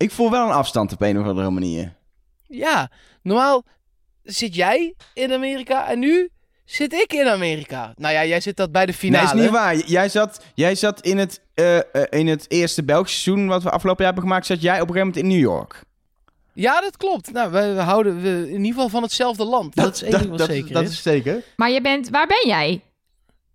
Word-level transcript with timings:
Ik 0.00 0.10
voel 0.10 0.30
wel 0.30 0.44
een 0.46 0.52
afstand 0.52 0.92
op 0.92 1.00
een 1.00 1.18
of 1.20 1.26
andere 1.26 1.50
manier. 1.50 1.92
Ja, 2.46 2.90
normaal 3.22 3.64
zit 4.22 4.54
jij 4.54 4.94
in 5.14 5.32
Amerika 5.32 5.88
en 5.88 5.98
nu 5.98 6.28
zit 6.64 6.92
ik 6.92 7.12
in 7.12 7.28
Amerika. 7.28 7.92
Nou 7.96 8.14
ja, 8.14 8.24
jij 8.24 8.40
zit 8.40 8.56
dat 8.56 8.72
bij 8.72 8.86
de 8.86 8.92
Nee, 8.92 9.00
finale. 9.00 9.26
is 9.26 9.32
niet 9.32 9.50
waar. 9.50 9.76
Jij 9.76 10.08
zat, 10.08 10.44
jij 10.54 10.74
zat 10.74 11.00
in, 11.00 11.18
het, 11.18 11.40
eh, 11.54 11.76
eh, 11.78 11.82
in 12.10 12.26
het 12.26 12.44
eerste 12.48 12.84
Belgisch 12.84 13.22
seizoen 13.22 13.46
wat 13.46 13.62
we 13.62 13.70
afgelopen 13.70 14.04
jaar 14.04 14.12
hebben 14.12 14.30
gemaakt, 14.30 14.46
zat 14.46 14.62
jij 14.62 14.80
op 14.80 14.88
een 14.88 14.94
gegeven 14.94 15.06
moment 15.06 15.24
in 15.24 15.28
New 15.38 15.50
York. 15.50 15.82
Ja, 16.52 16.80
dat 16.80 16.96
klopt. 16.96 17.32
Nou, 17.32 17.52
we, 17.52 17.72
we 17.74 17.80
houden 17.80 18.22
we, 18.22 18.28
in 18.28 18.56
ieder 18.56 18.66
geval 18.72 18.88
van 18.88 19.02
hetzelfde 19.02 19.44
land. 19.44 19.74
Dat, 19.74 19.94
is 19.94 20.02
één 20.02 20.18
ding 20.18 20.28
wat 20.28 20.38
dat, 20.38 20.48
zeker 20.48 20.72
dat 20.72 20.82
is. 20.82 20.90
is 20.90 21.02
zeker. 21.02 21.42
Maar 21.56 21.70
je 21.70 21.80
bent, 21.80 22.08
waar 22.10 22.26
ben 22.26 22.48
jij? 22.48 22.80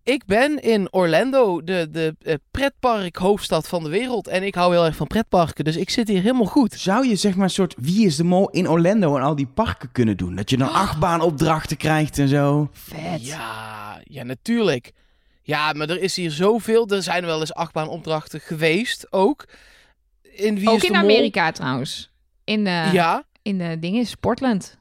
Ik 0.06 0.26
ben 0.26 0.62
in 0.62 0.94
Orlando, 0.94 1.64
de, 1.64 1.88
de 1.92 2.16
eh, 2.22 2.34
pretpark 2.52 3.16
hoofdstad 3.16 3.68
van 3.68 3.84
de 3.84 3.90
wereld. 3.90 4.28
En 4.28 4.44
ik 4.44 4.56
hou 4.56 4.74
heel 4.74 4.86
erg 4.86 4.96
van 4.96 5.08
pretparken, 5.08 5.64
dus 5.66 5.76
ik 5.76 5.90
zit 5.90 6.08
hier 6.08 6.22
helemaal 6.22 6.46
goed. 6.46 6.74
Zou 6.74 7.08
je 7.08 7.16
zeg 7.16 7.36
maar 7.36 7.44
een 7.44 7.50
soort 7.50 7.74
Wie 7.78 8.06
is 8.06 8.16
de 8.16 8.24
Mol 8.24 8.50
in 8.50 8.70
Orlando 8.70 9.16
en 9.18 9.24
al 9.24 9.36
die 9.36 9.48
parken 9.48 9.92
kunnen 9.92 10.18
doen? 10.18 10.36
Dat 10.36 10.50
je 10.50 10.58
dan 10.58 10.72
achtbaanopdrachten 10.72 11.78
krijgt 11.78 12.20
en 12.20 12.28
zo. 12.28 12.70
Vet. 12.72 13.26
Ja, 13.28 14.02
ja, 14.04 14.24
natuurlijk. 14.24 14.92
Ja, 15.42 15.74
maar 15.74 15.90
er 15.90 16.02
is 16.02 16.16
hier 16.16 16.32
zoveel. 16.32 16.88
Er 16.88 17.04
zijn 17.04 17.26
wel 17.26 17.40
eens 17.40 17.54
achtbaanopdrachten 17.54 18.40
geweest, 18.40 19.08
ook. 19.12 19.46
In 20.22 20.60
Wie 20.60 20.70
Ook 20.70 20.76
is 20.76 20.82
de 20.82 20.88
in 20.88 20.94
Mol? 20.94 21.02
Amerika 21.02 21.52
trouwens. 21.52 22.12
In 22.44 22.64
de, 22.64 22.90
Ja, 22.92 23.24
in 23.42 23.58
de 23.58 23.80
dingen, 23.80 24.06
Sportland. 24.06 24.78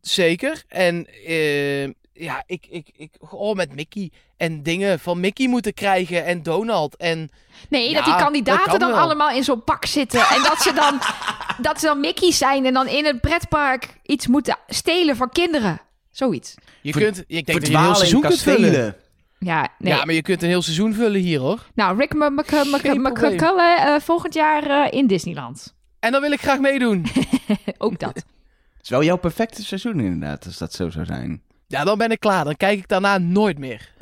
zeker. 0.00 0.62
En 0.68 1.06
eh, 1.26 1.88
ja, 2.12 2.42
ik, 2.46 2.66
ik, 2.70 2.88
ik, 2.96 3.10
oh, 3.18 3.54
met 3.54 3.74
Mickey. 3.74 4.10
En 4.36 4.62
dingen 4.62 5.00
van 5.00 5.20
Mickey 5.20 5.48
moeten 5.48 5.74
krijgen 5.74 6.24
en 6.24 6.42
Donald. 6.42 6.96
En 6.96 7.30
Nee, 7.68 7.88
Ja, 7.88 7.94
dat 7.94 8.04
die 8.04 8.12
dat 8.12 8.22
kandidaten 8.22 8.70
kan 8.70 8.78
dan 8.78 8.90
wel. 8.90 9.00
allemaal 9.00 9.30
in 9.30 9.44
zo'n 9.44 9.64
pak 9.64 9.84
zitten. 9.86 10.20
En 10.20 10.42
dat 10.42 10.58
ze 10.62 10.72
dan, 10.72 10.98
dat 11.66 11.80
ze 11.80 11.86
dan 11.86 12.00
Mickey's 12.00 12.38
zijn 12.38 12.66
en 12.66 12.72
dan 12.72 12.88
in 12.88 13.06
een 13.06 13.20
pretpark 13.20 13.94
iets 14.02 14.26
moeten 14.26 14.56
stelen 14.66 15.16
voor 15.16 15.30
kinderen. 15.30 15.80
Zoiets. 16.10 16.54
je 16.82 16.92
Ver- 16.92 17.02
kunt, 17.02 17.24
ik 17.26 17.46
denk 17.46 17.58
dat 17.60 17.68
je 17.68 17.74
een 17.74 17.82
heel 17.82 17.94
seizoen 17.94 18.20
kunt 18.20 18.40
vullen. 18.40 18.96
Ja, 19.38 19.68
nee. 19.78 19.92
Ja, 19.94 20.04
maar 20.04 20.14
je 20.14 20.22
kunt 20.22 20.42
een 20.42 20.48
heel 20.48 20.62
seizoen 20.62 20.94
vullen 20.94 21.20
hier, 21.20 21.40
hoor. 21.40 21.66
Nou, 21.74 21.98
Rick. 21.98 22.14
McCullough 22.14 23.84
eh 23.86 24.00
volgend 24.00 24.34
jaar 24.34 24.62
eh, 24.66 24.98
in 24.98 25.06
Disneyland. 25.06 25.74
En 26.00 26.12
dan 26.12 26.20
wil 26.20 26.32
ik 26.32 26.40
graag 26.40 26.58
meedoen. 26.58 27.06
Ook 27.78 27.98
dat. 27.98 28.14
Het 28.14 28.82
is 28.82 28.88
wel 28.88 29.02
jouw 29.04 29.16
perfecte 29.16 29.64
seizoen 29.64 30.00
inderdaad, 30.00 30.46
als 30.46 30.58
dat 30.58 30.72
zo 30.72 30.90
zou 30.90 31.04
zijn. 31.04 31.42
Ja, 31.70 31.84
dan 31.84 31.98
ben 31.98 32.10
ik 32.10 32.20
klaar. 32.20 32.44
Dan 32.44 32.56
kijk 32.56 32.78
ik 32.78 32.88
daarna 32.88 33.18
nooit 33.18 33.58
meer. 33.58 33.92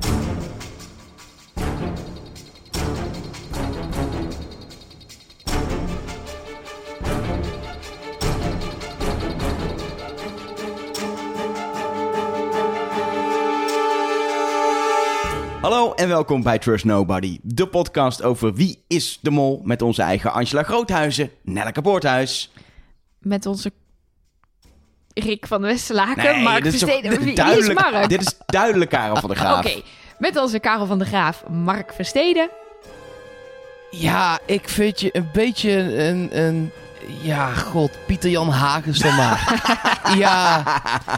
Hallo 15.60 15.92
en 15.94 16.08
welkom 16.08 16.42
bij 16.42 16.58
Trust 16.58 16.84
Nobody, 16.84 17.38
de 17.42 17.68
podcast 17.68 18.22
over 18.22 18.54
wie 18.54 18.84
is 18.86 19.18
de 19.22 19.30
mol 19.30 19.60
met 19.64 19.82
onze 19.82 20.02
eigen 20.02 20.32
Angela 20.32 20.62
Groothuizen, 20.62 21.30
Nelleke 21.42 21.82
Poorthuis. 21.82 22.52
Met 23.18 23.46
onze 23.46 23.72
Rick 25.18 25.46
van 25.46 25.60
de 25.60 25.66
Westerlaken. 25.66 26.42
Mark 26.42 26.64
is 26.64 26.78
toch 26.78 26.88
Versteden. 26.88 27.10
Wie, 27.10 27.18
wie 27.18 27.28
is 27.28 27.34
duidelijk, 27.34 27.80
Mark? 27.80 28.08
Dit 28.08 28.20
is 28.20 28.36
duidelijk 28.46 28.90
Karel 28.90 29.16
van 29.16 29.28
der 29.28 29.38
Graaf. 29.42 29.66
Oké, 29.66 29.80
met 30.18 30.36
onze 30.36 30.58
Karel 30.58 30.86
van 30.86 30.98
der 30.98 31.06
Graaf, 31.06 31.44
Mark 31.48 31.92
Versteden. 31.92 32.50
Ja, 33.90 34.38
ik 34.44 34.68
vind 34.68 35.00
je 35.00 35.08
een 35.12 35.28
beetje 35.32 35.70
een... 35.70 36.28
een 36.32 36.72
ja, 37.08 37.54
god, 37.54 37.98
Pieter 38.06 38.30
Jan 38.30 38.48
Hagens 38.48 38.98
dan 38.98 39.14
maar. 39.16 39.62
ja, 40.18 40.62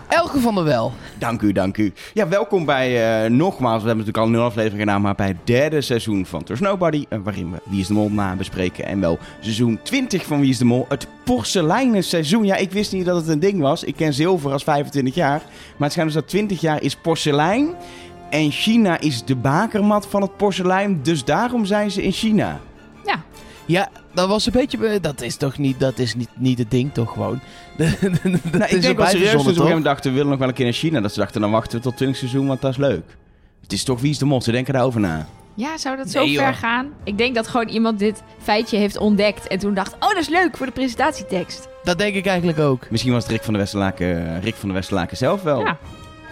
Elke 0.09 0.41
van 0.41 0.55
der 0.55 0.65
Wel. 0.65 0.93
Dank 1.19 1.43
u, 1.43 1.53
dank 1.53 1.77
u. 1.77 1.93
Ja, 2.13 2.29
welkom 2.29 2.65
bij, 2.65 3.23
eh, 3.25 3.31
nogmaals, 3.31 3.83
we 3.83 3.89
hebben 3.89 4.07
natuurlijk 4.07 4.17
al 4.17 4.25
een 4.25 4.31
nul 4.31 4.43
aflevering 4.45 4.81
gedaan, 4.81 5.01
maar 5.01 5.15
bij 5.15 5.27
het 5.27 5.37
derde 5.45 5.81
seizoen 5.81 6.27
van 6.27 6.45
Trust 6.45 6.63
Nobody, 6.63 7.07
eh, 7.09 7.19
waarin 7.23 7.51
we 7.51 7.59
Wie 7.65 7.81
is 7.81 7.87
de 7.87 7.93
Mol 7.93 8.11
na 8.11 8.35
bespreken 8.35 8.87
en 8.87 9.01
wel 9.01 9.19
seizoen 9.41 9.79
20 9.83 10.27
van 10.27 10.41
Wie 10.41 10.51
is 10.51 10.59
de 10.59 10.65
Mol, 10.65 10.87
het 10.89 11.07
porseleinen 11.25 12.05
seizoen. 12.05 12.45
Ja, 12.45 12.57
ik 12.57 12.73
wist 12.73 12.93
niet 12.93 13.05
dat 13.05 13.17
het 13.17 13.29
een 13.29 13.41
ding 13.41 13.61
was. 13.61 13.85
Ik 13.85 13.97
ken 13.97 14.15
zilver 14.15 14.53
als 14.53 14.63
25 14.65 15.15
jaar, 15.15 15.41
maar 15.77 15.89
het 15.89 15.93
schijnt 15.93 16.13
dus 16.13 16.21
dat 16.21 16.29
20 16.29 16.61
jaar 16.61 16.83
is 16.83 16.97
porselein 16.97 17.75
en 18.31 18.51
China 18.51 19.01
is 19.01 19.25
de 19.25 19.37
bakermat 19.37 20.07
van 20.07 20.23
het 20.23 20.37
porselein, 20.37 21.03
dus 21.03 21.25
daarom 21.25 21.65
zijn 21.65 21.91
ze 21.91 22.03
in 22.03 22.13
China. 22.13 22.61
Ja, 23.05 23.23
Ja, 23.71 23.89
dat 24.15 24.29
was 24.29 24.47
een 24.47 24.53
beetje... 24.53 24.79
be- 24.79 24.99
Dat 25.01 25.21
is 25.21 25.37
toch 25.37 25.59
niet, 25.59 25.81
dat 25.81 25.99
is 25.99 26.15
niet, 26.15 26.29
niet 26.35 26.59
het 26.59 26.71
ding 26.71 26.93
toch 26.95 27.13
gewoon? 27.13 27.41
dat 27.77 27.89
Nou, 28.03 28.65
ik 28.65 28.71
is 28.71 28.81
denk 28.83 28.97
wel 28.97 29.07
serieus 29.07 29.33
dat 29.33 29.41
ze 29.43 29.49
op 29.49 29.55
een 29.55 29.55
gegeven 29.55 29.83
dachten, 29.83 30.11
we 30.11 30.17
willen 30.17 30.31
nog 30.31 30.39
wel 30.39 30.49
een 30.49 30.55
keer 30.55 30.65
naar 30.65 30.75
China. 30.75 31.01
Dat 31.01 31.13
ze 31.13 31.19
dachten, 31.19 31.41
dan 31.41 31.51
wachten 31.51 31.77
we 31.79 31.83
tot 31.85 31.97
20 31.97 32.19
seizoen, 32.19 32.47
want 32.47 32.61
dat 32.61 32.71
is 32.71 32.77
leuk. 32.77 33.17
Het 33.63 33.73
is 33.73 33.85
toch 33.85 34.01
Wie 34.01 34.11
is 34.11 34.19
de 34.19 34.25
Mol, 34.25 34.43
ze 34.43 34.53
denken 34.53 34.73
daarover 34.75 35.01
na. 35.01 35.27
ja 35.55 35.79
zou 35.79 35.97
dat 35.97 36.11
zo 36.11 36.25
Nee, 36.25 36.37
ver 36.37 36.47
joh. 36.47 36.57
gaan? 36.57 36.89
Ik 37.05 37.19
denk 37.19 37.35
dat 37.35 37.49
gewoon 37.49 37.69
iemand 37.69 37.99
dit 37.99 38.23
feitje 38.43 38.77
heeft 38.77 38.97
ontdekt 38.97 39.47
en 39.47 39.59
toen 39.59 39.75
dacht, 39.75 39.95
oh 39.95 40.01
dat 40.09 40.17
is 40.17 40.29
leuk 40.29 40.57
voor 40.57 40.67
de 40.67 40.73
presentatietekst. 40.73 41.69
Dat 41.83 41.99
denk 41.99 42.15
ik 42.15 42.27
eigenlijk 42.27 42.59
ook. 42.59 42.91
Misschien 42.91 43.13
was 43.13 43.23
het 43.23 43.33
Rick 43.33 43.43
van 43.43 43.53
de 43.53 43.59
Westerlaken, 43.59 44.41
Rick 44.41 44.55
van 44.55 44.69
de 44.69 44.75
Westerlaken 44.75 45.17
zelf 45.17 45.43
wel. 45.43 45.61
Ja, 45.61 45.77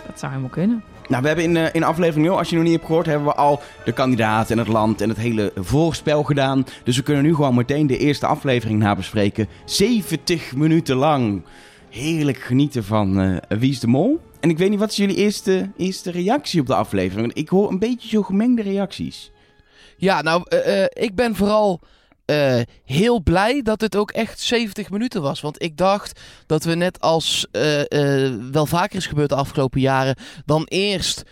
dat 0.07 0.19
zou 0.19 0.31
helemaal 0.33 0.53
kunnen. 0.53 0.85
Nou, 1.09 1.23
we 1.23 1.27
hebben 1.29 1.45
in, 1.45 1.57
eh, 1.57 1.69
in 1.73 1.85
aflevering 1.85 2.27
0, 2.27 2.39
als 2.39 2.49
je 2.49 2.55
nog 2.55 2.65
niet 2.65 2.73
hebt 2.73 2.87
gehoord, 2.87 3.07
hebben 3.07 3.27
we 3.27 3.35
al 3.35 3.61
de 3.85 3.93
kandidaat 3.93 4.51
en 4.51 4.59
het 4.59 4.69
land 4.69 5.01
en 5.01 5.09
het 5.09 5.19
hele 5.19 5.53
voorspel 5.57 6.23
gedaan. 6.23 6.65
Dus 6.85 6.97
we 6.97 7.03
kunnen 7.03 7.23
nu 7.23 7.35
gewoon 7.35 7.55
meteen 7.55 7.87
de 7.87 7.99
eerste 7.99 8.27
aflevering 8.27 8.79
nabespreken. 8.79 9.49
70 9.65 10.57
minuten 10.57 10.97
lang. 10.97 11.43
Heerlijk 11.91 12.39
genieten 12.39 12.85
van 12.85 13.21
eh, 13.21 13.59
Wie 13.59 13.71
is 13.71 13.81
de 13.81 13.87
Mol. 13.87 14.21
En 14.41 14.51
ik 14.51 14.59
weet 14.59 14.71
niet, 14.71 14.79
wat 14.79 14.91
is 14.91 14.97
jullie 14.97 15.17
eerste, 15.17 15.71
eerste 15.77 16.11
reactie 16.11 16.61
op 16.61 16.67
de 16.67 16.75
aflevering? 16.75 17.33
Ik 17.33 17.49
hoor 17.49 17.71
een 17.71 17.79
beetje 17.79 18.09
zo 18.09 18.23
gemengde 18.23 18.63
reacties. 18.63 19.31
Ja, 19.97 20.23
nou, 20.23 20.43
eh, 20.49 20.85
ik 20.85 21.15
ben 21.15 21.35
vooral 21.35 21.81
eh, 22.29 22.61
heel 22.85 23.23
blij 23.23 23.63
dat 23.63 23.81
het 23.81 23.97
ook 23.97 24.11
echt 24.11 24.41
70 24.41 24.91
minuten 24.91 25.23
was. 25.23 25.41
Want 25.41 25.63
ik 25.63 25.77
dacht 25.77 26.21
dat 26.47 26.65
we 26.65 26.75
net 26.75 27.01
als 27.01 27.47
eh, 27.51 27.81
eh, 27.81 28.35
wel 28.53 28.67
vaker 28.67 28.97
is 28.97 29.07
gebeurd 29.07 29.29
de 29.29 29.35
afgelopen 29.35 29.81
jaren... 29.81 30.17
dan 30.45 30.65
eerst 30.65 31.23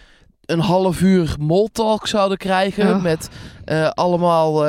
een 0.45 0.61
half 0.61 1.01
uur 1.01 1.37
moltalk 1.39 2.07
zouden 2.07 2.39
krijgen... 2.39 3.03
Met 3.03 3.29
allemaal 3.95 4.65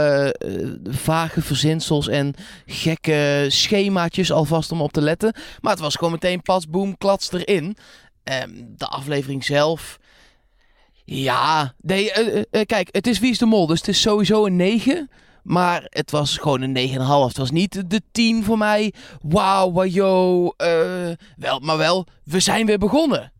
vage 0.83 1.41
verzinsels 1.41 2.07
en 2.07 2.33
gekke 2.65 3.45
schemaatjes 3.47 4.31
alvast 4.31 4.71
om 4.71 4.81
op 4.81 4.91
te 4.91 5.01
letten. 5.01 5.35
Maar 5.61 5.71
het 5.71 5.81
was 5.81 5.95
gewoon 5.95 6.11
meteen 6.11 6.41
pas, 6.41 6.69
boem, 6.69 6.97
klats 6.97 7.31
erin. 7.31 7.77
Ehm, 8.23 8.49
de 8.55 8.87
aflevering 8.87 9.45
zelf... 9.45 9.99
Ja, 11.03 11.73
nee, 11.81 12.11
kijk, 12.65 12.89
het 12.91 13.07
is 13.07 13.19
Wie 13.19 13.31
is 13.31 13.37
de 13.37 13.45
Mol, 13.45 13.67
dus 13.67 13.79
het 13.79 13.87
is 13.87 14.01
sowieso 14.01 14.45
een 14.45 14.55
9. 14.55 15.09
Maar 15.47 15.85
het 15.89 16.11
was 16.11 16.37
gewoon 16.37 16.61
een 16.61 16.89
9,5. 16.89 16.93
Het 17.27 17.37
was 17.37 17.51
niet 17.51 17.89
de 17.89 18.01
10 18.11 18.43
voor 18.43 18.57
mij. 18.57 18.93
Wauw, 19.21 19.71
wajo. 19.71 20.47
eh 20.57 21.11
wel, 21.37 21.59
maar 21.59 21.77
wel, 21.77 22.05
we 22.23 22.39
zijn 22.39 22.65
weer 22.65 22.77
begonnen. 22.77 23.31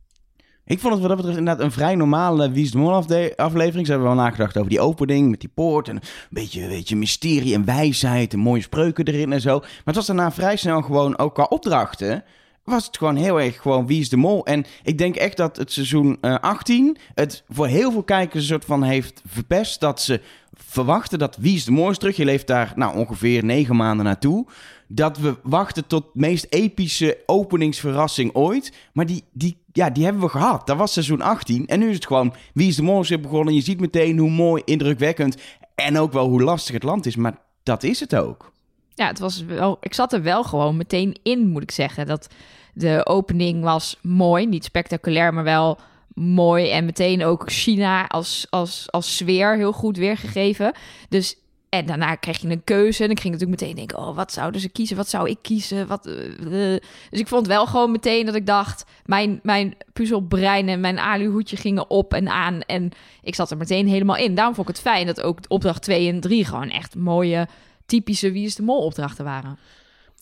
Ik 0.66 0.79
vond 0.79 0.94
het 0.94 1.01
wat 1.01 1.09
dat 1.09 1.18
betreft 1.18 1.38
inderdaad 1.38 1.63
een 1.63 1.72
vrij 1.72 1.95
normale 1.95 2.51
Wie 2.51 2.63
is 2.63 2.72
de 2.72 2.78
Mol 2.78 3.06
aflevering. 3.35 3.85
Ze 3.85 3.91
hebben 3.91 4.09
wel 4.09 4.23
nagedacht 4.23 4.57
over 4.57 4.69
die 4.69 4.79
opening 4.79 5.29
met 5.29 5.40
die 5.40 5.51
poort. 5.53 5.88
En 5.88 5.95
een 5.95 6.01
beetje, 6.29 6.68
beetje 6.68 6.95
mysterie 6.95 7.53
en 7.53 7.66
wijsheid 7.66 8.34
en 8.34 8.39
mooie 8.39 8.62
spreuken 8.62 9.06
erin 9.06 9.34
en 9.34 9.41
zo. 9.41 9.59
Maar 9.59 9.81
het 9.84 9.95
was 9.95 10.06
daarna 10.06 10.31
vrij 10.31 10.56
snel 10.56 10.81
gewoon, 10.81 11.18
ook 11.18 11.34
qua 11.34 11.44
opdrachten, 11.44 12.24
was 12.67 12.85
het 12.85 12.97
gewoon 12.97 13.16
heel 13.16 13.41
erg 13.41 13.61
gewoon 13.61 13.88
Wie 13.88 14.00
is 14.00 14.09
de 14.09 14.17
Mol. 14.17 14.45
En 14.45 14.66
ik 14.83 14.97
denk 14.97 15.16
echt 15.16 15.38
dat 15.38 15.57
het 15.57 15.72
seizoen 15.72 16.17
eh, 16.22 16.35
18 16.39 16.97
het 17.13 17.44
voor 17.50 17.67
heel 17.67 17.91
veel 17.91 18.03
kijkers 18.03 18.41
een 18.41 18.50
soort 18.50 18.66
van 18.66 18.83
heeft 18.83 19.22
verpest. 19.25 19.79
Dat 19.79 20.01
ze 20.01 20.22
verwachten 20.53 21.19
dat 21.19 21.38
Wie 21.38 21.56
is 21.56 21.66
de 21.66 21.72
Mol 21.72 21.89
is 21.89 21.97
terug. 21.97 22.16
Je 22.16 22.25
leeft 22.25 22.47
daar 22.47 22.73
nou, 22.75 22.97
ongeveer 22.97 23.45
negen 23.45 23.75
maanden 23.75 24.06
naartoe. 24.06 24.45
Dat 24.88 25.17
we 25.17 25.35
wachten 25.44 25.88
tot 25.88 26.03
de 26.03 26.19
meest 26.19 26.45
epische 26.50 27.18
openingsverrassing 27.25 28.33
ooit. 28.33 28.74
Maar 28.94 29.06
die, 29.06 29.24
die, 29.31 29.57
ja, 29.71 29.89
die 29.89 30.03
hebben 30.03 30.21
we 30.21 30.30
gehad. 30.30 30.68
Dat 30.68 30.77
was 30.77 30.94
seizoen 30.94 31.21
18. 31.21 31.68
En 31.68 31.80
nu 31.80 31.89
is 31.89 31.95
het 31.95 32.07
gewoon 32.07 32.33
Wie 32.53 32.68
is 32.68 32.75
de 32.75 32.83
Mol 32.83 33.01
is 33.01 33.21
begonnen. 33.21 33.53
Je 33.53 33.62
ziet 33.62 33.80
meteen 33.80 34.18
hoe 34.18 34.30
mooi, 34.30 34.62
indrukwekkend 34.65 35.38
en 35.75 35.97
ook 35.97 36.13
wel 36.13 36.27
hoe 36.27 36.44
lastig 36.44 36.74
het 36.74 36.83
land 36.83 37.06
is. 37.06 37.15
Maar 37.15 37.38
dat 37.63 37.83
is 37.83 38.00
het 38.00 38.15
ook. 38.15 38.56
Ja, 38.97 39.07
het 39.07 39.19
was 39.19 39.45
wel, 39.45 39.77
ik 39.81 39.94
zat 39.94 40.13
er 40.13 40.21
wel 40.21 40.44
gewoon 40.44 40.77
meteen 40.77 41.17
in, 41.23 41.47
moet 41.47 41.63
ik 41.63 41.71
zeggen. 41.71 42.05
Dat 42.05 42.27
de 42.73 43.05
opening 43.05 43.63
was 43.63 43.97
mooi, 44.01 44.45
niet 44.45 44.63
spectaculair, 44.63 45.33
maar 45.33 45.44
wel 45.44 45.79
mooi. 46.13 46.69
En 46.69 46.85
meteen 46.85 47.23
ook 47.23 47.51
China 47.51 48.07
als, 48.07 48.47
als, 48.49 48.91
als 48.91 49.17
sfeer 49.17 49.55
heel 49.55 49.71
goed 49.71 49.97
weergegeven. 49.97 50.73
Dus, 51.09 51.35
en 51.69 51.85
daarna 51.85 52.15
kreeg 52.15 52.38
je 52.38 52.47
een 52.47 52.63
keuze. 52.63 53.03
En 53.03 53.09
ik 53.09 53.19
ging 53.19 53.33
natuurlijk 53.33 53.61
meteen 53.61 53.75
denken, 53.75 53.97
oh, 53.97 54.15
wat 54.15 54.31
zouden 54.31 54.61
ze 54.61 54.69
kiezen? 54.69 54.97
Wat 54.97 55.09
zou 55.09 55.29
ik 55.29 55.38
kiezen? 55.41 55.88
Wat, 55.88 56.05
eh, 56.05 56.73
eh. 56.73 56.81
Dus 57.09 57.19
ik 57.19 57.27
vond 57.27 57.47
wel 57.47 57.65
gewoon 57.65 57.91
meteen 57.91 58.25
dat 58.25 58.35
ik 58.35 58.45
dacht, 58.45 58.85
mijn, 59.05 59.39
mijn 59.44 59.75
puzzelbrein 59.94 60.69
en 60.69 60.79
mijn 60.79 60.99
aluhoedje 60.99 61.57
gingen 61.57 61.89
op 61.89 62.13
en 62.13 62.29
aan. 62.29 62.61
En 62.61 62.91
ik 63.21 63.35
zat 63.35 63.51
er 63.51 63.57
meteen 63.57 63.88
helemaal 63.88 64.17
in. 64.17 64.35
Daarom 64.35 64.55
vond 64.55 64.69
ik 64.69 64.75
het 64.75 64.83
fijn 64.83 65.05
dat 65.05 65.21
ook 65.21 65.39
opdracht 65.47 65.81
2 65.81 66.09
en 66.09 66.19
3 66.19 66.45
gewoon 66.45 66.69
echt 66.69 66.95
mooie 66.95 67.47
typische 67.88 68.31
Wie 68.31 68.45
is 68.45 68.56
de 68.56 68.63
Mol 68.63 68.81
opdrachten 68.86 69.25
waren. 69.25 69.57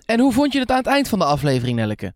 En 0.06 0.20
hoe 0.20 0.34
vond 0.34 0.54
je 0.54 0.60
het 0.60 0.72
aan 0.72 0.78
het 0.78 0.88
eind 0.88 1.08
van 1.08 1.20
de 1.20 1.26
aflevering, 1.26 1.78
Nelleke? 1.78 2.14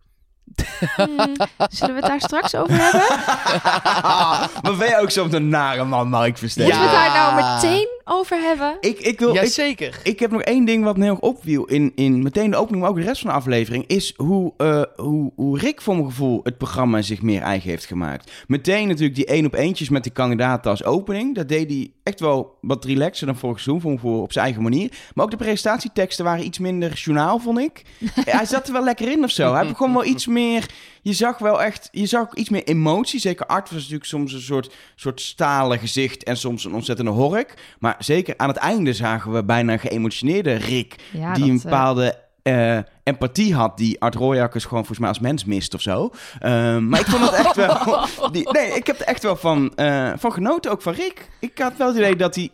Hmm, 0.96 1.36
zullen 1.70 1.96
we 1.96 2.02
het 2.02 2.06
daar 2.10 2.22
straks 2.22 2.56
over 2.56 2.74
hebben? 2.78 3.02
maar 4.64 4.76
ben 4.78 4.88
je 4.90 4.98
ook 5.02 5.12
zo'n 5.12 5.50
nare 5.50 5.84
man, 5.84 6.10
Mark 6.10 6.38
Verstegen? 6.38 6.72
Moeten 6.80 6.90
we 6.90 6.96
daar 6.96 7.14
nou 7.14 7.38
Ja. 7.40 7.54
meteen 7.56 7.88
over 8.10 8.38
hebben? 8.38 8.78
Ik, 8.80 9.00
ik, 9.00 9.20
wil, 9.20 9.30
ik, 9.30 9.36
Jazeker. 9.36 10.00
ik 10.04 10.20
heb 10.20 10.32
nog 10.32 10.42
één 10.42 10.66
ding 10.66 10.84
wat 10.84 10.98
me 10.98 11.04
heel 11.04 11.12
erg 11.12 11.22
opviel 11.22 11.66
in, 11.66 11.92
in 11.96 12.24
meteen 12.24 12.52
de 12.52 12.58
opening, 12.58 12.82
maar 12.82 12.90
ook 12.92 12.98
de 12.98 13.04
rest 13.04 13.22
van 13.22 13.30
de 13.30 13.36
aflevering, 13.36 13.88
is 13.88 14.14
hoe, 14.18 14.54
eh, 14.58 14.82
hoe, 14.96 15.32
hoe 15.36 15.60
Rick 15.60 15.82
voor 15.82 15.96
mijn 15.96 16.08
gevoel 16.08 16.40
het 16.44 16.58
programma 16.58 17.02
zich 17.02 17.22
meer 17.22 17.42
eigen 17.42 17.70
heeft 17.70 17.86
gemaakt. 17.86 18.32
Meteen 18.48 18.88
natuurlijk 18.88 19.16
die 19.16 19.26
één 19.26 19.46
op 19.46 19.54
eentjes 19.54 19.90
met 19.90 20.04
die 20.04 20.12
kandidaten 20.12 20.72
als 20.72 20.84
opening. 20.84 21.36
Dat 21.36 21.48
deed 21.48 21.70
hij 21.70 21.92
echt 22.04 22.20
wel 22.20 22.58
wat 22.62 22.86
relaxer 22.86 23.26
dan 23.26 23.36
vorig 23.36 23.60
seizoen, 23.60 23.82
voor, 23.82 24.00
voor 24.00 24.22
op 24.22 24.32
zijn 24.32 24.46
eigen 24.46 24.64
manier. 24.64 24.92
Maar 25.14 25.26
ook 25.26 25.32
de 25.32 25.38
presentatieteksten 25.38 26.26
waren 26.26 26.46
iets 26.46 26.60
minder 26.60 26.94
journaal, 26.94 27.40
vond 27.40 27.60
ik. 27.60 27.82
hij 28.14 28.46
zat 28.46 28.68
er 28.68 28.74
wel 28.74 28.84
lekker 28.84 29.12
in 29.12 29.24
of 29.24 29.32
zo. 29.32 29.54
Hij 29.54 29.68
begon 29.68 29.94
wel 29.94 30.06
iets 30.06 30.28
meer, 30.28 30.66
je 31.02 31.14
zag 31.14 31.38
wel 31.38 31.62
echt, 31.62 31.90
je 31.92 32.06
zag 32.06 32.22
ook 32.22 32.36
iets 32.36 32.50
meer 32.50 32.64
emotie. 32.64 33.20
Zeker 33.20 33.46
Art 33.46 33.70
was 33.70 33.78
natuurlijk 33.78 34.06
soms 34.06 34.34
een 34.34 34.42
soort, 34.42 34.76
soort 34.96 35.22
stalen 35.22 35.80
gezicht 35.80 36.24
en 36.24 36.38
soms 36.38 36.66
een 36.66 36.74
ontzettende 36.74 37.12
hork. 37.12 37.54
Maar 37.80 37.96
zeker 38.00 38.34
aan 38.38 38.48
het 38.48 38.58
einde 38.58 38.94
zagen 38.94 39.32
we 39.32 39.44
bijna 39.44 39.78
geëmotioneerde 39.78 40.54
Rick. 40.54 40.96
Ja, 41.12 41.34
die 41.34 41.42
dat, 41.42 41.50
een 41.50 41.56
eh, 41.56 41.64
bepaalde 41.64 42.16
eh, 42.44 42.78
empathie 43.04 43.56
had 43.56 43.78
die 43.78 44.02
Art 44.02 44.16
Royakkers 44.16 44.64
gewoon 44.64 44.86
volgens 44.86 45.00
mij 45.00 45.10
als 45.10 45.20
mens 45.20 45.46
mist 45.46 45.74
of 45.74 45.82
zo. 45.82 46.10
Ehm, 46.40 46.88
maar 46.88 47.00
ik 47.00 47.06
vond 47.06 47.30
het 47.30 47.34
echt 47.34 47.56
wel... 47.56 48.06
Die, 48.32 48.52
nee, 48.52 48.72
ik 48.72 48.88
heb 48.88 49.00
er 49.00 49.06
echt 49.06 49.24
wel 49.24 49.36
van, 49.36 49.76
eh, 49.76 50.12
van 50.18 50.32
genoten, 50.32 50.72
ook 50.72 50.82
van 50.82 50.94
Rick. 50.94 51.30
Ik 51.40 51.58
had 51.58 51.78
wel 51.78 51.88
het 51.88 51.98
idee 51.98 52.16
dat 52.16 52.36
hij, 52.36 52.52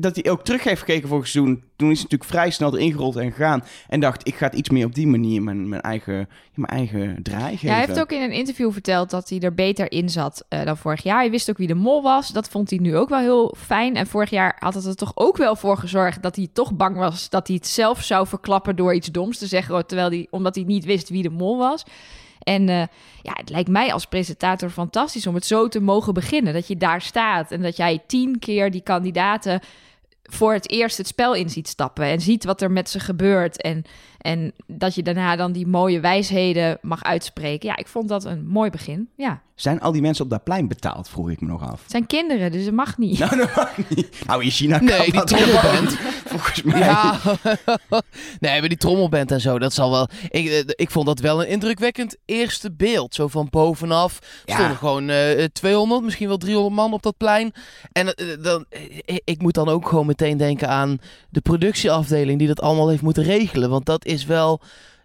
dat 0.00 0.14
hij 0.16 0.30
ook 0.30 0.44
terug 0.44 0.64
heeft 0.64 0.80
gekeken 0.80 1.08
voor 1.08 1.18
het 1.18 1.28
seizoen. 1.28 1.62
Toen 1.76 1.90
is 1.90 1.94
hij 1.94 2.02
natuurlijk 2.02 2.30
vrij 2.30 2.50
snel 2.50 2.76
erin 2.76 2.92
gerold 2.92 3.16
en 3.16 3.32
gegaan. 3.32 3.64
En 3.88 4.00
dacht, 4.00 4.26
ik 4.26 4.34
ga 4.34 4.46
het 4.46 4.54
iets 4.54 4.70
meer 4.70 4.86
op 4.86 4.94
die 4.94 5.06
manier 5.06 5.42
mijn, 5.42 5.68
mijn, 5.68 5.82
eigen, 5.82 6.28
mijn 6.54 6.72
eigen 6.72 7.22
draai 7.22 7.50
geven. 7.50 7.68
Ja, 7.68 7.74
hij 7.74 7.84
heeft 7.86 8.00
ook 8.00 8.12
in 8.12 8.22
een 8.22 8.32
interview 8.32 8.72
verteld 8.72 9.10
dat 9.10 9.28
hij 9.28 9.40
er 9.40 9.54
beter 9.54 9.92
in 9.92 10.08
zat 10.08 10.44
eh, 10.48 10.64
dan 10.64 10.76
vorig 10.76 11.02
jaar. 11.02 11.18
Hij 11.18 11.30
wist 11.30 11.50
ook 11.50 11.56
wie 11.58 11.66
de 11.66 11.74
mol 11.74 12.02
was. 12.02 12.28
Dat 12.28 12.48
vond 12.48 12.70
hij 12.70 12.78
nu 12.78 12.96
ook 12.96 13.08
wel 13.08 13.18
heel 13.18 13.54
fijn. 13.58 13.96
En 13.96 14.06
vorig 14.06 14.30
jaar 14.30 14.56
had 14.58 14.74
het 14.74 14.84
er 14.84 14.94
toch 14.94 15.12
ook 15.14 15.36
wel 15.36 15.56
voor 15.56 15.76
gezorgd 15.76 16.22
dat 16.22 16.36
hij 16.36 16.48
toch 16.52 16.72
bang 16.72 16.96
was 16.96 17.28
dat 17.28 17.46
hij 17.46 17.56
het 17.56 17.66
zelf 17.66 18.02
zou 18.02 18.26
verklappen 18.26 18.76
door 18.76 18.94
iets 18.94 19.08
doms 19.08 19.38
te 19.38 19.46
zeggen, 19.46 19.86
terwijl 19.86 20.10
hij, 20.10 20.26
omdat 20.30 20.54
hij 20.54 20.64
niet 20.64 20.84
wist 20.84 21.08
wie 21.08 21.22
de 21.22 21.30
mol 21.30 21.58
was. 21.58 21.84
En 22.42 22.68
eh, 22.68 22.76
ja, 23.22 23.32
het 23.32 23.50
lijkt 23.50 23.68
mij 23.68 23.92
als 23.92 24.06
presentator 24.06 24.70
fantastisch 24.70 25.26
om 25.26 25.34
het 25.34 25.46
zo 25.46 25.68
te 25.68 25.80
mogen 25.80 26.14
beginnen. 26.14 26.52
Dat 26.52 26.68
je 26.68 26.76
daar 26.76 27.00
staat 27.00 27.52
en 27.52 27.62
dat 27.62 27.76
jij 27.76 28.02
tien 28.06 28.38
keer 28.38 28.70
die 28.70 28.82
kandidaten 28.82 29.60
voor 30.22 30.52
het 30.52 30.70
eerst 30.70 30.96
het 30.96 31.06
spel 31.06 31.34
in 31.34 31.50
ziet 31.50 31.68
stappen 31.68 32.04
en 32.04 32.20
ziet 32.20 32.44
wat 32.44 32.62
er 32.62 32.70
met 32.70 32.90
ze 32.90 33.00
gebeurt. 33.00 33.62
En, 33.62 33.84
en 34.18 34.52
dat 34.66 34.94
je 34.94 35.02
daarna 35.02 35.36
dan 35.36 35.52
die 35.52 35.66
mooie 35.66 36.00
wijsheden 36.00 36.78
mag 36.82 37.02
uitspreken. 37.02 37.68
Ja, 37.68 37.76
ik 37.76 37.86
vond 37.86 38.08
dat 38.08 38.24
een 38.24 38.46
mooi 38.46 38.70
begin. 38.70 39.08
Ja, 39.16 39.42
Zijn 39.60 39.80
al 39.80 39.92
die 39.92 40.02
mensen 40.02 40.24
op 40.24 40.30
dat 40.30 40.44
plein 40.44 40.68
betaald, 40.68 41.08
vroeg 41.08 41.30
ik 41.30 41.40
me 41.40 41.46
nog 41.46 41.62
af. 41.62 41.82
het 41.82 41.90
zijn 41.90 42.06
kinderen, 42.06 42.52
dus 42.52 42.64
het 42.64 42.74
mag 42.74 42.98
niet. 42.98 43.18
Nou, 43.18 43.36
dat 43.36 43.54
mag 43.56 43.76
niet. 43.88 44.24
Nou, 44.26 44.44
in 44.44 44.50
China 44.50 44.78
Nee, 44.78 44.96
kan 44.96 45.04
die 45.04 45.12
dat 45.12 45.26
trommelband. 45.26 45.96
Volgens 46.32 46.62
mij. 46.62 46.78
Ja, 46.78 47.20
nee, 48.40 48.60
maar 48.60 48.68
die 48.68 48.78
trommelband 48.78 49.30
en 49.30 49.40
zo, 49.40 49.58
dat 49.58 49.72
zal 49.72 49.90
wel. 49.90 50.08
Ik, 50.28 50.46
eh, 50.48 50.62
ik 50.66 50.90
vond 50.90 51.06
dat 51.06 51.18
wel 51.20 51.40
een 51.42 51.48
indrukwekkend 51.48 52.16
eerste 52.24 52.72
beeld. 52.72 53.14
Zo 53.14 53.28
van 53.28 53.46
bovenaf 53.50 54.18
Ja. 54.44 54.54
stonden 54.54 54.76
gewoon 54.76 55.08
eh 55.08 55.44
200, 55.52 56.02
misschien 56.02 56.28
wel 56.28 56.36
300 56.36 56.74
man 56.74 56.92
op 56.92 57.02
dat 57.02 57.16
plein. 57.16 57.52
En 57.92 58.14
eh, 58.14 58.26
dan, 58.42 58.64
eh, 59.04 59.16
ik 59.24 59.42
moet 59.42 59.54
dan 59.54 59.68
ook 59.68 59.88
gewoon 59.88 60.06
meteen 60.06 60.36
denken 60.36 60.68
aan 60.68 60.98
de 61.30 61.40
productieafdeling 61.40 62.38
die 62.38 62.48
dat 62.48 62.60
allemaal 62.60 62.88
heeft 62.88 63.02
moeten 63.02 63.22
regelen. 63.22 63.70
Want 63.70 63.86
dat 63.86 64.04
is 64.04 64.24
wel. 64.24 64.60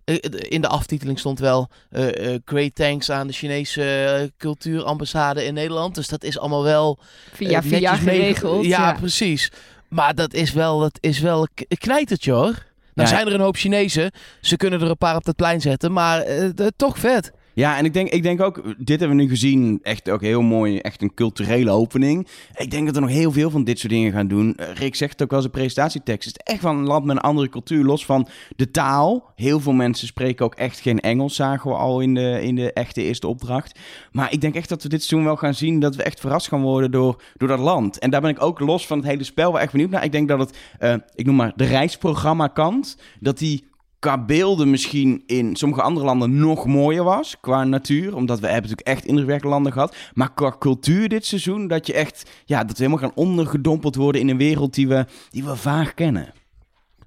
Eh, 0.06 0.16
In 0.50 0.62
de 0.62 0.68
aftiteling 0.68 1.20
stond 1.20 1.40
wel 1.40 1.70
eh, 1.90 2.34
eh, 2.34 2.40
great 2.46 2.76
thanks 2.76 3.10
aan 3.10 3.28
de 3.28 3.34
Chinese 3.34 3.84
eh, 3.84 4.28
cultuurambassade 4.38 5.46
in 5.46 5.54
Nederland. 5.54 5.96
Dus 5.96 6.08
dat 6.08 6.24
is 6.24 6.40
allemaal 6.40 6.64
wel 6.64 7.00
via 7.34 7.62
eh, 7.62 7.68
via 7.68 7.96
geregeld. 7.96 8.66
Ja, 8.66 8.88
Ja, 8.88 8.94
precies. 8.94 9.52
Maar 9.88 10.16
dat 10.16 10.34
is 10.34 10.52
wel, 10.54 10.80
dat 10.80 10.98
is 11.00 11.20
wel 11.20 11.48
knijtertje 11.78 12.32
hoor. 12.32 12.66
Nou 12.94 13.10
Ja. 13.10 13.16
zijn 13.16 13.28
er 13.28 13.34
een 13.34 13.40
hoop 13.40 13.56
Chinezen. 13.56 14.12
Ze 14.42 14.58
kunnen 14.58 14.82
er 14.82 14.90
een 14.90 14.98
paar 14.98 15.16
op 15.16 15.26
het 15.26 15.36
plein 15.36 15.62
zetten. 15.62 15.92
Maar 15.92 16.20
eh, 16.22 16.50
toch 16.76 16.98
vet. 17.00 17.32
Ja, 17.56 17.78
en 17.78 17.86
ik 17.86 17.94
denk, 17.94 18.10
ik 18.10 18.24
denk 18.24 18.42
ook, 18.42 18.64
dit 18.78 19.00
hebben 19.00 19.18
we 19.18 19.24
nu 19.24 19.30
gezien, 19.30 19.80
echt 19.82 20.10
ook 20.10 20.22
heel 20.22 20.42
mooi, 20.42 20.78
echt 20.78 21.02
een 21.02 21.14
culturele 21.14 21.72
opening. 21.72 22.28
Ik 22.56 22.72
denk 22.72 22.86
dat 22.86 22.96
er 22.96 23.02
nog 23.02 23.10
heel 23.10 23.32
veel 23.32 23.50
van 23.50 23.64
dit 23.64 23.80
soort 23.80 23.94
dingen 23.94 24.12
gaan 24.12 24.28
doen. 24.28 24.56
Eh, 24.56 24.74
Rick 24.74 24.96
zegt 24.96 25.12
het 25.12 25.22
ook 25.22 25.34
als 25.34 25.46
een 25.46 25.52
presentatietekst. 25.52 26.28
Het 26.28 26.42
is 26.44 26.54
echt 26.54 26.62
van 26.62 26.78
een 26.78 26.86
land 26.86 27.06
met 27.06 27.16
een 27.16 27.22
andere 27.22 27.50
cultuur, 27.50 27.84
los 27.84 28.06
van 28.06 28.28
de 28.56 28.72
taal. 28.72 29.32
Heel 29.36 29.60
veel 29.60 29.74
mensen 29.74 30.08
spreken 30.08 30.46
ook 30.46 30.56
echt 30.56 30.80
geen 30.80 31.00
Engels, 31.00 31.36
zagen 31.36 31.70
we 31.70 31.76
al 31.76 32.00
in 32.00 32.14
de, 32.14 32.42
in 32.42 32.56
de 32.56 32.74
echte 32.74 33.02
eerste 33.02 33.28
opdracht. 33.28 33.80
Maar 34.12 34.32
ik 34.32 34.42
denk 34.42 34.56
echt 34.56 34.70
dat 34.70 34.84
we 34.84 34.90
dit 34.90 35.04
seizoen 35.04 35.28
wel 35.28 35.38
gaan 35.38 35.54
zien, 35.54 35.80
dat 35.80 35.96
we 35.96 36.04
echt 36.04 36.20
verrast 36.20 36.48
gaan 36.48 36.62
worden 36.62 36.92
door, 36.92 37.22
door 37.38 37.48
dat 37.48 37.60
land. 37.60 38.00
En 38.00 38.10
daar 38.10 38.22
ben 38.22 38.30
ik 38.30 38.42
ook 38.42 38.60
los 38.60 38.88
van 38.88 38.98
het 38.98 39.08
hele 39.08 39.24
spel 39.24 39.52
wel 39.52 39.62
echt 39.62 39.72
benieuwd 39.72 39.90
naar. 39.90 40.04
Ik 40.04 40.12
denk 40.12 40.28
dat 40.28 40.40
het, 40.40 40.58
eh, 40.80 40.96
ik 41.16 41.26
noem 41.26 41.36
maar 41.36 41.54
de 41.56 41.66
reisprogramma 41.66 42.48
kant, 42.48 42.98
dat 43.20 43.38
die 43.38 43.72
qua 44.04 44.18
beelden 44.18 44.70
misschien 44.70 45.24
in 45.26 45.56
sommige 45.56 45.82
andere 45.82 46.06
landen 46.06 46.38
nog 46.40 46.66
mooier 46.66 47.04
was. 47.04 47.36
Qua 47.42 47.64
natuur. 47.64 48.16
Omdat 48.16 48.40
we 48.40 48.48
hebben 48.48 48.70
natuurlijk 48.70 48.98
echt 48.98 49.06
indrukwekkende 49.06 49.54
landen 49.54 49.72
gehad. 49.72 49.96
Maar 50.14 50.34
qua 50.34 50.56
cultuur 50.60 51.10
dit 51.10 51.26
seizoen. 51.26 51.68
Dat 51.68 51.88
je 51.88 51.94
echt. 51.94 52.30
Ja, 52.46 52.64
dat 52.64 52.78
we 52.78 52.84
helemaal 52.84 53.10
gaan 53.10 53.16
ondergedompeld 53.16 53.96
worden 53.96 54.22
in 54.22 54.30
een 54.30 54.38
wereld 54.38 54.74
die 54.74 54.88
we, 54.88 55.06
die 55.30 55.44
we 55.44 55.56
vaag 55.56 55.94
kennen. 55.94 56.34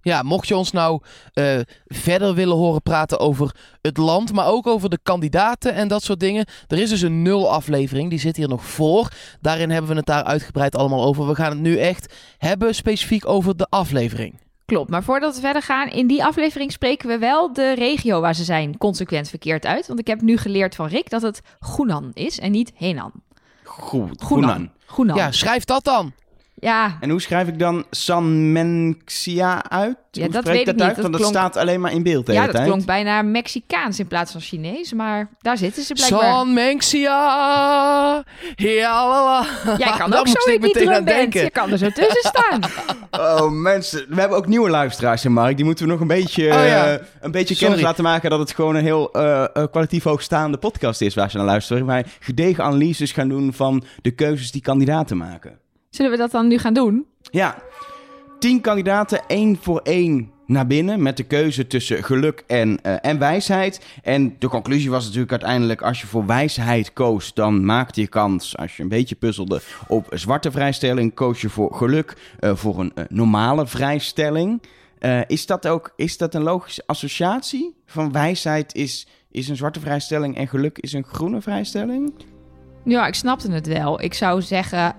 Ja, 0.02 0.22
mocht 0.22 0.48
je 0.48 0.56
ons 0.56 0.72
nou 0.72 1.00
eh, 1.32 1.60
verder 1.86 2.34
willen 2.34 2.56
horen 2.56 2.82
praten 2.82 3.18
over 3.18 3.56
het 3.82 3.96
land, 3.96 4.32
maar 4.32 4.46
ook 4.46 4.66
over 4.66 4.90
de 4.90 4.98
kandidaten 5.02 5.74
en 5.74 5.88
dat 5.88 6.02
soort 6.02 6.20
dingen. 6.20 6.46
Er 6.66 6.78
is 6.78 6.90
dus 6.90 7.02
een 7.02 7.22
nul 7.22 7.52
aflevering, 7.52 8.10
die 8.10 8.18
zit 8.18 8.36
hier 8.36 8.48
nog 8.48 8.64
voor. 8.64 9.08
Daarin 9.40 9.70
hebben 9.70 9.90
we 9.90 9.96
het 9.96 10.06
daar 10.06 10.24
uitgebreid 10.24 10.76
allemaal 10.76 11.04
over. 11.04 11.26
We 11.26 11.34
gaan 11.34 11.50
het 11.50 11.60
nu 11.60 11.76
echt 11.78 12.14
hebben 12.38 12.74
specifiek 12.74 13.26
over 13.26 13.56
de 13.56 13.66
aflevering. 13.68 14.45
Klopt. 14.66 14.90
Maar 14.90 15.02
voordat 15.02 15.34
we 15.34 15.40
verder 15.40 15.62
gaan, 15.62 15.88
in 15.88 16.06
die 16.06 16.24
aflevering 16.24 16.72
spreken 16.72 17.08
we 17.08 17.18
wel 17.18 17.52
de 17.52 17.72
regio 17.74 18.20
waar 18.20 18.34
ze 18.34 18.44
zijn 18.44 18.78
consequent 18.78 19.28
verkeerd 19.28 19.66
uit. 19.66 19.86
Want 19.86 19.98
ik 19.98 20.06
heb 20.06 20.20
nu 20.20 20.36
geleerd 20.36 20.74
van 20.74 20.86
Rick 20.86 21.10
dat 21.10 21.22
het 21.22 21.40
Gunan 21.60 22.10
is 22.14 22.38
en 22.38 22.50
niet 22.50 22.72
Henan. 22.74 23.12
Goed. 23.64 24.22
Gunan. 24.86 25.16
Ja, 25.16 25.32
schrijf 25.32 25.64
dat 25.64 25.84
dan. 25.84 26.12
Ja, 26.60 26.96
En 27.00 27.10
hoe 27.10 27.20
schrijf 27.20 27.48
ik 27.48 27.58
dan 27.58 27.84
Sanmenxia 27.90 29.70
uit? 29.70 29.96
Ja, 30.10 30.22
Hoe 30.22 30.32
dat 30.32 30.46
ik 30.46 30.52
weet 30.52 30.60
ik 30.60 30.66
uit? 30.66 30.76
niet. 30.76 30.86
Dat 30.86 30.96
Want 30.96 31.12
dat 31.12 31.20
klonk- 31.20 31.34
staat 31.34 31.56
alleen 31.56 31.80
maar 31.80 31.92
in 31.92 32.02
beeld 32.02 32.26
de 32.26 32.32
ja 32.32 32.40
hele 32.40 32.52
dat 32.52 32.60
tijd. 32.60 32.72
klonk 32.72 32.86
bijna 32.86 33.22
Mexicaans 33.22 33.98
in 33.98 34.06
plaats 34.06 34.32
van 34.32 34.40
Chinees. 34.40 34.92
Maar 34.92 35.28
daar 35.40 35.56
zitten 35.56 35.82
ze 35.82 35.94
blijkbaar. 35.94 36.20
San 36.32 36.52
Mengxia. 36.54 38.24
Ja. 38.56 39.44
Jij 39.78 39.92
kan 39.98 40.14
ook 40.18 40.28
zo 40.28 40.32
ik 40.32 40.54
in 40.54 40.60
die 40.60 40.74
meteen 40.74 40.92
aan 40.94 41.04
denken. 41.04 41.42
Je 41.42 41.50
kan 41.50 41.70
er 41.70 41.78
zo 41.78 41.88
tussen 41.90 42.20
staan. 42.34 42.60
Oh, 43.10 43.50
mensen. 43.50 44.06
We 44.08 44.20
hebben 44.20 44.38
ook 44.38 44.46
nieuwe 44.46 44.70
luisteraars, 44.70 45.22
hè, 45.22 45.28
Mark. 45.30 45.56
Die 45.56 45.64
moeten 45.64 45.84
we 45.86 45.90
nog 45.90 46.00
een 46.00 46.06
beetje, 46.06 46.42
Oh, 46.44 46.48
ja. 46.66 46.86
eh, 46.94 47.02
een 47.20 47.30
beetje 47.30 47.56
kennis 47.56 47.80
laten 47.80 48.04
maken 48.04 48.30
dat 48.30 48.38
het 48.38 48.54
gewoon 48.54 48.74
een 48.74 48.82
heel 48.82 49.12
eh, 49.12 49.42
eh, 49.42 49.48
kwalitatief 49.52 50.04
hoogstaande 50.04 50.56
podcast 50.58 51.00
is 51.00 51.14
waar 51.14 51.30
ze 51.30 51.36
naar 51.36 51.46
luisteren. 51.46 51.86
Wij 51.86 52.04
gedegen 52.20 52.64
analyses 52.64 53.12
gaan 53.12 53.28
doen 53.28 53.52
van 53.52 53.84
de 54.02 54.10
keuzes 54.10 54.50
die 54.50 54.62
kandidaten 54.62 55.16
maken. 55.16 55.58
Zullen 55.96 56.10
we 56.10 56.16
dat 56.16 56.30
dan 56.30 56.48
nu 56.48 56.58
gaan 56.58 56.74
doen? 56.74 57.06
Ja, 57.30 57.62
tien 58.38 58.60
kandidaten, 58.60 59.26
één 59.26 59.58
voor 59.60 59.80
één 59.82 60.30
naar 60.46 60.66
binnen 60.66 61.02
met 61.02 61.16
de 61.16 61.22
keuze 61.22 61.66
tussen 61.66 62.04
geluk 62.04 62.44
en, 62.46 62.82
eh, 62.82 62.94
en 63.00 63.18
wijsheid. 63.18 63.80
En 64.02 64.36
de 64.38 64.48
conclusie 64.48 64.90
was 64.90 65.04
natuurlijk 65.04 65.30
uiteindelijk, 65.30 65.82
als 65.82 66.00
je 66.00 66.06
voor 66.06 66.26
wijsheid 66.26 66.92
koos, 66.92 67.34
dan 67.34 67.64
maakte 67.64 68.00
je 68.00 68.06
kans, 68.06 68.56
als 68.56 68.76
je 68.76 68.82
een 68.82 68.88
beetje 68.88 69.14
puzzelde, 69.14 69.60
op 69.88 70.12
een 70.12 70.18
zwarte 70.18 70.50
vrijstelling. 70.50 71.14
Koos 71.14 71.40
je 71.40 71.48
voor 71.48 71.74
geluk, 71.74 72.16
eh, 72.38 72.54
voor 72.54 72.80
een 72.80 72.92
eh, 72.94 73.04
normale 73.08 73.66
vrijstelling. 73.66 74.62
Eh, 74.98 75.20
is 75.26 75.46
dat 75.46 75.66
ook 75.66 75.92
is 75.96 76.18
dat 76.18 76.34
een 76.34 76.42
logische 76.42 76.82
associatie? 76.86 77.74
Van 77.86 78.12
wijsheid 78.12 78.74
is, 78.74 79.08
is 79.30 79.48
een 79.48 79.56
zwarte 79.56 79.80
vrijstelling 79.80 80.36
en 80.36 80.48
geluk 80.48 80.78
is 80.78 80.92
een 80.92 81.04
groene 81.04 81.40
vrijstelling? 81.40 82.12
Ja, 82.84 83.06
ik 83.06 83.14
snapte 83.14 83.50
het 83.50 83.66
wel. 83.66 84.02
Ik 84.02 84.14
zou 84.14 84.42
zeggen, 84.42 84.96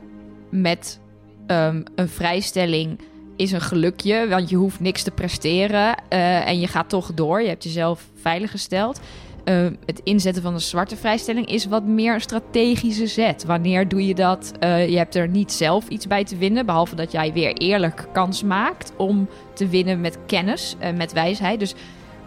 met 0.49 0.99
ehm, 1.47 1.83
een 1.95 2.09
vrijstelling 2.09 2.99
is 3.35 3.51
een 3.51 3.61
gelukje, 3.61 4.27
want 4.27 4.49
je 4.49 4.55
hoeft 4.55 4.79
niks 4.79 5.03
te 5.03 5.11
presteren 5.11 5.95
eh, 6.09 6.47
en 6.47 6.59
je 6.59 6.67
gaat 6.67 6.89
toch 6.89 7.13
door. 7.13 7.41
Je 7.41 7.47
hebt 7.47 7.63
jezelf 7.63 8.07
veiliggesteld. 8.21 8.99
Ehm, 9.43 9.73
het 9.85 10.01
inzetten 10.03 10.43
van 10.43 10.53
een 10.53 10.59
zwarte 10.59 10.95
vrijstelling 10.95 11.47
is 11.47 11.65
wat 11.65 11.83
meer 11.83 12.13
een 12.13 12.21
strategische 12.21 13.07
zet. 13.07 13.45
Wanneer 13.45 13.87
doe 13.87 14.07
je 14.07 14.15
dat? 14.15 14.51
Eh, 14.59 14.89
je 14.89 14.97
hebt 14.97 15.15
er 15.15 15.27
niet 15.27 15.51
zelf 15.51 15.87
iets 15.87 16.07
bij 16.07 16.23
te 16.23 16.37
winnen, 16.37 16.65
behalve 16.65 16.95
dat 16.95 17.11
jij 17.11 17.33
weer 17.33 17.53
eerlijk 17.53 18.07
kans 18.13 18.43
maakt 18.43 18.93
om 18.97 19.27
te 19.53 19.67
winnen 19.67 20.01
met 20.01 20.17
kennis, 20.25 20.75
en 20.79 20.97
met 20.97 21.13
wijsheid. 21.13 21.59
Dus 21.59 21.73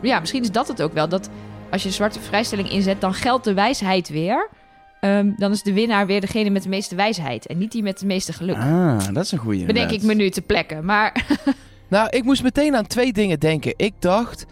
ja, 0.02 0.20
misschien 0.20 0.42
is 0.42 0.50
dat 0.50 0.68
het 0.68 0.82
ook 0.82 0.92
wel. 0.92 1.08
Dat 1.08 1.30
als 1.70 1.82
je 1.82 1.88
een 1.88 1.94
zwarte 1.94 2.20
vrijstelling 2.20 2.70
inzet, 2.70 3.00
dan 3.00 3.14
geldt 3.14 3.44
de 3.44 3.54
wijsheid 3.54 4.08
weer. 4.08 4.48
Ehm, 5.00 5.30
dan 5.36 5.50
is 5.50 5.62
de 5.62 5.72
winnaar 5.72 6.06
weer 6.06 6.20
degene 6.20 6.50
met 6.50 6.62
de 6.62 6.68
meeste 6.68 6.94
wijsheid. 6.94 7.46
En 7.46 7.58
niet 7.58 7.72
die 7.72 7.82
met 7.82 7.98
de 7.98 8.06
meeste 8.06 8.32
geluk. 8.32 8.56
Ah, 8.56 8.98
dat 9.12 9.24
is 9.24 9.32
een 9.32 9.38
goede. 9.38 9.64
Bedenk 9.64 9.90
ik 9.90 10.02
me 10.02 10.14
nu 10.14 10.30
te 10.30 10.42
plekken. 10.42 10.84
Maar 10.84 11.26
Nou, 11.88 12.08
ik 12.10 12.24
moest 12.24 12.42
meteen 12.42 12.76
aan 12.76 12.86
twee 12.86 13.12
dingen 13.12 13.40
denken. 13.40 13.74
Ik 13.76 13.94
dacht 13.98 14.46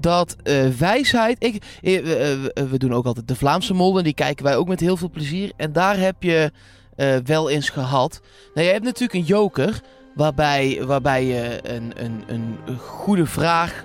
dat 0.00 0.36
eh, 0.42 0.68
wijsheid. 0.68 1.36
Ik, 1.44 1.62
eh, 1.82 2.32
eh, 2.32 2.38
we 2.70 2.78
doen 2.78 2.94
ook 2.94 3.06
altijd 3.06 3.28
de 3.28 3.36
Vlaamse 3.36 3.74
molden. 3.74 4.04
Die 4.04 4.14
kijken 4.14 4.44
wij 4.44 4.56
ook 4.56 4.68
met 4.68 4.80
heel 4.80 4.96
veel 4.96 5.10
plezier. 5.10 5.52
En 5.56 5.72
daar 5.72 5.98
heb 5.98 6.22
je 6.22 6.52
eh, 6.96 7.16
wel 7.24 7.50
eens 7.50 7.68
gehad. 7.68 8.20
Nou, 8.54 8.66
je 8.66 8.72
hebt 8.72 8.84
natuurlijk 8.84 9.12
een 9.12 9.26
joker. 9.26 9.80
Waarbij, 10.14 10.82
waarbij 10.84 11.24
je 11.24 11.58
een, 11.62 11.92
een, 11.96 12.22
een 12.26 12.78
goede 12.78 13.26
vraag. 13.26 13.84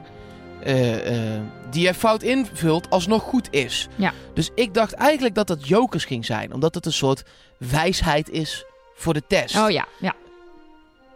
Eh, 0.63 1.35
eh, 1.35 1.41
die 1.69 1.83
je 1.83 1.93
fout 1.93 2.23
invult. 2.23 2.89
alsnog 2.89 3.23
goed 3.23 3.47
is. 3.51 3.87
Ja. 3.95 4.13
Dus 4.33 4.49
ik 4.55 4.73
dacht 4.73 4.93
eigenlijk 4.93 5.35
dat 5.35 5.47
dat 5.47 5.67
jokers 5.67 6.05
ging 6.05 6.25
zijn. 6.25 6.53
Omdat 6.53 6.75
het 6.75 6.85
een 6.85 6.93
soort 6.93 7.23
wijsheid 7.57 8.29
is 8.29 8.65
voor 8.95 9.13
de 9.13 9.23
test. 9.27 9.57
Oh 9.57 9.69
ja, 9.69 9.87
ja. 9.99 10.15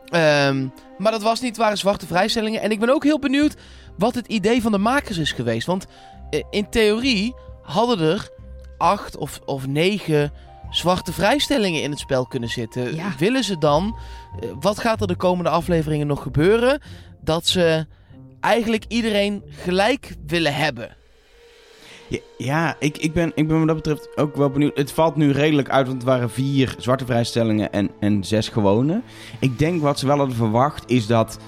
Ehm, 0.10 0.68
maar 0.98 1.12
dat 1.12 1.22
was 1.22 1.40
niet, 1.40 1.50
het 1.50 1.60
waren 1.60 1.78
zwarte 1.78 2.08
vrijstellingen. 2.08 2.62
En 2.62 2.72
ik 2.72 2.80
ben 2.80 2.90
ook 2.90 3.04
heel 3.04 3.20
benieuwd 3.20 3.56
wat 3.98 4.16
het 4.16 4.28
idee 4.28 4.62
van 4.62 4.72
de 4.72 4.78
makers 4.78 5.18
is 5.18 5.32
geweest. 5.32 5.68
Want 5.68 5.86
eh, 6.30 6.44
in 6.50 6.70
theorie 6.70 7.36
hadden 7.62 8.00
er 8.00 8.30
acht 8.78 9.18
of, 9.18 9.40
of 9.46 9.68
negen 9.68 10.32
zwarte 10.70 11.14
vrijstellingen 11.14 11.82
in 11.82 11.90
het 11.90 12.00
spel 12.00 12.26
kunnen 12.26 12.50
zitten. 12.50 12.96
Ja. 12.96 13.14
Willen 13.18 13.44
ze 13.44 13.58
dan, 13.58 13.98
wat 14.60 14.80
gaat 14.80 15.02
er 15.02 15.08
de 15.08 15.16
komende 15.16 15.50
afleveringen 15.50 16.08
nog 16.08 16.22
gebeuren? 16.22 16.82
Dat 17.22 17.48
ze 17.48 17.88
eigenlijk 18.40 18.84
iedereen 18.88 19.44
gelijk 19.50 20.16
willen 20.28 20.54
hebben. 20.56 20.96
Ja, 22.38 22.76
ik, 22.80 22.98
ik, 22.98 23.14
ben, 23.14 23.32
ik 23.36 23.48
ben 23.48 23.58
wat 23.58 23.68
dat 23.68 23.76
betreft 23.76 24.18
ook 24.18 24.36
wel 24.36 24.50
benieuwd. 24.50 24.78
Het 24.78 24.92
valt 24.92 25.16
nu 25.16 25.32
redelijk 25.32 25.70
uit, 25.70 25.88
want 25.88 25.98
het 25.98 26.08
waren 26.08 26.30
vier 26.30 26.76
zwarte 26.78 27.06
vrijstellingen 27.06 27.72
en, 27.72 27.90
en 28.00 28.24
zes 28.24 28.50
gewone. 28.50 29.02
Ik 29.40 29.60
denk 29.60 29.82
wat 29.82 30.00
ze 30.00 30.08
wel 30.08 30.18
hadden 30.18 30.36
verwacht 30.36 30.90
is 30.90 31.08
dat 31.08 31.40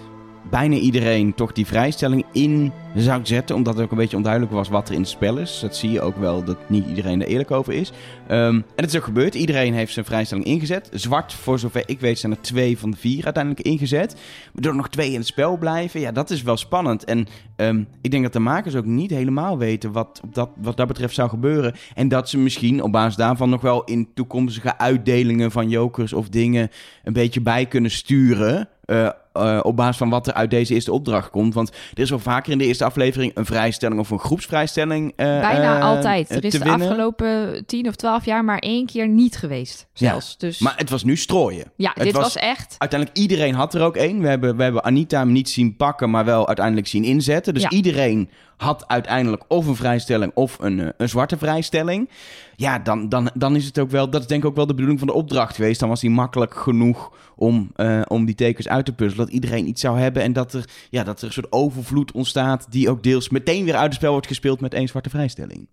bijna 0.50 0.76
iedereen 0.76 1.34
toch 1.34 1.52
die 1.52 1.66
vrijstelling 1.66 2.26
in 2.32 2.72
zou 2.96 3.20
zetten. 3.24 3.56
Omdat 3.56 3.74
het 3.74 3.84
ook 3.84 3.92
een 3.92 3.98
beetje 3.98 4.18
onduidelijk 4.18 4.54
was 4.54 4.70
wat 4.70 4.88
er 4.88 4.94
in 4.94 5.00
het 5.00 5.10
spel 5.10 5.38
is. 5.38 5.60
Dat 5.60 5.76
zie 5.76 5.92
je 5.92 6.02
ook 6.02 6.18
wel 6.18 6.44
dat 6.44 6.58
niet 6.70 6.88
iedereen 6.88 7.22
er 7.22 7.28
eerlijk 7.28 7.52
over 7.52 7.74
is. 7.74 7.92
Ehm, 8.28 8.56
en 8.56 8.64
het 8.76 8.90
is 8.90 8.96
ook 8.96 9.04
gebeurd. 9.04 9.36
Iedereen 9.36 9.74
heeft 9.74 9.94
zijn 9.94 10.06
vrijstelling 10.06 10.46
ingezet. 10.46 10.90
Zwart, 10.94 11.34
voor 11.34 11.60
zover 11.60 11.84
ik 11.86 12.00
weet, 12.00 12.20
zijn 12.20 12.32
er 12.32 12.42
twee 12.42 12.78
van 12.78 12.92
de 12.92 12.98
vier 12.98 13.24
uiteindelijk 13.24 13.66
ingezet. 13.66 14.16
Waardoor 14.54 14.72
er 14.72 14.78
nog 14.78 14.90
twee 14.90 15.12
in 15.12 15.18
het 15.18 15.28
spel 15.28 15.58
blijven. 15.58 16.00
Ja, 16.00 16.12
dat 16.12 16.30
is 16.30 16.42
wel 16.42 16.58
spannend. 16.58 17.04
En 17.04 17.28
ehm, 17.56 17.84
ik 18.02 18.12
denk 18.12 18.24
dat 18.24 18.34
de 18.34 18.40
makers 18.40 18.76
ook 18.76 18.86
niet 18.86 19.12
helemaal 19.12 19.58
weten 19.58 19.92
wat, 19.92 20.22
dat, 20.32 20.50
wat 20.62 20.78
dat 20.78 20.88
betreft 20.88 21.16
zou 21.16 21.30
gebeuren. 21.30 21.76
En 21.96 22.08
dat 22.08 22.30
ze 22.30 22.38
misschien 22.38 22.84
op 22.84 22.92
basis 22.92 23.16
daarvan 23.16 23.50
nog 23.50 23.62
wel 23.62 23.84
in 23.84 24.10
toekomstige 24.14 24.78
uitdelingen 24.78 25.52
van 25.52 25.70
jokers 25.70 26.14
of 26.14 26.30
dingen 26.30 26.70
een 27.04 27.14
beetje 27.14 27.42
bij 27.42 27.66
kunnen 27.66 27.92
sturen. 27.92 28.70
Eh, 28.90 29.10
eh, 29.34 29.60
op 29.64 29.76
basis 29.76 29.98
van 29.98 30.10
wat 30.10 30.28
er 30.28 30.34
uit 30.34 30.50
deze 30.50 30.74
eerste 30.74 30.92
opdracht 30.92 31.30
komt. 31.30 31.54
Want 31.54 31.70
er 31.70 32.00
is 32.02 32.10
wel 32.10 32.20
vaker 32.20 32.52
in 32.52 32.58
de 32.58 32.66
eerste 32.66 32.84
aflevering 32.86 33.32
een 33.36 33.46
vrijstelling 33.46 34.00
of 34.00 34.10
een 34.10 34.20
groepsvrijstelling. 34.20 35.14
eh, 35.16 35.26
Bijna 35.40 35.80
altijd. 35.80 36.30
Er 36.30 36.44
is 36.46 36.52
de 36.52 36.58
winnen. 36.58 36.82
afgelopen 36.88 37.64
10 37.66 37.88
of 37.88 37.96
12 37.96 38.26
jaar 38.26 38.46
maar 38.46 38.58
één 38.60 38.86
keer 38.86 39.08
niet 39.08 39.38
geweest. 39.38 39.88
Ja, 39.94 40.10
Zelfs. 40.10 40.38
Dus 40.38 40.60
Maar 40.60 40.74
het 40.78 40.90
was 40.90 41.04
nu 41.04 41.16
strooien. 41.18 41.72
ja, 41.76 41.92
het 41.94 42.04
dit 42.04 42.14
was- 42.14 42.24
was, 42.24 42.36
echt. 42.36 42.76
Uiteindelijk 42.78 43.20
iedereen 43.20 43.54
had 43.54 43.74
er 43.74 43.82
ook 43.82 43.96
één. 43.96 44.22
We 44.22 44.28
hebben, 44.28 44.56
we 44.58 44.64
hebben 44.64 44.84
Anita 44.84 45.20
hem 45.20 45.32
niet 45.32 45.50
zien 45.50 45.76
pakken, 45.76 46.10
maar 46.10 46.26
wel 46.26 46.48
uiteindelijk 46.48 46.88
zien 46.88 47.04
inzetten. 47.04 47.54
Dus 47.54 47.64
Ja. 47.64 47.70
iedereen 47.70 48.30
had 48.58 48.84
uiteindelijk 48.88 49.44
of 49.48 49.68
een 49.68 49.76
vrijstelling 49.76 50.32
of 50.36 50.58
een, 50.60 50.94
een 50.98 51.10
zwarte 51.10 51.38
vrijstelling. 51.38 52.10
Ja, 52.60 52.80
dan, 52.80 53.10
dan, 53.10 53.30
dan 53.34 53.56
is 53.56 53.66
het 53.66 53.80
ook 53.80 53.90
wel, 53.90 54.10
dat 54.10 54.22
is 54.22 54.28
denk 54.28 54.44
ik 54.44 54.50
ook 54.50 54.56
wel 54.56 54.66
de 54.66 54.74
bedoeling 54.74 55.00
van 55.00 55.08
de 55.08 55.14
opdracht 55.14 55.56
geweest. 55.56 55.80
Dan 55.80 55.90
was 55.90 56.00
die 56.00 56.10
makkelijk 56.10 56.56
genoeg 56.56 57.12
om, 57.36 57.72
eh, 57.76 58.02
om 58.08 58.26
die 58.26 58.36
tekens 58.36 58.68
uit 58.68 58.86
te 58.86 58.94
puzzelen. 58.94 59.26
Dat 59.26 59.36
iedereen 59.36 59.68
iets 59.68 59.82
zou 59.82 60.00
hebben 60.00 60.24
en 60.24 60.34
dat 60.34 60.54
er, 60.54 60.70
ja, 60.90 61.04
dat 61.04 61.20
er 61.20 61.26
een 61.28 61.34
soort 61.34 61.52
overvloed 61.52 62.12
ontstaat 62.12 62.66
die 62.70 62.90
ook 62.90 63.04
deels 63.04 63.30
meteen 63.30 63.66
weer 63.66 63.76
uit 63.76 63.86
het 63.86 63.94
spel 63.94 64.12
wordt 64.12 64.28
gespeeld 64.28 64.62
met 64.62 64.74
één 64.74 64.88
zwarte 64.88 65.10
vrijstelling. 65.10 65.68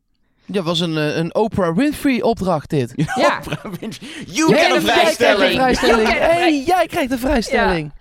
Ja, 0.44 0.62
was 0.62 0.80
een, 0.80 0.96
eh, 0.96 1.16
een 1.16 1.34
Oprah 1.34 1.76
Winfrey 1.76 2.22
opdracht 2.22 2.70
dit. 2.70 2.92
Ja. 3.14 3.40
You 4.26 4.50
Jij 4.50 4.70
get 4.70 4.72
a 4.72 4.76
krijgt 4.76 4.76
een 4.76 4.82
vrijstelling! 4.82 5.54
vrijstelling. 5.54 6.08
You 6.08 6.20
get 6.20 6.30
a 6.30 6.32
Hey, 6.32 6.62
jij 6.66 6.86
krijgt 6.86 7.10
een 7.12 7.18
vrijstelling. 7.18 7.92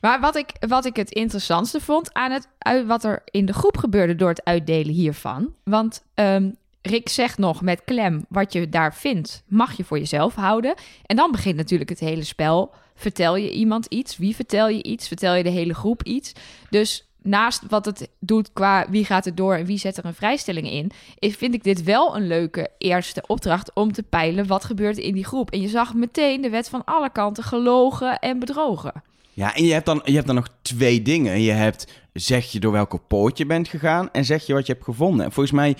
Maar 0.00 0.20
wat 0.20 0.36
ik, 0.36 0.52
wat 0.68 0.84
ik 0.84 0.96
het 0.96 1.10
interessantste 1.10 1.80
vond 1.80 2.14
aan 2.14 2.30
het, 2.30 2.48
uit, 2.58 2.86
wat 2.86 3.04
er 3.04 3.22
in 3.24 3.46
de 3.46 3.52
groep 3.52 3.76
gebeurde 3.76 4.14
door 4.14 4.28
het 4.28 4.44
uitdelen 4.44 4.94
hiervan. 4.94 5.52
Want 5.64 6.02
ehm, 6.14 6.50
Rick 6.88 7.08
zegt 7.08 7.38
nog 7.38 7.62
met 7.62 7.82
klem, 7.84 8.24
wat 8.28 8.52
je 8.52 8.68
daar 8.68 8.94
vindt, 8.94 9.42
mag 9.46 9.76
je 9.76 9.84
voor 9.84 9.98
jezelf 9.98 10.34
houden. 10.34 10.74
En 11.06 11.16
dan 11.16 11.30
begint 11.30 11.56
natuurlijk 11.56 11.90
het 11.90 12.00
hele 12.00 12.24
spel. 12.24 12.70
Vertel 12.94 13.36
je 13.36 13.52
iemand 13.52 13.86
iets? 13.86 14.16
Wie 14.16 14.34
vertel 14.34 14.68
je 14.68 14.82
iets? 14.82 15.08
Vertel 15.08 15.34
je 15.34 15.42
de 15.42 15.50
hele 15.50 15.74
groep 15.74 16.02
iets? 16.02 16.32
Dus 16.70 17.08
naast 17.22 17.62
wat 17.68 17.84
het 17.84 18.08
doet 18.20 18.52
qua 18.52 18.86
wie 18.90 19.04
gaat 19.04 19.26
er 19.26 19.34
door 19.34 19.54
en 19.54 19.64
wie 19.64 19.78
zet 19.78 19.96
er 19.96 20.04
een 20.04 20.14
vrijstelling 20.14 20.70
in, 20.70 20.90
vind 21.18 21.54
ik 21.54 21.62
dit 21.62 21.82
wel 21.82 22.16
een 22.16 22.26
leuke 22.26 22.70
eerste 22.78 23.22
opdracht 23.26 23.74
om 23.74 23.92
te 23.92 24.02
peilen 24.02 24.46
wat 24.46 24.64
gebeurt 24.64 24.98
in 24.98 25.14
die 25.14 25.24
groep. 25.24 25.50
En 25.50 25.60
je 25.60 25.68
zag 25.68 25.94
meteen 25.94 26.40
de 26.40 26.50
wet 26.50 26.68
van 26.68 26.84
alle 26.84 27.10
kanten 27.12 27.44
gelogen 27.44 28.18
en 28.18 28.38
bedrogen. 28.38 29.02
Ja, 29.32 29.54
en 29.54 29.64
je 29.64 29.72
hebt, 29.72 29.86
dan, 29.86 30.00
je 30.04 30.14
hebt 30.14 30.26
dan 30.26 30.34
nog 30.34 30.48
twee 30.62 31.02
dingen. 31.02 31.40
Je 31.40 31.50
hebt, 31.50 31.92
zeg 32.12 32.52
je 32.52 32.60
door 32.60 32.72
welke 32.72 32.98
poort 32.98 33.38
je 33.38 33.46
bent 33.46 33.68
gegaan 33.68 34.10
en 34.12 34.24
zeg 34.24 34.46
je 34.46 34.52
wat 34.52 34.66
je 34.66 34.72
hebt 34.72 34.84
gevonden. 34.84 35.24
En 35.24 35.32
volgens 35.32 35.54
mij 35.54 35.76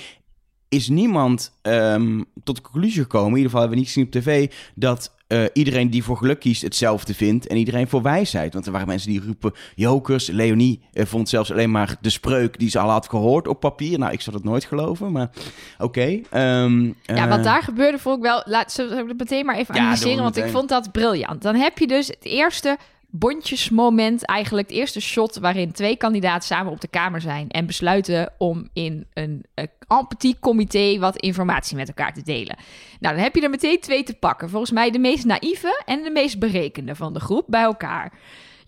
is 0.69 0.89
niemand 0.89 1.53
ehm, 1.63 2.23
tot 2.45 2.57
de 2.57 2.63
conclusie 2.63 3.03
gekomen, 3.03 3.31
in 3.31 3.37
ieder 3.37 3.51
geval 3.51 3.61
hebben 3.61 3.79
we 3.79 3.85
niet 3.85 3.93
gezien 3.93 4.07
op 4.07 4.13
tv, 4.13 4.51
dat 4.75 5.17
eh, 5.29 5.45
iedereen 5.53 5.91
die 5.91 6.05
voor 6.05 6.17
geluk 6.17 6.41
kiest 6.41 6.63
hetzelfde 6.63 7.15
vindt 7.15 7.47
en 7.47 7.57
iedereen 7.57 7.89
voor 7.89 8.03
wijsheid. 8.03 8.53
Want 8.53 8.67
er 8.67 8.73
waren 8.73 8.87
mensen 8.87 9.11
die 9.11 9.23
roepen 9.25 9.53
jokers. 9.75 10.27
Leonie 10.27 10.81
eh, 10.93 11.07
vond 11.07 11.29
zelfs 11.29 11.53
alleen 11.53 11.71
maar 11.71 11.97
de 12.01 12.11
spreuk 12.11 12.59
die 12.59 12.71
ze 12.71 12.79
al 12.79 12.91
had 12.91 13.09
gehoord 13.09 13.49
op 13.49 13.61
papier. 13.61 13.99
Nou, 13.99 14.13
ik 14.13 14.21
zou 14.21 14.37
dat 14.37 14.45
nooit 14.45 14.65
geloven, 14.65 15.13
maar 15.13 15.31
oké. 15.79 16.21
ehm, 16.31 16.85
Ja, 16.85 16.93
eh, 17.05 17.29
wat 17.29 17.45
daar 17.45 17.63
gebeurde 17.63 17.99
vond 17.99 18.17
ik 18.17 18.23
wel... 18.23 18.43
Laat 18.45 18.73
ze 18.73 19.13
meteen 19.17 19.47
maar 19.47 19.57
even 19.57 19.75
Ja, 19.75 19.81
analyseren, 19.81 20.23
want 20.23 20.37
ik 20.37 20.49
vond 20.49 20.69
dat 20.69 20.93
briljant. 20.93 21.43
Dan 21.43 21.55
heb 21.55 21.79
je 21.79 21.87
dus 21.87 22.07
het 22.07 22.25
eerste 22.25 22.77
bondjesmoment, 23.11 24.25
eigenlijk 24.25 24.69
het 24.69 24.79
eerste 24.79 25.00
shot... 25.00 25.37
waarin 25.37 25.73
twee 25.73 25.97
kandidaten 25.97 26.47
samen 26.47 26.73
op 26.73 26.81
de 26.81 26.88
kamer 26.88 27.21
zijn... 27.21 27.49
en 27.49 27.67
besluiten 27.67 28.33
om 28.38 28.69
in 28.73 29.07
een 29.15 29.45
uh, 29.55 29.65
empathie 29.87 30.37
comité 30.41 30.99
wat 30.99 31.17
informatie 31.17 31.77
met 31.77 31.88
elkaar 31.88 32.12
te 32.12 32.23
delen. 32.23 32.57
Nou, 33.00 33.15
dan 33.15 33.25
heb 33.25 33.35
je 33.35 33.43
er 33.43 33.50
meteen 33.50 33.81
twee 33.81 34.03
te 34.03 34.15
pakken. 34.15 34.50
Volgens 34.50 34.73
mij 34.73 34.91
de 34.91 34.99
meest 34.99 35.25
naïeve 35.25 35.83
en 35.85 36.03
de 36.03 36.11
meest 36.11 36.38
berekende 36.38 36.95
van 36.95 37.12
de 37.12 37.21
groep 37.21 37.45
bij 37.49 37.62
elkaar. 37.62 38.12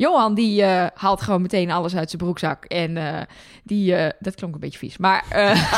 Johan, 0.00 0.34
die 0.34 0.62
eh, 0.62 0.86
haalt 0.94 1.20
gewoon 1.20 1.42
meteen 1.42 1.70
alles 1.70 1.96
uit 1.96 2.10
zijn 2.10 2.22
broekzak. 2.22 2.64
En 2.64 2.96
eh, 2.96 3.22
die, 3.64 3.94
eh, 3.94 4.10
dat 4.18 4.34
klonk 4.34 4.54
een 4.54 4.60
beetje 4.60 4.78
vies, 4.78 4.98
maar 4.98 5.24
eh, 5.28 5.72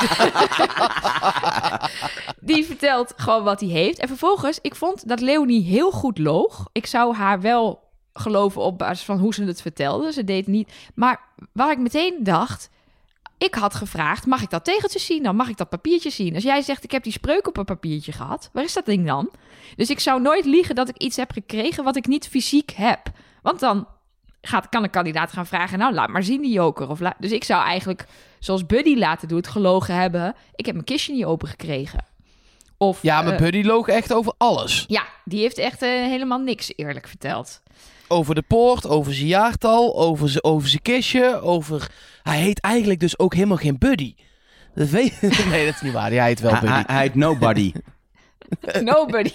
die 2.51 2.65
vertelt 2.65 3.13
gewoon 3.17 3.45
wat 3.45 3.61
hij 3.61 3.69
heeft. 3.69 3.99
En 3.99 4.09
vervolgens, 4.09 4.59
ik 4.61 4.75
vond 4.75 5.09
dat 5.09 5.21
Leonie 5.21 5.63
heel 5.63 5.91
goed 5.91 6.19
loog. 6.19 6.69
Ik 6.73 6.87
zou 6.87 7.15
haar 7.15 7.41
wel 7.41 7.92
geloven 8.15 8.63
op 8.63 8.79
basis 8.79 9.05
van 9.05 9.19
hoe 9.19 9.35
ze 9.35 9.45
het 9.45 9.63
vertelde. 9.63 10.13
Ze 10.13 10.25
deed 10.25 10.47
niet. 10.47 10.73
Maar 10.95 11.21
waar 11.53 11.71
ik 11.71 11.79
meteen 11.79 12.15
dacht, 12.21 12.71
ik 13.39 13.55
had 13.55 13.75
gevraagd, 13.75 14.27
mag 14.27 14.43
ik 14.43 14.51
dat 14.51 14.65
tegeltje 14.65 14.99
zien? 14.99 15.23
Dan 15.23 15.37
mag 15.37 15.49
ik 15.49 15.57
dat 15.57 15.69
papiertje 15.69 16.11
zien. 16.11 16.35
Als 16.35 16.43
jij 16.45 16.63
zegt, 16.63 16.85
ik 16.85 16.91
heb 16.91 17.03
die 17.03 17.13
spreuk 17.13 17.47
op 17.47 17.57
een 17.57 17.65
papiertje 17.65 18.13
gehad, 18.13 18.51
waar 18.53 18.65
is 18.65 18.73
dat 18.73 18.87
ding 18.87 19.07
dan? 19.07 19.31
Dus 19.77 19.91
ik 19.91 20.01
zou 20.01 20.21
nooit 20.21 20.45
liegen 20.45 20.75
dat 20.75 20.89
ik 20.89 20.97
iets 20.97 21.17
heb 21.17 21.31
gekregen 21.33 21.85
wat 21.85 21.97
ik 21.97 22.07
niet 22.07 22.29
fysiek 22.29 22.71
heb. 22.71 23.01
Want 23.43 23.61
dan 23.61 23.87
gaat, 24.41 24.69
kan 24.69 24.83
een 24.83 24.91
kandidaat 24.91 25.33
gaan 25.33 25.47
vragen, 25.47 25.79
nou 25.79 25.95
laat 25.95 26.09
maar 26.09 26.23
zien 26.23 26.41
die 26.43 26.53
joker. 26.53 26.89
Of 26.89 27.01
la- 27.01 27.17
dus 27.19 27.31
ik 27.31 27.45
zou 27.45 27.65
eigenlijk, 27.65 28.07
zoals 28.39 28.67
Buddy 28.67 28.97
laten 28.97 29.29
doet, 29.29 29.49
gelogen 29.49 29.95
hebben. 29.95 30.35
Ik 30.55 30.65
heb 30.67 30.75
mijn 30.75 30.87
kistje 30.87 31.13
niet 31.13 31.25
open 31.25 31.49
gekregen. 31.49 32.05
Of, 32.77 33.03
Ja, 33.03 33.23
maar 33.23 33.33
eh, 33.33 33.39
Buddy 33.39 33.63
loog 33.63 33.89
echt 33.89 34.13
over 34.13 34.33
alles. 34.39 34.85
ja, 34.89 35.03
die 35.25 35.41
heeft 35.41 35.59
echt 35.59 35.83
eh, 35.83 35.89
helemaal 35.89 36.39
niks 36.39 36.73
eerlijk 36.77 37.09
verteld. 37.09 37.63
Over 38.13 38.35
de 38.35 38.43
poort, 38.43 38.89
over 38.89 39.15
zijn 39.15 39.27
jaartal, 39.27 39.99
over 39.99 40.29
zijn, 40.29 40.45
over 40.45 40.69
zijn 40.69 40.83
kistje, 40.83 41.41
over... 41.41 41.91
Hij 42.23 42.41
heet 42.41 42.61
eigenlijk 42.61 43.01
dus 43.01 43.19
ook 43.19 43.35
helemaal 43.35 43.57
geen 43.57 43.79
Buddy. 43.79 44.15
Dat 44.75 44.89
weet... 44.89 45.21
Nee, 45.51 45.65
dat 45.65 45.75
is 45.75 45.81
niet 45.81 45.93
waar. 45.93 46.11
Hij 46.11 46.27
heet 46.27 46.41
wel 46.41 46.51
Buddy. 46.51 46.67
hij, 46.67 46.85
hij 46.87 47.03
heet 47.03 47.15
Nobody. 47.15 47.73
Nobody. 48.81 49.33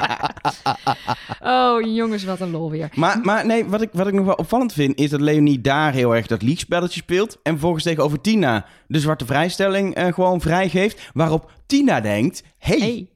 oh, 1.40 1.94
jongens, 1.94 2.24
wat 2.24 2.40
een 2.40 2.50
lol 2.50 2.70
weer. 2.70 2.90
Maar, 2.94 3.18
maar 3.22 3.46
nee, 3.46 3.64
wat 3.64 3.82
ik, 3.82 3.88
wat 3.92 4.06
ik 4.06 4.14
nog 4.14 4.26
wel 4.26 4.34
opvallend 4.34 4.72
vind, 4.72 4.98
is 4.98 5.10
dat 5.10 5.20
Leonie 5.20 5.60
daar 5.60 5.92
heel 5.92 6.14
erg 6.14 6.26
dat 6.26 6.42
liegspelletje 6.42 7.00
speelt. 7.00 7.38
En 7.42 7.52
vervolgens 7.52 7.84
tegenover 7.84 8.20
Tina 8.20 8.66
de 8.86 9.00
zwarte 9.00 9.26
vrijstelling 9.26 9.94
eh, 9.94 10.12
gewoon 10.12 10.40
vrijgeeft. 10.40 11.10
Waarop 11.14 11.50
Tina 11.66 12.00
denkt, 12.00 12.42
hey, 12.58 12.78
Hey. 12.78 13.08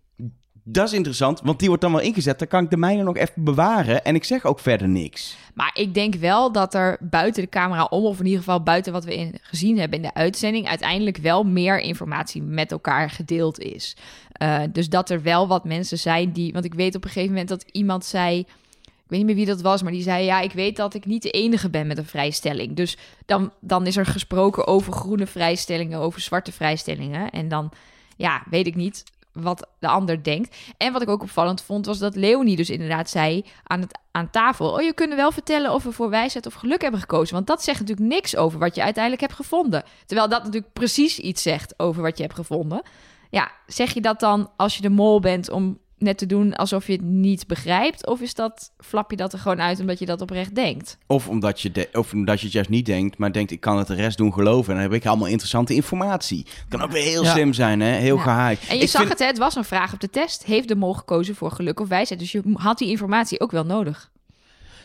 Dat 0.64 0.86
is 0.86 0.92
interessant, 0.92 1.40
want 1.40 1.58
die 1.58 1.68
wordt 1.68 1.82
dan 1.82 1.92
wel 1.92 2.00
ingezet. 2.00 2.38
Dan 2.38 2.48
kan 2.48 2.64
ik 2.64 2.70
de 2.70 2.76
mijne 2.76 3.02
nog 3.02 3.16
even 3.16 3.44
bewaren 3.44 4.04
en 4.04 4.14
ik 4.14 4.24
zeg 4.24 4.44
ook 4.44 4.58
verder 4.58 4.88
niks. 4.88 5.36
Maar 5.54 5.70
ik 5.74 5.94
denk 5.94 6.14
wel 6.14 6.52
dat 6.52 6.74
er 6.74 6.96
buiten 7.00 7.42
de 7.42 7.48
camera 7.48 7.84
om, 7.84 8.04
of 8.04 8.18
in 8.18 8.24
ieder 8.24 8.38
geval 8.38 8.62
buiten 8.62 8.92
wat 8.92 9.04
we 9.04 9.16
in, 9.16 9.38
gezien 9.42 9.78
hebben 9.78 9.98
in 9.98 10.04
de 10.04 10.14
uitzending, 10.14 10.68
uiteindelijk 10.68 11.16
wel 11.16 11.44
meer 11.44 11.80
informatie 11.80 12.42
met 12.42 12.72
elkaar 12.72 13.10
gedeeld 13.10 13.58
is. 13.58 13.96
Uh, 14.42 14.60
dus 14.72 14.88
dat 14.88 15.10
er 15.10 15.22
wel 15.22 15.48
wat 15.48 15.64
mensen 15.64 15.98
zijn 15.98 16.32
die. 16.32 16.52
Want 16.52 16.64
ik 16.64 16.74
weet 16.74 16.94
op 16.94 17.04
een 17.04 17.10
gegeven 17.10 17.30
moment 17.30 17.48
dat 17.48 17.64
iemand 17.72 18.04
zei. 18.04 18.38
Ik 18.38 19.18
weet 19.18 19.18
niet 19.18 19.36
meer 19.36 19.46
wie 19.46 19.54
dat 19.54 19.60
was, 19.60 19.82
maar 19.82 19.92
die 19.92 20.02
zei: 20.02 20.24
Ja, 20.24 20.40
ik 20.40 20.52
weet 20.52 20.76
dat 20.76 20.94
ik 20.94 21.06
niet 21.06 21.22
de 21.22 21.30
enige 21.30 21.70
ben 21.70 21.86
met 21.86 21.98
een 21.98 22.04
vrijstelling. 22.04 22.76
Dus 22.76 22.96
dan, 23.26 23.52
dan 23.60 23.86
is 23.86 23.96
er 23.96 24.06
gesproken 24.06 24.66
over 24.66 24.92
groene 24.92 25.26
vrijstellingen, 25.26 25.98
over 25.98 26.20
zwarte 26.20 26.52
vrijstellingen. 26.52 27.30
En 27.30 27.48
dan, 27.48 27.72
ja, 28.16 28.42
weet 28.50 28.66
ik 28.66 28.74
niet 28.74 29.04
wat 29.32 29.68
de 29.78 29.88
ander 29.88 30.22
denkt. 30.22 30.56
En 30.76 30.92
wat 30.92 31.02
ik 31.02 31.08
ook 31.08 31.22
opvallend 31.22 31.62
vond, 31.62 31.86
was 31.86 31.98
dat 31.98 32.16
Leonie 32.16 32.56
dus 32.56 32.70
inderdaad 32.70 33.10
zei 33.10 33.44
aan, 33.64 33.80
het, 33.80 33.98
aan 34.10 34.30
tafel: 34.30 34.72
Oh, 34.72 34.82
je 34.82 34.92
kunt 34.92 35.14
wel 35.14 35.32
vertellen 35.32 35.72
of 35.72 35.82
we 35.84 35.92
voor 35.92 36.10
wijsheid 36.10 36.46
of 36.46 36.54
geluk 36.54 36.82
hebben 36.82 37.00
gekozen. 37.00 37.34
Want 37.34 37.46
dat 37.46 37.62
zegt 37.62 37.80
natuurlijk 37.80 38.08
niks 38.08 38.36
over 38.36 38.58
wat 38.58 38.74
je 38.74 38.82
uiteindelijk 38.82 39.22
hebt 39.22 39.34
gevonden. 39.34 39.82
Terwijl 40.06 40.28
dat 40.28 40.44
natuurlijk 40.44 40.72
precies 40.72 41.18
iets 41.18 41.42
zegt 41.42 41.78
over 41.78 42.02
wat 42.02 42.16
je 42.16 42.22
hebt 42.22 42.34
gevonden. 42.34 42.82
Ja, 43.30 43.50
zeg 43.66 43.94
je 43.94 44.00
dat 44.00 44.20
dan 44.20 44.50
als 44.56 44.76
je 44.76 44.82
de 44.82 44.90
mol 44.90 45.20
bent 45.20 45.50
om 45.50 45.78
net 46.02 46.18
te 46.18 46.26
doen 46.26 46.54
alsof 46.54 46.86
je 46.86 46.92
het 46.92 47.02
niet 47.02 47.46
begrijpt? 47.46 48.06
Of 48.06 48.20
is 48.20 48.34
dat, 48.34 48.72
flap 48.78 49.10
je 49.10 49.16
dat 49.16 49.32
er 49.32 49.38
gewoon 49.38 49.60
uit 49.60 49.80
omdat 49.80 49.98
je 49.98 50.06
dat 50.06 50.20
oprecht 50.20 50.54
denkt? 50.54 50.98
Of 51.06 51.28
omdat 51.28 51.60
je, 51.60 51.70
de, 51.70 51.88
of 51.92 52.12
omdat 52.12 52.38
je 52.38 52.44
het 52.44 52.54
juist 52.54 52.68
niet 52.70 52.86
denkt, 52.86 53.18
maar 53.18 53.32
denkt 53.32 53.50
ik 53.50 53.60
kan 53.60 53.78
het 53.78 53.86
de 53.86 53.94
rest 53.94 54.16
doen 54.16 54.32
geloven. 54.32 54.74
En 54.74 54.80
dan 54.80 54.90
heb 54.90 55.00
ik 55.00 55.06
allemaal 55.06 55.28
interessante 55.28 55.74
informatie. 55.74 56.46
Het 56.46 56.64
kan 56.68 56.82
ook 56.82 56.90
weer 56.90 57.02
heel 57.02 57.22
Ja. 57.24 57.30
slim 57.32 57.52
zijn, 57.52 57.80
hè? 57.80 57.90
heel 57.90 58.16
Ja. 58.16 58.48
En 58.68 58.76
je 58.76 58.82
Ik 58.82 58.88
zag 58.88 59.00
vind- 59.00 59.12
het, 59.12 59.18
hè, 59.18 59.26
het 59.26 59.38
was 59.38 59.56
een 59.56 59.64
vraag 59.64 59.92
op 59.92 60.00
de 60.00 60.10
test. 60.10 60.44
Heeft 60.44 60.68
de 60.68 60.76
mol 60.76 60.92
gekozen 60.94 61.34
voor 61.34 61.50
geluk 61.50 61.80
of 61.80 61.88
wijsheid? 61.88 62.20
Dus 62.20 62.32
je 62.32 62.42
had 62.54 62.78
die 62.78 62.88
informatie 62.88 63.40
ook 63.40 63.50
wel 63.50 63.64
nodig. 63.64 64.10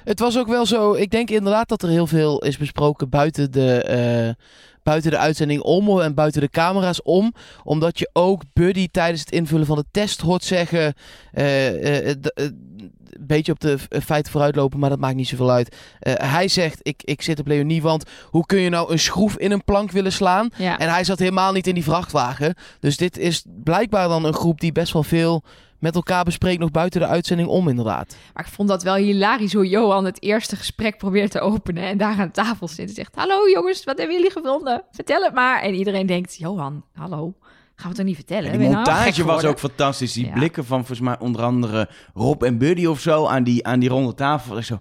Het 0.03 0.19
was 0.19 0.37
ook 0.37 0.47
wel 0.47 0.65
zo. 0.65 0.93
Ik 0.93 1.11
denk 1.11 1.29
inderdaad 1.29 1.69
dat 1.69 1.81
er 1.81 1.89
heel 1.89 2.07
veel 2.07 2.39
is 2.43 2.57
besproken 2.57 3.09
buiten 3.09 3.51
de, 3.51 3.81
eh, 3.83 4.43
buiten 4.87 5.11
de 5.11 5.17
uitzending 5.17 5.61
om 5.61 6.01
en 6.01 6.13
buiten 6.13 6.41
de 6.41 6.49
camera's 6.49 6.99
om. 7.03 7.33
Omdat 7.63 7.99
je 7.99 8.09
ook 8.13 8.43
Buddy 8.53 8.87
tijdens 8.91 9.19
het 9.19 9.31
invullen 9.31 9.65
van 9.65 9.75
de 9.75 9.85
test 9.91 10.21
hoort 10.21 10.43
zeggen. 10.43 10.93
eh, 11.31 11.67
eh, 11.67 12.09
eh, 12.09 12.15
een 12.35 13.25
beetje 13.27 13.51
op 13.51 13.59
de 13.59 13.77
feiten 14.03 14.31
vooruitlopen, 14.31 14.79
maar 14.79 14.89
dat 14.89 14.99
maakt 14.99 15.15
niet 15.15 15.27
zoveel 15.27 15.51
uit. 15.51 15.75
Hij 16.09 16.47
zegt: 16.47 16.79
ik, 16.81 17.03
ik 17.03 17.21
zit 17.21 17.39
op 17.39 17.47
Leonie, 17.47 17.81
want 17.81 18.03
hoe 18.25 18.45
kun 18.45 18.59
je 18.59 18.69
nou 18.69 18.91
een 18.91 18.99
schroef 18.99 19.37
in 19.37 19.51
een 19.51 19.63
plank 19.63 19.91
willen 19.91 20.11
slaan? 20.11 20.49
Ja. 20.57 20.79
En 20.79 20.89
hij 20.89 21.03
zat 21.03 21.19
helemaal 21.19 21.51
niet 21.51 21.67
in 21.67 21.73
die 21.73 21.83
vrachtwagen. 21.83 22.55
Dus 22.79 22.97
dit 22.97 23.17
is 23.17 23.45
blijkbaar 23.63 24.07
dan 24.07 24.25
een 24.25 24.33
groep 24.33 24.59
die 24.59 24.71
best 24.71 24.93
wel 24.93 25.03
veel 25.03 25.43
met 25.79 25.95
elkaar 25.95 26.23
bespreekt, 26.23 26.59
nog 26.59 26.71
buiten 26.71 26.99
de 26.99 27.07
uitzending 27.07 27.49
om, 27.49 27.67
inderdaad. 27.67 28.17
Maar 28.33 28.45
ik 28.45 28.51
vond 28.51 28.69
dat 28.69 28.83
wel 28.83 28.95
hilarisch 28.95 29.53
hoe 29.53 29.67
Johan 29.67 30.05
het 30.05 30.21
eerste 30.21 30.55
gesprek 30.55 30.97
probeert 30.97 31.31
te 31.31 31.39
openen. 31.39 31.83
En 31.83 31.97
daar 31.97 32.19
aan 32.19 32.31
tafel 32.31 32.67
zit 32.67 32.87
en 32.89 32.93
zegt: 32.95 33.15
Hallo 33.15 33.49
jongens, 33.53 33.83
wat 33.83 33.97
hebben 33.97 34.15
jullie 34.15 34.31
gevonden? 34.31 34.83
Vertel 34.91 35.23
het 35.23 35.33
maar. 35.33 35.61
En 35.61 35.73
iedereen 35.73 36.05
denkt: 36.05 36.35
Johan, 36.35 36.83
hallo, 36.93 37.33
gaan 37.39 37.61
we 37.75 37.87
het 37.87 37.95
toch 37.95 38.05
niet 38.05 38.15
vertellen? 38.15 38.51
Je 38.51 38.57
nou 38.57 38.73
montage 38.73 39.23
was 39.25 39.43
ook 39.45 39.59
fantastisch. 39.59 40.13
Die 40.13 40.25
Ja. 40.25 40.33
blikken 40.33 40.65
van 40.65 40.77
volgens 40.77 40.99
mij 40.99 41.19
onder 41.19 41.41
andere 41.41 41.89
Rob 42.13 42.43
en 42.43 42.57
Buddy 42.57 42.85
of 42.85 42.99
zo 42.99 43.25
aan 43.25 43.43
die, 43.43 43.65
aan 43.67 43.79
die 43.79 43.89
ronde 43.89 44.13
tafel. 44.13 44.57
Ik 44.57 44.63
zo, 44.63 44.79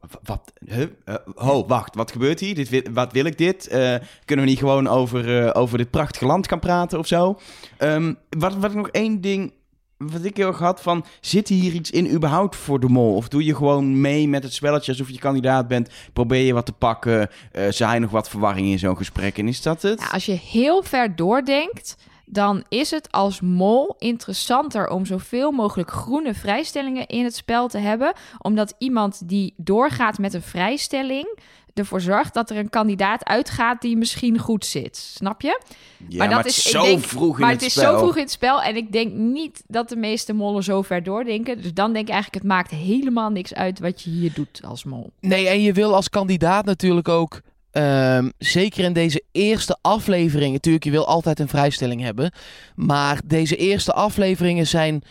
"Wa- 0.00 0.08
wat? 0.22 0.52
Huh? 0.66 0.86
Ho, 1.34 1.66
wacht, 1.66 1.94
wat 1.94 2.12
gebeurt 2.12 2.40
hier? 2.40 2.54
Dit, 2.54 2.90
wat 2.92 3.12
wil 3.12 3.24
ik 3.24 3.38
dit? 3.38 3.66
Eh, 3.68 3.94
kunnen 4.24 4.44
we 4.44 4.50
niet 4.50 4.60
gewoon 4.60 4.88
over, 4.88 5.44
eh, 5.46 5.60
over 5.60 5.78
dit 5.78 5.90
prachtige 5.90 6.26
land 6.26 6.48
gaan 6.48 6.58
praten 6.60 6.98
of 6.98 7.06
zo? 7.06 7.38
Ehm, 7.76 8.14
wat, 8.38 8.54
wat 8.54 8.70
ik 8.70 8.76
nog 8.76 8.88
één 8.88 9.20
ding, 9.20 9.52
wat 9.96 10.24
ik 10.24 10.36
heel 10.36 10.46
erg 10.46 10.58
had 10.58 10.82
van, 10.82 11.04
zit 11.20 11.48
hier 11.48 11.72
iets 11.72 11.90
in 11.90 12.10
überhaupt 12.10 12.56
voor 12.56 12.80
de 12.80 12.88
mol? 12.88 13.14
Of 13.14 13.28
doe 13.28 13.44
je 13.44 13.54
gewoon 13.54 14.00
mee 14.00 14.28
met 14.28 14.42
het 14.42 14.52
spelletje 14.52 14.92
alsof 14.92 15.10
je 15.10 15.18
kandidaat 15.18 15.68
bent? 15.68 15.90
Probeer 16.12 16.44
je 16.44 16.52
wat 16.52 16.66
te 16.66 16.72
pakken? 16.72 17.28
Eh 17.52 17.66
zaai 17.70 18.00
nog 18.00 18.10
wat 18.10 18.28
verwarring 18.28 18.66
in 18.66 18.78
zo'n 18.78 18.96
gesprek? 18.96 19.38
En 19.38 19.48
is 19.48 19.62
dat 19.62 19.82
het? 19.82 20.00
Ja, 20.00 20.06
als 20.06 20.26
je 20.26 20.32
heel 20.32 20.82
ver 20.82 21.16
doordenkt, 21.16 21.96
dan 22.24 22.64
is 22.68 22.90
het 22.90 23.12
als 23.12 23.40
mol 23.40 23.94
interessanter 23.98 24.88
om 24.88 25.06
zoveel 25.06 25.50
mogelijk 25.50 25.90
groene 25.90 26.34
vrijstellingen 26.34 27.06
in 27.06 27.24
het 27.24 27.36
spel 27.36 27.68
te 27.68 27.78
hebben. 27.78 28.12
Omdat 28.38 28.74
iemand 28.78 29.28
die 29.28 29.54
doorgaat 29.56 30.18
met 30.18 30.34
een 30.34 30.42
vrijstelling 30.42 31.38
ervoor 31.78 32.00
zorgt 32.00 32.34
dat 32.34 32.50
er 32.50 32.56
een 32.56 32.70
kandidaat 32.70 33.24
uitgaat 33.24 33.80
die 33.80 33.96
misschien 33.96 34.38
goed 34.38 34.66
zit. 34.66 34.96
Snap 34.96 35.40
je? 35.40 35.60
ja, 36.08 36.18
maar 36.18 36.18
maar, 36.18 36.28
dat 36.28 36.38
het 36.38 36.46
is- 36.46 36.56
is 36.58 36.64
ik 36.64 36.70
zo 36.70 36.82
denk- 36.84 37.04
vroeg 37.04 37.34
in 37.34 37.40
maar 37.40 37.50
het 37.50 37.60
het 37.60 37.68
is 37.70 37.76
spel. 37.76 37.92
zo 37.92 37.98
vroeg 37.98 38.16
in 38.16 38.22
het 38.22 38.30
spel 38.30 38.62
en 38.62 38.76
ik 38.76 38.92
denk 38.92 39.12
niet 39.12 39.62
dat 39.66 39.88
de 39.88 39.96
meeste 39.96 40.32
mollen 40.32 40.62
zo 40.62 40.82
ver 40.82 41.02
doordenken. 41.02 41.62
Dus 41.62 41.74
dan 41.74 41.92
denk 41.92 42.06
ik 42.06 42.12
eigenlijk, 42.12 42.42
het 42.44 42.52
maakt 42.52 42.70
helemaal 42.70 43.30
niks 43.30 43.54
uit 43.54 43.78
wat 43.80 44.02
je 44.02 44.10
hier 44.10 44.32
doet 44.34 44.60
als 44.64 44.84
mol. 44.84 45.10
Nee, 45.20 45.48
en 45.48 45.62
je 45.62 45.72
wil 45.72 45.94
als 45.94 46.08
kandidaat 46.08 46.64
natuurlijk 46.64 47.08
ook, 47.08 47.40
ehm, 47.70 48.28
zeker 48.38 48.84
in 48.84 48.92
deze 48.92 49.22
eerste 49.32 49.78
aflevering, 49.80 50.52
natuurlijk, 50.52 50.84
je 50.84 50.90
wil 50.90 51.06
altijd 51.06 51.40
een 51.40 51.48
vrijstelling 51.48 52.00
hebben. 52.02 52.30
Maar 52.74 53.20
deze 53.24 53.56
eerste 53.56 53.92
afleveringen 53.92 54.66
zijn, 54.66 55.02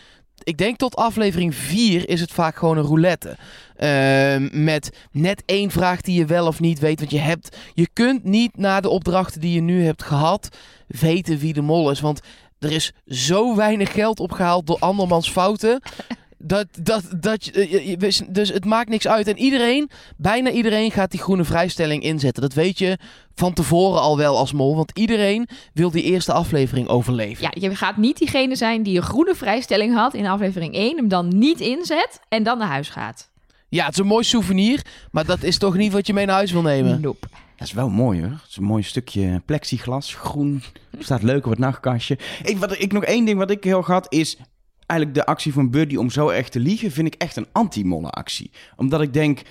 ik 0.42 0.58
denk 0.58 0.76
tot 0.76 0.96
aflevering 0.96 1.54
4 1.54 2.08
is 2.08 2.20
het 2.20 2.32
vaak 2.32 2.56
gewoon 2.56 2.76
een 2.76 2.84
roulette. 2.84 3.36
Ehm, 3.76 4.64
met 4.64 4.90
net 5.10 5.42
één 5.46 5.70
vraag 5.70 6.00
die 6.00 6.18
je 6.18 6.24
wel 6.24 6.46
of 6.46 6.60
niet 6.60 6.78
weet. 6.78 6.98
Want 6.98 7.10
je, 7.10 7.18
hebt, 7.18 7.56
je 7.74 7.88
kunt 7.92 8.24
niet 8.24 8.56
na 8.56 8.80
de 8.80 8.88
opdrachten 8.88 9.40
die 9.40 9.54
je 9.54 9.60
nu 9.60 9.84
hebt 9.84 10.02
gehad 10.02 10.48
weten 10.86 11.38
wie 11.38 11.52
de 11.52 11.60
mol 11.60 11.90
is. 11.90 12.00
Want 12.00 12.20
er 12.58 12.72
is 12.72 12.92
zo 13.06 13.56
weinig 13.56 13.92
geld 13.92 14.20
opgehaald 14.20 14.66
door 14.66 14.78
andermans 14.78 15.30
fouten. 15.30 15.80
Dat, 16.38 16.66
dat, 16.80 17.02
dat, 17.20 17.44
je- 17.44 17.96
eh, 18.10 18.26
dus 18.28 18.48
het 18.48 18.64
maakt 18.64 18.88
niks 18.88 19.08
uit. 19.08 19.26
En 19.28 19.38
iedereen, 19.38 19.90
bijna 20.16 20.50
iedereen 20.50 20.90
gaat 20.90 21.10
die 21.10 21.20
groene 21.20 21.44
vrijstelling 21.44 22.02
inzetten. 22.02 22.42
Dat 22.42 22.52
weet 22.54 22.78
je 22.78 22.98
van 23.34 23.52
tevoren 23.52 24.00
al 24.00 24.16
wel 24.16 24.36
als 24.38 24.52
mol. 24.52 24.76
Want 24.76 24.90
iedereen 24.98 25.48
wil 25.72 25.90
die 25.90 26.02
eerste 26.02 26.32
aflevering 26.32 26.88
overleven. 26.88 27.42
Ja, 27.42 27.68
je 27.68 27.76
gaat 27.76 27.96
niet 27.96 28.18
diegene 28.18 28.56
zijn 28.56 28.82
die 28.82 28.96
een 28.96 29.02
groene 29.02 29.34
vrijstelling 29.34 29.94
had 29.94 30.14
in 30.14 30.26
aflevering 30.26 30.74
1, 30.74 30.96
hem 30.96 31.08
dan 31.08 31.38
niet 31.38 31.60
inzet 31.60 32.20
en 32.28 32.42
dan 32.42 32.58
naar 32.58 32.68
huis 32.68 32.88
gaat. 32.88 33.30
Ja, 33.68 33.84
het 33.84 33.92
is 33.92 33.98
een 34.00 34.06
mooi 34.06 34.24
souvenir. 34.24 34.82
Maar 35.10 35.24
dat 35.26 35.42
is 35.42 35.58
toch 35.58 35.76
niet 35.76 35.92
wat 35.92 36.06
je 36.06 36.12
mee 36.12 36.26
naar 36.26 36.34
huis 36.34 36.52
wil 36.52 36.62
nemen. 36.62 37.00
Nope. 37.00 37.26
Dat 37.56 37.66
is 37.66 37.72
wel 37.74 37.88
mooi 37.88 38.20
hoor. 38.20 38.30
Het 38.30 38.48
is 38.50 38.56
een 38.56 38.64
mooi 38.64 38.82
stukje 38.82 39.42
plexiglas, 39.44 40.14
groen. 40.14 40.62
Staat 40.98 41.22
leuk 41.22 41.44
op 41.44 41.50
het 41.50 41.58
nachtkastje. 41.60 42.18
Ik, 42.42 42.58
wat, 42.58 42.78
ik 42.80 42.92
nog 42.92 43.04
één 43.04 43.24
ding 43.24 43.38
wat 43.38 43.50
ik 43.50 43.64
heel 43.64 43.76
erg 43.78 43.86
had 43.86 44.06
is... 44.12 44.36
Eigenlijk 44.86 45.18
de 45.18 45.26
actie 45.26 45.52
van 45.52 45.70
Buddy 45.70 45.96
om 45.96 46.10
zo 46.10 46.28
echt 46.28 46.52
te 46.52 46.60
liegen... 46.60 46.90
vind 46.90 47.06
ik 47.06 47.14
echt 47.14 47.36
een 47.36 47.46
anti-molle 47.52 48.10
actie. 48.10 48.50
Omdat 48.76 49.00
ik 49.00 49.12
denk... 49.12 49.42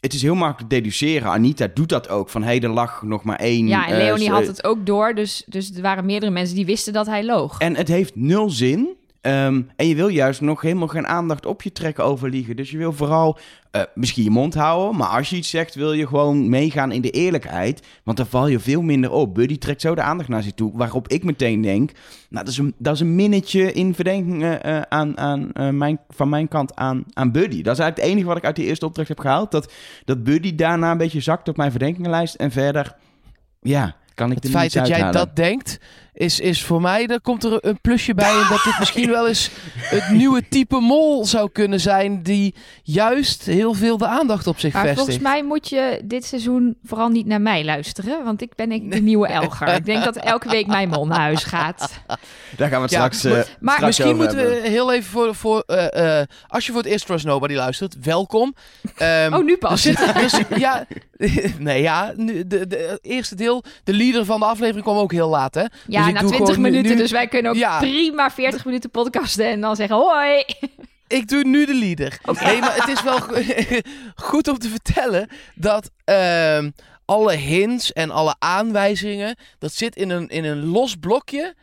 Het 0.00 0.14
is 0.14 0.22
heel 0.22 0.34
makkelijk 0.34 0.70
deduceren. 0.70 1.30
Anita 1.30 1.68
doet 1.74 1.88
dat 1.88 2.08
ook. 2.08 2.28
Van, 2.28 2.42
hé, 2.42 2.48
hey, 2.48 2.60
er 2.60 2.68
lag 2.68 3.02
nog 3.02 3.24
maar 3.24 3.38
één... 3.38 3.66
Ja, 3.66 3.86
en 3.86 3.92
eh, 3.92 3.98
Leonie 3.98 4.30
had 4.30 4.46
het 4.46 4.64
ook 4.64 4.86
door, 4.86 5.14
dus, 5.14 5.42
dus 5.46 5.74
er 5.74 5.82
waren 5.82 6.04
meerdere 6.04 6.32
mensen 6.32 6.54
die 6.54 6.66
wisten 6.66 6.92
dat 6.92 7.06
hij 7.06 7.24
loog. 7.24 7.58
En 7.58 7.76
het 7.76 7.88
heeft 7.88 8.16
nul 8.16 8.50
zin. 8.50 8.96
Ehm, 9.26 9.62
en 9.76 9.88
je 9.88 9.94
wil 9.94 10.08
juist 10.08 10.40
nog 10.40 10.60
helemaal 10.60 10.88
geen 10.88 11.06
aandacht 11.06 11.46
op 11.46 11.62
je 11.62 11.72
trekken 11.72 12.04
over 12.04 12.30
liegen. 12.30 12.56
Dus 12.56 12.70
je 12.70 12.78
wil 12.78 12.92
vooral 12.92 13.38
eh, 13.70 13.82
misschien 13.94 14.24
je 14.24 14.30
mond 14.30 14.54
houden. 14.54 14.96
Maar 14.96 15.08
als 15.08 15.30
je 15.30 15.36
iets 15.36 15.50
zegt, 15.50 15.74
wil 15.74 15.92
je 15.92 16.06
gewoon 16.06 16.48
meegaan 16.48 16.92
in 16.92 17.00
de 17.00 17.10
eerlijkheid. 17.10 17.86
Want 18.04 18.16
dan 18.16 18.26
val 18.26 18.46
je 18.46 18.58
veel 18.58 18.82
minder 18.82 19.10
op. 19.10 19.34
Buddy 19.34 19.58
trekt 19.58 19.80
zo 19.80 19.94
de 19.94 20.02
aandacht 20.02 20.28
naar 20.28 20.42
zich 20.42 20.52
toe. 20.52 20.72
Waarop 20.74 21.08
ik 21.08 21.24
meteen 21.24 21.60
denk, 21.60 21.90
nou, 22.28 22.44
dat 22.44 22.48
is 22.48 22.58
een, 22.58 22.74
dat 22.78 22.94
is 22.94 23.00
een 23.00 23.14
minnetje 23.14 23.72
in 23.72 23.94
verdenking 23.94 24.44
eh, 24.44 24.80
aan, 24.80 25.18
aan, 25.18 25.52
eh, 25.52 25.68
mijn, 25.68 25.98
van 26.08 26.28
mijn 26.28 26.48
kant 26.48 26.74
aan, 26.74 27.04
aan 27.12 27.32
Buddy. 27.32 27.62
Dat 27.62 27.74
is 27.74 27.80
eigenlijk 27.80 27.96
het 27.96 28.06
enige 28.06 28.26
wat 28.26 28.36
ik 28.36 28.44
uit 28.44 28.56
die 28.56 28.66
eerste 28.66 28.86
opdracht 28.86 29.08
heb 29.08 29.20
gehaald. 29.20 29.50
Dat, 29.50 29.72
dat 30.04 30.24
Buddy 30.24 30.54
daarna 30.54 30.90
een 30.90 30.98
beetje 30.98 31.20
zakt 31.20 31.48
op 31.48 31.56
mijn 31.56 31.70
verdenkingenlijst. 31.70 32.34
En 32.34 32.50
verder, 32.50 32.94
ja, 33.60 33.96
kan 34.14 34.30
ik 34.30 34.42
Het 34.42 34.50
feit 34.50 34.72
dat 34.72 34.86
jij 34.86 35.10
dat 35.10 35.36
denkt, 35.36 35.80
is, 36.16 36.40
is 36.40 36.64
voor 36.64 36.80
mij, 36.80 37.06
daar 37.06 37.20
komt 37.20 37.44
er 37.44 37.58
een 37.60 37.80
plusje 37.80 38.14
bij. 38.14 38.30
En 38.40 38.46
dat 38.48 38.62
dit 38.64 38.78
misschien 38.78 39.10
wel 39.10 39.28
eens 39.28 39.50
het 39.96 40.10
nieuwe 40.10 40.48
type 40.48 40.76
mol 40.80 41.24
zou 41.26 41.50
kunnen 41.52 41.80
zijn. 41.80 42.22
Die 42.22 42.54
juist 42.82 43.44
heel 43.44 43.74
veel 43.74 43.96
de 43.98 44.06
aandacht 44.06 44.46
op 44.46 44.58
zich 44.58 44.72
Maar 44.72 44.82
vestigt. 44.82 45.04
volgens 45.06 45.28
mij 45.28 45.44
moet 45.44 45.68
je 45.68 46.00
dit 46.04 46.24
seizoen 46.24 46.76
vooral 46.84 47.08
niet 47.08 47.26
naar 47.26 47.40
mij 47.40 47.64
luisteren, 47.64 48.24
want 48.24 48.42
ik 48.42 48.54
ben 48.54 48.72
ik 48.72 48.92
de 48.92 49.00
nieuwe 49.00 49.26
Elger. 49.26 49.68
ik 49.74 49.84
denk 49.84 50.04
dat 50.04 50.16
elke 50.16 50.48
week 50.48 50.66
mijn 50.66 50.88
mol 50.88 51.06
naar 51.06 51.20
huis 51.20 51.44
gaat. 51.44 51.90
Daar 52.56 52.68
gaan 52.68 52.76
we 52.76 52.82
het 52.82 52.90
Ja, 52.90 53.10
straks, 53.10 53.24
eh, 53.24 53.32
maar 53.60 53.74
straks 53.74 53.80
Misschien 53.80 54.04
over 54.06 54.16
moeten 54.18 54.38
hebben. 54.38 54.62
we 54.62 54.68
heel 54.68 54.92
even 54.92 55.10
voor, 55.10 55.34
voor 55.34 55.60
eh, 55.66 56.20
eh, 56.20 56.26
als 56.48 56.66
je 56.66 56.72
voor 56.72 56.82
het 56.82 56.90
eerst 56.90 57.06
Trust 57.06 57.24
Nobody 57.24 57.54
luistert, 57.54 57.96
welkom. 58.02 58.54
Ehm, 58.96 59.34
Oh, 59.34 59.44
nu 59.44 59.56
pas. 59.56 59.82
zit- 59.82 60.00
er 60.00 60.30
zit- 60.30 60.46
ja, 60.58 60.86
nee, 61.58 61.82
ja, 61.82 62.12
nu, 62.16 62.46
de, 62.46 62.98
eerste 63.02 63.34
deel, 63.34 63.64
de 63.84 63.92
leader 63.92 64.24
van 64.24 64.38
de 64.40 64.46
aflevering 64.46 64.84
kwam 64.84 64.96
ook 64.96 65.12
heel 65.12 65.28
laat, 65.28 65.54
hè? 65.54 65.64
Ja, 65.86 66.04
Dus 66.04 66.05
na 66.12 66.20
doe 66.20 66.28
20 66.28 66.54
gewoon 66.54 66.62
nu- 66.62 66.70
minuten, 66.70 66.96
nu- 66.96 67.02
dus 67.02 67.10
wij 67.10 67.26
kunnen 67.28 67.50
ook 67.50 67.56
Ja. 67.56 67.78
prima 67.78 68.30
40 68.30 68.64
minuten 68.64 68.90
podcasten 68.90 69.46
en 69.48 69.60
dan 69.60 69.76
zeggen 69.76 69.96
hoi. 69.96 70.44
Ik 71.08 71.28
doe 71.28 71.44
nu 71.44 71.66
de 71.66 71.74
leader. 71.74 72.18
Nee, 72.44 72.60
maar 72.60 72.74
het 72.76 72.88
is 72.88 73.02
wel 73.02 73.20
go- 73.20 73.42
goed 74.28 74.48
om 74.48 74.58
te 74.58 74.68
vertellen 74.68 75.28
dat 75.54 75.90
ehm, 76.04 76.70
alle 77.04 77.34
hints 77.34 77.92
en 77.92 78.10
alle 78.10 78.34
aanwijzingen, 78.38 79.36
dat 79.58 79.72
zit 79.72 79.96
in 79.96 80.10
een, 80.10 80.28
in 80.28 80.44
een 80.44 80.64
los 80.66 80.94
blokje 81.00 81.54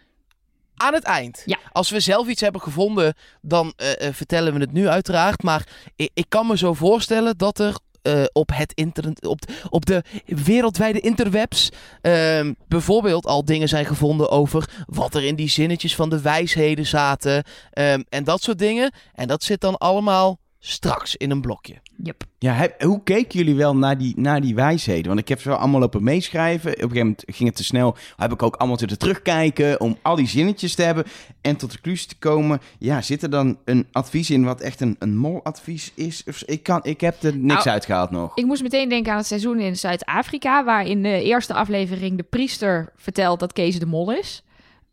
aan 0.75 0.93
het 0.93 1.03
eind. 1.03 1.41
Ja. 1.45 1.57
Als 1.71 1.89
we 1.89 1.99
zelf 1.99 2.27
iets 2.27 2.41
hebben 2.41 2.61
gevonden, 2.61 3.13
dan 3.41 3.73
eh, 3.75 4.07
eh, 4.07 4.13
vertellen 4.13 4.53
we 4.53 4.59
het 4.59 4.71
nu 4.71 4.87
uiteraard. 4.87 5.43
Maar 5.43 5.67
ik, 5.95 6.09
ik 6.13 6.25
kan 6.29 6.47
me 6.47 6.57
zo 6.57 6.73
voorstellen 6.73 7.37
dat 7.37 7.59
er 7.59 7.75
eh, 8.03 8.23
op, 8.33 8.49
het 8.53 8.73
internet, 8.73 9.25
op, 9.25 9.39
op 9.69 9.85
de 9.85 10.03
wereldwijde 10.25 10.99
interwebs 10.99 11.69
ehm, 12.01 12.53
bijvoorbeeld 12.67 13.25
al 13.25 13.45
dingen 13.45 13.67
zijn 13.67 13.85
gevonden 13.85 14.29
over 14.29 14.69
wat 14.85 15.15
er 15.15 15.23
in 15.23 15.35
die 15.35 15.49
zinnetjes 15.49 15.95
van 15.95 16.09
de 16.09 16.21
wijsheden 16.21 16.85
zaten. 16.85 17.43
ehm, 17.71 18.01
en 18.09 18.23
dat 18.23 18.41
soort 18.41 18.59
dingen. 18.59 18.93
En 19.13 19.27
dat 19.27 19.43
zit 19.43 19.61
dan 19.61 19.77
allemaal 19.77 20.39
straks 20.65 21.15
in 21.15 21.31
een 21.31 21.41
blokje. 21.41 21.75
Yep. 22.03 22.23
Ja, 22.39 22.53
heb- 22.53 22.81
hoe 22.81 23.03
keken 23.03 23.39
jullie 23.39 23.55
wel 23.55 23.75
naar 23.75 23.97
die, 23.97 24.13
naar 24.17 24.41
die 24.41 24.55
wijsheden? 24.55 25.07
Want 25.07 25.19
ik 25.19 25.27
heb 25.27 25.41
ze 25.41 25.49
wel 25.49 25.57
allemaal 25.57 25.79
lopen 25.79 26.03
meeschrijven. 26.03 26.69
Op 26.71 26.75
een 26.75 26.81
gegeven 26.81 26.97
moment 27.05 27.23
ging 27.25 27.49
het 27.49 27.57
te 27.57 27.63
snel. 27.63 27.95
Heb 28.17 28.31
ik 28.31 28.43
ook 28.43 28.55
allemaal 28.55 28.79
zitten 28.79 28.97
terugkijken 28.97 29.79
om 29.81 29.97
al 30.01 30.15
die 30.15 30.27
zinnetjes 30.27 30.75
te 30.75 30.81
hebben. 30.83 31.03
En 31.41 31.55
tot 31.55 31.69
de 31.69 31.75
conclusie 31.75 32.07
te 32.07 32.15
komen. 32.17 32.59
Ja, 32.79 33.01
zit 33.01 33.23
er 33.23 33.29
dan 33.29 33.57
een 33.65 33.87
advies 33.91 34.29
in 34.29 34.43
wat 34.43 34.61
echt 34.61 34.81
een, 34.81 34.95
een 34.99 35.17
moladvies 35.17 35.91
is? 35.95 36.23
Of, 36.27 36.43
ik, 36.43 36.63
kan, 36.63 36.79
ik 36.83 37.01
heb 37.01 37.23
er 37.23 37.37
niks 37.37 37.63
Nou, 37.63 37.69
uitgehaald 37.69 38.11
nog. 38.11 38.37
Ik 38.37 38.45
moest 38.45 38.61
meteen 38.63 38.89
denken 38.89 39.11
aan 39.11 39.17
het 39.17 39.27
seizoen 39.27 39.59
in 39.59 39.75
Zuid-Afrika, 39.77 40.63
waar 40.63 40.85
in 40.85 41.03
de 41.03 41.23
eerste 41.23 41.53
aflevering 41.53 42.17
de 42.17 42.23
priester 42.23 42.91
vertelt 42.95 43.39
dat 43.39 43.53
Kees 43.53 43.79
de 43.79 43.85
mol 43.85 44.11
is. 44.13 44.43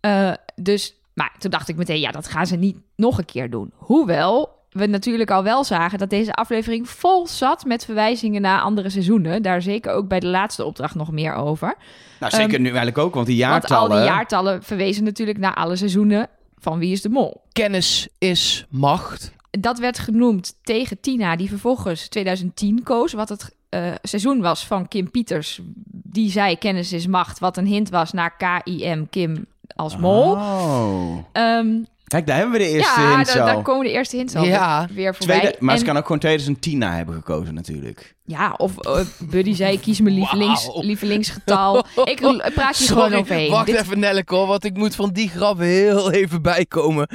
Eh, 0.00 0.33
dus, 0.54 0.94
maar 1.14 1.35
toen 1.38 1.50
dacht 1.50 1.68
ik 1.68 1.76
meteen, 1.76 2.00
ja, 2.00 2.11
dat 2.11 2.28
gaan 2.28 2.46
ze 2.46 2.56
niet 2.56 2.76
nog 2.96 3.18
een 3.18 3.24
keer 3.24 3.50
doen. 3.50 3.72
Hoewel 3.74 4.59
we 4.70 4.87
natuurlijk 4.87 5.30
al 5.30 5.42
wel 5.42 5.64
zagen 5.64 5.98
dat 5.98 6.11
deze 6.11 6.33
aflevering 6.33 6.88
vol 6.88 7.26
zat 7.26 7.64
met 7.64 7.85
verwijzingen 7.85 8.40
naar 8.40 8.61
andere 8.61 8.90
seizoenen. 8.90 9.42
Daar 9.42 9.62
zeker 9.62 9.92
ook 9.92 10.09
bij 10.09 10.20
de 10.20 10.26
laatste 10.26 10.64
opdracht 10.64 10.94
nog 10.94 11.11
meer 11.11 11.35
over. 11.35 11.74
Nou, 12.20 12.33
zeker 12.33 12.52
ehm, 12.52 12.62
nu 12.62 12.68
eigenlijk 12.68 12.98
ook, 12.98 13.14
want 13.14 13.26
die 13.26 13.37
jaartallen... 13.37 13.88
Want 13.88 13.92
al 13.92 14.06
die 14.06 14.14
jaartallen 14.14 14.62
verwezen 14.62 15.04
natuurlijk 15.04 15.38
naar 15.38 15.54
alle 15.54 15.76
seizoenen 15.76 16.28
van 16.59 16.78
Wie 16.78 16.92
is 16.92 17.02
de 17.02 17.09
Mol. 17.09 17.42
Kennis 17.52 18.09
is 18.18 18.66
macht. 18.68 19.33
Dat 19.50 19.78
werd 19.78 19.98
genoemd 19.98 20.54
tegen 20.62 21.00
Tina, 21.00 21.37
die 21.37 21.48
vervolgens 21.48 22.09
2010 22.09 22.83
koos. 22.83 23.12
Wat 23.12 23.28
het 23.28 23.54
eh, 23.68 23.92
seizoen 24.02 24.40
was 24.40 24.66
van 24.66 24.88
Kim 24.88 25.11
Pieters. 25.11 25.61
Die 25.90 26.30
zei 26.30 26.59
kennis 26.59 26.92
is 26.92 27.06
macht. 27.06 27.38
Wat 27.38 27.56
een 27.56 27.66
hint 27.66 27.90
was 27.90 28.12
naar 28.12 28.37
KIM 28.37 29.09
Kim 29.11 29.46
als 29.76 29.96
mol. 29.96 30.33
Oh. 30.33 31.18
Ehm, 31.33 31.83
Kijk, 32.11 32.27
daar 32.27 32.37
hebben 32.37 32.53
we 32.53 32.64
de 32.64 32.70
eerste 32.70 33.01
ja, 33.01 33.23
da- 33.25 33.40
al. 33.40 33.46
daar 33.46 33.62
komen 33.62 33.87
de 33.87 33.92
eerste 33.92 34.16
hints 34.16 34.35
al 34.35 34.44
Ja. 34.44 34.88
weer 34.94 35.14
voorbij. 35.14 35.38
Tweede, 35.40 35.57
maar 35.61 35.79
ze 35.79 35.85
kan 35.85 35.96
ook 35.96 36.03
gewoon 36.03 36.18
2010 36.18 36.83
hebben 36.83 37.14
gekozen 37.14 37.55
natuurlijk. 37.55 38.14
Ja, 38.25 38.55
of 38.57 38.79
eh, 38.79 39.01
Buddy 39.18 39.55
zei 39.55 39.81
kies 39.81 40.01
mijn 40.01 40.14
lievelings, 40.14 40.66
Wauw. 40.66 40.83
lievelingsgetal. 40.83 41.85
Ik 42.05 42.20
praat 42.55 42.77
hier 42.77 42.88
gewoon 42.88 43.14
overheen. 43.14 43.51
wacht 43.51 43.66
Dit- 43.66 43.81
even 43.81 43.99
Nelleke 43.99 44.35
hoor, 44.35 44.46
want 44.46 44.64
ik 44.64 44.77
moet 44.77 44.94
van 44.94 45.11
die 45.11 45.29
grap 45.29 45.59
heel 45.59 46.12
even 46.12 46.42
bijkomen. 46.42 47.09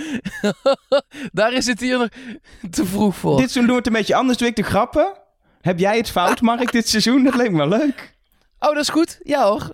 Daar 1.32 1.54
is 1.54 1.66
het 1.66 1.80
hier 1.80 1.98
nog 1.98 2.08
te 2.70 2.86
vroeg 2.86 3.16
voor. 3.16 3.38
Dit 3.38 3.52
seizoen 3.52 3.62
doen 3.64 3.72
we 3.72 3.78
het 3.78 3.88
een 3.88 3.94
beetje 3.94 4.16
anders. 4.16 4.38
Doe 4.38 4.48
ik 4.48 4.56
de 4.56 4.64
grappen. 4.64 5.14
Heb 5.62 5.80
jij 5.80 5.98
het 5.98 6.10
fout, 6.10 6.42
Mark, 6.42 6.72
dit 6.72 6.88
seizoen? 6.90 7.24
Dat 7.24 7.36
leek 7.36 7.52
me 7.52 7.58
wel 7.58 7.68
leuk. 7.68 8.16
Oh, 8.60 8.70
dat 8.74 8.82
is 8.82 8.90
goed. 8.90 9.20
Ja 9.24 9.48
hoor. 9.48 9.72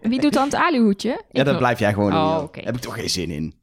Wie 0.00 0.20
doet 0.20 0.32
dan 0.32 0.44
het 0.44 0.54
aluhoedje? 0.54 1.08
Ja, 1.30 1.42
dat 1.44 1.46
nog. 1.46 1.58
blijf 1.58 1.78
jij 1.78 1.92
gewoon 1.92 2.10
doen. 2.10 2.20
Oh, 2.20 2.42
oké. 2.42 2.60
Heb 2.60 2.74
ik 2.76 2.80
toch 2.80 2.94
geen 2.94 3.10
zin 3.10 3.30
in. 3.30 3.54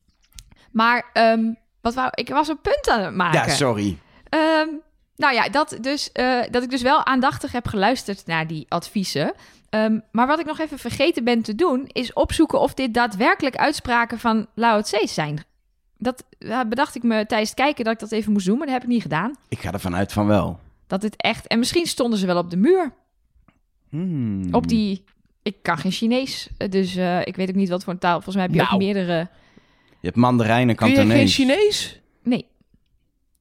Maar 0.75 1.09
ehm, 1.13 1.53
wat 1.81 1.93
wou, 1.93 2.09
ik 2.11 2.29
was 2.29 2.47
een 2.47 2.61
punt 2.61 2.89
aan 2.89 3.01
het 3.01 3.15
maken. 3.15 3.39
Ja, 3.39 3.55
sorry. 3.55 3.97
Ehm, 4.29 4.67
nou 5.15 5.33
ja, 5.33 5.49
dat, 5.49 5.77
dus, 5.81 6.11
eh, 6.11 6.41
dat 6.51 6.63
ik 6.63 6.69
dus 6.69 6.81
wel 6.81 7.05
aandachtig 7.05 7.51
heb 7.51 7.67
geluisterd 7.67 8.25
naar 8.25 8.47
die 8.47 8.65
adviezen. 8.69 9.33
Ehm, 9.69 9.99
maar 10.11 10.27
wat 10.27 10.39
ik 10.39 10.45
nog 10.45 10.59
even 10.59 10.79
vergeten 10.79 11.23
ben 11.23 11.41
te 11.41 11.55
doen, 11.55 11.87
is 11.87 12.13
opzoeken 12.13 12.59
of 12.59 12.73
dit 12.73 12.93
daadwerkelijk 12.93 13.55
uitspraken 13.55 14.19
van 14.19 14.47
Lao 14.55 14.81
Tse 14.81 15.07
zijn. 15.07 15.43
Dat 15.97 16.23
eh, 16.39 16.59
bedacht 16.69 16.95
ik 16.95 17.03
me 17.03 17.25
tijdens 17.25 17.49
het 17.49 17.59
kijken 17.59 17.83
dat 17.83 17.93
ik 17.93 17.99
dat 17.99 18.11
even 18.11 18.31
moest 18.31 18.45
doen, 18.45 18.57
maar 18.57 18.65
dat 18.67 18.75
heb 18.75 18.83
ik 18.83 18.89
niet 18.89 19.01
gedaan. 19.01 19.35
Ik 19.47 19.59
ga 19.59 19.71
ervan 19.71 19.95
uit 19.95 20.13
van 20.13 20.27
wel. 20.27 20.59
Dat 20.87 21.01
het 21.01 21.15
echt... 21.17 21.47
En 21.47 21.59
misschien 21.59 21.85
stonden 21.85 22.19
ze 22.19 22.25
wel 22.25 22.37
op 22.37 22.49
de 22.49 22.57
muur. 22.57 22.93
Hmm. 23.89 24.53
Op 24.53 24.67
die... 24.67 25.03
Ik 25.43 25.55
kan 25.61 25.77
geen 25.77 25.91
Chinees, 25.91 26.49
eh, 26.57 26.69
dus 26.69 26.95
ik 27.23 27.35
weet 27.35 27.49
ook 27.49 27.55
niet 27.55 27.69
wat 27.69 27.83
voor 27.83 27.93
een 27.93 27.99
taal. 27.99 28.21
Volgens 28.21 28.35
mij 28.35 28.43
heb 28.45 28.53
je 28.53 28.61
ook 28.61 28.67
Nou. 28.67 28.79
meerdere... 28.79 29.29
Je 30.05 30.11
hebt 30.11 30.23
Mandarijn 30.23 30.69
en 30.69 30.75
Kun 30.75 30.87
je 30.87 30.95
geen 30.95 31.03
Kantonees. 31.07 31.35
Chinees? 31.35 32.01
Nee, 32.23 32.47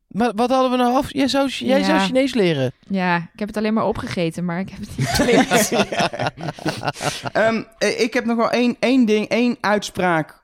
Maar 0.08 0.32
wat 0.34 0.50
hadden 0.50 0.70
we 0.70 0.76
nou 0.76 0.94
af? 0.94 1.12
Jij 1.12 1.28
zou, 1.28 1.48
jij 1.48 1.78
Ja. 1.78 1.84
zou 1.84 1.98
Chinees 2.00 2.34
leren. 2.34 2.72
ja, 2.88 3.16
ik 3.16 3.38
heb 3.38 3.48
het 3.48 3.56
alleen 3.56 3.74
maar 3.74 3.86
opgegeten, 3.86 4.44
maar 4.44 4.58
ik 4.60 4.68
heb 4.70 4.80
het 4.80 4.96
niet 4.96 5.08
geleerd. 5.18 5.72
Ehm, 7.32 7.62
eh, 7.78 8.00
ik 8.00 8.14
heb 8.14 8.24
nog 8.24 8.36
wel 8.36 8.50
één, 8.50 8.76
één 8.78 9.04
ding, 9.04 9.28
één 9.28 9.56
uitspraak 9.60 10.42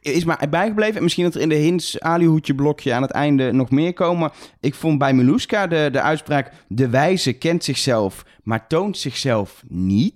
is 0.00 0.24
maar 0.24 0.46
bijgebleven. 0.50 0.96
En 0.96 1.02
misschien 1.02 1.24
dat 1.24 1.34
er 1.34 1.40
in 1.40 1.48
de 1.48 1.54
hints 1.54 2.00
alihoedje 2.00 2.54
blokje 2.54 2.92
aan 2.94 3.02
het 3.02 3.10
einde 3.10 3.52
nog 3.52 3.70
meer 3.70 3.92
komen. 3.92 4.30
Ik 4.60 4.74
vond 4.74 4.98
bij 4.98 5.12
Meluska 5.12 5.66
de, 5.66 5.88
de 5.92 6.00
uitspraak... 6.00 6.52
De 6.68 6.88
wijze 6.88 7.32
kent 7.32 7.64
zichzelf, 7.64 8.24
maar 8.42 8.66
toont 8.66 8.98
zichzelf 8.98 9.62
niet. 9.68 10.14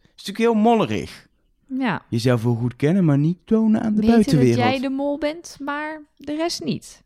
Dat 0.00 0.10
is 0.16 0.26
natuurlijk 0.26 0.38
heel 0.38 0.54
mollerig. 0.62 1.28
Ja. 1.78 2.02
Jezelf 2.08 2.42
wel 2.42 2.54
goed 2.54 2.76
kennen, 2.76 3.04
maar 3.04 3.18
niet 3.18 3.38
tonen 3.44 3.82
aan 3.82 3.94
de 3.94 4.00
Weten 4.00 4.06
dat 4.16 4.24
buitenwereld. 4.24 4.70
jij 4.70 4.80
de 4.80 4.88
mol 4.90 5.18
bent, 5.18 5.56
maar 5.60 6.00
de 6.16 6.34
rest 6.36 6.64
niet. 6.64 7.02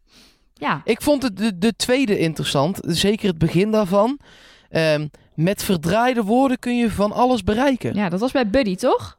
Ja, 0.55 0.81
Ik 0.85 1.03
vond 1.03 1.23
het 1.23 1.37
de, 1.37 1.59
de 1.59 1.77
tweede 1.77 2.19
interessant. 2.19 2.79
Zeker 2.83 3.29
het 3.29 3.39
begin 3.39 3.71
daarvan. 3.71 4.19
Ehm, 4.71 5.07
met 5.35 5.63
verdraaide 5.65 6.23
woorden 6.23 6.59
kun 6.59 6.77
je 6.77 6.91
van 6.91 7.13
alles 7.13 7.43
bereiken. 7.43 7.95
ja 7.95 8.09
dat 8.09 8.21
was 8.21 8.33
bij 8.33 8.51
Buddy, 8.51 8.75
toch? 8.77 9.19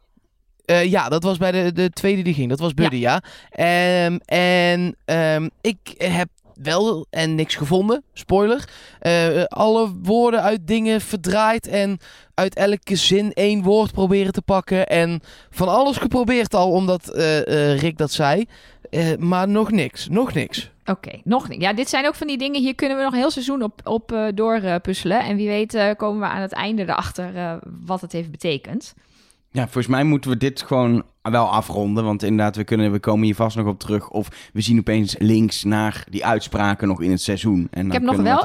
Eh, 0.65 0.85
ja, 0.85 1.09
dat 1.09 1.23
was 1.23 1.37
bij 1.37 1.51
de, 1.51 1.71
de 1.71 1.89
tweede 1.89 2.21
die 2.21 2.33
ging. 2.33 2.49
Dat 2.49 2.59
was 2.59 2.73
Buddy, 2.73 2.95
ja. 2.95 3.21
Ehm, 3.49 4.17
en 4.25 4.95
ehm, 5.05 5.49
ik 5.61 5.77
heb 5.97 6.29
wel 6.61 7.05
en 7.09 7.35
niks 7.35 7.55
gevonden. 7.55 8.03
Spoiler. 8.13 8.69
Eh, 8.99 9.43
alle 9.43 9.91
woorden 10.01 10.41
uit 10.41 10.67
dingen 10.67 11.01
verdraaid 11.01 11.67
en 11.67 11.99
uit 12.33 12.55
elke 12.55 12.95
zin 12.95 13.33
één 13.33 13.63
woord 13.63 13.91
proberen 13.91 14.33
te 14.33 14.41
pakken. 14.41 14.87
En 14.87 15.21
van 15.49 15.67
alles 15.67 15.97
geprobeerd 15.97 16.53
al, 16.53 16.71
omdat 16.71 17.09
eh, 17.09 17.71
eh, 17.71 17.79
Rick 17.79 17.97
dat 17.97 18.11
zei. 18.11 18.45
Maar 19.19 19.47
nog 19.47 19.71
niks. 19.71 20.07
Nog 20.09 20.33
niks. 20.33 20.71
Oké, 20.85 21.21
nog 21.23 21.49
niet. 21.49 21.61
Ja, 21.61 21.73
dit 21.73 21.89
zijn 21.89 22.07
ook 22.07 22.15
van 22.15 22.27
die 22.27 22.37
dingen, 22.37 22.61
hier 22.61 22.75
kunnen 22.75 22.97
we 22.97 23.03
nog 23.03 23.11
een 23.11 23.19
heel 23.19 23.31
seizoen 23.31 23.63
op, 23.63 23.81
op 23.83 24.31
doorpuzzelen. 24.33 25.19
en 25.19 25.35
wie 25.35 25.47
weet 25.47 25.95
komen 25.97 26.19
we 26.19 26.25
aan 26.25 26.41
het 26.41 26.51
einde 26.51 26.81
erachter 26.81 27.59
wat 27.85 28.01
het 28.01 28.11
heeft 28.11 28.31
betekend. 28.31 28.93
Ja, 29.55 29.63
volgens 29.63 29.87
mij 29.87 30.03
moeten 30.03 30.29
we 30.29 30.37
dit 30.37 30.61
gewoon 30.61 31.03
wel 31.21 31.49
afronden. 31.49 32.03
Want 32.03 32.23
inderdaad, 32.23 32.55
we, 32.55 32.63
kunnen, 32.63 32.91
we 32.91 32.99
komen 32.99 33.25
hier 33.25 33.35
vast 33.35 33.55
nog 33.55 33.67
op 33.67 33.79
terug. 33.79 34.09
Of 34.09 34.49
we 34.53 34.61
zien 34.61 34.79
opeens 34.79 35.15
links 35.19 35.63
naar 35.63 36.05
die 36.09 36.25
uitspraken 36.25 36.87
nog 36.87 37.01
in 37.01 37.11
het 37.11 37.21
seizoen. 37.21 37.67
En 37.71 37.81
dan 37.81 37.91
heb 37.91 38.01
nog 38.01 38.15
we 38.15 38.21
wel 38.21 38.43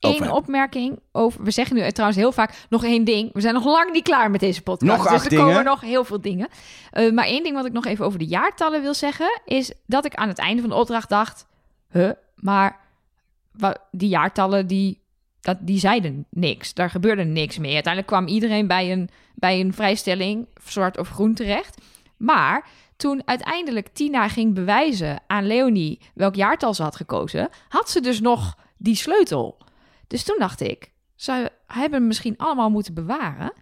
hebben. 0.00 0.32
opmerking 0.32 0.98
over. 1.12 1.44
We 1.44 1.50
zeggen 1.50 1.76
nu 1.76 1.90
trouwens 1.90 2.20
heel 2.20 2.32
vaak 2.32 2.66
nog 2.68 2.84
één 2.84 3.04
ding. 3.04 3.32
We 3.32 3.40
zijn 3.40 3.54
nog 3.54 3.64
lang 3.64 3.92
niet 3.92 4.02
klaar 4.02 4.30
met 4.30 4.40
deze 4.40 4.62
podcast. 4.62 4.98
Nog 4.98 5.12
dus 5.12 5.24
er 5.24 5.38
komen 5.38 5.64
nog 5.64 5.80
heel 5.80 6.04
veel 6.04 6.20
dingen. 6.20 6.48
Eh, 6.90 7.12
maar 7.12 7.26
één 7.26 7.42
ding 7.42 7.54
wat 7.54 7.66
ik 7.66 7.72
nog 7.72 7.86
even 7.86 8.04
over 8.04 8.18
de 8.18 8.26
jaartallen 8.26 8.82
wil 8.82 8.94
zeggen. 8.94 9.40
Is 9.44 9.72
dat 9.86 10.04
ik 10.04 10.14
aan 10.14 10.28
het 10.28 10.38
einde 10.38 10.60
van 10.60 10.70
de 10.70 10.76
opdracht 10.76 11.08
dacht. 11.08 11.46
Huh, 11.90 12.10
maar 12.34 12.80
die 13.90 14.08
jaartallen 14.08 14.66
die, 14.66 15.03
dat, 15.44 15.58
die 15.60 15.78
zeiden 15.78 16.26
niks. 16.30 16.74
Daar 16.74 16.90
gebeurde 16.90 17.24
niks 17.24 17.58
meer. 17.58 17.74
Uiteindelijk 17.74 18.12
kwam 18.12 18.26
iedereen 18.26 18.66
bij 18.66 18.92
een, 18.92 19.08
bij 19.34 19.60
een 19.60 19.74
vrijstelling, 19.74 20.46
zwart 20.64 20.98
of 20.98 21.08
groen 21.08 21.34
terecht. 21.34 21.80
Maar 22.16 22.68
toen 22.96 23.22
uiteindelijk 23.24 23.88
Tina 23.88 24.28
ging 24.28 24.54
bewijzen 24.54 25.22
aan 25.26 25.46
Leonie 25.46 26.00
welk 26.14 26.34
jaartal 26.34 26.74
ze 26.74 26.82
had 26.82 26.96
gekozen, 26.96 27.48
had 27.68 27.90
ze 27.90 28.00
dus 28.00 28.20
nog 28.20 28.58
die 28.76 28.96
sleutel. 28.96 29.58
Dus 30.06 30.24
toen 30.24 30.38
dacht 30.38 30.60
ik, 30.60 30.90
ze 31.14 31.50
hebben 31.66 31.98
hem 31.98 32.06
misschien 32.06 32.36
allemaal 32.36 32.70
moeten 32.70 32.94
bewaren. 32.94 33.52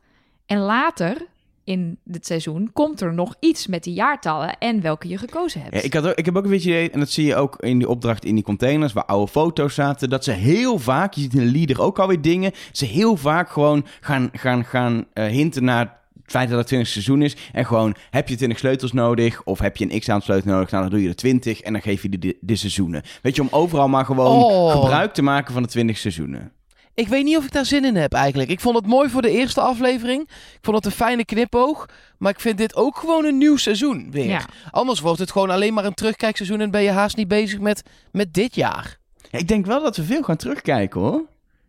En 0.47 0.59
later 0.59 1.27
in 1.65 1.99
het 2.11 2.27
seizoen 2.27 2.71
komt 2.73 3.01
er 3.01 3.15
nog 3.15 3.35
iets 3.41 3.67
met 3.67 3.85
die 3.85 3.95
jaartallen 3.95 4.59
en 4.59 4.81
welke 4.81 5.09
je 5.09 5.19
gekozen 5.19 5.61
hebt. 5.63 5.75
Ja, 5.75 5.81
ik, 5.83 5.95
had 5.95 6.07
ook, 6.07 6.15
ik 6.15 6.25
heb 6.25 6.37
ook 6.37 6.45
een 6.45 6.51
beetje 6.51 6.71
idee, 6.71 6.91
en 6.91 6.99
dat 6.99 7.11
zie 7.11 7.27
je 7.27 7.37
ook 7.37 7.57
in 7.63 7.79
die 7.79 7.89
opdracht 7.89 8.25
in 8.25 8.35
die 8.35 8.45
containers, 8.45 8.93
waar 8.93 9.05
oude 9.05 9.31
foto's 9.31 9.75
zaten, 9.75 10.11
dat 10.11 10.25
ze 10.25 10.31
heel 10.31 10.79
vaak, 10.79 11.13
je 11.15 11.21
ziet 11.21 11.35
in 11.35 11.39
de 11.41 11.53
leader 11.53 11.81
ook 11.83 11.99
alweer 11.99 12.21
dingen, 12.23 12.53
ze 12.73 12.85
heel 12.85 13.17
vaak 13.17 13.51
gewoon 13.51 13.87
gaan, 14.01 14.29
gaan, 14.33 14.65
gaan 14.65 15.05
eh, 15.13 15.25
hinten 15.27 15.65
naar 15.65 16.01
het 16.23 16.31
feit 16.33 16.49
dat 16.49 16.59
het 16.59 16.67
20 16.67 16.89
seizoen 16.89 17.23
is. 17.23 17.37
En 17.53 17.67
gewoon, 17.67 17.95
heb 18.11 18.29
je 18.29 18.37
20 18.37 18.59
sleutels 18.59 18.93
nodig, 18.93 19.43
of 19.45 19.59
heb 19.59 19.77
je 19.77 19.85
een 19.85 20.01
x-aantal 20.01 20.25
sleutels 20.25 20.53
nodig, 20.53 20.71
nou 20.71 20.83
dan 20.83 20.93
doe 20.93 21.03
je 21.03 21.09
er 21.09 21.17
20 21.17 21.61
en 21.61 21.73
dan 21.73 21.83
geef 21.83 22.03
je 22.03 22.09
de, 22.09 22.19
de, 22.19 22.37
de 22.41 22.57
seizoenen. 22.57 23.03
Weet 23.23 23.37
je, 23.37 23.43
om 23.43 23.49
overal 23.51 23.89
maar 23.89 24.05
gewoon 24.05 24.43
Oh. 24.43 24.71
gebruik 24.73 25.15
te 25.15 25.23
maken 25.23 25.53
van 25.53 25.63
de 25.63 25.69
20 25.69 25.97
seizoenen. 25.99 26.53
Ik 26.95 27.09
weet 27.09 27.25
niet 27.25 27.37
of 27.37 27.45
ik 27.45 27.53
daar 27.53 27.65
zin 27.67 27.85
in 27.85 27.97
heb 27.97 28.13
eigenlijk. 28.13 28.51
Ik 28.51 28.61
vond 28.61 28.77
het 28.77 28.87
mooi 28.87 29.09
voor 29.09 29.23
de 29.23 29.31
eerste 29.31 29.61
aflevering. 29.61 30.21
Ik 30.29 30.59
vond 30.63 30.77
het 30.77 30.87
een 30.87 30.93
fijne 30.93 31.25
knipoog. 31.25 31.87
Maar 32.19 32.33
ik 32.33 32.41
vind 32.41 32.59
dit 32.59 32.77
ook 32.77 32.97
gewoon 32.97 33.25
een 33.25 33.39
nieuw 33.39 33.57
seizoen 33.57 34.11
weer. 34.11 34.25
Ja. 34.29 34.41
Anders 34.71 35.01
wordt 35.01 35.19
het 35.19 35.31
gewoon 35.31 35.51
alleen 35.51 35.75
maar 35.75 35.85
een 35.85 35.95
terugkijkseizoen 35.95 36.61
en 36.61 36.71
ben 36.71 36.83
je 36.83 36.91
haast 36.91 37.17
niet 37.17 37.29
bezig 37.29 37.59
met, 37.61 37.83
met 38.13 38.35
dit 38.35 38.55
jaar. 38.55 38.99
Ja, 39.31 39.39
ik 39.39 39.49
denk 39.49 39.67
wel 39.67 39.83
dat 39.83 39.97
we 39.97 40.03
veel 40.05 40.23
gaan 40.23 40.37
terugkijken 40.37 41.01
hoor. 41.01 41.23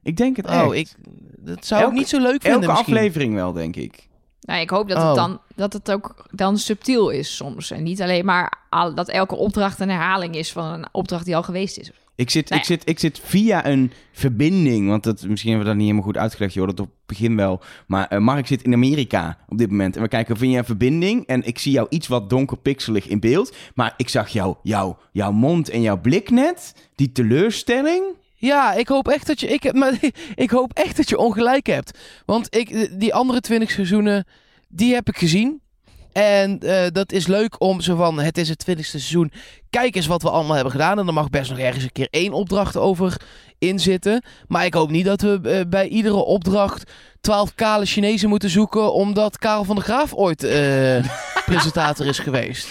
Ik 0.04 0.18
denk 0.18 0.36
het 0.38 0.46
echt. 0.48 0.66
Oh, 0.66 0.76
ik, 0.76 0.92
dat 1.38 1.66
zou 1.66 1.82
Elke- 1.82 1.94
ik 1.94 2.00
niet 2.00 2.10
zo 2.10 2.18
leuk 2.18 2.42
vinden 2.42 2.52
Elke 2.62 2.68
misschien. 2.74 2.96
aflevering 2.96 3.34
wel, 3.34 3.54
denk 3.54 3.76
ik. 3.76 4.08
Nou, 4.42 4.62
ik 4.62 4.70
hoop 4.70 4.88
dat, 4.90 4.98
Oh. 4.98 5.06
het 5.08 5.16
dan, 5.16 5.40
dat 5.56 5.74
het 5.74 5.92
ook 5.92 6.26
dan 6.32 6.58
subtiel 6.58 7.10
is 7.10 7.36
soms. 7.36 7.72
En 7.72 7.84
niet 7.84 8.02
alleen 8.02 8.26
maar 8.26 8.54
al, 8.70 8.94
dat 8.96 9.10
elke 9.10 9.36
opdracht 9.36 9.80
een 9.80 9.90
herhaling 9.90 10.36
is 10.36 10.52
van 10.52 10.66
een 10.66 10.86
opdracht 10.92 11.26
die 11.26 11.36
al 11.36 11.44
geweest 11.44 11.78
is. 11.78 11.92
Ik 12.16 12.30
zit, 12.30 12.50
Nou 12.50 12.62
ik, 12.62 12.68
zit, 12.68 12.90
ik 12.90 13.00
zit 13.00 13.20
via 13.24 13.66
een 13.66 13.92
verbinding, 14.12 14.88
want 14.88 15.04
dat, 15.04 15.26
misschien 15.28 15.50
hebben 15.50 15.68
we 15.68 15.74
dat 15.74 15.84
niet 15.84 15.92
helemaal 15.92 16.12
goed 16.12 16.18
uitgelegd, 16.18 16.54
joh, 16.54 16.68
dat 16.68 16.80
op 16.80 16.86
het 16.86 17.06
begin 17.06 17.36
wel. 17.36 17.62
Maar 17.88 18.08
eh, 18.08 18.20
Mark 18.20 18.48
zit 18.48 18.62
in 18.62 18.74
Amerika 18.74 19.38
op 19.48 19.58
dit 19.58 19.70
moment 19.70 19.96
en 19.96 20.02
we 20.02 20.08
kijken 20.08 20.38
via 20.38 20.58
een 20.58 20.66
verbinding 20.66 21.26
en 21.26 21.44
ik 21.44 21.60
zie 21.60 21.72
jou 21.72 21.88
iets 21.90 22.08
wat 22.08 22.30
donker 22.30 22.58
pixelig 22.58 23.08
in 23.08 23.20
beeld, 23.20 23.56
maar 23.76 23.94
ik 23.98 24.10
zag 24.10 24.30
jou, 24.30 24.56
jou, 24.64 24.96
jouw 25.12 25.32
mond 25.32 25.70
en 25.70 25.82
jouw 25.82 26.02
blik 26.02 26.30
net, 26.30 26.76
die 26.96 27.12
teleurstelling. 27.12 28.04
Ja, 28.36 28.74
ik 28.74 28.88
hoop 28.88 29.08
echt 29.08 29.28
dat 29.28 29.40
je. 29.40 29.48
Ik, 29.48 29.74
maar, 29.80 30.00
ik 30.36 30.50
hoop 30.50 30.74
echt 30.74 30.98
dat 30.98 31.10
je 31.10 31.18
ongelijk 31.18 31.68
hebt. 31.68 31.98
Want 32.26 32.56
ik, 32.56 33.00
die 33.00 33.14
andere 33.14 33.40
20 33.40 33.72
seizoenen, 33.72 34.26
die 34.68 34.94
heb 34.94 35.08
ik 35.08 35.18
gezien. 35.18 35.62
En 36.14 36.60
eh, 36.60 36.88
dat 36.92 37.12
is 37.12 37.28
leuk 37.28 37.62
om 37.62 37.82
zo 37.82 37.96
van, 37.96 38.20
het 38.20 38.38
is 38.38 38.50
het 38.50 38.60
twintigste 38.60 39.00
seizoen. 39.00 39.32
Kijk 39.70 39.96
eens 39.96 40.08
wat 40.08 40.22
we 40.22 40.30
allemaal 40.30 40.54
hebben 40.56 40.72
gedaan. 40.72 41.00
En 41.00 41.08
er 41.08 41.14
mag 41.14 41.30
best 41.30 41.50
nog 41.50 41.60
ergens 41.60 41.84
een 41.84 41.92
keer 41.92 42.08
één 42.10 42.34
opdracht 42.34 42.78
over 42.78 43.22
inzitten. 43.60 44.24
Maar 44.48 44.66
ik 44.66 44.74
hoop 44.74 44.90
niet 44.90 45.06
dat 45.06 45.22
we 45.22 45.40
eh, 45.44 45.70
bij 45.70 45.88
iedere 45.88 46.16
opdracht 46.16 46.92
12 47.22 47.56
kale 47.56 47.86
Chinezen 47.86 48.30
moeten 48.30 48.50
zoeken. 48.50 48.94
Omdat 48.94 49.38
Karel 49.38 49.64
van 49.64 49.76
der 49.76 49.84
Graaf 49.84 50.14
ooit 50.14 50.44
eh, 50.44 51.06
presentator 51.46 52.06
is 52.06 52.20
geweest. 52.20 52.68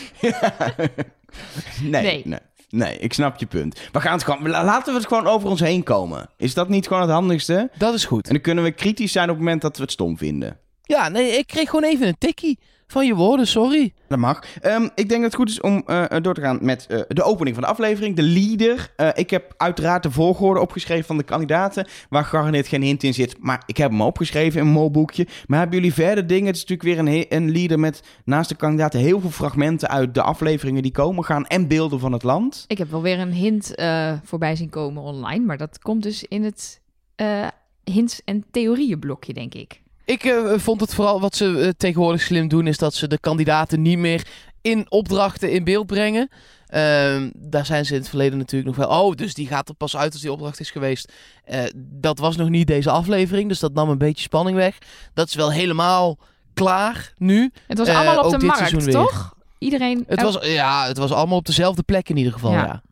nee, 1.82 2.02
Nee. 2.02 2.22
nee. 2.24 2.38
Nee, 2.68 2.98
ik 2.98 3.12
snap 3.12 3.38
je 3.38 3.46
punt. 3.46 3.80
We 3.92 4.00
gaan 4.00 4.12
het 4.12 4.24
gewoon, 4.24 4.48
laten 4.48 4.92
we 4.92 4.98
het 4.98 5.08
gewoon 5.08 5.26
over 5.26 5.48
ons 5.48 5.60
heen 5.60 5.82
komen. 5.82 6.28
Is 6.36 6.54
dat 6.54 6.68
niet 6.68 6.86
gewoon 6.86 7.02
het 7.02 7.10
handigste? 7.10 7.70
Dat 7.78 7.94
is 7.94 8.04
goed. 8.04 8.26
En 8.26 8.32
dan 8.32 8.42
kunnen 8.42 8.64
we 8.64 8.70
kritisch 8.70 9.12
zijn 9.12 9.28
op 9.28 9.34
het 9.34 9.44
moment 9.44 9.62
dat 9.62 9.76
we 9.76 9.82
het 9.82 9.92
stom 9.92 10.18
vinden. 10.18 10.58
Ja, 10.82 11.08
nee, 11.08 11.30
ik 11.38 11.46
kreeg 11.46 11.68
gewoon 11.70 11.90
even 11.90 12.06
een 12.06 12.18
tikkie 12.18 12.58
van 12.92 13.06
je 13.06 13.14
woorden, 13.14 13.46
sorry. 13.46 13.92
Dat 14.08 14.18
mag. 14.18 14.42
Ehm, 14.60 14.88
ik 14.94 15.08
denk 15.08 15.22
dat 15.22 15.22
het 15.22 15.34
goed 15.34 15.48
is 15.48 15.60
om 15.60 15.82
eh, 15.86 16.04
door 16.20 16.34
te 16.34 16.40
gaan 16.40 16.58
met 16.60 16.86
eh, 16.86 17.00
de 17.08 17.22
opening 17.22 17.54
van 17.54 17.64
de 17.64 17.70
aflevering. 17.70 18.16
De 18.16 18.22
leader. 18.22 18.92
Eh, 18.96 19.08
ik 19.14 19.30
heb 19.30 19.54
uiteraard 19.56 20.02
de 20.02 20.10
volgorde 20.10 20.60
opgeschreven 20.60 21.04
van 21.04 21.16
de 21.16 21.22
kandidaten. 21.22 21.86
Waar 22.08 22.24
garandeerd 22.24 22.66
geen 22.66 22.82
hint 22.82 23.02
in 23.02 23.14
zit. 23.14 23.36
Maar 23.40 23.62
ik 23.66 23.76
heb 23.76 23.90
hem 23.90 24.02
opgeschreven 24.02 24.60
in 24.60 24.66
een 24.66 24.72
molboekje. 24.72 25.26
Maar 25.46 25.58
hebben 25.58 25.76
jullie 25.76 25.94
verder 25.94 26.26
dingen? 26.26 26.46
Het 26.46 26.56
is 26.56 26.64
natuurlijk 26.66 27.06
weer 27.06 27.14
een, 27.14 27.26
een 27.28 27.52
leader 27.52 27.78
met 27.78 28.02
naast 28.24 28.48
de 28.48 28.54
kandidaten 28.54 29.00
heel 29.00 29.20
veel 29.20 29.30
fragmenten 29.30 29.88
uit 29.88 30.14
de 30.14 30.22
afleveringen 30.22 30.82
die 30.82 30.92
komen 30.92 31.24
gaan. 31.24 31.46
En 31.46 31.68
beelden 31.68 32.00
van 32.00 32.12
het 32.12 32.22
land. 32.22 32.64
Ik 32.66 32.78
heb 32.78 32.90
wel 32.90 33.02
weer 33.02 33.18
een 33.18 33.32
hint 33.32 33.74
eh, 33.74 34.12
voorbij 34.24 34.56
zien 34.56 34.70
komen 34.70 35.02
online, 35.02 35.44
maar 35.44 35.58
dat 35.58 35.78
komt 35.78 36.02
dus 36.02 36.24
in 36.24 36.44
het 36.44 36.80
eh, 37.14 37.46
hints- 37.84 38.24
en 38.24 38.44
theorieënblokje, 38.50 39.32
denk 39.32 39.54
ik. 39.54 39.82
Ik 40.04 40.24
eh, 40.24 40.52
vond 40.56 40.80
het 40.80 40.94
vooral 40.94 41.20
wat 41.20 41.36
ze 41.36 41.60
eh, 41.60 41.68
tegenwoordig 41.76 42.20
slim 42.20 42.48
doen, 42.48 42.66
is 42.66 42.78
dat 42.78 42.94
ze 42.94 43.08
de 43.08 43.18
kandidaten 43.18 43.82
niet 43.82 43.98
meer 43.98 44.26
in 44.60 44.86
opdrachten 44.88 45.50
in 45.50 45.64
beeld 45.64 45.86
brengen. 45.86 46.28
Ehm, 46.66 47.30
daar 47.34 47.66
zijn 47.66 47.84
ze 47.84 47.92
in 47.92 47.98
het 48.00 48.08
verleden 48.08 48.38
natuurlijk 48.38 48.76
nog 48.76 48.86
wel. 48.86 49.04
Oh, 49.04 49.14
dus 49.14 49.34
die 49.34 49.46
gaat 49.46 49.68
er 49.68 49.74
pas 49.74 49.96
uit 49.96 50.12
als 50.12 50.20
die 50.20 50.32
opdracht 50.32 50.60
is 50.60 50.70
geweest. 50.70 51.12
Eh, 51.44 51.64
dat 51.76 52.18
was 52.18 52.36
nog 52.36 52.48
niet 52.48 52.66
deze 52.66 52.90
aflevering, 52.90 53.48
dus 53.48 53.58
dat 53.58 53.74
nam 53.74 53.88
een 53.88 53.98
beetje 53.98 54.22
spanning 54.22 54.56
weg. 54.56 54.78
Dat 55.14 55.28
is 55.28 55.34
wel 55.34 55.52
helemaal 55.52 56.18
klaar 56.54 57.12
nu. 57.16 57.52
Het 57.66 57.78
was 57.78 57.88
allemaal 57.88 58.18
op 58.18 58.24
ook 58.24 58.30
de 58.30 58.38
dit 58.38 58.46
markt, 58.46 58.84
weer. 58.84 58.94
toch? 58.94 59.34
Iedereen... 59.58 60.04
Het 60.06 60.22
was, 60.22 60.38
ja, 60.40 60.86
het 60.86 60.98
was 60.98 61.12
allemaal 61.12 61.38
op 61.38 61.46
dezelfde 61.46 61.82
plek 61.82 62.08
in 62.08 62.16
ieder 62.16 62.32
geval. 62.32 62.52
Ja. 62.52 62.64
Ja. 62.64 62.82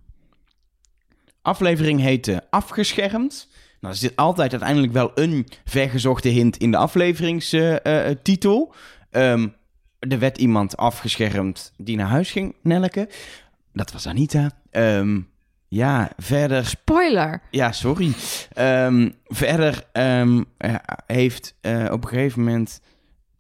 Aflevering 1.42 2.00
heette 2.00 2.46
Afgeschermd. 2.50 3.48
Nou, 3.80 3.94
er 3.94 4.00
zit 4.00 4.16
altijd 4.16 4.50
uiteindelijk 4.50 4.92
wel 4.92 5.10
een 5.14 5.46
vergezochte 5.64 6.28
hint 6.28 6.56
in 6.56 6.70
de 6.70 6.76
afleveringstitel. 6.76 8.74
Ehm 9.10 9.46
er 10.00 10.18
werd 10.18 10.38
iemand 10.38 10.76
afgeschermd 10.76 11.72
die 11.76 11.96
naar 11.96 12.06
huis 12.06 12.30
ging, 12.30 12.54
Nelleke. 12.62 13.08
Dat 13.72 13.92
was 13.92 14.06
Anita. 14.06 14.50
Ehm, 14.70 15.20
ja, 15.68 16.10
verder... 16.16 16.66
Spoiler! 16.66 17.42
Ja, 17.50 17.72
sorry. 17.72 18.12
Ehm, 18.52 19.10
verder 19.24 19.84
eh, 19.92 20.40
heeft 21.06 21.54
eh, 21.60 21.88
op 21.90 22.02
een 22.02 22.08
gegeven 22.08 22.44
moment 22.44 22.80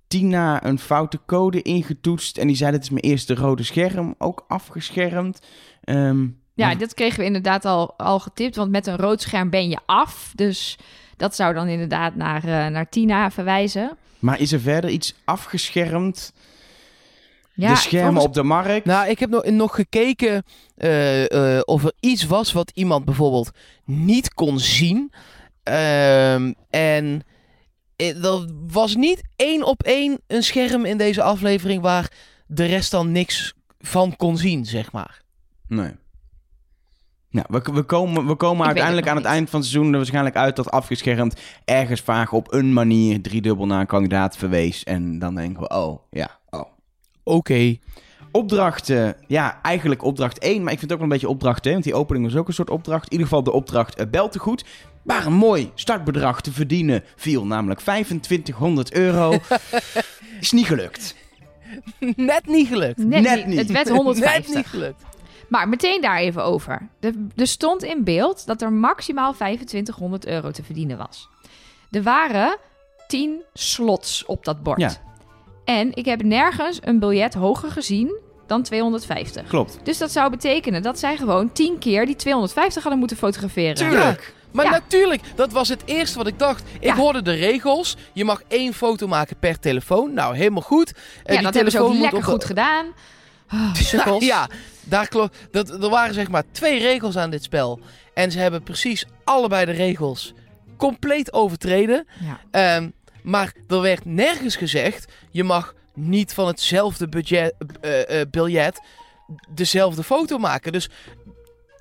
Tina 0.06 0.64
een 0.64 0.78
foute 0.78 1.20
code 1.26 1.62
ingetoetst. 1.62 2.38
En 2.38 2.46
die 2.46 2.56
zei, 2.56 2.70
dit 2.70 2.82
is 2.82 2.90
mijn 2.90 3.04
eerste 3.04 3.34
rode 3.34 3.62
scherm. 3.62 4.14
Ook 4.18 4.44
afgeschermd. 4.48 5.46
Ehm, 5.84 6.26
Ja, 6.54 6.66
maar- 6.66 6.78
dit 6.78 6.94
kregen 6.94 7.18
we 7.18 7.24
inderdaad 7.24 7.64
al, 7.64 7.94
al 7.98 8.20
getipt, 8.20 8.56
want 8.56 8.70
met 8.70 8.86
een 8.86 8.96
rood 8.96 9.20
scherm 9.22 9.50
ben 9.50 9.68
je 9.68 9.78
af. 9.86 10.32
Dus 10.34 10.78
dat 11.16 11.34
zou 11.34 11.54
dan 11.54 11.68
inderdaad 11.68 12.14
naar, 12.14 12.44
eh, 12.44 12.66
naar 12.66 12.88
Tina 12.88 13.30
verwijzen. 13.30 13.96
Maar 14.18 14.40
is 14.40 14.52
er 14.52 14.60
verder 14.60 14.90
iets 14.90 15.14
afgeschermd? 15.24 16.32
Ja, 17.54 17.70
de 17.72 17.76
schermen 17.76 18.06
volgens- 18.12 18.26
op 18.26 18.34
de 18.34 18.42
markt? 18.42 18.84
Nou, 18.84 19.08
ik 19.08 19.18
heb 19.18 19.30
nog, 19.30 19.44
nog 19.44 19.74
gekeken 19.74 20.44
eh, 20.76 21.56
eh, 21.56 21.60
of 21.64 21.84
er 21.84 21.92
iets 22.00 22.26
was 22.26 22.52
wat 22.52 22.70
iemand 22.74 23.04
bijvoorbeeld 23.04 23.50
niet 23.84 24.34
kon 24.34 24.58
zien. 24.58 25.12
Ehm, 25.62 26.52
en 26.70 27.22
er 27.96 28.46
was 28.66 28.94
niet 28.94 29.22
één 29.36 29.62
op 29.66 29.82
één 29.82 30.20
een 30.26 30.42
scherm 30.42 30.84
in 30.84 30.96
deze 30.96 31.22
aflevering 31.22 31.82
waar 31.82 32.10
de 32.46 32.64
rest 32.64 32.90
dan 32.90 33.12
niks 33.12 33.54
van 33.78 34.16
kon 34.16 34.36
zien, 34.36 34.64
zeg 34.66 34.92
maar. 34.92 35.20
Nee. 35.66 35.92
Nou, 37.30 37.46
we, 37.48 37.62
we 37.72 37.82
komen, 37.82 38.26
we 38.26 38.34
komen 38.34 38.66
uiteindelijk 38.66 39.06
het 39.06 39.16
aan 39.16 39.22
het 39.22 39.32
eind 39.32 39.50
van 39.50 39.60
het 39.60 39.68
seizoen 39.68 39.92
er 39.92 39.98
waarschijnlijk 39.98 40.36
uit 40.36 40.56
dat 40.56 40.70
afgeschermd 40.70 41.40
ergens 41.64 42.00
vaag 42.00 42.32
op 42.32 42.52
een 42.52 42.72
manier 42.72 43.20
driedubbel 43.22 43.66
naar 43.66 43.80
een 43.80 43.86
kandidaat 43.86 44.36
verwees. 44.36 44.84
En 44.84 45.18
dan 45.18 45.34
denken 45.34 45.62
we, 45.62 45.68
oh, 45.68 46.00
ja, 46.10 46.38
oh. 46.50 46.64
Oké. 47.22 47.76
Opdracht, 48.32 48.90
eh, 48.90 49.08
ja, 49.26 49.58
eigenlijk 49.62 50.02
opdracht 50.02 50.38
1, 50.38 50.62
maar 50.62 50.72
ik 50.72 50.78
vind 50.78 50.80
het 50.80 50.92
ook 50.92 50.96
wel 50.98 51.06
een 51.06 51.12
beetje 51.12 51.28
opdracht 51.28 51.62
2, 51.62 51.72
want 51.72 51.84
die 51.84 51.94
opening 51.94 52.24
was 52.24 52.36
ook 52.36 52.48
een 52.48 52.54
soort 52.54 52.70
opdracht. 52.70 53.04
In 53.04 53.12
ieder 53.12 53.26
geval 53.26 53.42
de 53.42 53.52
opdracht 53.52 54.00
uh, 54.00 54.06
bel 54.10 54.28
te 54.28 54.38
goed. 54.38 54.64
Waar 55.02 55.26
een 55.26 55.32
mooi 55.32 55.70
startbedrag 55.74 56.40
te 56.40 56.52
verdienen 56.52 57.04
viel, 57.16 57.46
namelijk 57.46 57.80
2500 57.80 58.92
euro. 58.92 59.38
Is 60.40 60.52
niet 60.52 60.66
gelukt. 60.66 61.14
Net 62.16 62.46
niet 62.46 62.68
gelukt. 62.68 62.98
Net, 62.98 63.22
Net 63.22 63.36
niet. 63.36 63.46
niet. 63.46 63.58
Het 63.58 63.70
werd 63.70 63.86
Net 63.88 63.96
150. 63.96 64.54
niet 64.54 64.66
gelukt. 64.66 65.02
Maar 65.50 65.68
meteen 65.68 66.00
daar 66.00 66.18
even 66.18 66.44
over. 66.44 66.88
Er 67.36 67.46
stond 67.46 67.82
in 67.82 68.04
beeld 68.04 68.46
dat 68.46 68.62
er 68.62 68.72
maximaal 68.72 69.32
2500 69.32 70.26
euro 70.26 70.50
te 70.50 70.62
verdienen 70.62 70.98
was. 70.98 71.28
Er 71.90 72.02
waren 72.02 72.56
10 73.08 73.42
slots 73.54 74.24
op 74.24 74.44
dat 74.44 74.62
bord. 74.62 74.80
Ja. 74.80 74.90
En 75.64 75.94
ik 75.94 76.04
heb 76.04 76.22
nergens 76.22 76.78
een 76.82 76.98
biljet 76.98 77.34
hoger 77.34 77.70
gezien 77.70 78.18
dan 78.46 78.62
250. 78.62 79.46
Klopt. 79.48 79.78
Dus 79.82 79.98
dat 79.98 80.10
zou 80.10 80.30
betekenen 80.30 80.82
dat 80.82 80.98
zij 80.98 81.16
gewoon 81.16 81.52
10 81.52 81.78
keer 81.78 82.06
die 82.06 82.16
250 82.16 82.82
hadden 82.82 82.98
moeten 82.98 83.16
fotograferen. 83.16 83.74
Tuurlijk. 83.74 84.34
Maar 84.52 84.64
Ja. 84.64 84.70
natuurlijk, 84.70 85.22
dat 85.34 85.52
was 85.52 85.68
het 85.68 85.82
eerste 85.84 86.18
wat 86.18 86.26
ik 86.26 86.38
dacht. 86.38 86.62
Ik 86.80 86.82
Ja. 86.82 86.94
hoorde 86.96 87.22
de 87.22 87.32
regels. 87.32 87.96
Je 88.12 88.24
mag 88.24 88.42
één 88.48 88.74
foto 88.74 89.06
maken 89.06 89.36
per 89.36 89.58
telefoon. 89.58 90.12
Nou, 90.14 90.36
helemaal 90.36 90.62
goed. 90.62 90.92
Ja, 91.24 91.32
die 91.34 91.42
dat 91.42 91.54
hebben 91.54 91.72
ze 91.72 91.78
ook 91.78 91.84
telefoon 91.84 91.90
moet 91.92 92.00
lekker 92.00 92.18
op 92.18 92.24
goed 92.34 92.44
gedaan. 92.44 92.86
Oh, 93.52 93.74
sukkels. 93.90 94.24
Ja, 94.24 94.48
daar 94.84 95.08
klopt. 95.08 95.36
Dat, 95.50 95.70
er 95.70 95.88
waren 95.90 96.14
zeg 96.14 96.28
maar 96.28 96.44
twee 96.52 96.78
regels 96.78 97.16
aan 97.16 97.30
dit 97.30 97.42
spel. 97.42 97.80
En 98.14 98.30
ze 98.30 98.38
hebben 98.38 98.62
precies 98.62 99.06
allebei 99.24 99.64
de 99.64 99.72
regels 99.72 100.34
compleet 100.76 101.32
overtreden. 101.32 102.06
Ja. 102.20 102.40
Ehm, 102.50 102.88
maar 103.22 103.52
er 103.68 103.80
werd 103.80 104.04
nergens 104.04 104.56
gezegd: 104.56 105.12
je 105.30 105.44
mag 105.44 105.74
niet 105.94 106.34
van 106.34 106.46
hetzelfde 106.46 107.08
budget, 107.08 107.54
eh, 107.80 108.20
eh, 108.20 108.26
biljet 108.30 108.80
dezelfde 109.48 110.02
foto 110.02 110.38
maken. 110.38 110.72
Dus 110.72 110.88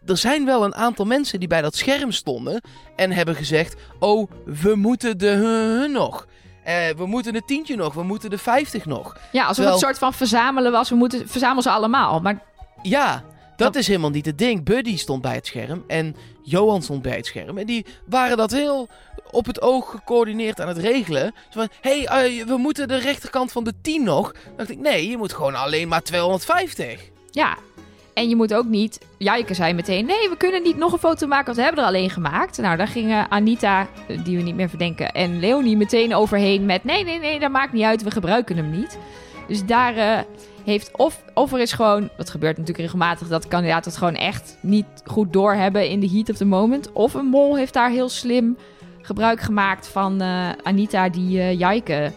er 0.06 0.18
zijn 0.18 0.46
wel 0.46 0.64
een 0.64 0.76
aantal 0.76 1.06
mensen 1.06 1.40
die 1.40 1.48
bij 1.48 1.62
dat 1.62 1.76
scherm 1.76 2.12
stonden 2.12 2.62
en 2.96 3.12
hebben 3.12 3.36
gezegd: 3.36 3.76
Oh, 4.00 4.32
we 4.46 4.76
moeten 4.76 5.18
de 5.18 5.30
huh 5.30 5.94
nog. 5.94 6.28
Eh, 6.64 6.76
we 6.98 7.06
moeten 7.06 7.34
de 7.34 7.42
tientje 7.46 7.76
nog, 7.76 7.94
we 7.94 8.04
moeten 8.04 8.30
de 8.30 8.38
50 8.38 8.86
nog. 8.86 9.18
Ja, 9.32 9.40
alsof 9.42 9.56
Terwijl- 9.56 9.76
het 9.76 9.84
een 9.84 9.88
soort 9.90 9.98
van 10.00 10.14
verzamelen 10.14 10.72
was. 10.72 10.90
We 10.90 10.96
moeten 10.96 11.28
verzamelen 11.30 11.64
ze 11.64 11.70
allemaal. 11.70 12.20
Maar 12.20 12.40
Ja, 12.82 13.12
dat, 13.14 13.74
Dat- 13.74 13.76
is 13.76 13.88
helemaal 13.88 14.10
niet 14.10 14.26
het 14.26 14.38
ding. 14.38 14.64
Buddy 14.64 14.98
stond 14.98 15.22
bij 15.22 15.36
het 15.36 15.48
scherm 15.48 15.84
en 15.88 16.16
Johan 16.44 16.82
stond 16.82 17.02
bij 17.02 17.16
het 17.16 17.26
scherm. 17.26 17.58
En 17.58 17.66
die 17.66 17.86
waren 18.06 18.38
dat 18.38 18.52
heel 18.52 18.88
op 19.32 19.46
het 19.46 19.62
oog 19.62 19.90
gecoördineerd 19.90 20.62
aan 20.62 20.68
het 20.68 20.78
regelen. 20.78 21.34
Zo 21.50 21.60
van, 21.60 21.68
hé, 21.82 22.02
hey, 22.04 22.38
eh, 22.40 22.46
we 22.46 22.58
moeten 22.58 22.88
de 22.88 22.98
rechterkant 22.98 23.52
van 23.52 23.64
de 23.64 23.74
10 23.82 24.04
nog. 24.04 24.32
Dan 24.32 24.54
dacht 24.58 24.70
ik, 24.70 24.78
nee, 24.80 25.10
je 25.10 25.18
moet 25.18 25.34
gewoon 25.34 25.56
alleen 25.56 25.88
maar 25.88 26.02
250. 26.02 27.10
ja. 27.32 27.58
En 28.20 28.30
je 28.30 28.36
moet 28.36 28.54
ook 28.54 28.66
niet... 28.66 29.00
Jijke 29.18 29.54
zei 29.54 29.74
meteen... 29.74 30.06
Nee, 30.06 30.30
we 30.30 30.38
kunnen 30.38 30.64
niet 30.64 30.78
nog 30.78 30.92
een 30.92 31.00
foto 31.00 31.28
maken, 31.28 31.46
want 31.46 31.58
we 31.58 31.64
hebben 31.64 31.84
er 31.84 31.90
alleen 31.90 32.10
gemaakt. 32.10 32.58
Nou, 32.58 32.78
daar 32.78 32.88
gingen 32.88 33.32
Anita, 33.32 33.88
eh, 34.08 34.24
die 34.24 34.38
we 34.38 34.44
niet 34.44 34.56
meer 34.56 34.70
verdenken... 34.70 35.12
en 35.12 35.40
Leonie 35.40 35.78
meteen 35.78 36.16
overheen 36.16 36.66
met... 36.66 36.84
Nee, 36.84 37.04
nee, 37.04 37.20
nee, 37.20 37.40
dat 37.40 37.52
maakt 37.52 37.74
niet 37.74 37.84
uit. 37.84 38.04
We 38.04 38.12
gebruiken 38.12 38.58
hem 38.58 38.70
niet. 38.70 38.98
Dus 39.48 39.66
daar 39.66 39.96
eh, 39.96 40.20
heeft... 40.64 40.98
Of, 40.98 41.24
of 41.34 41.54
er 41.54 41.60
is 41.60 41.72
gewoon... 41.72 42.10
Dat 42.18 42.30
gebeurt 42.30 42.58
natuurlijk 42.58 42.84
regelmatig... 42.84 43.28
dat 43.28 43.48
kandidaten 43.48 43.92
het 43.92 44.00
gewoon 44.00 44.16
echt 44.16 44.58
niet 44.62 44.86
goed 45.06 45.34
doorhebben... 45.34 45.90
in 45.90 46.00
de 46.00 46.10
heat 46.10 46.30
of 46.30 46.38
the 46.38 46.46
moment. 46.46 46.92
Of 46.92 47.14
een 47.14 47.26
mol 47.26 47.58
heeft 47.58 47.74
daar 47.74 47.90
heel 47.90 48.10
slim 48.10 48.58
gebruik 49.02 49.40
gemaakt 49.40 49.88
van 49.88 50.22
eh, 50.22 50.50
Anita... 50.64 51.10
die 51.10 51.40
eh 51.40 51.60
Jijke 51.60 52.12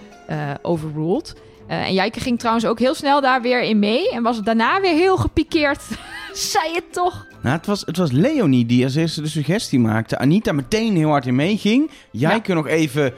overruled... 0.62 1.34
Eh, 1.66 1.86
en 1.86 1.94
Jijke 1.94 2.20
ging 2.20 2.38
trouwens 2.38 2.66
ook 2.66 2.78
heel 2.78 2.94
snel 2.94 3.20
daar 3.20 3.42
weer 3.42 3.62
in 3.62 3.78
mee. 3.78 4.10
En 4.10 4.22
was 4.22 4.42
daarna 4.42 4.80
weer 4.80 4.94
heel 4.94 5.16
gepikeerd. 5.16 5.82
Zei 6.32 6.74
het 6.74 6.92
toch? 6.92 7.26
Nou, 7.42 7.56
het 7.56 7.66
was, 7.66 7.82
het 7.86 7.96
was 7.96 8.10
Leonie 8.10 8.66
die 8.66 8.84
als 8.84 8.94
eerste 8.94 9.22
de 9.22 9.28
suggestie 9.28 9.78
maakte. 9.78 10.18
Anita 10.18 10.52
meteen 10.52 10.96
heel 10.96 11.08
hard 11.08 11.26
in 11.26 11.34
meeging. 11.34 11.90
Jijke 12.10 12.54
nog 12.54 12.66
even 12.66 13.14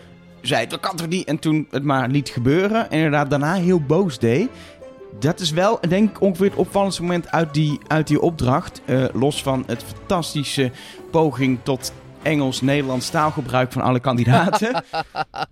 zei, 0.47 0.67
dat 0.67 0.81
kan 0.81 0.97
toch 0.97 1.09
niet? 1.09 1.27
En 1.27 1.39
toen 1.39 1.67
het 1.71 1.83
maar 1.83 2.09
liet 2.09 2.29
gebeuren. 2.29 2.91
En 2.91 2.97
inderdaad 2.97 3.31
daarna 3.31 3.55
heel 3.55 3.81
boos 3.81 4.19
deed. 4.19 4.49
Dat 5.19 5.41
is 5.41 5.51
wel, 5.51 5.79
denk 5.89 6.11
ik, 6.11 6.21
ongeveer 6.21 6.47
het 6.51 6.59
opvallendste 6.59 7.03
moment 7.03 7.31
uit 7.31 7.55
die, 7.55 7.79
uit 7.87 8.07
die 8.07 8.21
opdracht. 8.21 8.81
Eh, 8.85 9.05
los 9.13 9.43
van 9.43 9.65
het 9.67 9.83
fantastische 9.83 10.71
poging 11.11 11.59
tot 11.63 11.93
Engels, 12.25 12.61
Nederlands 12.61 13.11
taalgebruik 13.11 13.73
van 13.73 13.83
alle 13.83 14.01
kandidaten. 14.01 14.73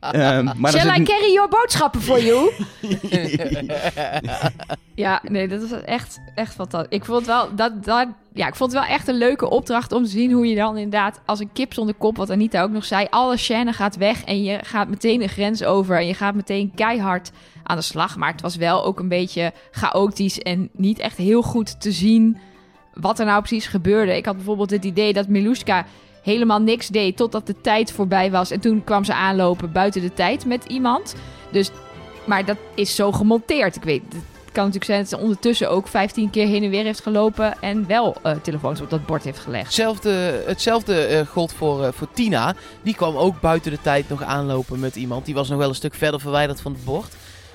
Ehm, 0.00 0.50
maar 0.56 0.72
Shall 0.72 1.00
I 1.00 1.02
carry 1.02 1.32
your 1.32 1.48
boodschappen 1.48 2.00
for 2.00 2.22
you? 2.22 2.50
ja, 4.94 5.20
nee, 5.28 5.48
dat 5.48 5.68
was 5.68 5.80
echt, 5.82 6.20
echt 6.34 6.54
fantastisch. 6.54 6.98
Ik 6.98 7.04
vond, 7.04 7.26
wel, 7.26 7.54
dat, 7.54 7.84
dat, 7.84 8.08
ja, 8.32 8.46
ik 8.46 8.54
vond 8.54 8.72
het 8.72 8.80
wel 8.80 8.90
echt 8.90 9.08
een 9.08 9.14
leuke 9.14 9.50
opdracht 9.50 9.92
om 9.92 10.04
te 10.04 10.10
zien 10.10 10.32
hoe 10.32 10.46
je 10.46 10.54
dan 10.54 10.76
inderdaad 10.76 11.20
als 11.26 11.40
een 11.40 11.52
kip 11.52 11.72
zonder 11.72 11.94
kop, 11.94 12.16
wat 12.16 12.30
Anita 12.30 12.62
ook 12.62 12.70
nog 12.70 12.84
zei, 12.84 13.06
alle 13.10 13.38
chaîne 13.38 13.72
gaat 13.72 13.96
weg 13.96 14.24
en 14.24 14.42
je 14.42 14.58
gaat 14.62 14.88
meteen 14.88 15.18
de 15.18 15.28
grens 15.28 15.64
over 15.64 15.96
en 15.96 16.06
je 16.06 16.14
gaat 16.14 16.34
meteen 16.34 16.72
keihard 16.74 17.30
aan 17.62 17.76
de 17.76 17.82
slag. 17.82 18.16
Maar 18.16 18.32
het 18.32 18.40
was 18.40 18.56
wel 18.56 18.84
ook 18.84 18.98
een 18.98 19.08
beetje 19.08 19.52
chaotisch 19.70 20.38
en 20.38 20.70
niet 20.72 20.98
echt 20.98 21.16
heel 21.16 21.42
goed 21.42 21.80
te 21.80 21.92
zien 21.92 22.38
wat 22.94 23.18
er 23.18 23.26
nou 23.26 23.38
precies 23.40 23.66
gebeurde. 23.66 24.16
Ik 24.16 24.26
had 24.26 24.36
bijvoorbeeld 24.36 24.70
het 24.70 24.84
idee 24.84 25.12
dat 25.12 25.28
Miluska 25.28 25.86
helemaal 26.22 26.60
niks 26.60 26.88
deed 26.88 27.16
totdat 27.16 27.46
de 27.46 27.60
tijd 27.60 27.92
voorbij 27.92 28.30
was. 28.30 28.50
En 28.50 28.60
toen 28.60 28.84
kwam 28.84 29.04
ze 29.04 29.14
aanlopen 29.14 29.72
buiten 29.72 30.00
de 30.00 30.12
tijd 30.12 30.46
met 30.46 30.64
iemand. 30.64 31.14
Dus, 31.50 31.70
maar 32.24 32.44
dat 32.44 32.56
is 32.74 32.94
zo 32.94 33.12
gemonteerd. 33.12 33.76
Ik 33.76 33.82
weet, 33.82 34.02
het 34.52 34.52
kan 34.52 34.72
natuurlijk 34.72 34.84
zijn 34.84 34.98
dat 34.98 35.08
ze 35.08 35.26
ondertussen 35.26 35.70
ook 35.70 35.88
15 35.88 36.30
keer 36.30 36.46
heen 36.46 36.62
en 36.62 36.70
weer 36.70 36.84
heeft 36.84 37.02
gelopen 37.02 37.60
en 37.60 37.86
wel 37.86 38.16
eh, 38.22 38.36
telefoons 38.42 38.80
op 38.80 38.90
dat 38.90 39.06
bord 39.06 39.24
heeft 39.24 39.38
gelegd. 39.38 39.64
Hetzelfde, 39.64 40.42
hetzelfde 40.46 41.04
eh, 41.04 41.26
voor, 41.26 41.84
eh, 41.84 41.92
voor 41.92 42.08
Tina. 42.12 42.54
Die 42.82 42.94
kwam 42.94 43.16
ook 43.16 43.40
buiten 43.40 43.70
de 43.70 43.80
tijd 43.80 44.08
nog 44.08 44.22
aanlopen 44.22 44.80
met 44.80 44.96
iemand. 44.96 45.24
Die 45.24 45.34
was 45.34 45.48
nog 45.48 45.58
wel 45.58 45.68
een 45.68 45.74
stuk 45.74 45.94
verder 45.94 46.20
verwijderd 46.20 46.60
van 46.60 46.72
het 46.72 46.84
bord. 46.84 47.14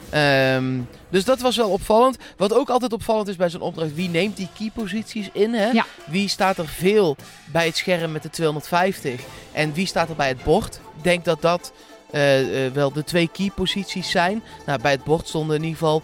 Ehm, 0.09 0.79
dus 1.09 1.25
dat 1.25 1.39
was 1.39 1.55
wel 1.55 1.69
opvallend. 1.69 2.17
Wat 2.37 2.53
ook 2.53 2.69
altijd 2.69 2.93
opvallend 2.93 3.27
is 3.27 3.35
bij 3.35 3.49
zo'n 3.49 3.61
opdracht, 3.61 3.95
wie 3.95 4.09
neemt 4.09 4.37
die 4.37 4.49
keyposities 4.57 5.29
in? 5.31 5.53
Hè? 5.53 5.69
Ja. 5.69 5.85
Wie 6.05 6.27
staat 6.27 6.57
er 6.57 6.67
veel 6.67 7.15
bij 7.45 7.65
het 7.65 7.77
scherm 7.77 8.11
met 8.11 8.23
de 8.23 8.29
250 8.29 9.21
en 9.51 9.73
wie 9.73 9.85
staat 9.85 10.09
er 10.09 10.15
bij 10.15 10.27
het 10.27 10.43
bord? 10.43 10.79
Ik 10.97 11.03
denk 11.03 11.25
dat 11.25 11.41
dat 11.41 11.71
eh, 12.11 12.65
eh, 12.65 12.73
wel 12.73 12.91
de 12.91 13.03
twee 13.03 13.29
keyposities 13.33 14.09
zijn. 14.09 14.43
Nou, 14.65 14.81
bij 14.81 14.91
het 14.91 15.03
bord 15.03 15.27
stonden 15.27 15.55
in 15.55 15.63
ieder 15.63 15.77
geval 15.77 16.01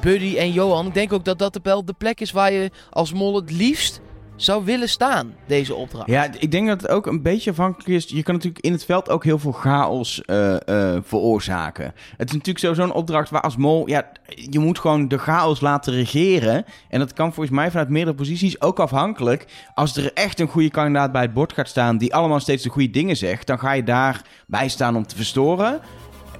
Buddy 0.00 0.36
en 0.36 0.52
Johan. 0.52 0.86
Ik 0.86 0.94
denk 0.94 1.12
ook 1.12 1.24
dat 1.24 1.38
dat 1.38 1.58
wel 1.62 1.84
de 1.84 1.94
plek 1.98 2.20
is 2.20 2.30
waar 2.30 2.52
je 2.52 2.70
als 2.90 3.12
mol 3.12 3.34
het 3.34 3.50
liefst 3.50 4.00
zou 4.36 4.64
willen 4.64 4.88
staan, 4.88 5.34
deze 5.46 5.74
opdracht. 5.74 6.06
Ja, 6.08 6.28
ik 6.38 6.50
denk 6.50 6.66
dat 6.68 6.80
het 6.80 6.90
ook 6.90 7.06
een 7.06 7.22
beetje 7.22 7.50
afhankelijk 7.50 7.88
is. 7.88 8.04
Je 8.08 8.22
kan 8.22 8.34
natuurlijk 8.34 8.64
in 8.64 8.72
het 8.72 8.84
veld 8.84 9.10
ook 9.10 9.24
heel 9.24 9.38
veel 9.38 9.52
chaos 9.52 10.22
eh, 10.24 10.54
eh, 10.94 11.02
veroorzaken. 11.02 11.94
Het 12.16 12.28
is 12.28 12.34
natuurlijk 12.34 12.58
zo- 12.58 12.74
zo'n 12.74 12.92
opdracht 12.92 13.30
waar 13.30 13.40
als 13.40 13.56
mol... 13.56 13.88
Ja, 13.88 14.08
je 14.50 14.58
moet 14.58 14.78
gewoon 14.78 15.08
de 15.08 15.18
chaos 15.18 15.60
laten 15.60 15.92
regeren. 15.92 16.64
En 16.88 16.98
dat 16.98 17.12
kan 17.12 17.32
volgens 17.32 17.56
mij 17.56 17.70
vanuit 17.70 17.88
meerdere 17.88 18.16
posities 18.16 18.60
ook 18.60 18.80
afhankelijk. 18.80 19.46
Als 19.74 19.96
er 19.96 20.12
echt 20.12 20.40
een 20.40 20.48
goede 20.48 20.70
kandidaat 20.70 21.12
bij 21.12 21.22
het 21.22 21.34
bord 21.34 21.52
gaat 21.52 21.68
staan... 21.68 21.98
die 21.98 22.14
allemaal 22.14 22.40
steeds 22.40 22.62
de 22.62 22.68
goede 22.70 22.90
dingen 22.90 23.16
zegt... 23.16 23.46
dan 23.46 23.58
ga 23.58 23.72
je 23.72 23.82
daarbij 23.84 24.68
staan 24.68 24.96
om 24.96 25.06
te 25.06 25.16
verstoren... 25.16 25.80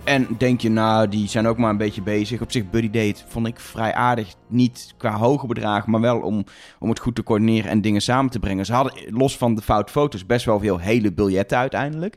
En 0.06 0.26
denk 0.38 0.60
je, 0.60 0.70
nou, 0.70 1.08
die 1.08 1.28
zijn 1.28 1.46
ook 1.46 1.56
maar 1.58 1.70
een 1.70 1.76
beetje 1.76 2.02
bezig. 2.02 2.40
Op 2.40 2.52
zich, 2.52 2.70
Buddy 2.70 2.90
Date 2.90 3.24
vond 3.28 3.46
ik 3.46 3.60
vrij 3.60 3.94
aardig. 3.94 4.34
Niet 4.48 4.94
qua 4.96 5.16
hoge 5.16 5.46
bedragen, 5.46 5.90
maar 5.90 6.00
wel 6.00 6.18
om, 6.20 6.44
om 6.78 6.88
het 6.88 6.98
goed 6.98 7.14
te 7.14 7.22
coördineren 7.22 7.70
en 7.70 7.80
dingen 7.80 8.00
samen 8.02 8.30
te 8.30 8.38
brengen. 8.38 8.66
Ze 8.66 8.72
hadden, 8.72 8.92
los 9.08 9.36
van 9.36 9.54
de 9.54 9.62
fout 9.62 9.90
foto's, 9.90 10.26
best 10.26 10.44
wel 10.44 10.58
veel 10.60 10.78
hele 10.78 11.12
biljetten 11.12 11.58
uiteindelijk. 11.58 12.14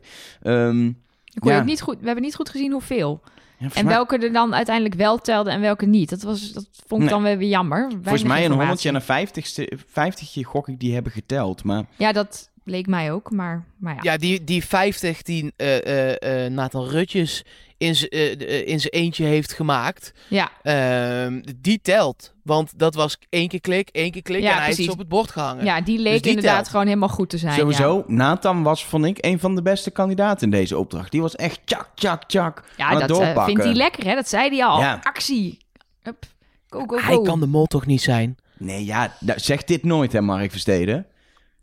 Ik 1.24 1.40
kon 1.40 1.52
Ja. 1.52 1.58
ook 1.58 1.64
niet 1.64 1.80
goed, 1.80 1.98
we 2.00 2.04
hebben 2.06 2.24
niet 2.24 2.34
goed 2.34 2.48
gezien 2.48 2.72
hoeveel. 2.72 3.20
ja, 3.58 3.68
En 3.74 3.84
mij- 3.84 3.94
welke 3.94 4.18
er 4.18 4.32
dan 4.32 4.54
uiteindelijk 4.54 4.94
wel 4.94 5.18
telden 5.18 5.52
en 5.52 5.60
welke 5.60 5.86
niet. 5.86 6.10
Dat, 6.10 6.22
was, 6.22 6.52
dat 6.52 6.68
vond 6.72 7.02
ik 7.02 7.08
Nee. 7.08 7.08
dan 7.08 7.22
weer 7.22 7.38
weer 7.38 7.48
jammer. 7.48 7.90
Volgens 8.02 8.22
mij 8.22 8.44
een. 8.44 8.52
100 8.52 8.84
en 8.84 8.94
een 8.94 9.02
50, 9.02 9.68
50 9.86 10.46
gok 10.46 10.68
ik 10.68 10.80
die 10.80 10.94
hebben 10.94 11.12
geteld. 11.12 11.64
Maar 11.64 11.84
Ja, 11.96 12.12
dat 12.12 12.50
leek 12.70 12.86
mij 12.86 13.12
ook, 13.12 13.30
maar, 13.30 13.64
maar 13.76 13.94
ja. 13.94 14.00
Ja, 14.12 14.16
die, 14.18 14.44
die 14.44 14.64
50 14.64 15.22
die 15.22 15.52
eh, 15.56 15.86
eh, 15.86 16.44
eh, 16.44 16.52
Nathan 16.52 16.84
Rutjes 16.88 17.44
in 17.78 17.94
zijn 18.80 18.92
eentje 18.92 19.24
heeft 19.24 19.52
gemaakt, 19.52 20.12
Ja, 20.28 20.50
ehm, 20.62 21.42
die 21.56 21.80
telt. 21.82 22.34
Want 22.42 22.78
dat 22.78 22.94
was 22.94 23.18
één 23.28 23.48
keer 23.48 23.60
klik, 23.60 23.88
één 23.92 24.10
keer 24.10 24.22
klik 24.22 24.42
Ja, 24.42 24.50
en 24.50 24.56
hij 24.56 24.64
precies. 24.64 24.84
ze 24.84 24.90
op 24.90 24.98
het 24.98 25.08
bord 25.08 25.30
gehangen. 25.30 25.64
ja 25.64 25.80
die 25.80 25.98
leek 25.98 26.12
Dus 26.12 26.22
die 26.22 26.30
inderdaad 26.30 26.56
telt. 26.56 26.68
gewoon 26.68 26.86
helemaal 26.86 27.08
goed 27.08 27.30
te 27.30 27.38
zijn. 27.38 27.54
sowieso, 27.58 28.04
Nathan 28.06 28.62
was, 28.62 28.84
vond 28.84 29.04
ik, 29.04 29.18
een 29.20 29.38
van 29.38 29.54
de 29.54 29.62
beste 29.62 29.90
kandidaten 29.90 30.44
in 30.44 30.50
deze 30.50 30.78
opdracht. 30.78 31.10
Die 31.10 31.20
was 31.20 31.36
echt 31.36 31.60
tjak, 31.64 31.88
tjak, 31.94 32.24
tjak 32.24 32.62
Ja, 32.76 32.84
aan 32.84 32.92
ja 32.94 32.98
het 32.98 33.08
dat 33.08 33.16
doorpakken. 33.18 33.44
vindt 33.44 33.62
hij 33.64 33.74
lekker, 33.74 34.04
hè? 34.04 34.14
Dat 34.14 34.28
zei 34.28 34.48
hij 34.56 34.64
al. 34.64 34.80
Ja. 34.80 35.00
Actie. 35.02 35.58
Hup. 36.02 36.24
Go, 36.68 36.78
go, 36.80 36.86
go. 36.86 37.04
Hij 37.06 37.20
kan 37.22 37.40
de 37.40 37.46
mol 37.46 37.66
toch 37.66 37.86
niet 37.86 38.02
zijn? 38.02 38.36
Nee, 38.58 38.84
ja, 38.84 39.12
nou, 39.20 39.38
zeg 39.38 39.64
dit 39.64 39.84
nooit 39.84 40.12
hè, 40.12 40.20
Mark 40.20 40.50
Versteden. 40.50 41.06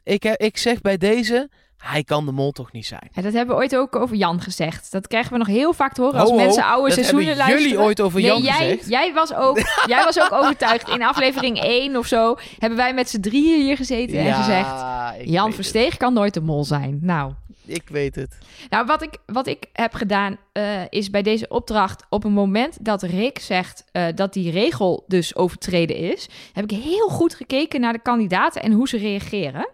Ik, 0.07 0.25
eh, 0.25 0.33
ik 0.35 0.57
zeg 0.57 0.81
bij 0.81 0.97
deze, 0.97 1.49
hij 1.77 2.03
kan 2.03 2.25
de 2.25 2.31
mol 2.31 2.51
toch 2.51 2.71
niet 2.71 2.85
zijn. 2.85 3.09
Ja, 3.11 3.21
dat 3.21 3.33
hebben 3.33 3.55
we 3.55 3.61
ooit 3.61 3.75
ook 3.75 3.95
over 3.95 4.15
Jan 4.15 4.41
gezegd. 4.41 4.91
Dat 4.91 5.07
krijgen 5.07 5.31
we 5.31 5.37
nog 5.37 5.47
heel 5.47 5.73
vaak 5.73 5.93
te 5.93 6.01
horen 6.01 6.19
als 6.19 6.29
Ho, 6.29 6.35
ho, 6.35 6.43
mensen 6.43 6.63
oude 6.63 6.91
seizoenen 6.91 7.35
luisteren. 7.35 7.61
jullie 7.61 7.79
ooit 7.79 8.01
over 8.01 8.21
nee, 8.21 8.29
Jan 8.29 8.41
jij, 8.41 8.53
gezegd? 8.53 8.89
Jij 8.89 9.13
was, 9.13 9.33
ook, 9.33 9.57
jij 9.87 10.03
was 10.03 10.19
ook 10.19 10.31
overtuigd. 10.31 10.89
In 10.89 11.03
aflevering 11.03 11.61
1 11.61 11.97
of 11.97 12.07
zo 12.07 12.35
hebben 12.57 12.77
wij 12.77 12.93
met 12.93 13.09
z'n 13.09 13.19
drieën 13.19 13.61
hier 13.61 13.77
gezeten 13.77 14.17
en 14.19 14.33
gezegd... 14.33 14.83
Jan 15.23 15.53
Versteeg 15.53 15.97
kan 15.97 16.13
nooit 16.13 16.33
de 16.33 16.41
mol 16.41 16.63
zijn. 16.63 16.99
Nou. 17.01 17.33
Ik 17.69 17.89
weet 17.89 18.15
het. 18.15 18.37
nou 18.69 18.85
wat, 18.85 19.01
ik, 19.01 19.17
wat 19.25 19.47
ik 19.47 19.65
heb 19.73 19.93
gedaan 19.93 20.37
eh, 20.51 20.81
is 20.89 21.09
bij 21.09 21.21
deze 21.21 21.47
opdracht... 21.47 22.05
op 22.09 22.23
een 22.23 22.33
moment 22.33 22.85
dat 22.85 23.03
Rick 23.03 23.39
zegt 23.39 23.83
eh, 23.91 24.05
dat 24.15 24.33
die 24.33 24.51
regel 24.51 25.03
dus 25.07 25.35
overtreden 25.35 25.95
is... 25.95 26.27
heb 26.53 26.63
ik 26.63 26.83
heel 26.83 27.07
goed 27.07 27.33
gekeken 27.33 27.81
naar 27.81 27.93
de 27.93 28.01
kandidaten 28.01 28.61
en 28.61 28.71
hoe 28.71 28.87
ze 28.87 28.97
reageren. 28.97 29.69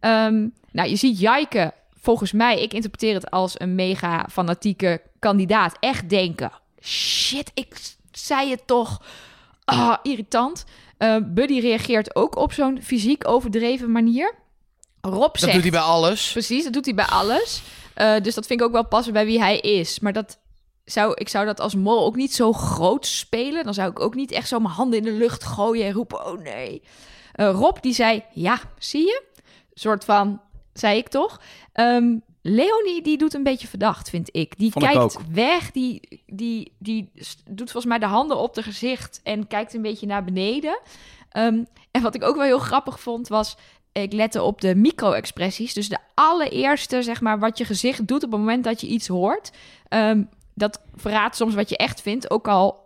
Ehm, 0.00 0.48
nou, 0.72 0.88
je 0.88 0.96
ziet 0.96 1.20
Jaike, 1.20 1.72
volgens 2.00 2.32
mij, 2.32 2.62
ik 2.62 2.72
interpreteer 2.72 3.14
het 3.14 3.30
als 3.30 3.60
een 3.60 3.74
mega 3.74 4.26
fanatieke 4.30 5.02
kandidaat. 5.18 5.76
Echt 5.80 6.08
denken, 6.08 6.50
shit, 6.80 7.50
ik 7.54 7.76
zei 8.10 8.50
het 8.50 8.66
toch. 8.66 9.02
Ah, 9.64 9.96
irritant. 10.02 10.64
Eh, 10.98 11.16
Buddy 11.24 11.60
reageert 11.60 12.16
ook 12.16 12.36
op 12.36 12.52
zo'n 12.52 12.82
fysiek 12.82 13.28
overdreven 13.28 13.92
manier. 13.92 14.34
Rob 15.08 15.32
Dat 15.32 15.38
zegt... 15.38 15.52
doet 15.52 15.62
hij 15.62 15.70
bij 15.70 15.80
alles. 15.80 16.32
Precies, 16.32 16.64
dat 16.64 16.72
doet 16.72 16.84
hij 16.84 16.94
bij 16.94 17.06
alles. 17.06 17.62
Eh, 17.94 18.20
dus 18.22 18.34
dat 18.34 18.46
vind 18.46 18.60
ik 18.60 18.66
ook 18.66 18.72
wel 18.72 18.86
passen 18.86 19.12
bij 19.12 19.26
wie 19.26 19.40
hij 19.40 19.58
is. 19.58 20.00
Maar 20.00 20.12
dat 20.12 20.38
zou, 20.84 21.14
ik 21.14 21.28
zou 21.28 21.46
dat 21.46 21.60
als 21.60 21.74
mol 21.74 22.04
ook 22.04 22.16
niet 22.16 22.34
zo 22.34 22.52
groot 22.52 23.06
spelen. 23.06 23.64
Dan 23.64 23.74
zou 23.74 23.90
ik 23.90 24.00
ook 24.00 24.14
niet 24.14 24.32
echt 24.32 24.48
zo 24.48 24.58
mijn 24.58 24.74
handen 24.74 24.98
in 24.98 25.04
de 25.04 25.12
lucht 25.12 25.44
gooien 25.44 25.86
en 25.86 25.92
roepen: 25.92 26.26
oh 26.26 26.42
nee. 26.42 26.82
Eh, 27.32 27.50
Rob 27.50 27.76
die 27.80 27.94
zei: 27.94 28.24
ja, 28.32 28.60
zie 28.78 29.04
je? 29.04 29.22
soort 29.80 30.04
van, 30.04 30.40
zei 30.72 30.98
ik 30.98 31.08
toch? 31.08 31.40
Ehm, 31.72 32.14
Leonie 32.42 33.02
die 33.02 33.18
doet 33.18 33.34
een 33.34 33.42
beetje 33.42 33.66
verdacht, 33.66 34.10
vind 34.10 34.28
ik. 34.32 34.58
Die 34.58 34.70
Vond 34.70 34.84
ik 34.84 34.90
kijkt 34.90 35.16
ook. 35.16 35.22
weg, 35.30 35.70
die, 35.70 36.22
die, 36.26 36.72
die 36.78 37.10
doet 37.50 37.70
volgens 37.70 37.84
mij 37.84 37.98
de 37.98 38.06
handen 38.06 38.36
op 38.36 38.54
de 38.54 38.62
gezicht 38.62 39.20
en 39.22 39.46
kijkt 39.46 39.74
een 39.74 39.82
beetje 39.82 40.06
naar 40.06 40.24
beneden. 40.24 40.80
Ehm, 41.30 41.64
en 41.90 42.02
wat 42.02 42.14
ik 42.14 42.24
ook 42.24 42.36
wel 42.36 42.44
heel 42.44 42.58
grappig 42.58 43.00
vond 43.00 43.28
was, 43.28 43.56
ik 44.02 44.12
lette 44.12 44.42
op 44.42 44.60
de 44.60 44.74
micro-expressies. 44.74 45.74
Dus 45.74 45.88
de 45.88 45.98
allereerste, 46.14 47.02
zeg 47.02 47.20
maar, 47.20 47.38
wat 47.38 47.58
je 47.58 47.64
gezicht 47.64 48.06
doet 48.06 48.24
op 48.24 48.30
het 48.30 48.40
moment 48.40 48.64
dat 48.64 48.80
je 48.80 48.86
iets 48.86 49.08
hoort. 49.08 49.50
Ehm, 49.88 50.22
dat 50.54 50.82
verraadt 50.94 51.36
soms 51.36 51.54
wat 51.54 51.68
je 51.68 51.76
echt 51.76 52.00
vindt, 52.00 52.30
ook 52.30 52.48
al 52.48 52.84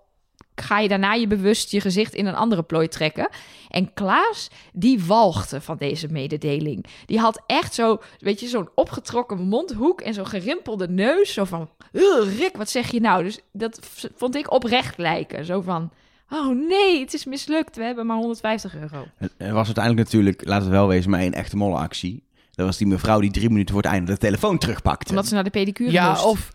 ga 0.54 0.78
je 0.78 0.88
daarna 0.88 1.12
je 1.12 1.26
bewust 1.26 1.70
je 1.70 1.80
gezicht 1.80 2.14
in 2.14 2.26
een 2.26 2.34
andere 2.34 2.62
plooi 2.62 2.88
trekken. 2.88 3.28
En 3.68 3.94
Klaas, 3.94 4.50
die 4.72 5.04
walgde 5.04 5.60
van 5.60 5.76
deze 5.76 6.08
mededeling. 6.08 6.86
Die 7.06 7.18
had 7.18 7.42
echt 7.46 7.74
zo, 7.74 8.00
weet 8.18 8.40
je, 8.40 8.48
zo'n 8.48 8.68
opgetrokken 8.74 9.40
mondhoek 9.40 10.00
en 10.00 10.14
zo'n 10.14 10.26
gerimpelde 10.26 10.88
neus. 10.88 11.32
Zo 11.32 11.44
van, 11.44 11.70
"Ugh, 11.92 12.38
Rick, 12.38 12.56
wat 12.56 12.70
zeg 12.70 12.90
je 12.90 13.00
nou? 13.00 13.22
Dus 13.24 13.40
dat 13.52 13.80
vond 14.16 14.36
ik 14.36 14.52
oprecht 14.52 14.98
lijken. 14.98 15.44
Zo 15.44 15.60
van, 15.60 15.90
oh 16.30 16.68
nee, 16.68 17.00
het 17.00 17.14
is 17.14 17.24
mislukt. 17.24 17.76
We 17.76 17.82
hebben 17.82 18.06
maar 18.06 18.16
150 18.16 18.76
euro. 18.76 19.06
Er 19.36 19.52
was 19.52 19.66
uiteindelijk 19.66 20.04
natuurlijk, 20.04 20.44
laten 20.44 20.66
we 20.66 20.72
wel 20.72 20.88
wezen, 20.88 21.10
maar 21.10 21.20
één 21.20 21.32
echte 21.32 21.56
mollenactie. 21.56 22.28
Dat 22.50 22.66
was 22.66 22.76
die 22.76 22.86
mevrouw 22.86 23.20
die 23.20 23.30
drie 23.30 23.48
minuten 23.48 23.74
voor 23.74 23.82
het 23.82 23.92
einde 23.92 24.12
de 24.12 24.18
telefoon 24.18 24.58
terugpakte. 24.58 25.08
Omdat 25.10 25.26
ze 25.26 25.34
naar 25.34 25.44
de 25.44 25.50
pedicure 25.50 25.90
Ja, 25.90 26.08
moest. 26.10 26.24
of 26.24 26.50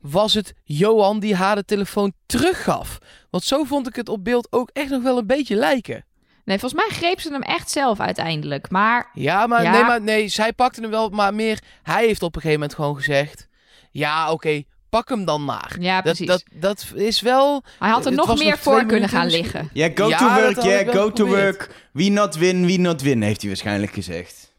was 0.00 0.34
het 0.34 0.54
Johan 0.64 1.20
die 1.20 1.34
haar 1.34 1.54
de 1.54 1.64
telefoon 1.64 2.12
teruggaf? 2.26 2.98
Want 3.30 3.44
zo 3.44 3.64
vond 3.64 3.86
ik 3.88 3.96
het 3.96 4.08
op 4.08 4.24
beeld 4.24 4.48
ook 4.50 4.70
echt 4.72 4.90
nog 4.90 5.02
wel 5.02 5.18
een 5.18 5.26
beetje 5.26 5.54
lijken. 5.54 6.04
Nee, 6.44 6.58
volgens 6.58 6.82
mij 6.86 6.96
greep 6.96 7.20
ze 7.20 7.32
hem 7.32 7.42
echt 7.42 7.70
zelf 7.70 8.00
uiteindelijk. 8.00 8.70
Maar 8.70 9.10
Ja, 9.14 9.46
maar, 9.46 9.62
Ja. 9.62 9.72
Nee, 9.72 9.82
maar 9.82 10.02
nee, 10.02 10.28
zij 10.28 10.52
pakte 10.52 10.80
hem 10.80 10.90
wel, 10.90 11.08
maar 11.08 11.34
meer... 11.34 11.62
Hij 11.82 12.06
heeft 12.06 12.22
op 12.22 12.34
een 12.34 12.40
gegeven 12.40 12.60
moment 12.60 12.78
gewoon 12.78 12.96
gezegd... 12.96 13.48
Ja, 13.90 14.32
oké, 14.32 14.62
pak 14.90 15.08
hem 15.08 15.24
dan 15.24 15.44
maar. 15.44 15.76
ja, 15.80 15.94
Dat, 15.94 16.02
precies. 16.02 16.26
dat, 16.26 16.42
dat 16.52 16.86
is 16.94 17.20
wel... 17.20 17.62
Hij 17.78 17.90
had 17.90 18.06
er 18.06 18.12
nog 18.12 18.38
meer 18.38 18.50
nog 18.50 18.60
voor 18.60 18.84
kunnen 18.86 19.08
gaan 19.08 19.26
liggen. 19.26 19.70
Ja, 19.72 19.88
go 19.94 20.08
Ja, 20.08 20.16
to 20.18 20.34
work, 20.42 20.62
yeah, 20.62 20.94
go 20.94 21.12
to 21.12 21.26
work. 21.26 21.88
We 21.92 22.08
not 22.08 22.34
win, 22.36 22.66
we 22.66 22.76
not 22.76 23.02
win, 23.02 23.22
heeft 23.22 23.40
hij 23.40 23.48
waarschijnlijk 23.50 23.92
gezegd. 23.92 24.52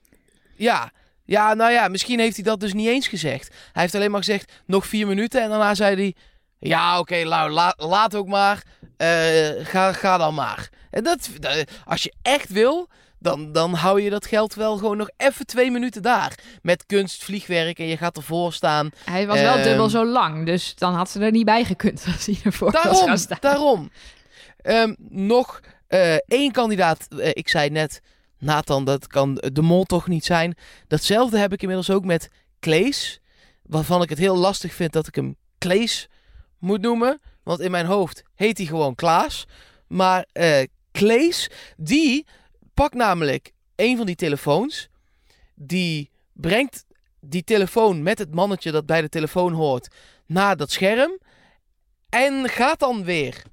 Ja, 0.55 0.91
ja, 1.25 1.53
nou 1.53 1.71
ja, 1.71 1.88
misschien 1.88 2.19
heeft 2.19 2.36
hij 2.36 2.43
dat 2.43 2.59
dus 2.59 2.73
niet 2.73 2.88
eens 2.88 3.07
gezegd. 3.07 3.47
Hij 3.71 3.82
heeft 3.82 3.95
alleen 3.95 4.11
maar 4.11 4.23
gezegd, 4.23 4.51
nog 4.65 4.88
vier 4.88 5.07
minuten. 5.07 5.41
En 5.41 5.49
daarna 5.49 5.75
zei 5.75 5.95
hij, 5.95 6.15
ja, 6.59 6.99
oké, 6.99 7.15
Lau, 7.23 7.51
la- 7.51 7.73
laat 7.77 8.15
ook 8.15 8.27
maar. 8.27 8.63
Eh, 8.97 9.49
ga, 9.63 9.93
ga 9.93 10.17
dan 10.17 10.34
maar. 10.34 10.69
En 10.91 11.03
dat, 11.03 11.29
dat- 11.39 11.63
als 11.86 12.03
je 12.03 12.13
echt 12.21 12.49
wil, 12.49 12.89
dan, 13.22 13.51
dan 13.51 13.74
hou 13.74 14.01
je 14.01 14.09
dat 14.09 14.26
geld 14.26 14.53
wel 14.53 14.78
gewoon 14.78 14.97
nog 14.97 15.09
even 15.17 15.45
twee 15.45 15.72
minuten 15.72 16.01
daar. 16.01 16.36
Met 16.61 16.86
kunstvliegwerk 16.86 17.80
en 17.80 17.86
je 17.86 17.97
gaat 17.97 18.17
ervoor 18.17 18.53
staan. 18.53 18.89
Hij 19.05 19.28
was 19.28 19.39
wel 19.39 19.53
Ehm. 19.55 19.63
dubbel 19.63 19.89
zo 19.89 20.05
lang, 20.05 20.45
dus 20.45 20.76
dan 20.76 20.93
had 20.93 21.09
ze 21.09 21.19
er 21.19 21.32
niet 21.32 21.45
bij 21.45 21.63
gekund 21.63 22.03
als 22.13 22.26
hij 22.26 22.38
ervoor 22.43 22.72
Daarom, 22.72 23.17
staan. 23.17 23.38
daarom. 23.41 23.91
Ehm, 24.61 24.93
nog 25.09 25.59
eh, 25.88 26.15
één 26.15 26.51
kandidaat. 26.51 27.07
Eh, 27.17 27.30
ik 27.34 27.49
zei 27.49 27.69
net, 27.69 28.01
Nathan, 28.38 28.86
dat 28.86 29.07
kan 29.07 29.34
de 29.53 29.61
mol 29.61 29.84
toch 29.84 30.07
niet 30.07 30.26
zijn. 30.26 30.57
Datzelfde 30.88 31.38
heb 31.38 31.53
ik 31.53 31.61
inmiddels 31.61 31.89
ook 31.89 32.05
met 32.05 32.30
Klees. 32.59 33.19
Waarvan 33.63 34.01
ik 34.01 34.09
het 34.09 34.17
heel 34.17 34.36
lastig 34.36 34.74
vind 34.74 34.93
dat 34.93 35.07
ik 35.07 35.15
hem 35.15 35.36
Klees 35.57 36.07
moet 36.59 36.82
noemen. 36.82 37.19
Want 37.43 37.59
in 37.59 37.72
mijn 37.72 37.86
hoofd 37.86 38.24
heet 38.36 38.57
hij 38.57 38.67
gewoon 38.67 38.95
Klaas. 38.95 39.45
Maar 39.88 40.26
Klees, 40.91 41.49
die 41.78 42.26
pakt 42.82 42.95
namelijk 42.95 43.51
een 43.75 43.97
van 43.97 44.05
die 44.05 44.15
telefoons. 44.15 44.89
Die 45.55 46.09
brengt 46.34 46.86
die 47.19 47.43
telefoon 47.43 48.03
met 48.03 48.19
het 48.19 48.34
mannetje 48.34 48.71
dat 48.71 48.86
bij 48.86 49.01
de 49.01 49.09
telefoon 49.09 49.53
hoort 49.53 49.95
naar 50.25 50.57
dat 50.57 50.71
scherm. 50.71 51.19
En 52.09 52.49
gaat 52.49 52.79
dan 52.79 53.03
weer. 53.03 53.43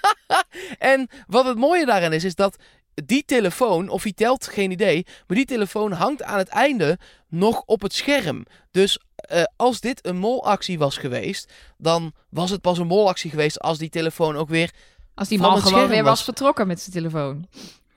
en 0.92 1.08
wat 1.26 1.44
het 1.44 1.58
mooie 1.58 1.86
daarin 1.86 2.12
is, 2.12 2.24
is 2.24 2.34
dat 2.34 2.56
die 2.94 3.24
telefoon, 3.24 3.88
of 3.88 4.02
hij 4.02 4.12
telt, 4.12 4.46
geen 4.46 4.70
idee, 4.70 5.06
maar 5.26 5.36
die 5.36 5.46
telefoon 5.46 5.92
hangt 5.92 6.22
aan 6.22 6.38
het 6.38 6.48
einde 6.48 6.98
nog 7.28 7.62
op 7.66 7.82
het 7.82 7.92
scherm. 7.92 8.46
Dus 8.70 8.98
eh, 9.14 9.42
als 9.56 9.80
dit 9.80 10.06
een 10.06 10.16
molactie 10.16 10.78
was 10.78 10.96
geweest, 10.96 11.52
dan 11.76 12.12
was 12.30 12.50
het 12.50 12.60
pas 12.60 12.78
een 12.78 12.86
molactie 12.86 13.30
geweest 13.30 13.60
als 13.60 13.78
die 13.78 13.90
telefoon 13.90 14.36
ook 14.36 14.48
weer... 14.48 14.74
Als 15.14 15.28
die 15.28 15.38
man 15.38 15.62
gewoon 15.62 15.88
weer 15.88 16.04
was 16.04 16.24
vertrokken 16.24 16.66
met 16.66 16.80
zijn 16.80 16.92
telefoon. 16.92 17.46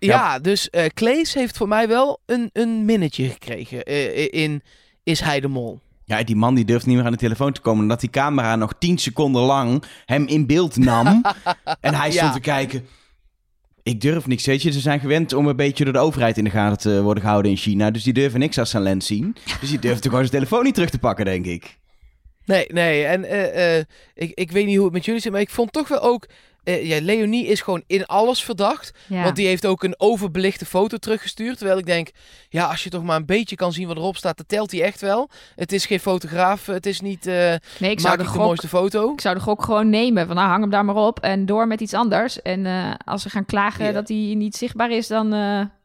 Ja, 0.07 0.39
dus 0.39 0.69
eh 0.69 0.85
Klees 0.93 1.33
heeft 1.33 1.57
voor 1.57 1.67
mij 1.67 1.87
wel 1.87 2.19
een, 2.25 2.49
een 2.53 2.85
minnetje 2.85 3.29
gekregen 3.29 3.83
eh, 3.83 4.27
in 4.43 4.61
Is 5.03 5.19
Hij 5.19 5.39
de 5.39 5.47
Mol. 5.47 5.79
Ja, 6.05 6.23
die 6.23 6.35
man 6.35 6.55
die 6.55 6.65
durft 6.65 6.85
niet 6.85 6.95
meer 6.95 7.05
aan 7.05 7.11
de 7.11 7.17
telefoon 7.17 7.51
te 7.53 7.61
komen. 7.61 7.81
Omdat 7.81 7.99
die 7.99 8.09
camera 8.09 8.55
nog 8.55 8.73
10 8.79 8.97
seconden 8.97 9.41
lang 9.41 9.83
hem 10.05 10.27
in 10.27 10.45
beeld 10.45 10.77
nam. 10.77 11.21
en 11.81 11.93
hij 11.93 12.11
stond 12.11 12.27
Ja. 12.27 12.33
te 12.33 12.39
kijken. 12.39 12.87
Ik 13.83 14.01
durf 14.01 14.27
niks, 14.27 14.45
weet 14.45 14.61
je. 14.61 14.71
Ze 14.71 14.79
zijn 14.79 14.99
gewend 14.99 15.33
om 15.33 15.47
een 15.47 15.55
beetje 15.55 15.83
door 15.83 15.93
de 15.93 15.99
overheid 15.99 16.37
in 16.37 16.43
de 16.43 16.49
gaten 16.49 16.77
te 16.77 17.01
worden 17.01 17.23
gehouden 17.23 17.51
in 17.51 17.57
China. 17.57 17.91
Dus 17.91 18.03
die 18.03 18.13
durven 18.13 18.39
niks 18.39 18.57
als 18.57 18.69
zijn 18.69 18.83
lens 18.83 19.05
zien. 19.05 19.35
Dus 19.59 19.69
die 19.69 19.79
durft 19.79 20.03
gewoon 20.03 20.19
zijn 20.19 20.31
telefoon 20.31 20.63
niet 20.63 20.73
terug 20.73 20.89
te 20.89 20.99
pakken, 20.99 21.25
denk 21.25 21.45
ik. 21.45 21.79
Nee, 22.45 22.65
nee. 22.67 23.03
En 23.05 23.23
eh, 23.25 23.77
eh, 23.77 23.85
ik, 24.13 24.31
ik 24.33 24.51
weet 24.51 24.65
niet 24.65 24.75
hoe 24.75 24.85
het 24.85 24.93
met 24.93 25.05
jullie 25.05 25.21
zit, 25.21 25.31
maar 25.31 25.41
ik 25.41 25.49
vond 25.49 25.71
toch 25.71 25.87
wel 25.87 26.01
ook... 26.01 26.27
eh, 26.63 26.87
ja, 26.87 27.01
Leonie 27.01 27.45
is 27.47 27.61
gewoon 27.61 27.83
in 27.87 28.05
alles 28.05 28.43
verdacht. 28.43 28.91
Ja. 29.07 29.23
Want 29.23 29.35
die 29.35 29.47
heeft 29.47 29.65
ook 29.65 29.83
een 29.83 29.95
overbelichte 29.97 30.65
foto 30.65 30.97
teruggestuurd. 30.97 31.57
Terwijl 31.57 31.77
ik 31.79 31.85
denk, 31.85 32.09
ja, 32.49 32.65
als 32.67 32.83
je 32.83 32.89
toch 32.89 33.03
maar 33.03 33.15
een 33.15 33.25
beetje 33.25 33.55
kan 33.55 33.73
zien 33.73 33.87
wat 33.87 33.97
erop 33.97 34.17
staat, 34.17 34.37
dan 34.37 34.45
telt 34.45 34.71
hij 34.71 34.81
echt 34.83 35.01
wel. 35.01 35.29
Het 35.55 35.71
is 35.71 35.85
geen 35.85 35.99
fotograaf, 35.99 36.65
het 36.65 36.85
is 36.85 37.01
niet, 37.01 37.27
eh 37.27 37.53
nee, 37.79 37.91
ik 37.91 37.99
zou, 37.99 38.17
maak 38.17 38.25
de 38.25 38.31
gok, 38.31 38.41
mooiste 38.41 38.67
foto. 38.67 39.11
ik 39.13 39.21
zou 39.21 39.35
de 39.35 39.41
gok 39.41 39.63
gewoon 39.63 39.89
nemen. 39.89 40.27
Van 40.27 40.35
nou, 40.35 40.47
hang 40.47 40.61
hem 40.61 40.69
daar 40.69 40.85
maar 40.85 40.95
op 40.95 41.19
en 41.19 41.45
door 41.45 41.67
met 41.67 41.81
iets 41.81 41.93
anders. 41.93 42.41
En 42.41 42.65
eh, 42.65 42.93
als 43.05 43.21
ze 43.21 43.29
gaan 43.29 43.45
klagen 43.45 43.85
Ja. 43.85 43.91
dat 43.91 44.07
hij 44.07 44.33
niet 44.37 44.55
zichtbaar 44.55 44.91
is, 44.91 45.07
dan 45.07 45.33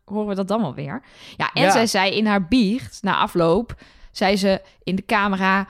horen 0.05 0.29
we 0.29 0.35
dat 0.35 0.49
dan 0.49 0.61
wel 0.61 0.74
weer. 0.74 1.03
Ja, 1.37 1.51
en 1.53 1.72
zij 1.72 1.87
zei 1.87 2.16
in 2.16 2.27
haar 2.27 2.49
biecht, 2.49 2.99
na 3.03 3.16
afloop, 3.16 3.74
zei 4.12 4.37
ze 4.37 4.61
in 4.83 4.97
de 4.97 5.05
camera... 5.05 5.66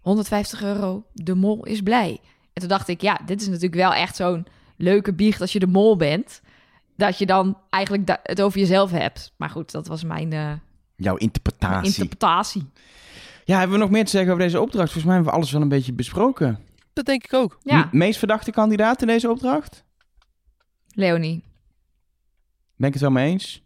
150 0.00 0.62
euro, 0.62 1.04
de 1.12 1.34
mol 1.34 1.64
is 1.64 1.80
blij. 1.80 2.20
En 2.56 2.62
toen 2.62 2.68
dacht 2.70 2.88
ik, 2.88 3.00
ja, 3.00 3.20
dit 3.26 3.40
is 3.40 3.46
natuurlijk 3.46 3.74
wel 3.74 3.94
echt 3.94 4.16
zo'n 4.16 4.46
leuke 4.76 5.12
biecht 5.14 5.40
als 5.40 5.52
je 5.52 5.58
de 5.58 5.66
mol 5.66 5.96
bent. 5.96 6.40
Dat 6.96 7.18
je 7.18 7.26
dan 7.26 7.58
eigenlijk 7.70 8.18
het 8.22 8.40
over 8.42 8.58
jezelf 8.60 8.90
hebt. 8.90 9.32
Maar 9.36 9.50
goed, 9.50 9.70
dat 9.70 9.86
was 9.86 10.04
mijn 10.04 10.32
eh, 10.32 10.52
Jouw 10.96 11.16
interpretatie. 11.16 11.86
interpretatie. 11.86 12.66
ja, 13.44 13.58
hebben 13.58 13.76
we 13.76 13.82
nog 13.82 13.92
meer 13.92 14.04
te 14.04 14.10
zeggen 14.10 14.32
over 14.32 14.42
deze 14.44 14.60
opdracht? 14.60 14.84
Volgens 14.92 15.04
mij 15.04 15.14
hebben 15.14 15.32
we 15.32 15.38
alles 15.38 15.52
wel 15.52 15.60
een 15.62 15.68
beetje 15.68 15.92
besproken. 15.92 16.58
Dat 16.92 17.04
denk 17.04 17.24
ik 17.24 17.32
ook. 17.32 17.58
Ja, 17.62 17.88
M- 17.92 17.98
meest 17.98 18.18
verdachte 18.18 18.50
kandidaat 18.50 19.00
in 19.00 19.06
deze 19.06 19.30
opdracht? 19.30 19.84
Leonie. 20.88 21.44
Ben 22.76 22.86
ik 22.88 22.92
het 22.92 23.02
wel 23.02 23.10
mee 23.10 23.30
eens? 23.30 23.62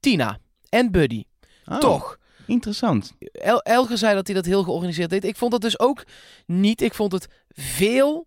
Tina 0.00 0.38
en 0.68 0.90
Buddy. 0.90 1.24
Oh, 1.64 1.78
Toch. 1.78 2.17
Interessant. 2.48 3.12
El 3.32 3.62
Elge 3.62 3.96
zei 3.96 4.14
dat 4.14 4.26
hij 4.26 4.36
dat 4.36 4.44
heel 4.44 4.62
georganiseerd 4.62 5.10
deed. 5.10 5.24
Ik 5.24 5.36
vond 5.36 5.52
dat 5.52 5.60
dus 5.60 5.78
ook 5.78 6.04
niet. 6.46 6.82
Ik 6.82 6.94
vond 6.94 7.12
het 7.12 7.28
veel 7.48 8.26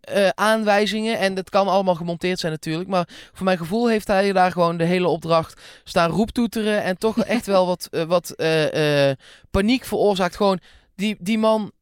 eh, 0.00 0.28
aanwijzingen. 0.28 1.18
En 1.18 1.34
dat 1.34 1.50
kan 1.50 1.68
allemaal 1.68 1.94
gemonteerd 1.94 2.38
zijn 2.38 2.52
natuurlijk. 2.52 2.88
Maar 2.88 3.08
voor 3.32 3.44
mijn 3.44 3.58
gevoel 3.58 3.88
heeft 3.88 4.06
hij 4.06 4.32
daar 4.32 4.52
gewoon 4.52 4.76
de 4.76 4.84
hele 4.84 5.08
opdracht 5.08 5.60
staan 5.84 6.10
roeptoeteren. 6.10 6.82
En 6.82 6.98
toch 6.98 7.18
echt 7.36 7.46
wel 7.46 7.66
wat, 7.66 7.88
eh, 7.90 8.02
wat 8.02 8.30
eh, 8.30 9.10
paniek 9.50 9.84
veroorzaakt. 9.84 10.36
Gewoon 10.36 10.60
die, 10.94 11.16
die 11.18 11.38
man 11.38 11.72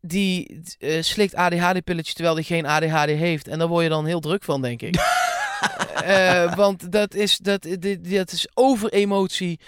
die 0.00 0.62
slikt 1.00 1.34
ADHD-pilletjes 1.34 2.14
terwijl 2.14 2.34
hij 2.34 2.44
geen 2.44 2.66
ADHD 2.66 3.10
heeft. 3.10 3.48
En 3.48 3.58
daar 3.58 3.68
word 3.68 3.82
je 3.82 3.88
dan 3.88 4.06
heel 4.06 4.20
druk 4.20 4.44
van, 4.44 4.62
denk 4.62 4.82
ik. 4.82 4.94
Want 6.56 6.92
dat 6.92 7.14
is, 7.14 7.36
dat, 7.36 7.62
dit, 7.62 8.10
dat 8.10 8.32
is 8.32 8.48
overemotie 8.54 9.60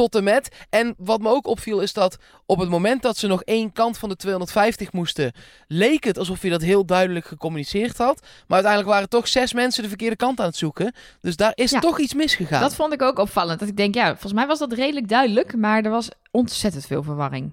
tot 0.00 0.14
en 0.14 0.24
met. 0.24 0.48
En 0.70 0.94
wat 0.98 1.20
me 1.20 1.28
ook 1.28 1.46
opviel 1.46 1.80
is 1.80 1.92
dat 1.92 2.18
op 2.46 2.58
het 2.58 2.68
moment 2.68 3.02
dat 3.02 3.16
ze 3.16 3.26
nog 3.26 3.42
één 3.42 3.72
kant 3.72 3.98
van 3.98 4.08
de 4.08 4.16
250 4.16 4.92
moesten, 4.92 5.32
leek 5.66 6.04
het 6.04 6.18
alsof 6.18 6.42
je 6.42 6.50
dat 6.50 6.62
heel 6.62 6.84
duidelijk 6.86 7.26
gecommuniceerd 7.26 7.98
had. 7.98 8.20
Maar 8.20 8.56
uiteindelijk 8.56 8.92
waren 8.92 9.08
toch 9.08 9.28
zes 9.28 9.52
mensen 9.52 9.82
de 9.82 9.88
verkeerde 9.88 10.16
kant 10.16 10.40
aan 10.40 10.46
het 10.46 10.56
zoeken. 10.56 10.94
Dus 11.20 11.36
daar 11.36 11.52
is 11.54 11.70
Ja. 11.70 11.78
toch 11.80 11.98
iets 12.00 12.14
misgegaan. 12.14 12.60
Dat 12.60 12.74
vond 12.74 12.92
ik 12.92 13.02
ook 13.02 13.18
opvallend. 13.18 13.60
Dat 13.60 13.68
ik 13.68 13.76
denk, 13.76 13.94
ja, 13.94 14.06
volgens 14.10 14.32
mij 14.32 14.46
was 14.46 14.58
dat 14.58 14.72
redelijk 14.72 15.08
duidelijk. 15.08 15.56
Maar 15.56 15.84
er 15.84 15.90
was 15.90 16.08
ontzettend 16.30 16.86
veel 16.86 17.02
verwarring. 17.02 17.50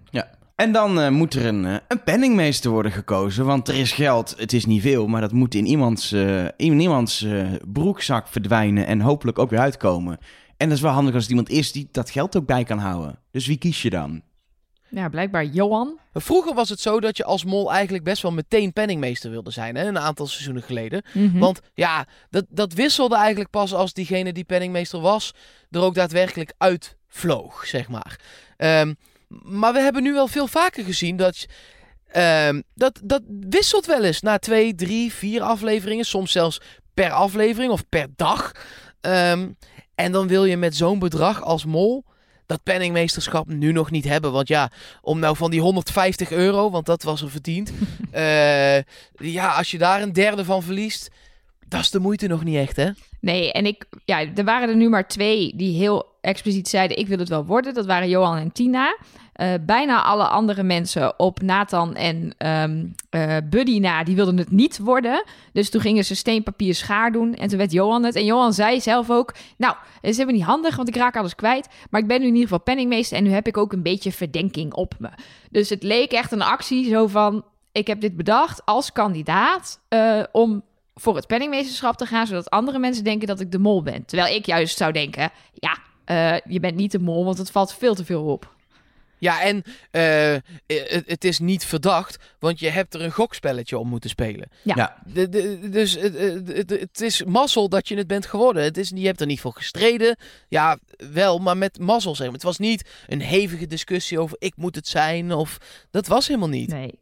En 0.56 0.72
dan 0.72 1.00
eh, 1.00 1.10
moet 1.10 1.34
er 1.34 1.46
een, 1.46 1.66
eh, 1.66 1.76
een 1.88 2.04
penningmeester 2.04 2.72
worden 2.72 2.92
gekozen. 2.92 3.46
Want 3.46 3.68
er 3.68 3.76
is 3.76 3.92
geld, 3.92 4.36
het 4.38 4.54
is 4.54 4.66
niet 4.66 4.82
veel, 4.82 5.08
maar 5.08 5.22
dat 5.22 5.32
moet 5.32 5.56
in 5.56 5.66
iemands, 5.66 6.12
eh, 6.12 6.44
in 6.46 6.80
iemands 6.80 7.22
eh, 7.24 7.46
broekzak 7.68 8.28
verdwijnen 8.28 8.86
en 8.88 9.02
hopelijk 9.02 9.40
ook 9.40 9.50
weer 9.50 9.60
uitkomen. 9.60 10.18
En 10.58 10.68
dat 10.68 10.78
is 10.78 10.84
wel 10.84 10.92
handig 10.92 11.14
als 11.14 11.24
het 11.24 11.32
iemand 11.32 11.50
is 11.50 11.72
die 11.72 11.88
dat 11.92 12.10
geld 12.10 12.38
ook 12.38 12.46
bij 12.46 12.64
kan 12.64 12.78
houden. 12.78 13.20
Dus 13.32 13.48
wie 13.48 13.58
kies 13.58 13.82
je 13.82 13.90
dan? 13.90 14.22
Ja, 14.90 15.10
blijkbaar 15.10 15.46
Johan. 15.46 16.00
Vroeger 16.14 16.54
was 16.54 16.70
het 16.70 16.80
zo 16.80 17.00
dat 17.00 17.18
je 17.18 17.24
als 17.24 17.46
mol 17.46 17.72
eigenlijk 17.72 18.04
best 18.04 18.22
wel 18.22 18.32
meteen 18.32 18.74
penningmeester 18.74 19.30
wilde 19.32 19.52
zijn. 19.52 19.76
Hè? 19.76 19.88
Een 19.88 20.00
aantal 20.00 20.28
seizoenen 20.28 20.64
geleden. 20.64 21.04
Mhm. 21.14 21.38
Want 21.38 21.60
ja, 21.74 22.06
dat, 22.30 22.46
dat 22.50 22.74
wisselde 22.74 23.16
eigenlijk 23.16 23.50
pas 23.50 23.74
als 23.74 23.94
diegene 23.94 24.34
die 24.34 24.44
penningmeester 24.44 25.00
was 25.00 25.34
er 25.70 25.82
ook 25.82 25.96
daadwerkelijk 25.96 26.54
uitvloog, 26.58 27.66
zeg 27.66 27.88
maar. 27.88 28.20
Ehm, 28.58 28.94
maar 29.28 29.74
we 29.74 29.80
hebben 29.80 30.04
nu 30.04 30.14
wel 30.14 30.28
veel 30.28 30.48
vaker 30.48 30.84
gezien 30.84 31.18
dat, 31.18 31.46
ehm, 32.08 32.62
dat 32.74 33.00
dat 33.04 33.22
wisselt 33.50 33.86
wel 33.86 34.04
eens 34.04 34.22
na 34.22 34.38
twee, 34.38 34.76
drie, 34.76 35.14
vier 35.14 35.42
afleveringen. 35.42 36.06
Soms 36.06 36.32
zelfs 36.32 36.62
per 36.94 37.12
aflevering 37.12 37.72
of 37.72 37.90
per 37.90 38.08
dag. 38.16 38.52
Ehm, 39.08 39.48
en 39.96 40.12
dan 40.12 40.28
wil 40.28 40.46
je 40.46 40.58
met 40.58 40.76
zo'n 40.76 41.00
bedrag 41.00 41.42
als 41.42 41.66
mol 41.66 42.06
dat 42.46 42.64
penningmeesterschap 42.64 43.48
nu 43.48 43.72
nog 43.72 43.92
niet 43.92 44.04
hebben. 44.04 44.32
Want 44.32 44.48
ja, 44.48 44.72
om 45.02 45.20
nou 45.20 45.36
van 45.36 45.52
die 45.52 45.62
150 45.62 46.32
euro, 46.32 46.70
want 46.70 46.86
dat 46.86 47.04
was 47.04 47.22
er 47.22 47.30
verdiend. 47.30 47.72
eh, 48.12 48.82
ja, 49.14 49.54
als 49.58 49.72
je 49.72 49.78
daar 49.78 50.02
een 50.02 50.14
derde 50.14 50.46
van 50.46 50.64
verliest, 50.64 51.10
dat 51.68 51.80
is 51.80 51.90
de 51.90 52.00
moeite 52.00 52.28
nog 52.28 52.44
niet 52.44 52.56
echt, 52.56 52.76
hè? 52.76 52.90
Nee, 53.20 53.52
en 53.52 53.66
ik, 53.66 53.86
ja, 54.06 54.26
er 54.36 54.44
waren 54.44 54.70
er 54.70 54.76
nu 54.76 54.90
maar 54.90 55.08
twee 55.08 55.54
die 55.56 55.78
heel 55.78 56.06
expliciet 56.22 56.68
zeiden: 56.68 56.98
Ik 56.98 57.08
wil 57.08 57.18
het 57.18 57.30
wel 57.30 57.46
worden. 57.46 57.74
Dat 57.74 57.86
waren 57.86 58.10
Johan 58.10 58.38
en 58.38 58.52
Tina. 58.52 58.98
Eh, 59.34 59.54
bijna 59.62 60.04
alle 60.04 60.28
andere 60.28 60.64
mensen 60.64 61.20
op 61.20 61.42
Nathan 61.42 61.96
en 61.96 62.34
eh, 63.10 63.38
Buddy 63.50 63.80
na, 63.80 64.04
die 64.04 64.16
wilden 64.16 64.38
het 64.38 64.52
niet 64.52 64.78
worden. 64.78 65.24
Dus 65.54 65.70
toen 65.70 65.82
gingen 65.82 66.06
ze 66.06 66.16
steen, 66.16 66.44
papier, 66.44 66.76
schaar 66.76 67.12
doen. 67.12 67.34
En 67.34 67.48
toen 67.48 67.58
werd 67.58 67.72
Johan 67.72 68.04
het. 68.04 68.16
En 68.16 68.26
Johan 68.26 68.54
zei 68.54 68.82
zelf 68.82 69.10
ook: 69.10 69.34
Nou, 69.58 69.76
het 69.94 70.10
is 70.10 70.18
helemaal 70.18 70.40
niet 70.40 70.48
handig, 70.48 70.76
want 70.76 70.88
ik 70.88 70.96
raak 70.96 71.18
alles 71.18 71.36
kwijt. 71.36 71.68
Maar 71.90 72.02
ik 72.02 72.08
ben 72.08 72.20
nu 72.20 72.26
in 72.26 72.34
ieder 72.34 72.48
geval 72.48 72.64
penningmeester 72.64 73.18
en 73.18 73.24
nu 73.24 73.30
heb 73.30 73.48
ik 73.48 73.58
ook 73.58 73.74
een 73.74 73.84
beetje 73.84 74.12
verdenking 74.12 74.74
op 74.74 74.94
me. 75.00 75.10
Dus 75.52 75.70
het 75.70 75.84
leek 75.84 76.12
echt 76.12 76.32
een 76.32 76.42
actie 76.42 76.90
zo 76.90 77.08
van: 77.08 77.46
Ik 77.72 77.88
heb 77.88 78.02
dit 78.02 78.16
bedacht 78.16 78.66
als 78.66 78.92
kandidaat 78.92 79.80
eh, 79.88 80.24
om 80.32 80.64
voor 81.00 81.16
het 81.16 81.28
penningmeesterschap 81.28 81.96
te 81.98 82.06
gaan, 82.06 82.28
zodat 82.28 82.50
andere 82.50 82.80
mensen 82.80 83.04
denken 83.04 83.28
dat 83.28 83.40
ik 83.40 83.52
de 83.52 83.60
mol 83.60 83.84
ben. 83.84 84.06
Terwijl 84.06 84.36
ik 84.36 84.46
juist 84.46 84.78
zou 84.78 84.92
denken, 84.92 85.30
ja, 85.54 85.78
eh, 86.06 86.40
je 86.52 86.60
bent 86.60 86.76
niet 86.76 86.92
de 86.92 87.00
mol, 87.00 87.26
want 87.26 87.38
het 87.38 87.52
valt 87.52 87.74
veel 87.74 87.96
te 87.96 88.06
veel 88.06 88.24
op. 88.24 88.56
Ja, 89.20 89.42
en 89.42 89.64
eh, 89.92 90.36
het, 90.68 91.04
het 91.06 91.24
is 91.24 91.40
niet 91.40 91.66
verdacht, 91.66 92.18
want 92.40 92.60
je 92.60 92.70
hebt 92.70 92.94
er 92.94 93.02
een 93.02 93.12
gokspelletje 93.12 93.78
om 93.78 93.88
moeten 93.88 94.10
spelen. 94.10 94.50
Ja. 94.62 94.74
Ja. 94.76 94.98
De, 95.14 95.30
de- 95.30 95.70
dus 95.70 95.94
het, 95.96 96.18
het, 96.18 96.48
het- 96.48 96.70
het 96.70 97.02
is 97.02 97.24
mazzel 97.24 97.70
dat 97.70 97.88
je 97.88 97.96
het 97.98 98.08
bent 98.08 98.26
geworden. 98.26 98.64
Het 98.64 98.78
is, 98.78 98.92
je 98.96 99.06
hebt 99.06 99.22
er 99.22 99.28
niet 99.28 99.42
voor 99.42 99.54
gestreden. 99.54 100.16
Ja, 100.48 100.78
wel, 101.12 101.38
maar 101.40 101.58
met 101.58 101.80
mazzel 101.80 102.16
zeg 102.16 102.26
maar. 102.26 102.36
Het 102.36 102.44
was 102.44 102.58
niet 102.58 102.90
een 103.08 103.22
hevige 103.22 103.68
discussie 103.68 104.20
over 104.20 104.36
ik 104.40 104.54
moet 104.56 104.76
het 104.76 104.88
zijn 104.88 105.32
of... 105.34 105.58
Dat 105.92 106.08
was 106.08 106.28
helemaal 106.28 106.50
niet. 106.50 106.70
Nee. 106.70 107.00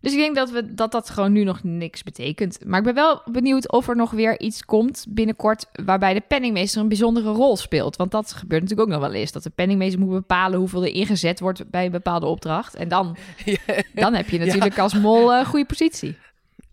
Dus 0.00 0.12
ik 0.12 0.18
denk 0.18 0.34
dat, 0.34 0.50
we, 0.50 0.74
dat 0.74 0.92
dat 0.92 1.10
gewoon 1.10 1.32
nu 1.32 1.44
nog 1.44 1.62
niks 1.62 2.02
betekent. 2.02 2.58
Maar 2.64 2.78
ik 2.78 2.84
ben 2.84 2.94
wel 2.94 3.22
benieuwd 3.24 3.72
of 3.72 3.88
er 3.88 3.96
nog 3.96 4.10
weer 4.10 4.40
iets 4.40 4.64
komt 4.64 5.06
binnenkort... 5.08 5.66
waarbij 5.84 6.14
de 6.14 6.22
penningmeester 6.28 6.80
een 6.80 6.88
bijzondere 6.88 7.30
rol 7.30 7.56
speelt. 7.56 7.96
Want 7.96 8.10
dat 8.10 8.32
gebeurt 8.32 8.62
natuurlijk 8.62 8.88
ook 8.88 8.94
nog 8.94 9.08
wel 9.08 9.18
eens. 9.20 9.32
Dat 9.32 9.42
de 9.42 9.50
penningmeester 9.50 10.00
moet 10.00 10.10
bepalen 10.10 10.58
hoeveel 10.58 10.82
er 10.82 10.94
ingezet 10.94 11.40
wordt 11.40 11.70
bij 11.70 11.84
een 11.84 11.90
bepaalde 11.90 12.26
opdracht. 12.26 12.74
En 12.74 12.88
dan, 12.88 13.16
dan 13.94 14.14
heb 14.14 14.28
je 14.28 14.38
natuurlijk 14.38 14.78
als 14.78 14.94
mol 14.94 15.34
een 15.34 15.46
goede 15.46 15.66
positie. 15.66 16.16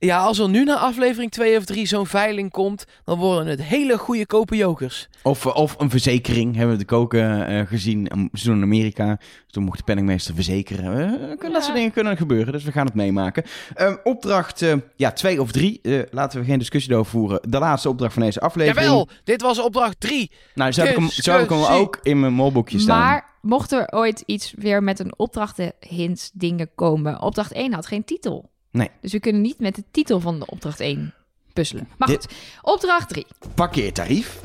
Ja, 0.04 0.18
als 0.18 0.40
er 0.40 0.50
nu 0.50 0.64
naar 0.64 0.78
aflevering 0.78 1.32
2 1.32 1.58
of 1.58 1.66
3 1.66 1.86
zo'n 1.86 2.08
veiling 2.08 2.52
komt, 2.52 2.86
dan 3.04 3.18
worden 3.18 3.48
het 3.48 3.64
hele 3.64 3.98
goede 3.98 4.26
kopen 4.26 4.58
jokers. 4.58 5.10
Of, 5.22 5.46
eh, 5.46 5.56
of 5.56 5.76
een 5.78 5.90
verzekering, 5.90 6.56
hebben 6.56 6.74
we 6.76 6.82
de 6.82 6.88
koken 6.88 7.52
uh, 7.52 7.68
gezien. 7.68 8.30
Ze 8.34 8.46
doen 8.46 8.58
in 8.58 8.64
Amerika. 8.64 9.16
Dus 9.16 9.52
toen 9.52 9.64
mocht 9.64 9.78
de 9.78 9.84
penningmeester 9.84 10.36
verzekeren. 10.36 10.86
Uh, 10.86 11.30
ja. 11.42 11.50
Dat 11.50 11.64
soort 11.64 11.76
dingen 11.76 11.92
kunnen 11.92 12.18
gebeuren, 12.18 12.54
dus 12.54 12.64
we 12.64 12.72
gaan 12.72 12.86
het 12.86 12.96
meemaken. 12.96 13.44
Uh, 13.78 13.94
opdracht 14.04 14.62
uh, 14.62 14.74
ja, 14.96 15.12
twee 15.12 15.42
of 15.42 15.52
drie. 15.52 15.82
laten 16.12 16.40
we 16.40 16.46
geen 16.46 16.60
discussie 16.60 16.96
over 16.96 17.12
voeren. 17.12 17.40
De 17.50 17.60
laatste 17.60 17.90
opdracht 17.90 18.14
van 18.14 18.22
deze 18.22 18.40
aflevering. 18.40 18.86
Jawel, 18.86 19.08
dit 19.24 19.42
was 19.42 19.60
opdracht 19.60 20.00
drie. 20.00 20.32
Nou, 20.56 20.72
zo 20.72 20.82
heb, 20.82 20.90
ik 20.90 20.98
hem, 20.98 21.10
zo 21.10 21.32
heb 21.32 21.42
ik 21.42 21.50
hem 21.50 21.64
ook 21.64 22.00
in 22.02 22.20
mijn 22.20 22.34
molboekje 22.34 22.80
staan. 22.80 23.00
Maar 23.00 23.36
mocht 23.42 23.72
er 23.72 23.92
ooit 23.92 24.24
iets 24.26 24.54
weer 24.58 24.84
met 24.84 25.00
een 25.00 25.14
opdrachtenhint 25.18 26.32
dingen 26.34 26.70
komen. 26.76 27.22
Opdracht 27.22 27.52
1 27.52 27.74
had 27.74 27.88
geen 27.88 28.04
titel. 28.04 28.52
Nee. 28.74 28.90
Dus 29.02 29.12
we 29.12 29.20
kunnen 29.20 29.42
niet 29.42 29.60
met 29.60 29.76
de 29.76 29.84
titel 29.92 30.20
van 30.20 30.40
de 30.40 30.46
opdracht 30.46 30.80
1 30.80 31.14
puzzelen. 31.54 31.88
Maar 31.98 32.08
goed, 32.08 32.28
opdracht 32.62 33.10
3. 33.10 33.26
Parkeertarief. 33.54 34.40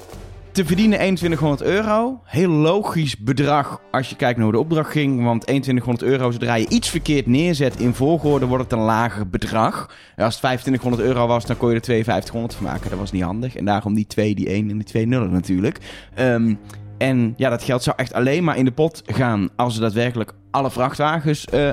Te 0.52 0.64
verdienen 0.64 0.98
2100 0.98 1.62
euro. 1.62 2.20
Heel 2.24 2.50
logisch 2.50 3.18
bedrag 3.18 3.80
als 3.90 4.08
je 4.08 4.16
kijkt 4.16 4.36
naar 4.36 4.44
hoe 4.44 4.54
de 4.54 4.60
opdracht 4.60 4.90
ging. 4.90 5.24
Want 5.24 5.42
2100 5.42 6.10
euro, 6.10 6.30
zodra 6.30 6.54
je 6.54 6.68
iets 6.68 6.88
verkeerd 6.88 7.26
neerzet 7.26 7.76
in 7.76 7.94
volgorde, 7.94 8.46
wordt 8.46 8.64
het 8.64 8.72
een 8.72 8.84
lager 8.84 9.28
bedrag. 9.28 9.86
Als 10.16 10.34
het 10.34 10.42
2500 10.42 11.02
euro 11.02 11.26
was, 11.26 11.46
dan 11.46 11.56
kon 11.56 11.68
je 11.68 11.74
er 11.74 11.84
5200 11.84 12.54
van 12.54 12.64
maken. 12.64 12.90
Dat 12.90 12.98
was 12.98 13.12
niet 13.12 13.22
handig. 13.22 13.56
En 13.56 13.64
daarom 13.64 13.94
die 13.94 14.06
2, 14.06 14.34
die 14.34 14.48
1 14.48 14.70
en 14.70 14.76
die 14.76 14.86
2 14.86 15.06
nullen 15.06 15.32
natuurlijk. 15.32 15.78
Um, 16.18 16.58
en 16.98 17.34
ja, 17.36 17.50
dat 17.50 17.62
geld 17.62 17.82
zou 17.82 17.96
echt 17.98 18.12
alleen 18.12 18.44
maar 18.44 18.56
in 18.56 18.64
de 18.64 18.70
pot 18.70 19.02
gaan 19.06 19.48
als 19.56 19.74
er 19.74 19.80
daadwerkelijk 19.80 20.32
alle 20.50 20.70
vrachtwagens 20.70 21.44
uh, 21.54 21.66
uh, 21.66 21.72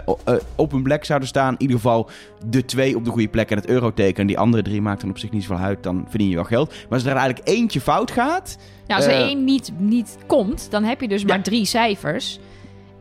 op 0.56 0.74
een 0.74 0.84
plek 0.84 1.06
zouden 1.06 1.28
staan. 1.28 1.54
In 1.54 1.62
ieder 1.62 1.76
geval 1.76 2.10
de 2.46 2.66
twee 2.66 2.96
op 2.96 3.06
de 3.06 3.12
goede 3.12 3.28
plek 3.28 3.50
en 3.50 3.58
het 3.58 3.68
euroteken. 3.68 4.28
Die 4.28 4.40
andere 4.40 4.64
drie 4.64 4.82
maakt 4.82 5.02
dan 5.02 5.10
op 5.10 5.18
zich 5.18 5.32
niet 5.32 5.44
zoveel 5.44 5.66
uit. 5.66 5.84
Dan 5.84 6.06
verdien 6.10 6.30
je 6.30 6.36
wel 6.36 6.44
geld. 6.44 6.70
Maar 6.70 6.78
als 6.90 7.06
er 7.06 7.16
eigenlijk 7.16 7.48
eentje 7.48 7.82
fout 7.82 8.12
gaat... 8.12 8.58
Ja, 8.88 8.96
als 8.96 9.06
er 9.06 9.12
uh, 9.12 9.20
één 9.20 9.44
niet, 9.44 9.72
niet 9.78 10.18
komt, 10.26 10.72
dan 10.72 10.84
heb 10.84 11.02
je 11.02 11.08
dus 11.08 11.26
maar 11.26 11.42
drie 11.42 11.66
cijfers. 11.66 12.40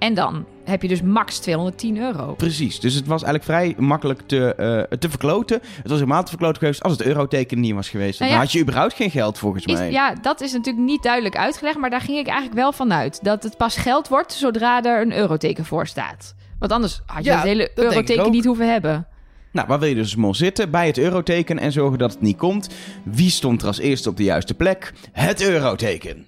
En 0.05 0.14
dan 0.14 0.46
heb 0.64 0.82
je 0.82 0.88
dus 0.88 1.02
max 1.02 1.38
210 1.38 1.98
euro. 1.98 2.34
Precies, 2.34 2.80
dus 2.80 2.94
het 2.94 3.07
was 3.07 3.22
eigenlijk 3.22 3.44
vrij 3.44 3.84
makkelijk 3.86 4.20
te, 4.26 4.55
uh, 4.90 4.98
te 4.98 5.11
verkloten. 5.11 5.61
Het 5.62 5.90
was 5.90 5.98
helemaal 5.98 6.22
te 6.22 6.28
verkloten 6.28 6.59
geweest 6.59 6.82
als 6.82 6.92
het 6.92 7.02
euroteken 7.02 7.61
niet 7.61 7.74
was 7.74 7.88
geweest. 7.88 8.18
Nou 8.18 8.30
ja, 8.30 8.36
dan 8.36 8.46
had 8.46 8.55
je 8.55 8.61
überhaupt 8.61 8.94
geen 8.94 9.11
geld 9.11 9.38
volgens 9.38 9.66
mij. 9.66 9.86
Is, 9.86 9.94
ja, 9.94 10.14
dat 10.22 10.40
is 10.40 10.52
natuurlijk 10.52 10.84
niet 10.84 11.02
duidelijk 11.02 11.36
uitgelegd, 11.36 11.78
maar 11.78 11.90
daar 11.90 12.00
ging 12.00 12.18
ik 12.18 12.26
eigenlijk 12.26 12.57
wel 12.57 12.72
vanuit. 12.72 13.18
Dat 13.22 13.42
het 13.42 13.57
pas 13.57 13.76
geld 13.76 14.09
wordt 14.09 14.32
zodra 14.32 14.82
er 14.82 15.00
een 15.00 15.12
euroteken 15.12 15.64
voor 15.64 15.86
staat. 15.86 16.34
Want 16.59 16.72
anders 16.72 17.00
had 17.07 17.24
je 17.24 17.30
ja, 17.30 17.36
het 17.36 17.44
hele 17.44 17.70
euroteken 17.74 18.30
niet 18.30 18.44
hoeven 18.44 18.72
hebben. 18.72 19.07
Nou, 19.52 19.66
waar 19.66 19.78
wil 19.78 19.88
je 19.88 19.94
dus 19.94 20.16
mol 20.16 20.34
zitten? 20.34 20.70
Bij 20.70 20.86
het 20.86 20.98
euroteken 20.98 21.59
en 21.59 21.72
zorgen 21.72 21.98
dat 21.98 22.12
het 22.12 22.20
niet 22.20 22.36
komt. 22.36 22.68
Wie 23.05 23.30
stond 23.30 23.61
er 23.62 23.66
als 23.66 23.78
eerste 23.78 24.09
op 24.09 24.16
de 24.16 24.24
juiste 24.24 24.55
plek? 24.55 24.92
Het 25.12 25.42
euroteken. 25.42 26.26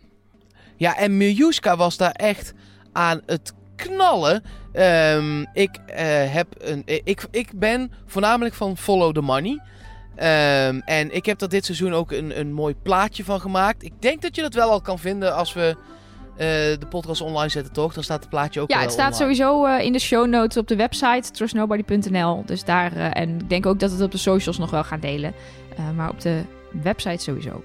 Ja, 0.76 0.96
en 0.96 1.16
Miljuska 1.16 1.76
was 1.76 1.96
daar 1.96 2.12
echt 2.12 2.54
aan 2.96 3.20
het 3.26 3.52
knallen. 3.76 4.42
Um, 4.72 5.46
ik, 5.52 5.70
uh, 5.88 5.96
heb 6.32 6.46
een, 6.58 6.82
ik, 6.84 7.26
ik 7.30 7.50
ben 7.54 7.92
voornamelijk 8.06 8.54
van 8.54 8.76
Follow 8.76 9.14
the 9.14 9.20
Money. 9.20 9.60
Um, 10.70 10.80
en 10.80 11.14
ik 11.14 11.26
heb 11.26 11.40
er 11.40 11.48
dit 11.48 11.64
seizoen 11.64 11.94
ook 11.94 12.12
een, 12.12 12.38
een 12.38 12.52
mooi 12.52 12.74
plaatje 12.82 13.24
van 13.24 13.40
gemaakt. 13.40 13.82
Ik 13.82 13.92
denk 13.98 14.22
dat 14.22 14.36
je 14.36 14.42
dat 14.42 14.54
wel 14.54 14.70
al 14.70 14.80
kan 14.80 14.98
vinden 14.98 15.34
als 15.34 15.52
we 15.52 15.76
uh, 16.32 16.38
de 16.38 16.86
podcast 16.88 17.20
online 17.20 17.48
zetten, 17.48 17.72
toch? 17.72 17.94
Dan 17.94 18.02
staat 18.02 18.20
het 18.20 18.28
plaatje 18.28 18.60
ook 18.60 18.70
Ja, 18.70 18.80
het 18.80 18.92
staat 18.92 19.12
online. 19.12 19.34
sowieso 19.34 19.66
uh, 19.66 19.84
in 19.84 19.92
de 19.92 19.98
show 19.98 20.26
notes 20.26 20.56
op 20.56 20.68
de 20.68 20.76
website 20.76 21.30
trustnobody.nl. 21.30 22.42
Dus 22.46 22.64
daar, 22.64 22.92
en 22.96 23.38
ik 23.38 23.48
denk 23.48 23.66
ook 23.66 23.80
dat 23.80 23.90
het 23.90 24.00
op 24.00 24.10
de 24.10 24.18
socials 24.18 24.58
nog 24.58 24.70
wel 24.70 24.84
gaan 24.84 25.00
delen. 25.00 25.34
maar 25.96 26.10
op 26.10 26.20
de 26.20 26.42
website 26.82 27.22
sowieso. 27.22 27.62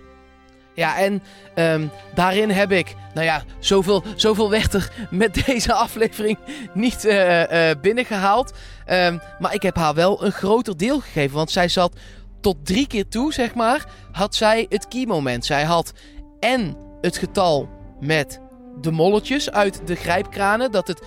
Ja, 0.74 0.98
en 0.98 1.24
um, 1.56 1.92
daarin 2.14 2.50
heb 2.50 2.72
ik, 2.72 2.96
nou 3.14 3.26
ja, 3.26 3.44
zoveel, 3.60 4.04
zoveel 4.16 4.50
werd 4.50 4.74
er 4.74 4.92
met 5.10 5.46
deze 5.46 5.74
aflevering 5.74 6.38
niet 6.74 7.06
uh, 7.06 7.52
uh, 7.52 7.76
binnengehaald. 7.82 8.54
Um, 8.90 9.22
maar 9.40 9.54
ik 9.54 9.62
heb 9.62 9.76
haar 9.76 9.94
wel 9.94 10.26
een 10.26 10.32
groter 10.32 10.78
deel 10.78 11.00
gegeven, 11.00 11.36
want 11.36 11.52
zij 11.52 11.68
zat 11.68 11.96
tot 12.42 12.66
drie 12.66 12.88
keer 12.88 13.08
toe, 13.08 13.34
zeg 13.34 13.54
maar, 13.54 13.86
had 14.12 14.36
zij 14.36 14.66
het 14.70 14.88
key 14.88 15.06
moment. 15.06 15.46
Zij 15.46 15.64
had 15.64 15.94
en 16.40 16.78
het 17.02 17.18
getal 17.18 17.70
met 18.00 18.40
de 18.82 18.92
molletjes 18.92 19.52
uit 19.52 19.88
de 19.88 19.96
grijpkranen, 19.96 20.72
dat 20.72 20.88
het 20.88 21.02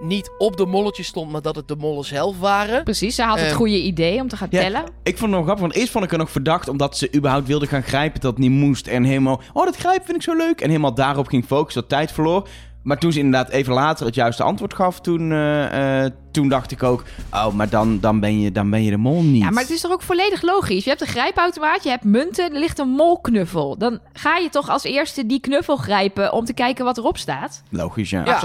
niet 0.00 0.30
op 0.38 0.56
de 0.56 0.66
molletjes 0.66 1.06
stond, 1.06 1.30
maar 1.30 1.42
dat 1.42 1.56
het 1.56 1.68
de 1.68 1.76
mollen 1.76 2.04
zelf 2.04 2.38
waren. 2.38 2.84
Precies, 2.84 3.14
ze 3.14 3.22
had 3.22 3.40
het 3.40 3.50
um, 3.50 3.56
goede 3.56 3.82
idee 3.82 4.20
om 4.20 4.28
te 4.28 4.36
gaan 4.36 4.48
ja, 4.50 4.60
tellen. 4.60 4.84
Ik 5.02 5.18
vond 5.18 5.30
het 5.30 5.30
nog 5.30 5.42
grappig, 5.42 5.60
want 5.60 5.74
eerst 5.74 5.92
vond 5.92 6.04
ik 6.04 6.12
er 6.12 6.18
nog 6.18 6.30
verdacht... 6.30 6.68
omdat 6.68 6.96
ze 6.96 7.14
überhaupt 7.14 7.46
wilde 7.46 7.66
gaan 7.66 7.82
grijpen 7.82 8.20
dat 8.20 8.30
het 8.30 8.40
niet 8.40 8.50
moest. 8.50 8.86
En 8.86 9.04
helemaal, 9.04 9.40
oh 9.52 9.64
dat 9.64 9.76
grijpen 9.76 10.04
vind 10.04 10.16
ik 10.16 10.22
zo 10.22 10.36
leuk. 10.36 10.60
En 10.60 10.68
helemaal 10.68 10.94
daarop 10.94 11.26
ging 11.26 11.44
focussen, 11.44 11.80
dat 11.80 11.90
tijd 11.90 12.12
verloor. 12.12 12.48
Maar 12.82 12.98
toen 12.98 13.12
ze 13.12 13.18
inderdaad 13.18 13.50
even 13.50 13.72
later 13.72 14.06
het 14.06 14.14
juiste 14.14 14.42
antwoord 14.42 14.74
gaf... 14.74 15.00
toen, 15.00 15.30
uh, 15.30 16.02
uh, 16.02 16.10
toen 16.30 16.48
dacht 16.48 16.70
ik 16.70 16.82
ook, 16.82 17.04
oh, 17.32 17.52
maar 17.52 17.68
dan, 17.68 18.00
dan, 18.00 18.20
ben 18.20 18.40
je, 18.40 18.52
dan 18.52 18.70
ben 18.70 18.82
je 18.82 18.90
de 18.90 18.96
mol 18.96 19.22
niet. 19.22 19.42
Ja, 19.42 19.50
maar 19.50 19.62
het 19.62 19.72
is 19.72 19.80
toch 19.80 19.92
ook 19.92 20.02
volledig 20.02 20.42
logisch? 20.42 20.84
Je 20.84 20.90
hebt 20.90 21.02
een 21.02 21.06
grijpautomaat, 21.06 21.82
je 21.82 21.88
hebt 21.88 22.04
munten, 22.04 22.52
er 22.52 22.58
ligt 22.58 22.78
een 22.78 22.88
molknuffel. 22.88 23.78
Dan 23.78 23.98
ga 24.12 24.36
je 24.36 24.48
toch 24.48 24.68
als 24.68 24.84
eerste 24.84 25.26
die 25.26 25.40
knuffel 25.40 25.76
grijpen... 25.76 26.32
om 26.32 26.44
te 26.44 26.52
kijken 26.52 26.84
wat 26.84 26.98
erop 26.98 27.18
staat? 27.18 27.62
Logisch, 27.70 28.10
ja. 28.10 28.24
Ja. 28.24 28.40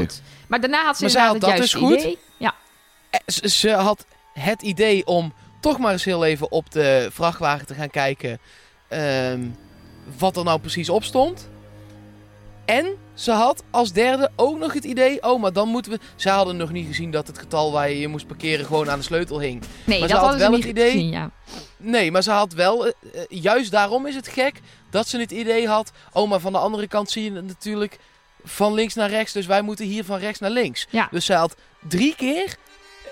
Maar 0.48 0.60
daarna 0.62 0.86
had 0.86 0.98
ze 0.98 1.04
Maar 1.04 1.12
inderdaad 1.12 1.42
had 1.42 1.50
het 1.50 1.58
juiste 1.58 1.80
dus 1.80 1.88
goed. 1.88 2.00
idee. 2.00 2.18
Ja. 2.38 2.54
Eh, 3.10 3.20
Ze, 3.26 3.50
ze 3.50 3.70
had 3.72 4.06
het 4.34 4.62
idee 4.62 5.06
om 5.06 5.34
toch 5.60 5.78
maar 5.80 5.92
eens 5.92 6.04
heel 6.06 6.26
even 6.26 6.52
op 6.52 6.72
de 6.72 7.10
vrachtwagen 7.12 7.68
te 7.68 7.74
gaan 7.74 7.90
kijken... 7.90 8.40
ehm, 8.88 9.42
wat 10.18 10.38
er 10.38 10.44
nou 10.44 10.60
precies 10.60 10.90
op 10.90 11.04
stond. 11.04 11.50
En 12.66 12.96
ze 13.14 13.32
had 13.32 13.64
als 13.72 13.92
derde 13.92 14.32
ook 14.36 14.58
nog 14.58 14.74
het 14.74 14.84
idee... 14.84 15.24
oh, 15.24 15.42
maar 15.42 15.54
dan 15.54 15.68
moeten 15.68 15.92
we... 15.92 16.00
Ze 16.16 16.30
hadden 16.30 16.58
nog 16.58 16.72
niet 16.72 16.88
gezien 16.88 17.12
dat 17.12 17.28
het 17.28 17.38
getal 17.38 17.72
waar 17.72 17.90
je 17.90 18.00
je 18.00 18.08
moest 18.08 18.28
parkeren... 18.28 18.66
gewoon 18.66 18.90
aan 18.90 18.98
de 18.98 19.04
sleutel 19.04 19.40
hing. 19.40 19.64
Nee, 19.84 20.00
Maar 20.00 20.08
dat 20.08 20.18
ze 20.18 20.24
had 20.24 20.24
hadden 20.24 20.40
ze 20.46 20.48
wel 20.50 20.56
niet 20.58 20.68
het 20.68 20.78
idee- 20.78 20.92
gezien, 20.92 21.10
ja. 21.10 21.30
Nee, 21.78 22.12
maar 22.12 22.24
ze 22.24 22.32
had 22.32 22.54
wel... 22.54 22.86
eh, 22.86 22.92
eh, 23.14 23.22
juist 23.30 23.72
daarom 23.72 24.06
is 24.08 24.16
het 24.16 24.28
gek 24.28 24.60
dat 24.90 25.08
ze 25.08 25.20
het 25.20 25.32
idee 25.32 25.68
had... 25.68 25.92
oh, 26.14 26.30
maar 26.30 26.40
van 26.40 26.52
de 26.52 26.58
andere 26.60 26.88
kant 26.88 27.10
zie 27.12 27.24
je 27.24 27.32
het 27.36 27.46
natuurlijk 27.48 27.98
van 28.46 28.74
links 28.74 28.94
naar 28.94 29.10
rechts... 29.10 29.34
dus 29.34 29.46
wij 29.46 29.62
moeten 29.62 29.86
hier 29.86 30.04
van 30.04 30.20
rechts 30.20 30.40
naar 30.40 30.50
links. 30.50 30.88
Ja. 30.90 31.08
Dus 31.12 31.26
ze 31.26 31.34
had 31.34 31.56
drie 31.88 32.16
keer 32.16 32.56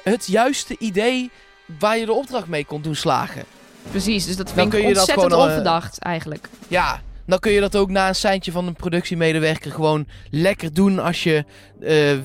het 0.03 0.27
juiste 0.27 0.75
idee... 0.79 1.31
waar 1.79 1.97
je 1.97 2.05
de 2.05 2.13
opdracht 2.13 2.47
mee 2.47 2.65
kon 2.65 2.81
doen 2.81 2.95
slagen. 2.95 3.43
Precies, 3.89 4.25
dus 4.25 4.35
dat 4.35 4.51
vind 4.51 4.73
ik 4.73 4.81
je 4.81 4.87
dat 4.87 4.97
ontzettend 4.97 5.31
gewoon, 5.31 5.39
eh, 5.39 5.45
onverdacht 5.47 5.99
eigenlijk. 5.99 6.49
Ja, 6.67 7.01
dan 7.25 7.39
kun 7.39 7.51
je 7.51 7.59
dat 7.59 7.75
ook 7.75 7.89
na 7.89 8.07
een 8.07 8.15
seintje 8.15 8.51
van 8.51 8.67
een 8.67 8.75
productiemedewerker 8.75 9.71
gewoon 9.71 10.07
lekker 10.29 10.73
doen 10.73 10.99
als 10.99 11.23
je 11.23 11.45
eh, 11.81 12.17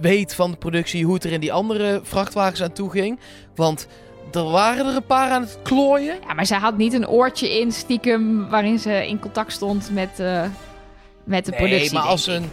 weet 0.00 0.34
van 0.34 0.50
de 0.50 0.56
productie 0.56 1.04
hoe 1.04 1.14
het 1.14 1.24
er 1.24 1.32
in 1.32 1.40
die 1.40 1.52
andere 1.52 2.00
vrachtwagens 2.02 2.62
aan 2.62 2.72
toe 2.72 2.90
ging. 2.90 3.20
Want 3.54 3.86
er 4.32 4.44
waren 4.44 4.86
er 4.86 4.96
een 4.96 5.06
paar 5.06 5.30
aan 5.30 5.42
het 5.42 5.58
klooien. 5.62 6.16
Ja, 6.26 6.34
maar 6.34 6.46
zij 6.46 6.58
had 6.58 6.76
niet 6.76 6.92
een 6.92 7.08
oortje 7.08 7.60
in 7.60 7.72
stiekem 7.72 8.48
waarin 8.48 8.78
ze 8.78 9.08
in 9.08 9.18
contact 9.18 9.52
stond 9.52 9.90
met, 9.90 10.20
eh, 10.20 10.44
met 11.28 11.44
de 11.44 11.52
productie. 11.52 11.80
nee, 11.80 11.92
maar 11.92 12.02
als 12.10 12.26
een, 12.26 12.50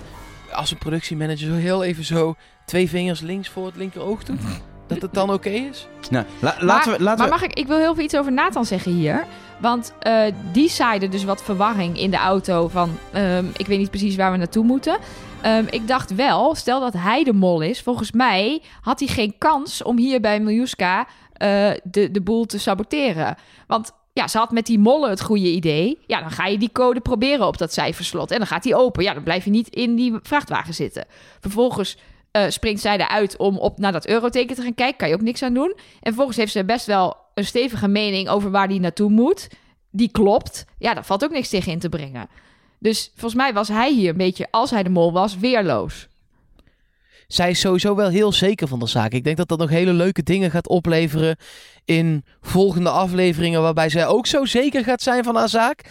als 0.51 0.71
een 0.71 0.78
productiemanager 0.78 1.47
zo 1.47 1.53
heel 1.53 1.84
even 1.84 2.03
zo 2.03 2.36
twee 2.65 2.89
vingers 2.89 3.19
links 3.21 3.49
voor 3.49 3.65
het 3.65 3.76
linker 3.76 4.01
oog 4.01 4.23
doet, 4.23 4.39
dat 4.88 5.01
het 5.01 5.13
dan 5.13 5.34
oké 5.34 5.49
is. 5.49 5.88
Nou, 6.09 6.26
la- 6.39 6.55
Maar, 6.57 6.63
laten 6.65 6.91
we... 6.91 7.03
Laten 7.03 7.17
maar 7.19 7.28
we... 7.28 7.34
mag 7.34 7.43
ik, 7.43 7.53
ik 7.53 7.67
wil 7.67 7.78
heel 7.78 7.95
veel 7.95 8.03
iets 8.03 8.17
over 8.17 8.32
Nathan 8.32 8.65
zeggen 8.65 8.91
hier. 8.91 9.26
Want 9.59 9.93
eh, 9.99 10.21
die 10.51 10.69
zaaide 10.69 11.09
dus 11.09 11.23
wat 11.23 11.43
verwarring 11.43 11.99
in 11.99 12.11
de 12.11 12.17
auto 12.17 12.67
van... 12.67 12.97
ehm, 13.11 13.45
ik 13.57 13.65
weet 13.67 13.78
niet 13.78 13.89
precies 13.89 14.15
waar 14.15 14.32
we 14.32 14.38
naartoe 14.38 14.63
moeten. 14.65 14.97
Ehm, 15.41 15.65
ik 15.69 15.88
dacht 15.88 16.15
wel, 16.15 16.55
stel 16.55 16.80
dat 16.80 16.93
hij 16.93 17.23
de 17.23 17.34
mol 17.34 17.61
is... 17.61 17.82
volgens 17.82 18.11
mij 18.11 18.61
had 18.82 18.99
hij 18.99 19.07
geen 19.07 19.36
kans 19.38 19.84
om 19.84 19.97
hier 19.97 20.21
bij 20.21 20.39
Miljuska 20.39 21.07
eh, 21.34 21.71
de, 21.84 22.11
de 22.11 22.21
boel 22.21 22.45
te 22.45 22.59
saboteren. 22.59 23.36
Want 23.67 23.91
ja, 24.16 24.28
ze 24.28 24.38
had 24.38 24.51
met 24.51 24.66
die 24.66 24.80
mollen 24.80 25.09
het 25.09 25.22
goede 25.22 25.51
idee. 25.51 25.99
Ja, 26.07 26.20
dan 26.20 26.32
ga 26.32 26.45
je 26.45 26.57
die 26.57 26.72
code 26.72 26.99
proberen 26.99 27.47
op 27.47 27.57
dat 27.57 27.74
cijferslot. 27.74 28.32
En 28.32 28.38
dan 28.38 28.47
gaat 28.47 28.63
die 28.63 28.76
open. 28.76 29.03
Ja, 29.03 29.13
dan 29.13 29.24
blijf 29.24 29.45
je 29.45 29.51
niet 29.51 29.70
in 29.70 29.95
die 29.95 30.13
vrachtwagen 30.22 30.74
zitten. 30.74 31.05
Vervolgens 31.39 31.97
eh, 32.32 32.49
springt 32.49 32.82
zij 32.82 32.97
eruit 32.97 33.38
om 33.38 33.57
op 33.57 33.78
naar 33.78 33.91
dat 33.91 34.07
euroteken 34.07 34.55
te 34.55 34.61
gaan 34.61 34.74
kijken. 34.74 34.97
Kan 34.97 35.07
je 35.07 35.13
ook 35.13 35.22
niks 35.22 35.41
aan 35.43 35.53
doen. 35.53 35.74
En 35.76 36.01
vervolgens 36.01 36.38
heeft 36.38 36.51
ze 36.51 36.66
best 36.66 36.86
wel 36.86 37.18
een 37.34 37.45
stevige 37.45 37.88
mening 37.88 38.30
over 38.30 38.51
waar 38.51 38.68
die 38.68 38.80
naartoe 38.80 39.09
moet. 39.09 39.47
Die 39.91 40.11
klopt. 40.11 40.66
Ja, 40.78 40.93
daar 40.93 41.05
valt 41.05 41.24
ook 41.24 41.32
niks 41.32 41.49
tegen 41.49 41.72
in 41.72 41.80
te 41.80 41.89
brengen. 41.89 42.28
Dus 42.80 43.11
volgens 43.16 43.41
mij 43.41 43.53
was 43.53 43.68
hij 43.68 43.93
hier 43.93 44.09
een 44.09 44.18
beetje, 44.18 44.47
als 44.51 44.72
hij 44.72 44.84
de 44.84 44.89
mol 44.89 45.11
was, 45.11 45.38
weerloos. 45.38 46.07
Zij 47.28 47.49
is 47.49 47.59
sowieso 47.59 47.95
wel 47.95 48.09
heel 48.09 48.32
zeker 48.32 48.67
van 48.67 48.80
de 48.80 48.88
zaak. 48.88 49.11
Ik 49.11 49.23
denk 49.23 49.38
dat 49.38 49.47
dat 49.47 49.59
nog 49.59 49.69
hele 49.69 49.93
leuke 49.93 50.23
dingen 50.23 50.51
gaat 50.51 50.67
opleveren 50.67 51.38
in 51.86 52.23
volgende 52.41 52.89
afleveringen, 52.89 53.61
waarbij 53.61 53.89
zij 53.89 54.07
ook 54.07 54.28
zo 54.28 54.45
zeker 54.45 54.84
gaat 54.84 55.01
zijn 55.01 55.23
van 55.23 55.36
haar 55.36 55.49
zaak. 55.49 55.82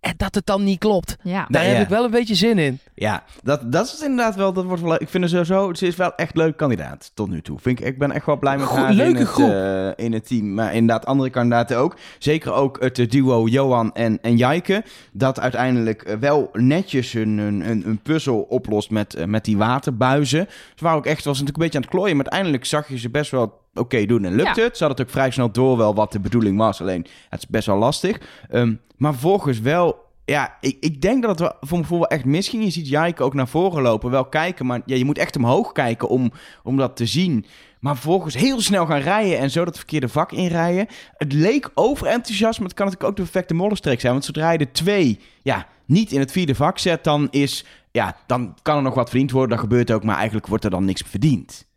En 0.00 0.14
dat 0.16 0.34
het 0.34 0.46
dan 0.46 0.64
niet 0.64 0.78
klopt. 0.78 1.16
Ja. 1.22 1.46
Daar 1.48 1.64
heb 1.64 1.74
ja. 1.76 1.80
ik 1.80 1.88
wel 1.88 2.04
een 2.04 2.10
beetje 2.10 2.34
zin 2.34 2.58
in. 2.58 2.78
Ja, 2.94 3.24
dat, 3.42 3.72
dat 3.72 3.86
is 3.86 4.02
inderdaad 4.02 4.34
wel, 4.34 4.52
dat 4.52 4.64
wordt 4.64 4.82
wel 4.82 4.90
leuk. 4.90 5.00
Ik 5.00 5.08
vind 5.08 5.22
haar 5.22 5.30
sowieso, 5.44 5.74
ze 5.74 5.86
is 5.86 5.96
wel 5.96 6.14
echt 6.14 6.36
een 6.36 6.42
leuk 6.42 6.56
kandidaat 6.56 7.10
tot 7.14 7.28
nu 7.30 7.42
toe. 7.42 7.58
Vind 7.58 7.80
ik, 7.80 7.86
ik 7.86 7.98
ben 7.98 8.10
echt 8.12 8.26
wel 8.26 8.38
blij 8.38 8.56
met 8.56 8.66
Goed, 8.66 8.78
haar 8.78 8.90
in 8.90 8.96
leuke 8.96 9.18
het, 9.18 9.28
groep. 9.28 9.50
eh, 9.50 10.04
in 10.04 10.12
het 10.12 10.26
team. 10.26 10.54
Maar 10.54 10.74
inderdaad, 10.74 11.06
andere 11.06 11.30
kandidaten 11.30 11.76
ook. 11.78 11.96
Zeker 12.18 12.52
ook 12.52 12.80
het 12.82 13.10
duo 13.10 13.46
Johan 13.46 13.94
en, 13.94 14.18
en 14.22 14.36
Jijke. 14.36 14.84
Dat 15.12 15.40
uiteindelijk 15.40 16.02
eh, 16.02 16.16
wel 16.16 16.50
netjes 16.52 17.14
een, 17.14 17.38
een, 17.38 17.70
een, 17.70 17.86
een 17.86 17.98
puzzel 18.02 18.40
oplost 18.40 18.90
met, 18.90 19.14
eh, 19.14 19.24
met 19.24 19.44
die 19.44 19.56
waterbuizen. 19.56 20.46
Ze 20.74 20.84
waren 20.84 20.98
ook 20.98 21.06
echt, 21.06 21.24
was 21.24 21.40
natuurlijk 21.40 21.56
een 21.56 21.62
beetje 21.62 21.78
aan 21.78 21.84
het 21.84 21.94
klooien. 21.94 22.16
Maar 22.16 22.24
uiteindelijk 22.24 22.64
zag 22.64 22.88
je 22.88 22.98
ze 22.98 23.10
best 23.10 23.30
wel 23.30 23.59
oké 23.80 24.06
doen 24.06 24.24
en 24.24 24.34
lukt 24.34 24.56
Ja. 24.56 24.62
het. 24.62 24.76
Ze 24.76 24.84
hadden 24.84 24.98
het 24.98 25.00
ook 25.06 25.20
vrij 25.20 25.30
snel 25.30 25.50
door 25.50 25.76
wel 25.76 25.94
wat 25.94 26.12
de 26.12 26.20
bedoeling 26.20 26.58
was. 26.58 26.80
Alleen, 26.80 27.06
het 27.28 27.38
is 27.42 27.46
best 27.48 27.66
wel 27.66 27.76
lastig. 27.78 28.20
Ehm, 28.50 28.74
maar 28.96 29.14
volgens 29.14 29.60
wel 29.60 30.08
ja, 30.24 30.56
ik, 30.60 30.76
ik 30.80 31.00
denk 31.00 31.22
dat 31.22 31.38
het 31.38 31.48
voor 31.60 31.68
mijn 31.70 31.82
gevoel 31.82 31.98
wel 31.98 32.08
echt 32.08 32.24
misging. 32.24 32.64
Je 32.64 32.70
ziet 32.70 32.88
Jaiken 32.88 33.24
ook 33.24 33.34
naar 33.34 33.48
voren 33.48 33.82
lopen, 33.82 34.10
wel 34.10 34.24
kijken. 34.24 34.66
Maar 34.66 34.80
ja, 34.86 34.96
je 34.96 35.04
moet 35.04 35.18
echt 35.18 35.36
omhoog 35.36 35.72
kijken 35.72 36.08
om, 36.08 36.32
om 36.62 36.76
dat 36.76 36.96
te 36.96 37.06
zien. 37.06 37.46
Maar 37.80 37.94
vervolgens 37.94 38.34
heel 38.34 38.60
snel 38.60 38.86
gaan 38.86 39.00
rijden 39.00 39.38
en 39.38 39.50
zo 39.50 39.64
dat 39.64 39.76
verkeerde 39.76 40.08
vak 40.08 40.32
inrijden. 40.32 40.86
Het 41.16 41.32
leek 41.32 41.70
overenthousiast, 41.74 42.58
maar 42.58 42.68
het 42.68 42.76
kan 42.76 42.86
natuurlijk 42.86 43.10
ook 43.10 43.16
de 43.16 43.30
perfecte 43.30 43.54
mollenstreek 43.54 44.00
zijn. 44.00 44.12
Want 44.12 44.24
zodra 44.24 44.50
je 44.50 44.58
de 44.58 44.70
twee 44.70 45.18
ja, 45.42 45.66
niet 45.86 46.12
in 46.12 46.20
het 46.20 46.32
vierde 46.32 46.54
vak 46.54 46.78
zet, 46.78 47.04
dan, 47.04 47.28
is, 47.30 47.64
ja, 47.90 48.16
dan 48.26 48.54
kan 48.62 48.76
er 48.76 48.82
nog 48.82 48.94
wat 48.94 49.08
verdiend 49.08 49.30
worden. 49.30 49.50
Dat 49.50 49.60
gebeurt 49.60 49.90
ook, 49.90 50.04
maar 50.04 50.16
eigenlijk 50.16 50.46
wordt 50.46 50.64
er 50.64 50.70
dan 50.70 50.84
niks 50.84 51.02
verdiend. 51.06 51.68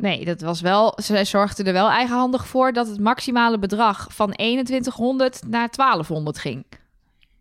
Nee, 0.00 0.24
dat 0.24 0.40
was 0.40 0.60
wel. 0.60 0.92
Zij 0.96 1.24
zorgden 1.24 1.66
er 1.66 1.72
wel 1.72 1.88
eigenhandig 1.88 2.46
voor 2.46 2.72
dat 2.72 2.86
het 2.86 3.00
maximale 3.00 3.58
bedrag 3.58 4.06
van 4.10 4.30
2100 4.30 5.40
naar 5.46 5.68
1200 5.76 6.38
ging. 6.38 6.64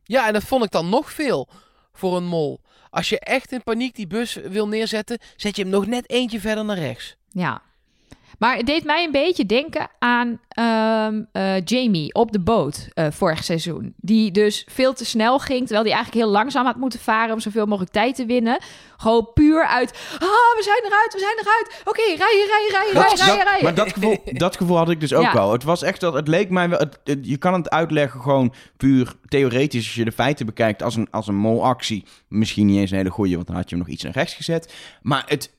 Ja, 0.04 0.28
en 0.28 0.34
dat 0.34 0.44
vond 0.44 0.64
ik 0.64 0.72
dan 0.72 0.90
nog 0.90 1.12
veel 1.12 1.48
voor 1.94 2.16
een 2.18 2.26
mol. 2.26 2.62
Als 2.90 3.10
je 3.10 3.20
echt 3.20 3.52
in 3.52 3.64
paniek 3.64 3.96
die 3.96 4.08
bus 4.08 4.34
wil 4.34 4.68
neerzetten, 4.68 5.20
zet 5.36 5.56
je 5.56 5.62
hem 5.62 5.72
nog 5.72 5.86
net 5.86 6.10
eentje 6.10 6.40
verder 6.40 6.66
naar 6.66 6.78
rechts. 6.78 7.16
Ja. 7.30 7.62
Maar 8.40 8.56
het 8.58 8.66
deed 8.66 8.84
mij 8.84 9.04
een 9.04 9.12
beetje 9.12 9.46
denken 9.46 9.88
aan 10.00 10.40
ehm, 10.50 11.22
eh, 11.32 11.62
Jamie 11.66 12.14
op 12.14 12.32
de 12.32 12.40
boot 12.40 12.88
eh, 12.94 13.08
vorig 13.12 13.44
seizoen. 13.44 13.94
Die 13.98 14.32
dus 14.32 14.66
veel 14.72 14.94
te 14.94 15.06
snel 15.06 15.40
ging, 15.40 15.60
terwijl 15.60 15.84
hij 15.86 15.94
eigenlijk 15.94 16.24
heel 16.26 16.34
langzaam 16.34 16.66
had 16.66 16.76
moeten 16.76 17.00
varen 17.00 17.34
om 17.34 17.40
zoveel 17.40 17.66
mogelijk 17.66 17.92
tijd 17.92 18.16
te 18.16 18.26
winnen. 18.26 18.60
Gewoon 18.98 19.32
puur 19.34 19.66
uit, 19.66 19.92
ah, 20.14 20.20
we 20.20 20.60
zijn 20.64 20.82
eruit, 20.86 21.14
we 21.14 21.20
zijn 21.20 21.38
eruit. 21.42 21.82
Oké, 21.86 22.02
rijden, 22.02 22.48
rijden, 22.48 22.72
rijden, 22.72 22.94
Dat- 22.94 23.04
rijden, 23.04 23.18
dat- 23.18 23.26
rijden, 23.28 23.44
rijden. 23.44 23.64
Maar 23.64 23.76
dat 23.76 23.94
gevoel, 23.94 24.18
dat 24.46 24.58
gevoel 24.58 24.78
had 24.78 24.90
ik 24.90 25.00
dus 25.00 25.14
ook 25.14 25.24
Ja. 25.24 25.32
al. 25.32 25.52
Het 25.52 25.64
was 25.64 25.82
echt 25.82 26.00
dat 26.00 26.14
het 26.14 26.28
leek 26.28 26.50
mij 26.50 26.70
wel. 26.70 26.80
het- 26.80 27.00
het- 27.04 27.28
je 27.28 27.38
kan 27.38 27.54
het 27.54 27.70
uitleggen 27.70 28.22
gewoon 28.22 28.54
puur 28.78 29.14
theoretisch 29.28 29.86
als 29.86 29.96
je 29.96 30.06
de 30.06 30.12
feiten 30.12 30.46
bekijkt 30.46 30.84
als 30.84 30.96
een, 30.96 31.08
als 31.12 31.28
een 31.28 31.36
molactie. 31.36 32.06
Misschien 32.28 32.66
niet 32.66 32.78
eens 32.80 32.92
een 32.92 32.98
hele 32.98 33.10
goede, 33.10 33.36
want 33.36 33.48
dan 33.48 33.56
had 33.56 33.70
je 33.70 33.76
hem 33.76 33.86
nog 33.86 33.94
iets 33.94 34.04
naar 34.04 34.14
rechts 34.14 34.34
gezet. 34.34 34.74
Maar 35.02 35.24
het, 35.28 35.58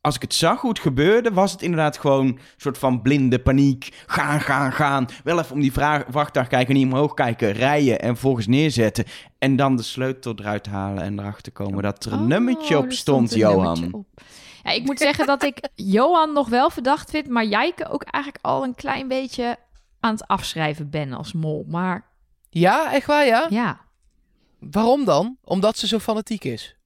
als 0.00 0.14
ik 0.14 0.22
het 0.22 0.34
zag 0.34 0.60
hoe 0.60 0.70
het 0.70 0.78
gebeurde, 0.78 1.32
was 1.32 1.52
het 1.52 1.62
inderdaad 1.62 1.98
gewoon 1.98 2.26
een 2.26 2.38
soort 2.56 2.78
van 2.78 3.02
blinde 3.02 3.38
paniek. 3.38 4.02
Gaan, 4.06 4.40
gaan, 4.40 4.72
gaan. 4.72 5.06
Wel 5.24 5.38
even 5.38 5.54
om 5.54 5.60
die 5.60 5.72
vraag, 5.72 6.04
vrachtwagen 6.08 6.50
kijken, 6.50 6.74
niet 6.74 6.92
omhoog 6.92 7.14
kijken, 7.14 7.52
rijden 7.52 8.00
en 8.00 8.08
vervolgens 8.08 8.46
neerzetten. 8.46 9.04
En 9.38 9.56
dan 9.56 9.76
de 9.76 9.82
sleutel 9.82 10.34
eruit 10.36 10.66
halen 10.66 11.02
en 11.02 11.18
erachter 11.18 11.52
komen 11.52 11.82
dat 11.82 12.04
er 12.04 12.12
een 12.12 12.18
Oh, 12.20 12.26
nummertje 12.26 12.78
op 12.78 12.92
stond, 12.92 13.34
Johan. 13.34 13.94
op. 13.94 14.06
Ja, 14.62 14.70
ik 14.70 14.84
moet 14.84 14.98
zeggen 14.98 15.26
dat 15.26 15.42
ik 15.42 15.68
Johan 15.74 16.32
nog 16.32 16.48
wel 16.48 16.70
verdacht 16.70 17.10
vind, 17.10 17.28
maar 17.28 17.44
Jijke 17.44 17.88
ook 17.88 18.02
eigenlijk 18.02 18.44
al 18.44 18.62
een 18.64 18.74
klein 18.74 19.08
beetje 19.08 19.56
aan 20.00 20.12
het 20.12 20.26
afschrijven 20.26 20.90
ben 20.90 21.12
als 21.12 21.32
mol. 21.32 21.64
Maar 21.68 22.04
Ja, 22.50 22.92
echt 22.92 23.06
waar, 23.06 23.26
ja? 23.26 23.46
ja, 23.50 23.80
Waarom 24.58 25.04
dan? 25.04 25.36
Omdat 25.44 25.78
ze 25.78 25.86
zo 25.86 25.98
fanatiek 25.98 26.44
is. 26.44 26.76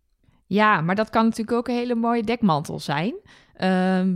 Ja 0.47 0.81
maar 0.81 0.95
dat 0.95 1.11
kan 1.11 1.25
natuurlijk 1.25 1.57
ook 1.57 1.69
een 1.69 1.75
hele 1.75 1.95
mooie 1.95 2.23
dekmantel 2.23 2.81
zijn. 2.81 3.15
Ehm, 3.57 4.15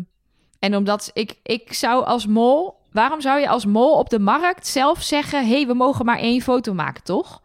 en 0.58 0.76
omdat 0.76 1.10
ik, 1.14 1.34
ik 1.42 1.72
zou 1.72 2.04
als 2.04 2.26
mol, 2.26 2.74
waarom 2.92 3.20
zou 3.20 3.40
je 3.40 3.48
als 3.48 3.66
mol 3.66 3.98
op 3.98 4.10
de 4.10 4.18
markt 4.18 4.66
zelf 4.66 5.02
zeggen, 5.02 5.46
hé, 5.46 5.54
hey, 5.54 5.66
we 5.66 5.74
mogen 5.74 6.04
maar 6.04 6.18
één 6.18 6.40
foto 6.40 6.74
maken, 6.74 7.02
toch? 7.04 7.42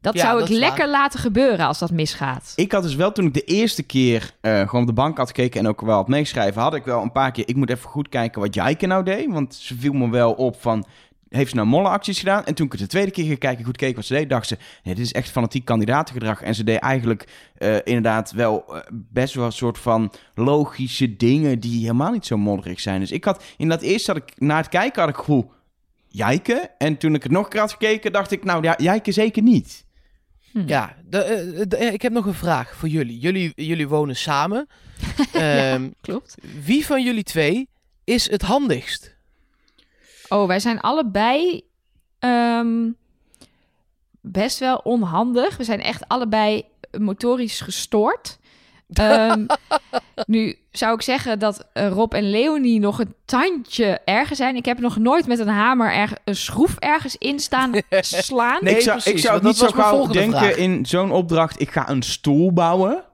Dat 0.00 0.14
Ja, 0.14 0.20
zou 0.20 0.38
dat 0.38 0.48
ik 0.48 0.58
waar. 0.58 0.68
lekker 0.68 0.88
laten 0.88 1.20
gebeuren 1.20 1.66
als 1.66 1.78
dat 1.78 1.90
misgaat. 1.90 2.52
Ik 2.56 2.72
had 2.72 2.82
dus 2.82 2.94
wel 2.94 3.12
toen 3.12 3.26
ik 3.26 3.34
de 3.34 3.44
eerste 3.44 3.82
keer 3.82 4.34
eh, 4.40 4.60
gewoon 4.60 4.80
op 4.80 4.86
de 4.86 4.92
bank 4.92 5.16
had 5.16 5.26
gekeken 5.26 5.60
en 5.60 5.68
ook 5.68 5.80
wel 5.80 5.94
had 5.96 6.08
meeschrijven, 6.08 6.62
had 6.62 6.74
ik 6.74 6.84
wel 6.84 7.02
een 7.02 7.12
paar 7.12 7.30
keer. 7.32 7.48
Ik 7.48 7.56
moet 7.56 7.70
even 7.70 7.88
goed 7.90 8.08
kijken 8.08 8.40
wat 8.40 8.54
Jaiken 8.54 8.88
nou 8.88 9.04
deed, 9.04 9.32
want 9.32 9.54
ze 9.54 9.74
viel 9.78 9.92
me 9.92 10.10
wel 10.10 10.32
op 10.32 10.60
van. 10.60 10.84
Heeft 11.32 11.50
ze 11.50 11.56
nou 11.56 11.68
mollenacties 11.68 12.18
gedaan? 12.18 12.44
En 12.44 12.54
toen 12.54 12.66
ik 12.66 12.72
het 12.72 12.80
de 12.80 12.86
tweede 12.86 13.10
keer 13.10 13.24
ging 13.24 13.38
kijken, 13.38 13.64
goed 13.64 13.76
keek 13.76 13.96
wat 13.96 14.04
ze 14.04 14.14
deed, 14.14 14.28
dacht 14.28 14.46
ze: 14.48 14.56
nee, 14.82 14.94
dit 14.94 15.04
is 15.04 15.12
echt 15.12 15.30
fanatiek 15.30 15.64
kandidatengedrag. 15.64 16.42
En 16.42 16.54
ze 16.54 16.64
deed 16.64 16.78
eigenlijk 16.78 17.28
eh, 17.58 17.76
inderdaad 17.84 18.32
wel 18.32 18.74
eh, 18.76 18.80
best 18.92 19.34
wel 19.34 19.44
een 19.44 19.52
soort 19.52 19.78
van 19.78 20.12
logische 20.34 21.16
dingen 21.16 21.60
die 21.60 21.80
helemaal 21.80 22.12
niet 22.12 22.26
zo 22.26 22.36
modderig 22.36 22.80
zijn. 22.80 23.00
Dus 23.00 23.10
ik 23.10 23.24
had 23.24 23.44
inderdaad 23.56 23.86
eerst 23.86 24.06
had 24.06 24.16
ik 24.16 24.32
na 24.36 24.56
het 24.56 24.68
kijken 24.68 25.00
had 25.00 25.10
ik 25.10 25.16
gevoel 25.16 25.52
Jaiken. 26.08 26.70
En 26.78 26.96
toen 26.96 27.14
ik 27.14 27.22
het 27.22 27.32
nog 27.32 27.44
een 27.44 27.50
keer 27.50 27.60
had 27.60 27.70
gekeken, 27.72 28.12
dacht 28.12 28.30
ik: 28.30 28.44
nou 28.44 28.62
ja, 28.62 28.74
Jaiken 28.78 29.12
zeker 29.12 29.42
niet. 29.42 29.84
Hm. 30.52 30.62
Ja, 30.66 30.96
de, 31.08 31.18
eh, 31.18 31.62
de- 31.68 31.76
ik 31.78 32.02
heb 32.02 32.12
nog 32.12 32.26
een 32.26 32.34
vraag 32.34 32.76
voor 32.76 32.88
jullie. 32.88 33.18
Jullie, 33.18 33.52
jullie 33.54 33.88
wonen 33.88 34.16
samen. 34.16 34.66
Ehm, 35.32 35.88
Klopt. 36.00 36.34
Wie 36.64 36.86
van 36.86 37.04
jullie 37.04 37.22
twee 37.22 37.68
is 38.04 38.30
het 38.30 38.42
handigst? 38.42 39.16
Oh, 40.32 40.46
wij 40.46 40.60
zijn 40.60 40.80
allebei 40.80 41.62
ehm, 42.18 42.90
best 44.20 44.58
wel 44.58 44.76
onhandig. 44.76 45.56
We 45.56 45.64
zijn 45.64 45.80
echt 45.80 46.08
allebei 46.08 46.64
motorisch 46.98 47.60
gestoord. 47.60 48.38
Ehm, 48.92 49.46
nu 50.26 50.58
zou 50.70 50.94
ik 50.94 51.02
zeggen 51.02 51.38
dat 51.38 51.68
eh, 51.72 51.88
Rob 51.88 52.12
en 52.12 52.30
Leonie 52.30 52.80
nog 52.80 52.98
een 52.98 53.14
tandje 53.24 54.00
erger 54.04 54.36
zijn. 54.36 54.56
Ik 54.56 54.64
heb 54.64 54.78
nog 54.78 54.96
nooit 54.96 55.26
met 55.26 55.38
een 55.38 55.48
hamer 55.48 55.92
erg, 55.92 56.12
een 56.24 56.36
schroef 56.36 56.76
ergens 56.78 57.16
in 57.16 57.40
staan 57.40 57.72
slaan. 58.00 58.58
Nee, 58.60 58.74
ik 58.74 58.80
zou, 58.80 59.00
precies, 59.00 59.12
ik 59.12 59.26
zou 59.26 59.42
niet 59.42 59.56
zo 59.56 59.68
gauw 59.68 60.06
denken 60.06 60.38
vraag. 60.38 60.56
in 60.56 60.86
zo'n 60.86 61.10
opdracht, 61.10 61.60
ik 61.60 61.70
ga 61.70 61.88
een 61.88 62.02
stoel 62.02 62.52
bouwen. 62.52 63.04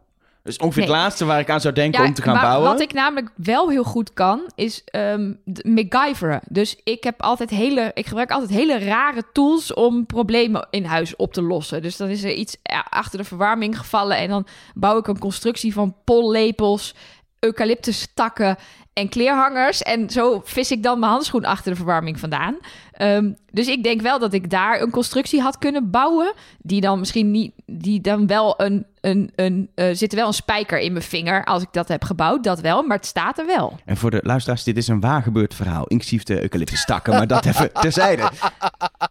Is 0.48 0.56
ongeveer 0.58 0.82
Nee. 0.82 0.92
het 0.92 1.00
laatste 1.00 1.24
waar 1.24 1.40
ik 1.40 1.50
aan 1.50 1.60
zou 1.60 1.74
denken 1.74 2.00
Ja, 2.02 2.06
om 2.08 2.14
te 2.14 2.22
gaan 2.22 2.34
maar 2.34 2.42
bouwen. 2.42 2.70
Wat 2.70 2.80
ik 2.80 2.92
namelijk 2.92 3.30
wel 3.36 3.68
heel 3.70 3.84
goed 3.84 4.12
kan, 4.12 4.40
is 4.54 4.82
de- 4.90 5.36
MacGyveren. 5.62 6.40
Dus 6.48 6.76
ik 6.84 7.04
heb 7.04 7.22
altijd 7.22 7.50
hele, 7.50 7.90
ik 7.94 8.06
gebruik 8.06 8.30
altijd 8.30 8.50
hele 8.50 8.78
rare 8.78 9.22
tools 9.32 9.74
om 9.74 10.06
problemen 10.06 10.66
in 10.70 10.84
huis 10.84 11.16
op 11.16 11.32
te 11.32 11.42
lossen. 11.42 11.82
Dus 11.82 11.96
dan 11.96 12.08
is 12.08 12.24
er 12.24 12.32
iets 12.32 12.56
eh, 12.62 12.78
achter 12.90 13.18
de 13.18 13.24
verwarming 13.24 13.78
gevallen 13.78 14.16
en 14.16 14.28
dan 14.28 14.46
bouw 14.74 14.98
ik 14.98 15.06
een 15.06 15.18
constructie 15.18 15.72
van 15.72 15.94
pollepels, 16.04 16.94
eucalyptustakken 17.40 18.56
en 18.98 19.08
kleerhangers. 19.08 19.82
En 19.82 20.10
zo 20.10 20.40
vis 20.44 20.70
ik 20.70 20.82
dan 20.82 20.98
mijn 20.98 21.12
handschoen 21.12 21.44
achter 21.44 21.70
de 21.70 21.76
verwarming 21.76 22.20
vandaan. 22.20 22.56
Ehm, 22.92 23.32
dus 23.50 23.66
ik 23.66 23.82
denk 23.82 24.00
wel 24.00 24.18
dat 24.18 24.32
ik 24.32 24.50
daar 24.50 24.80
een 24.80 24.90
constructie 24.90 25.40
had 25.40 25.58
kunnen 25.58 25.90
bouwen. 25.90 26.32
Die 26.58 26.80
dan 26.80 26.98
misschien 26.98 27.30
niet, 27.30 27.52
die 27.66 28.00
dan 28.00 28.26
wel 28.26 28.54
een, 28.60 28.86
een, 29.00 29.32
een 29.34 29.70
eh, 29.74 29.88
zit 29.92 30.12
er 30.12 30.18
wel 30.18 30.26
een 30.26 30.32
spijker 30.32 30.78
in 30.78 30.92
mijn 30.92 31.04
vinger 31.04 31.44
als 31.44 31.62
ik 31.62 31.72
dat 31.72 31.88
heb 31.88 32.04
gebouwd. 32.04 32.44
Dat 32.44 32.60
wel, 32.60 32.82
maar 32.82 32.96
het 32.96 33.06
staat 33.06 33.38
er 33.38 33.46
wel. 33.46 33.78
En 33.84 33.96
voor 33.96 34.10
de 34.10 34.20
luisteraars, 34.22 34.64
dit 34.64 34.76
is 34.76 34.88
een 34.88 35.00
waar 35.00 35.22
gebeurd 35.22 35.54
verhaal. 35.54 35.86
Inclusief 35.86 36.22
de 36.22 36.40
eucalyptustakken, 36.40 37.12
maar 37.12 37.26
dat 37.26 37.46
even 37.46 37.72
terzijde. 37.80 38.30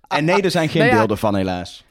En 0.07 0.25
nee, 0.25 0.41
er 0.41 0.51
zijn 0.51 0.69
geen 0.69 0.81
Nou 0.81 0.91
ja. 0.91 0.97
beelden 0.97 1.17
van 1.17 1.35
helaas. 1.35 1.85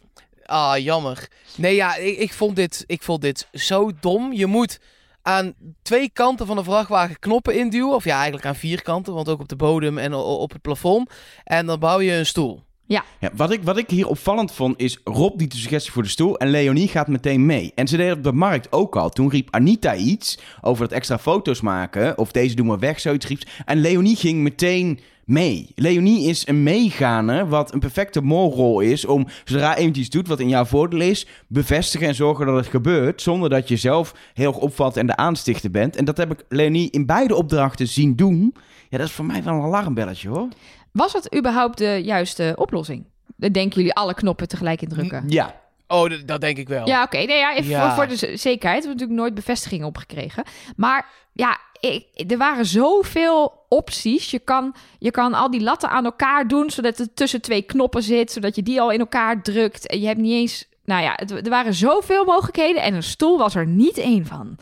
Ah, 0.47 0.79
jammer. 0.79 1.29
Nee, 1.57 1.75
ja, 1.75 1.97
ik, 1.97 2.19
ik, 2.19 2.33
vond 2.33 2.57
dit, 2.57 2.85
ik 2.87 3.03
vond 3.03 3.23
dit 3.23 3.49
zo 3.53 3.91
dom. 4.01 4.33
Je 4.33 4.47
moet 4.47 4.79
aan 5.27 5.55
twee 5.83 6.11
kanten 6.13 6.47
van 6.47 6.57
de 6.57 6.65
vrachtwagen 6.65 7.19
knoppen 7.19 7.55
induwen. 7.55 7.95
Of 7.95 8.05
ja, 8.05 8.15
eigenlijk 8.15 8.47
aan 8.47 8.57
vier 8.57 8.83
kanten, 8.83 9.15
want 9.15 9.29
ook 9.29 9.41
op 9.41 9.49
de 9.49 9.57
bodem 9.57 9.99
en 9.99 10.15
op 10.15 10.53
het 10.53 10.63
plafond. 10.63 11.11
En 11.45 11.67
dan 11.67 11.79
bouw 11.79 12.01
je 12.01 12.13
een 12.13 12.27
stoel. 12.27 12.66
Ja, 12.89 13.05
wat, 13.37 13.51
ik, 13.51 13.63
wat 13.63 13.77
ik 13.77 13.91
hier 13.91 14.07
opvallend 14.07 14.53
vond 14.53 14.81
is, 14.81 15.01
Rob 15.05 15.39
die 15.39 15.49
de 15.49 15.57
suggestie 15.57 15.93
voor 15.93 16.03
de 16.03 16.09
stoel 16.09 16.39
en 16.39 16.49
Leonie 16.49 16.89
gaat 16.89 17.09
meteen 17.09 17.47
mee. 17.47 17.73
En 17.75 17.89
ze 17.89 17.97
deden 17.97 18.17
op 18.17 18.23
de 18.23 18.33
markt 18.33 18.73
ook 18.73 18.97
al. 18.97 19.09
Toen 19.09 19.31
riep 19.31 19.49
Anita 19.51 19.95
iets 19.95 20.39
over 20.61 20.89
dat 20.89 20.97
extra 20.97 21.19
foto's 21.19 21.61
maken, 21.61 22.19
of 22.19 22.33
deze 22.33 22.55
doen 22.55 22.71
we 22.71 22.79
weg, 22.79 23.01
zoiets 23.01 23.27
riep. 23.27 23.43
En 23.65 23.81
Leonie 23.81 24.17
ging 24.17 24.43
meteen 24.43 25.01
mee. 25.25 25.69
Leonie 25.75 26.29
is 26.29 26.47
een 26.47 26.63
meeganer, 26.63 27.49
wat 27.49 27.73
een 27.73 27.81
perfecte 27.81 28.21
molrol 28.21 28.81
is 28.81 29.05
om, 29.05 29.27
zodra 29.45 29.79
iets 29.79 30.11
doet 30.11 30.29
wat 30.29 30.41
in 30.41 30.49
jouw 30.49 30.65
voordeel 30.65 31.01
is, 31.01 31.27
bevestigen 31.47 32.07
en 32.07 32.15
zorgen 32.15 32.47
dat 32.47 32.57
het 32.57 32.67
gebeurt, 32.67 33.23
zonder 33.23 33.51
dat 33.51 33.69
je 33.69 33.77
zelf 33.77 34.15
heel 34.35 34.49
erg 34.53 34.59
opvalt 34.59 34.97
en 34.97 35.07
de 35.07 35.17
aanstichter 35.17 35.71
bent. 35.71 35.97
En 35.97 36.05
dat 36.05 36.17
heb 36.17 36.33
ik 36.33 36.45
Leonie 36.49 36.91
in 36.91 37.07
beide 37.07 37.35
opdrachten 37.35 37.89
zien 37.89 38.17
doen. 38.17 38.55
Ja, 38.89 38.99
dat 38.99 39.07
is 39.07 39.13
voor 39.13 39.25
mij 39.25 39.43
wel 39.43 39.55
een 39.55 39.63
alarmbelletje 39.63 40.29
hoor. 40.29 40.49
Was 40.97 41.13
het 41.13 41.35
überhaupt 41.37 41.79
de 41.79 42.01
juiste 42.05 42.53
oplossing? 42.57 43.05
Denken 43.37 43.71
jullie 43.71 43.95
alle 43.95 44.15
knoppen 44.15 44.49
tegelijk 44.49 44.83
indrukken? 44.83 45.25
Ja, 45.29 45.55
Oh, 45.89 46.05
d- 46.11 46.29
dat 46.29 46.41
denk 46.41 46.57
ik 46.59 46.69
wel. 46.69 46.87
Ja, 46.87 47.03
oké. 47.03 47.17
Nee, 47.17 47.39
ja, 47.39 47.55
even 47.55 47.71
Ja. 47.71 47.87
Voor, 47.87 47.95
voor 47.97 48.07
de 48.07 48.17
z- 48.17 48.43
zekerheid. 48.43 48.61
We 48.63 48.89
hebben 48.89 48.91
natuurlijk 48.91 49.19
nooit 49.19 49.35
bevestigingen 49.35 49.87
opgekregen. 49.87 50.45
Maar 50.77 51.07
ja, 51.33 51.59
ik, 51.81 52.07
er 52.31 52.39
waren 52.39 52.67
zoveel 52.67 53.65
opties. 53.69 54.31
Je 54.31 54.39
kan, 54.39 54.75
je 54.99 55.11
kan 55.11 55.35
al 55.35 55.51
die 55.51 55.61
latten 55.63 55.91
aan 55.91 56.05
elkaar 56.05 56.49
doen, 56.49 56.71
zodat 56.71 56.99
het 56.99 57.17
tussen 57.17 57.41
twee 57.41 57.63
knoppen 57.63 58.03
zit, 58.03 58.33
zodat 58.33 58.55
je 58.57 58.63
die 58.63 58.81
al 58.81 58.91
in 58.91 58.99
elkaar 58.99 59.43
drukt. 59.43 59.87
En 59.87 60.01
je 60.01 60.07
hebt 60.07 60.19
niet 60.21 60.33
eens... 60.33 60.65
Nou 60.85 61.03
ja, 61.03 61.13
het- 61.17 61.31
er 61.31 61.49
waren 61.51 61.75
zoveel 61.75 62.25
mogelijkheden 62.25 62.83
en 62.83 62.95
een 62.95 63.03
stoel 63.03 63.39
was 63.39 63.55
er 63.55 63.67
niet 63.67 63.99
één 63.99 64.27
van. 64.27 64.57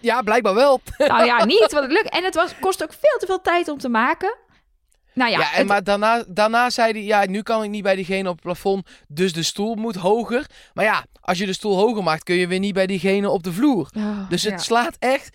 Ja, 0.00 0.22
blijkbaar 0.22 0.54
wel. 0.54 0.80
Nou 0.98 1.24
ja, 1.24 1.44
niet 1.54 1.72
wat 1.72 1.82
het 1.82 1.92
lukt. 1.92 2.08
En 2.08 2.24
het 2.24 2.34
was, 2.34 2.58
kost 2.60 2.82
ook 2.82 2.92
veel 2.92 3.18
te 3.18 3.26
veel 3.26 3.40
tijd 3.40 3.68
om 3.68 3.78
te 3.78 3.88
maken. 3.88 4.34
Nou 5.16 5.30
ja, 5.30 5.38
Ja, 5.38 5.50
en 5.52 5.58
het- 5.58 5.66
maar 5.66 5.84
daarna, 5.84 6.24
daarna 6.28 6.70
zei 6.70 6.92
hij, 6.92 7.02
ja, 7.02 7.26
nu 7.26 7.42
kan 7.42 7.62
ik 7.62 7.70
niet 7.70 7.82
bij 7.82 7.96
diegene 7.96 8.28
op 8.28 8.34
het 8.34 8.44
plafond, 8.44 8.86
dus 9.08 9.32
de 9.32 9.42
stoel 9.42 9.74
moet 9.74 9.96
hoger. 9.96 10.46
Maar 10.74 10.84
ja, 10.84 11.04
als 11.20 11.38
je 11.38 11.46
de 11.46 11.52
stoel 11.52 11.76
hoger 11.76 12.02
maakt, 12.02 12.22
kun 12.22 12.34
je 12.36 12.46
weer 12.46 12.58
niet 12.58 12.74
bij 12.74 12.86
diegene 12.86 13.30
op 13.30 13.42
de 13.42 13.52
vloer. 13.52 13.90
Oh, 13.96 14.28
Dus 14.28 14.42
het 14.42 14.52
ja. 14.52 14.58
slaat 14.58 14.96
echt 14.98 15.30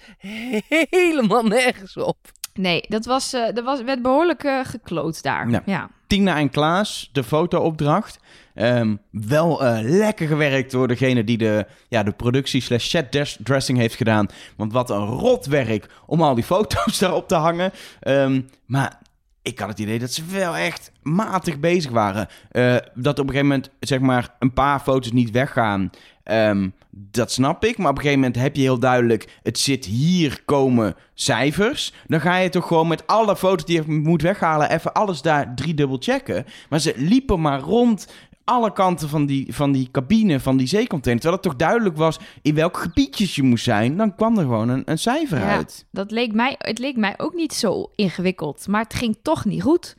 helemaal 0.89 1.43
nergens 1.43 1.97
op. 1.97 2.17
Nee, 2.53 2.84
dat 2.88 3.05
was, 3.05 3.34
eh 3.34 3.57
er 3.57 3.63
was, 3.63 3.82
werd 3.82 4.01
behoorlijk 4.01 4.43
eh, 4.43 4.59
gekloot 4.63 5.23
daar. 5.23 5.49
Ja. 5.49 5.61
ja. 5.65 5.89
Tina 6.07 6.38
en 6.38 6.49
Klaas, 6.49 7.09
de 7.11 7.23
fotoopdracht. 7.23 8.19
Ehm, 8.53 8.95
wel 9.11 9.63
eh, 9.65 9.77
lekker 9.82 10.27
gewerkt 10.27 10.71
door 10.71 10.88
degene 10.88 11.23
die 11.23 11.38
de, 11.38 11.65
ja, 11.88 12.03
de 12.03 12.11
productie 12.11 12.61
slash 12.61 12.88
set 12.89 13.38
dressing 13.43 13.77
heeft 13.77 13.95
gedaan. 13.95 14.27
Want 14.57 14.73
wat 14.73 14.89
een 14.89 15.05
rot 15.05 15.45
werk 15.45 15.88
om 16.05 16.21
al 16.21 16.36
die 16.36 16.43
foto's 16.43 16.99
daarop 16.99 17.27
te 17.27 17.36
hangen. 17.36 17.71
Ehm, 17.99 18.41
maar 18.65 18.99
ik 19.41 19.59
had 19.59 19.69
het 19.69 19.79
idee 19.79 19.99
dat 19.99 20.11
ze 20.11 20.25
wel 20.25 20.55
echt 20.55 20.91
matig 21.01 21.59
bezig 21.59 21.91
waren. 21.91 22.27
Eh, 22.51 22.75
dat 22.93 23.19
op 23.19 23.27
een 23.27 23.33
gegeven 23.33 23.47
moment 23.47 23.69
zeg 23.79 23.99
maar 23.99 24.35
een 24.39 24.53
paar 24.53 24.79
foto's 24.79 25.11
niet 25.11 25.31
weggaan. 25.31 25.89
ehm, 26.23 26.69
dat 26.89 27.31
snap 27.31 27.63
ik. 27.65 27.77
Maar 27.77 27.89
op 27.89 27.95
een 27.95 28.01
gegeven 28.01 28.21
moment 28.21 28.41
heb 28.41 28.55
je 28.55 28.61
heel 28.61 28.79
duidelijk... 28.79 29.39
het 29.43 29.59
zit 29.59 29.85
hier 29.85 30.41
komen 30.45 30.95
cijfers. 31.13 31.93
Dan 32.07 32.21
ga 32.21 32.37
je 32.37 32.49
toch 32.49 32.67
gewoon 32.67 32.87
met 32.87 33.07
alle 33.07 33.35
foto's 33.35 33.65
die 33.65 33.75
je 33.75 33.91
moet 33.91 34.21
weghalen... 34.21 34.71
even 34.71 34.93
alles 34.93 35.21
daar 35.21 35.55
driedubbel 35.55 35.97
checken. 35.99 36.45
Maar 36.69 36.79
ze 36.79 36.93
liepen 36.97 37.41
maar 37.41 37.59
rond 37.59 38.07
alle 38.51 38.73
kanten 38.73 39.09
van 39.09 39.25
die, 39.25 39.53
van 39.55 39.71
die 39.71 39.89
cabine, 39.91 40.39
van 40.39 40.57
die 40.57 40.67
zeecontainer. 40.67 41.21
Terwijl 41.21 41.41
het 41.41 41.51
toch 41.51 41.67
duidelijk 41.67 41.97
was 41.97 42.19
in 42.41 42.55
welk 42.55 42.77
gebiedjes 42.77 43.35
je 43.35 43.43
moest 43.43 43.63
zijn. 43.63 43.97
Dan 43.97 44.15
kwam 44.15 44.37
er 44.37 44.43
gewoon 44.43 44.69
een, 44.69 44.81
een 44.85 44.97
cijfer 44.99 45.37
Ja. 45.39 45.55
uit. 45.55 45.85
Dat 45.91 46.11
leek 46.11 46.33
mij, 46.33 46.55
het 46.57 46.79
leek 46.79 46.95
mij 46.97 47.13
ook 47.17 47.33
niet 47.33 47.53
zo 47.53 47.91
ingewikkeld. 47.95 48.67
Maar 48.67 48.83
het 48.83 48.93
ging 48.93 49.17
toch 49.21 49.45
niet 49.45 49.61
goed. 49.61 49.95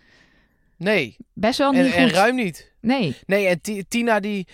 Nee, 0.76 1.16
Best 1.34 1.58
wel 1.58 1.72
niet 1.72 1.84
en, 1.84 1.92
en 1.92 2.02
goed. 2.08 2.12
ruim 2.16 2.34
niet. 2.34 2.72
Nee. 2.80 3.16
Nee, 3.26 3.46
en 3.46 3.60
Ti- 3.60 3.84
Tina 3.88 4.20
die... 4.20 4.46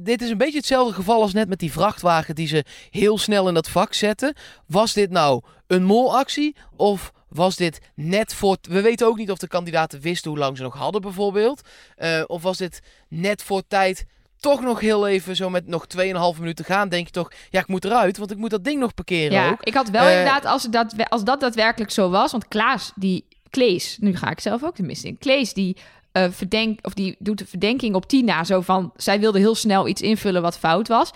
dit 0.00 0.22
is 0.22 0.30
een 0.30 0.38
beetje 0.38 0.58
hetzelfde 0.58 0.94
geval 0.94 1.22
als 1.22 1.32
net 1.32 1.48
met 1.48 1.58
die 1.58 1.72
vrachtwagen 1.72 2.34
die 2.34 2.46
ze 2.46 2.64
heel 2.90 3.18
snel 3.18 3.48
in 3.48 3.54
dat 3.54 3.68
vak 3.68 3.94
zetten. 3.94 4.34
Was 4.66 4.92
dit 4.92 5.10
nou 5.10 5.42
een 5.66 5.84
molactie 5.84 6.56
of 6.76 7.12
was 7.34 7.56
dit 7.56 7.80
net 7.94 8.34
voor... 8.34 8.56
We 8.62 8.80
weten 8.80 9.06
ook 9.06 9.16
niet 9.16 9.30
of 9.30 9.38
de 9.38 9.48
kandidaten 9.48 10.00
wisten 10.00 10.30
hoe 10.30 10.38
lang 10.38 10.56
ze 10.56 10.62
nog 10.62 10.74
hadden 10.76 11.00
bijvoorbeeld. 11.00 11.60
Eh, 11.96 12.22
of 12.26 12.42
was 12.42 12.56
dit 12.56 12.82
net 13.08 13.42
voor 13.42 13.62
tijd 13.68 14.06
toch 14.40 14.60
nog 14.60 14.80
heel 14.80 15.06
even 15.08 15.36
zo 15.36 15.50
met 15.50 15.66
nog 15.66 15.86
2,5 16.34 16.38
minuten 16.38 16.64
gaan, 16.64 16.88
denk 16.88 17.06
je 17.06 17.12
toch... 17.12 17.32
Ja, 17.50 17.60
ik 17.60 17.66
moet 17.66 17.84
eruit, 17.84 18.18
want 18.18 18.30
ik 18.30 18.36
moet 18.36 18.50
dat 18.50 18.64
ding 18.64 18.80
nog 18.80 18.94
parkeren 18.94 19.32
Ja, 19.32 19.50
ook. 19.50 19.62
ik 19.62 19.74
had 19.74 19.90
wel 19.90 20.02
Eh, 20.06 20.10
inderdaad, 20.10 20.44
als, 20.44 20.62
dat, 20.62 20.94
als 21.08 21.24
dat 21.24 21.40
daadwerkelijk 21.40 21.90
zo 21.90 22.10
was... 22.10 22.32
Want 22.32 22.48
Klaas, 22.48 22.92
die... 22.94 23.24
Klees, 23.50 23.96
nu 24.00 24.16
ga 24.16 24.30
ik 24.30 24.40
zelf 24.40 24.64
ook 24.64 24.76
de 24.76 24.82
mist 24.82 25.04
in. 25.04 25.18
Klees, 25.18 25.52
die... 25.52 25.76
eh 26.12 26.24
verdenk, 26.30 26.78
of 26.82 26.94
die 26.94 27.16
doet 27.18 27.38
de 27.38 27.46
verdenking 27.46 27.94
op 27.94 28.06
Tina. 28.06 28.44
Zo 28.44 28.60
van, 28.60 28.92
zij 28.96 29.20
wilde 29.20 29.38
heel 29.38 29.54
snel 29.54 29.88
iets 29.88 30.00
invullen 30.00 30.42
wat 30.42 30.58
fout 30.58 30.88
was. 30.88 31.10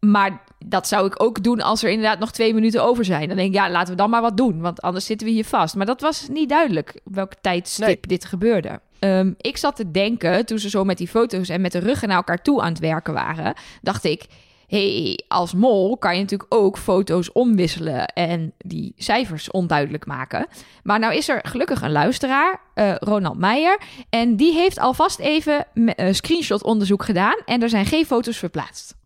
Maar 0.00 0.42
dat 0.66 0.88
zou 0.88 1.06
ik 1.06 1.22
ook 1.22 1.42
doen 1.42 1.60
als 1.60 1.82
er 1.82 1.90
inderdaad 1.90 2.18
nog 2.18 2.32
twee 2.32 2.54
minuten 2.54 2.82
over 2.84 3.04
zijn. 3.04 3.28
Dan 3.28 3.36
denk 3.36 3.48
ik, 3.48 3.54
ja, 3.54 3.70
laten 3.70 3.90
we 3.90 3.98
dan 3.98 4.10
maar 4.10 4.20
wat 4.20 4.36
doen. 4.36 4.60
Want 4.60 4.82
anders 4.82 5.04
zitten 5.04 5.26
we 5.26 5.32
hier 5.32 5.44
vast. 5.44 5.74
Maar 5.74 5.86
dat 5.86 6.00
was 6.00 6.28
niet 6.28 6.48
duidelijk 6.48 7.00
op 7.04 7.14
welke 7.14 7.36
tijdstip 7.40 7.86
Nee. 7.86 7.98
dit 8.00 8.24
gebeurde. 8.24 8.80
Ehm, 8.98 9.32
ik 9.36 9.56
zat 9.56 9.76
te 9.76 9.90
denken, 9.90 10.46
toen 10.46 10.58
ze 10.58 10.70
zo 10.70 10.84
met 10.84 10.98
die 10.98 11.08
foto's 11.08 11.48
en 11.48 11.60
met 11.60 11.72
de 11.72 11.78
ruggen 11.78 12.08
naar 12.08 12.16
elkaar 12.16 12.42
toe 12.42 12.60
aan 12.62 12.68
het 12.68 12.78
werken 12.78 13.12
waren... 13.14 13.54
dacht 13.82 14.04
ik, 14.04 14.24
hey, 14.66 15.20
als 15.28 15.54
mol 15.54 15.98
kan 15.98 16.14
je 16.14 16.20
natuurlijk 16.20 16.54
ook 16.54 16.78
foto's 16.78 17.32
omwisselen... 17.32 18.06
en 18.06 18.52
die 18.58 18.92
cijfers 18.96 19.50
onduidelijk 19.50 20.06
maken. 20.06 20.46
Maar 20.82 20.98
nou 20.98 21.14
is 21.14 21.28
er 21.28 21.40
gelukkig 21.42 21.82
een 21.82 21.92
luisteraar, 21.92 22.60
eh, 22.74 22.94
Ronald 22.94 23.38
Meijer... 23.38 23.80
en 24.10 24.36
die 24.36 24.52
heeft 24.52 24.78
alvast 24.78 25.18
even 25.18 25.66
een 25.74 26.14
screenshot-onderzoek 26.14 27.04
gedaan... 27.04 27.36
en 27.44 27.62
er 27.62 27.68
zijn 27.68 27.86
geen 27.86 28.06
foto's 28.06 28.36
verplaatst. 28.36 28.98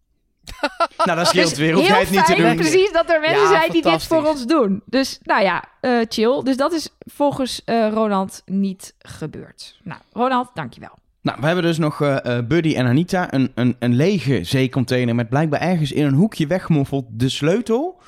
Nou, 1.04 1.18
dat 1.18 1.26
scheelt 1.26 1.48
Dus 1.48 1.58
weer. 1.58 1.72
Hoef 1.72 1.82
heel 1.82 1.90
jij 1.90 2.00
het 2.00 2.10
niet 2.10 2.26
te 2.26 2.34
doen. 2.34 2.56
Precies, 2.56 2.92
dat 2.92 3.10
er 3.10 3.20
mensen 3.20 3.42
Ja, 3.42 3.48
zijn 3.48 3.70
die 3.70 3.82
dit 3.82 4.06
voor 4.06 4.26
ons 4.26 4.46
doen. 4.46 4.82
Dus 4.86 5.18
nou 5.22 5.42
ja, 5.42 5.64
eh, 5.80 5.98
chill. 6.08 6.42
Dus 6.42 6.56
dat 6.56 6.72
is 6.72 6.88
volgens 6.98 7.62
eh, 7.64 7.88
Ronald 7.92 8.42
niet 8.46 8.94
gebeurd. 8.98 9.78
Nou, 9.82 10.00
Ronald, 10.12 10.50
dankjewel. 10.54 11.02
Nou, 11.24 11.40
we 11.40 11.46
hebben 11.46 11.64
dus 11.64 11.78
nog 11.78 12.00
eh, 12.00 12.38
eh, 12.38 12.46
Buddy 12.46 12.74
en 12.74 12.86
Anita. 12.86 13.32
Een, 13.32 13.52
een, 13.54 13.76
een 13.78 13.94
lege 13.94 14.44
zeecontainer 14.44 15.14
met 15.14 15.28
blijkbaar 15.28 15.60
ergens 15.60 15.92
in 15.92 16.04
een 16.04 16.14
hoekje 16.14 16.46
weggemoffeld 16.46 17.04
de 17.10 17.28
sleutel. 17.28 18.00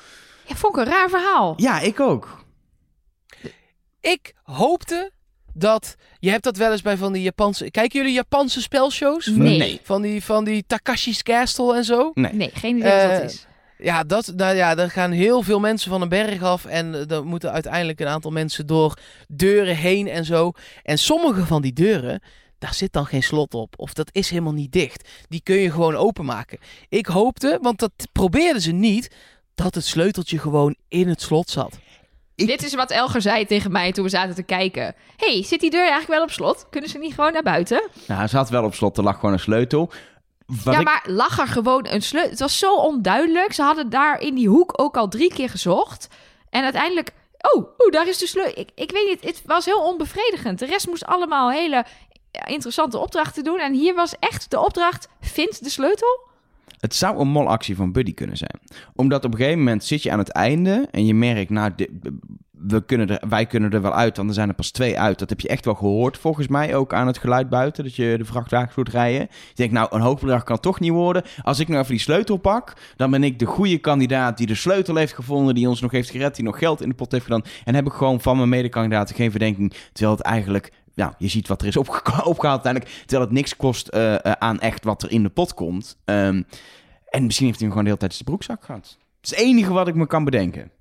Ja, 0.45 0.55
vond 0.55 0.77
ik 0.77 0.85
een 0.85 0.91
raar 0.91 1.09
verhaal. 1.09 1.53
Ja, 1.57 1.79
ik 1.79 1.99
ook. 1.99 2.45
Ik 4.01 4.33
hoopte 4.43 5.11
dat... 5.59 5.95
Je 6.19 6.29
hebt 6.29 6.43
dat 6.43 6.57
wel 6.57 6.71
eens 6.71 6.81
bij 6.81 6.97
van 6.97 7.13
die 7.13 7.21
Japanse... 7.21 7.71
Kijken 7.71 7.99
jullie 7.99 8.13
Japanse 8.15 8.61
spelshows? 8.61 9.25
Nee. 9.25 9.57
Nee. 9.57 9.79
Van 9.83 10.01
die, 10.01 10.23
van 10.23 10.43
die 10.43 10.63
Takashi's 10.67 11.23
Castle 11.23 11.75
en 11.75 11.83
zo? 11.83 12.11
Nee, 12.13 12.49
geen 12.53 12.77
idee 12.77 12.91
wat 12.91 13.01
Eh, 13.01 13.19
dat 13.19 13.31
is. 13.31 13.47
Ja, 13.77 14.03
dat, 14.03 14.33
nou 14.35 14.55
ja, 14.55 14.75
daar 14.75 14.89
gaan 14.89 15.11
heel 15.11 15.41
veel 15.41 15.59
mensen 15.59 15.91
van 15.91 16.01
een 16.01 16.09
berg 16.09 16.43
af. 16.43 16.65
En 16.65 16.93
eh, 16.93 17.11
er 17.11 17.25
moeten 17.25 17.51
uiteindelijk 17.51 17.99
een 17.99 18.07
aantal 18.07 18.31
mensen 18.31 18.67
door 18.67 18.99
deuren 19.27 19.75
heen 19.75 20.07
en 20.07 20.25
zo. 20.25 20.51
En 20.83 20.97
sommige 20.97 21.45
van 21.45 21.61
die 21.61 21.73
deuren, 21.73 22.21
daar 22.59 22.73
zit 22.73 22.93
dan 22.93 23.05
geen 23.05 23.23
slot 23.23 23.53
op. 23.53 23.73
Of 23.77 23.93
dat 23.93 24.09
is 24.11 24.29
helemaal 24.29 24.53
niet 24.53 24.71
dicht. 24.71 25.09
Die 25.27 25.41
kun 25.43 25.55
je 25.55 25.71
gewoon 25.71 25.95
openmaken. 25.95 26.57
Ik 26.89 27.05
hoopte, 27.05 27.59
want 27.61 27.79
dat 27.79 27.91
probeerden 28.11 28.61
ze 28.61 28.71
niet, 28.71 29.09
dat 29.55 29.75
het 29.75 29.85
sleuteltje 29.85 30.39
gewoon 30.39 30.75
in 30.87 31.07
het 31.07 31.21
slot 31.21 31.49
zat. 31.49 31.79
Ik- 32.37 32.47
Dit 32.47 32.63
is 32.63 32.73
wat 32.73 32.91
Elger 32.91 33.21
zei 33.21 33.45
tegen 33.45 33.71
mij 33.71 33.91
toen 33.91 34.03
we 34.03 34.09
zaten 34.09 34.35
te 34.35 34.43
kijken. 34.43 34.95
hey, 35.17 35.43
zit 35.43 35.59
die 35.59 35.69
deur 35.69 35.79
eigenlijk 35.79 36.11
wel 36.11 36.21
op 36.23 36.31
slot? 36.31 36.65
Kunnen 36.69 36.89
ze 36.89 36.97
niet 36.97 37.13
gewoon 37.13 37.33
naar 37.33 37.43
buiten? 37.43 37.87
Nou, 38.07 38.27
ze 38.27 38.37
had 38.37 38.49
wel 38.49 38.63
op 38.63 38.73
slot, 38.75 38.97
er 38.97 39.03
lag 39.03 39.15
gewoon 39.15 39.31
een 39.33 39.39
sleutel. 39.39 39.91
Wat 40.63 40.73
ja, 40.73 40.79
ik- 40.79 40.85
maar 40.85 41.03
lag 41.07 41.39
er 41.39 41.47
gewoon 41.47 41.85
een 41.87 42.01
sleutel? 42.01 42.29
Het 42.31 42.39
was 42.39 42.59
zo 42.59 42.75
onduidelijk. 42.75 43.53
Ze 43.53 43.61
hadden 43.63 43.89
daar 43.89 44.21
in 44.21 44.35
die 44.35 44.47
hoek 44.49 44.73
ook 44.81 44.97
al 44.97 45.07
drie 45.07 45.33
keer 45.33 45.49
gezocht. 45.49 46.07
En 46.49 46.63
uiteindelijk... 46.63 47.11
Oh, 47.53 47.67
oh 47.77 47.91
daar 47.91 48.07
is 48.07 48.17
de 48.17 48.27
sleutel. 48.27 48.61
Ik, 48.61 48.69
ik 48.75 48.91
weet 48.91 49.07
niet, 49.09 49.23
het 49.23 49.41
was 49.45 49.65
heel 49.65 49.81
onbevredigend. 49.83 50.59
De 50.59 50.65
rest 50.65 50.87
moest 50.87 51.05
allemaal 51.05 51.51
hele 51.51 51.85
interessante 52.47 52.97
opdrachten 52.97 53.43
doen. 53.43 53.59
En 53.59 53.73
hier 53.73 53.93
was 53.95 54.13
echt 54.19 54.51
de 54.51 54.59
opdracht, 54.59 55.07
vind 55.21 55.63
de 55.63 55.69
sleutel. 55.69 56.19
Het 56.77 56.95
zou 56.95 57.19
een 57.19 57.27
molactie 57.27 57.75
van 57.75 57.91
Buddy 57.91 58.13
kunnen 58.13 58.37
zijn. 58.37 58.59
Omdat 58.95 59.25
op 59.25 59.31
een 59.31 59.37
gegeven 59.37 59.59
moment 59.59 59.83
zit 59.83 60.03
je 60.03 60.11
aan 60.11 60.19
het 60.19 60.29
einde 60.29 60.87
en 60.91 61.05
je 61.05 61.13
merkt, 61.13 61.49
nou, 61.49 61.71
we 62.51 62.85
kunnen 62.85 63.09
er, 63.09 63.29
wij 63.29 63.45
kunnen 63.45 63.71
er 63.71 63.81
wel 63.81 63.93
uit, 63.93 64.17
want 64.17 64.29
er 64.29 64.35
zijn 64.35 64.49
er 64.49 64.55
pas 64.55 64.71
twee 64.71 64.99
uit. 64.99 65.19
Dat 65.19 65.29
heb 65.29 65.39
je 65.39 65.47
echt 65.47 65.65
wel 65.65 65.73
gehoord, 65.73 66.17
volgens 66.17 66.47
mij, 66.47 66.75
ook 66.75 66.93
aan 66.93 67.07
het 67.07 67.17
geluid 67.17 67.49
buiten, 67.49 67.83
dat 67.83 67.95
je 67.95 68.15
de 68.17 68.25
vrachtwagens 68.25 68.75
moet 68.75 68.89
rijden. 68.89 69.21
Je 69.21 69.53
denkt, 69.53 69.73
nou, 69.73 69.87
een 69.91 70.01
hoog 70.01 70.19
bedrag 70.19 70.43
kan 70.43 70.59
toch 70.59 70.79
niet 70.79 70.91
worden. 70.91 71.23
Als 71.41 71.59
ik 71.59 71.67
nou 71.67 71.79
even 71.79 71.91
die 71.91 72.01
sleutel 72.01 72.37
pak, 72.37 72.73
dan 72.95 73.11
ben 73.11 73.23
ik 73.23 73.39
de 73.39 73.45
goede 73.45 73.77
kandidaat 73.77 74.37
die 74.37 74.47
de 74.47 74.55
sleutel 74.55 74.95
heeft 74.95 75.13
gevonden, 75.13 75.55
die 75.55 75.69
ons 75.69 75.81
nog 75.81 75.91
heeft 75.91 76.09
gered, 76.09 76.35
die 76.35 76.45
nog 76.45 76.57
geld 76.57 76.81
in 76.81 76.89
de 76.89 76.95
pot 76.95 77.11
heeft 77.11 77.23
gedaan. 77.23 77.43
En 77.63 77.75
heb 77.75 77.85
ik 77.85 77.93
gewoon 77.93 78.21
van 78.21 78.37
mijn 78.37 78.49
medekandidaten 78.49 79.15
geen 79.15 79.31
verdenking, 79.31 79.73
terwijl 79.93 80.17
het 80.17 80.25
eigenlijk... 80.25 80.71
Nou, 80.97 81.13
je 81.17 81.27
ziet 81.27 81.47
wat 81.47 81.61
er 81.61 81.67
is 81.67 81.77
opge- 81.77 82.23
opgehaald 82.33 82.65
uiteindelijk. 82.65 82.99
Terwijl 82.99 83.21
het 83.21 83.31
niks 83.31 83.55
kost 83.55 83.87
eh, 83.87 84.13
eh, 84.13 84.31
aan 84.31 84.59
echt 84.59 84.83
wat 84.83 85.03
er 85.03 85.11
in 85.11 85.23
de 85.23 85.29
pot 85.29 85.53
komt. 85.53 85.97
Ehm, 86.05 86.41
en 87.09 87.25
misschien 87.25 87.45
heeft 87.45 87.59
hij 87.59 87.67
hem 87.67 87.77
gewoon 87.77 87.83
de 87.83 87.89
hele 87.89 87.97
tijd 87.97 88.11
in 88.11 88.17
zijn 88.17 88.23
broekzak 88.29 88.63
gehad. 88.65 88.81
Dat 88.81 88.97
is 89.21 89.29
het 89.29 89.39
enige 89.39 89.73
wat 89.73 89.87
ik 89.87 89.95
me 89.95 90.07
kan 90.07 90.23
bedenken. 90.23 90.71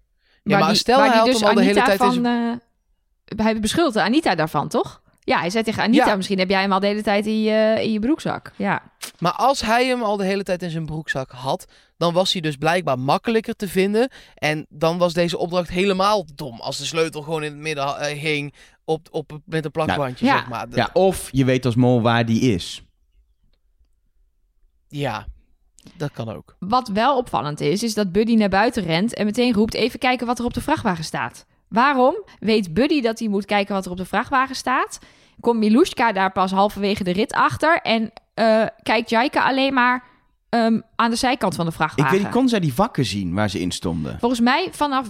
Ja, 0.43 0.59
maar 0.59 0.69
die, 0.69 0.77
stel, 0.77 0.99
hij 0.99 1.09
had 1.09 1.27
dus 1.27 1.41
hem 1.41 1.49
al 1.49 1.55
de 1.55 1.63
hele 1.63 1.83
tijd 1.83 2.01
in 2.01 2.13
van... 2.13 2.25
eh, 2.27 3.45
hij 3.45 3.61
beschuldigde 3.61 4.03
Anita 4.03 4.35
daarvan, 4.35 4.69
toch? 4.69 5.03
Ja, 5.27 5.39
hij 5.39 5.51
zei 5.51 5.65
tegen 5.65 5.83
Anita, 5.83 6.07
Ja. 6.07 6.17
misschien 6.17 6.39
heb 6.39 6.49
jij 6.51 6.61
hem 6.61 6.73
al 6.73 6.81
de 6.81 6.87
hele 6.87 7.03
tijd 7.03 7.27
in 7.27 7.41
je, 7.43 7.77
in 7.83 7.93
je 7.93 7.99
broekzak. 7.99 8.53
Ja. 8.57 8.83
Maar 9.19 9.33
als 9.33 9.61
hij 9.61 9.87
hem 9.87 10.03
al 10.03 10.17
de 10.17 10.25
hele 10.25 10.43
tijd 10.43 10.63
in 10.63 10.71
zijn 10.71 10.87
broekzak 10.87 11.31
had, 11.31 11.67
dan 11.97 12.13
was 12.13 12.33
hij 12.33 12.41
dus 12.41 12.57
blijkbaar 12.57 12.99
makkelijker 12.99 13.55
te 13.57 13.69
vinden. 13.69 14.11
En 14.35 14.67
dan 14.69 14.99
was 14.99 15.13
deze 15.13 15.39
opdracht 15.39 15.69
helemaal 15.69 16.25
dom. 16.35 16.61
Als 16.61 16.79
de 16.79 16.85
sleutel 16.85 17.23
gewoon 17.23 17.43
in 17.43 17.51
het 17.53 17.61
midden 17.61 17.99
eh, 17.99 18.19
hing 18.21 18.55
op, 18.85 19.09
op, 19.11 19.39
met 19.45 19.65
een 19.65 19.71
plakbandje, 19.71 20.27
Ja. 20.27 20.37
zeg 20.39 20.49
maar. 20.49 20.67
Ja, 20.71 20.91
of 20.93 21.29
je 21.33 21.45
weet 21.45 21.65
als 21.65 21.75
mol 21.75 22.03
waar 22.03 22.27
die 22.27 22.41
is. 22.41 22.83
ja, 24.89 25.27
dat 25.97 26.11
kan 26.13 26.29
ook. 26.29 26.57
Wat 26.59 26.89
wel 26.89 27.17
opvallend 27.17 27.61
is, 27.61 27.83
is 27.83 27.95
dat 27.95 28.13
Buddy 28.13 28.35
naar 28.35 28.49
buiten 28.49 28.83
rent 28.83 29.15
en 29.15 29.25
meteen 29.25 29.53
roept: 29.53 29.75
even 29.75 29.99
kijken 29.99 30.27
wat 30.27 30.39
er 30.39 30.45
op 30.45 30.55
de 30.55 30.61
vrachtwagen 30.61 31.05
staat. 31.05 31.47
Waarom 31.69 32.15
weet 32.39 32.75
Buddy 32.75 33.01
dat 33.01 33.19
hij 33.19 33.29
moet 33.29 33.45
kijken 33.45 33.75
wat 33.75 33.85
er 33.85 33.91
op 33.91 33.97
de 33.97 34.05
vrachtwagen 34.05 34.55
staat? 34.57 34.99
Komt 35.41 35.59
Milushka 35.59 36.13
daar 36.13 36.33
pas 36.33 36.51
halverwege 36.51 37.05
de 37.05 37.13
rit 37.13 37.33
achter 37.33 37.81
en 37.83 38.13
eh, 38.35 38.65
kijkt 38.83 39.11
Jaika 39.11 39.45
alleen 39.45 39.75
maar 39.75 40.05
ehm, 40.49 40.81
aan 40.97 41.11
de 41.11 41.17
zijkant 41.17 41.55
van 41.55 41.65
de 41.65 41.71
Ik 41.71 41.77
vrachtwagen. 41.77 42.13
weet 42.13 42.23
niet, 42.23 42.33
kon 42.33 42.49
zij 42.49 42.61
die 42.61 42.75
vakken 42.75 43.05
zien 43.05 43.35
waar 43.35 43.51
ze 43.51 43.61
in 43.61 43.71
stonden? 43.71 44.17
Volgens 44.21 44.41
mij 44.41 44.69
vanaf 44.73 45.07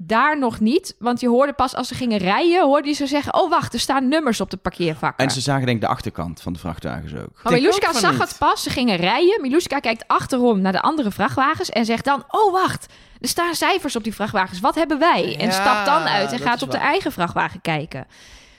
daar 0.00 0.38
nog 0.38 0.60
niet. 0.60 0.94
Want 0.98 1.20
je 1.20 1.28
hoorde 1.28 1.52
pas 1.52 1.74
als 1.74 1.88
ze 1.88 1.94
gingen 1.94 2.18
rijden, 2.18 2.62
hoorde 2.64 2.88
je 2.88 2.94
ze 2.94 3.06
zeggen... 3.06 3.34
oh, 3.34 3.50
wacht, 3.50 3.74
er 3.74 3.80
staan 3.80 4.08
nummers 4.08 4.40
op 4.40 4.50
de 4.50 4.56
parkeervakken. 4.56 5.24
En 5.24 5.30
ze 5.30 5.40
zagen 5.40 5.64
denk 5.66 5.76
ik 5.76 5.82
de 5.82 5.88
achterkant 5.90 6.40
van 6.40 6.52
de 6.52 6.58
vrachtwagens 6.58 7.14
ook. 7.14 7.40
Maar 7.42 7.52
Miluska 7.52 7.92
zag 7.92 8.10
niet. 8.12 8.20
het 8.20 8.36
pas. 8.38 8.62
Ze 8.62 8.70
gingen 8.70 8.96
rijden. 8.96 9.40
Miluska 9.40 9.78
kijkt 9.78 10.04
achterom 10.06 10.60
naar 10.60 10.72
de 10.72 10.80
andere 10.80 11.10
vrachtwagens 11.10 11.70
en 11.70 11.84
zegt 11.84 12.04
dan: 12.04 12.24
Oh, 12.28 12.52
wacht. 12.52 12.86
Er 13.20 13.28
staan 13.28 13.54
cijfers 13.54 13.96
op 13.96 14.04
die 14.04 14.14
vrachtwagens. 14.14 14.60
Wat 14.60 14.74
hebben 14.74 14.98
wij? 14.98 15.36
En 15.38 15.46
Ja, 15.46 15.52
stapt 15.52 15.86
dan 15.86 16.02
uit 16.02 16.32
en 16.32 16.38
gaat 16.38 16.62
op 16.62 16.70
de 16.70 16.76
eigen 16.76 17.12
vrachtwagen 17.12 17.60
kijken. 17.60 18.06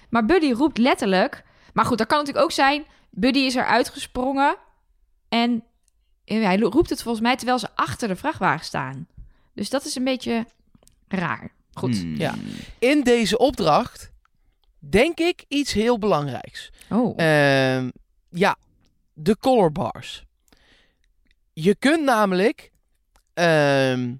Maar 0.09 0.25
Buddy 0.25 0.51
roept 0.51 0.77
letterlijk. 0.77 1.43
Maar 1.73 1.85
goed, 1.85 1.97
dat 1.97 2.07
kan 2.07 2.17
natuurlijk 2.17 2.45
ook 2.45 2.51
zijn. 2.51 2.85
Buddy 3.09 3.39
is 3.39 3.55
er 3.55 3.65
uitgesprongen. 3.65 4.57
En 5.29 5.63
hij 6.25 6.57
roept 6.57 6.89
het 6.89 7.01
volgens 7.01 7.23
mij 7.23 7.35
terwijl 7.35 7.59
ze 7.59 7.67
achter 7.75 8.07
de 8.07 8.15
vrachtwagen 8.15 8.65
staan. 8.65 9.07
Dus 9.53 9.69
dat 9.69 9.85
is 9.85 9.95
een 9.95 10.03
beetje 10.03 10.45
raar. 11.07 11.51
Goed. 11.73 11.97
Hmm. 11.97 12.15
Ja. 12.15 12.33
In 12.79 13.03
deze 13.03 13.37
opdracht 13.37 14.11
denk 14.79 15.19
ik 15.19 15.45
iets 15.47 15.73
heel 15.73 15.99
belangrijks. 15.99 16.71
Oh. 16.89 17.19
Ehm, 17.19 17.89
ja, 18.29 18.55
de 19.13 19.37
color 19.37 19.71
bars. 19.71 20.25
Je 21.53 21.75
kunt 21.75 22.03
namelijk. 22.03 22.71
ehm, 23.33 24.13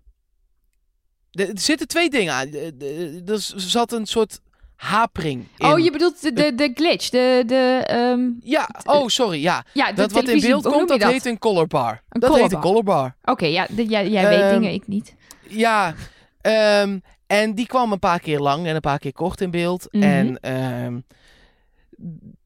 er 1.32 1.50
zitten 1.54 1.88
twee 1.88 2.10
dingen 2.10 2.34
aan. 2.34 2.54
Er 2.54 3.40
zat 3.56 3.92
een 3.92 4.06
soort 4.06 4.42
hapering 4.80 5.48
in. 5.58 5.66
oh, 5.66 5.80
je 5.80 5.92
bedoelt 5.92 6.22
de, 6.22 6.34
de, 6.34 6.56
de 6.56 6.72
glitch. 6.74 7.10
De, 7.10 7.44
de, 7.46 7.84
ehm, 7.86 8.30
Ja, 8.44 8.70
oh, 8.84 9.08
sorry. 9.08 9.42
Ja, 9.42 9.66
ja, 9.74 9.92
dat 9.92 10.12
wat 10.12 10.28
in 10.28 10.42
beeld 10.42 10.64
komt, 10.64 10.90
dat, 10.90 11.04
heet 11.04 11.26
een 11.26 11.40
color 11.40 11.68
bar. 11.68 12.02
Een 12.10 12.20
dat 12.20 12.30
color 12.30 12.44
heet 12.44 12.54
een 12.54 12.60
color 12.60 12.84
bar. 12.84 13.16
Oké, 13.24 13.46
ja, 13.46 13.68
jij, 13.76 14.10
weet 14.10 14.40
Ehm, 14.42 14.54
dingen, 14.54 14.74
ik 14.74 14.88
niet. 14.88 15.16
Ja, 15.48 15.94
ehm, 16.42 17.00
en 17.28 17.56
die 17.56 17.68
kwam 17.68 17.92
een 17.92 18.00
paar 18.00 18.20
keer 18.20 18.40
lang 18.40 18.68
en 18.68 18.76
een 18.76 18.82
paar 18.82 19.00
keer 19.00 19.14
kort 19.14 19.42
in 19.42 19.52
beeld. 19.52 19.88
Mhm. 19.92 20.04
En 20.04 21.06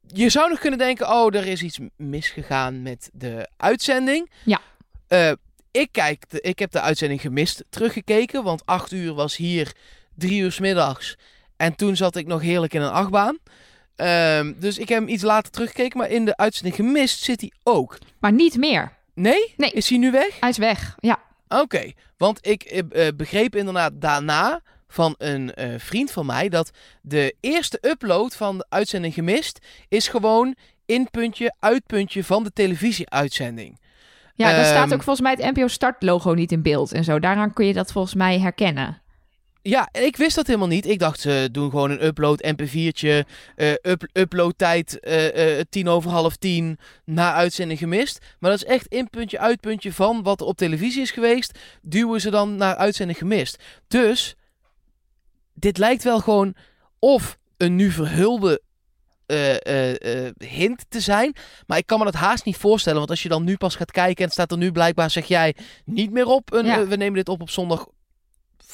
je 0.07 0.29
zou 0.29 0.49
nog 0.49 0.59
kunnen 0.59 0.79
denken, 0.79 1.09
oh, 1.09 1.35
er 1.35 1.47
is 1.47 1.61
iets 1.61 1.79
misgegaan 1.95 2.81
met 2.81 3.09
de 3.13 3.49
uitzending. 3.57 4.31
Ja. 4.45 4.61
Eh, 5.07 5.31
ik, 5.71 5.89
kijk 5.91 6.29
de, 6.29 6.41
ik 6.41 6.59
heb 6.59 6.71
de 6.71 6.81
uitzending 6.81 7.21
gemist 7.21 7.63
teruggekeken, 7.69 8.43
want 8.43 8.65
acht 8.65 8.91
uur 8.91 9.13
was 9.13 9.35
hier 9.35 9.71
drie 10.15 10.41
uur 10.41 10.51
's 10.51 10.59
middags. 10.59 11.17
En 11.57 11.75
toen 11.75 11.95
zat 11.95 12.15
ik 12.15 12.27
nog 12.27 12.41
heerlijk 12.41 12.73
in 12.73 12.81
een 12.81 12.91
achtbaan. 12.91 13.37
Ehm, 13.95 14.53
dus 14.57 14.77
ik 14.77 14.89
heb 14.89 14.99
hem 14.99 15.07
iets 15.07 15.23
later 15.23 15.51
teruggekeken, 15.51 15.97
maar 15.97 16.09
in 16.09 16.25
de 16.25 16.37
uitzending 16.37 16.75
gemist 16.75 17.23
zit 17.23 17.41
hij 17.41 17.51
ook. 17.63 17.97
Maar 18.19 18.31
niet 18.33 18.57
meer. 18.57 18.91
Nee? 19.13 19.53
Nee. 19.57 19.71
Is 19.71 19.89
hij 19.89 19.97
nu 19.97 20.11
weg? 20.11 20.39
Hij 20.39 20.49
is 20.49 20.57
weg. 20.57 20.95
Ja. 20.99 21.19
Oké, 21.47 21.91
want 22.17 22.47
ik 22.47 22.63
eh, 22.63 23.07
eh, 23.07 23.15
begreep 23.15 23.55
inderdaad 23.55 23.91
daarna 23.95 24.61
van 24.87 25.15
een 25.17 25.53
eh, 25.53 25.67
vriend 25.77 26.11
van 26.11 26.25
mij 26.25 26.49
dat 26.49 26.71
de 27.01 27.35
eerste 27.39 27.77
upload 27.81 28.35
van 28.35 28.57
de 28.57 28.65
uitzending 28.69 29.13
gemist 29.13 29.59
is 29.87 30.07
gewoon 30.07 30.55
inpuntje, 30.85 31.53
uitpuntje 31.59 32.23
van 32.23 32.43
de 32.43 32.51
televisieuitzending. 32.53 33.81
Ja, 34.35 34.49
daar 34.49 34.59
Ehm, 34.59 34.69
staat 34.69 34.93
ook 34.93 35.03
volgens 35.03 35.21
mij 35.21 35.35
het 35.39 35.55
NPO 35.55 35.67
Start 35.67 36.01
logo 36.03 36.33
niet 36.33 36.51
in 36.51 36.61
beeld 36.61 36.91
en 36.91 37.03
zo. 37.03 37.19
Daaraan 37.19 37.53
kun 37.53 37.65
je 37.65 37.73
dat 37.73 37.91
volgens 37.91 38.13
mij 38.13 38.39
herkennen. 38.39 39.01
Ja, 39.65 39.89
ik 39.91 40.17
wist 40.17 40.35
dat 40.35 40.47
helemaal 40.47 40.67
niet. 40.67 40.85
Ik 40.87 40.99
dacht 40.99 41.19
ze 41.19 41.49
doen 41.51 41.69
gewoon 41.69 41.91
een 41.91 42.05
upload 42.05 42.43
mp4'tje, 42.45 43.23
eh 43.55 43.71
up, 43.81 44.07
uploadtijd 44.13 44.99
eh, 44.99 45.57
eh, 45.59 45.65
tien 45.69 45.87
over 45.87 46.11
half 46.11 46.35
tien 46.35 46.77
na 47.05 47.33
uitzending 47.33 47.79
gemist. 47.79 48.19
Maar 48.39 48.51
dat 48.51 48.63
is 48.63 48.67
echt 48.67 48.87
inpuntje, 48.87 49.39
uitpuntje 49.39 49.93
van 49.93 50.23
wat 50.23 50.39
er 50.41 50.45
op 50.45 50.57
televisie 50.57 51.01
is 51.01 51.11
geweest, 51.11 51.59
duwen 51.81 52.21
ze 52.21 52.29
dan 52.29 52.55
naar 52.55 52.75
uitzending 52.75 53.17
gemist. 53.17 53.63
Dus 53.87 54.35
dit 55.53 55.77
lijkt 55.77 56.03
wel 56.03 56.19
gewoon 56.19 56.55
of 56.99 57.37
een 57.57 57.75
nu 57.75 57.91
verhulde 57.91 58.61
hint 60.37 60.85
te 60.89 60.99
zijn. 60.99 61.35
Maar 61.67 61.77
ik 61.77 61.85
kan 61.85 61.99
me 61.99 62.05
dat 62.05 62.13
haast 62.13 62.45
niet 62.45 62.57
voorstellen. 62.57 62.97
Want 62.97 63.09
als 63.09 63.23
je 63.23 63.29
dan 63.29 63.43
nu 63.43 63.57
pas 63.57 63.75
gaat 63.75 63.91
kijken 63.91 64.17
en 64.17 64.23
het 64.23 64.33
staat 64.33 64.51
er 64.51 64.57
nu 64.57 64.71
blijkbaar, 64.71 65.09
zeg 65.09 65.25
jij, 65.25 65.55
niet 65.85 66.11
meer 66.11 66.25
op. 66.25 66.53
Een, 66.53 66.65
Ja. 66.65 66.87
we 66.87 66.95
nemen 66.95 67.13
dit 67.13 67.29
op 67.29 67.41
op 67.41 67.49
zondag, 67.49 67.87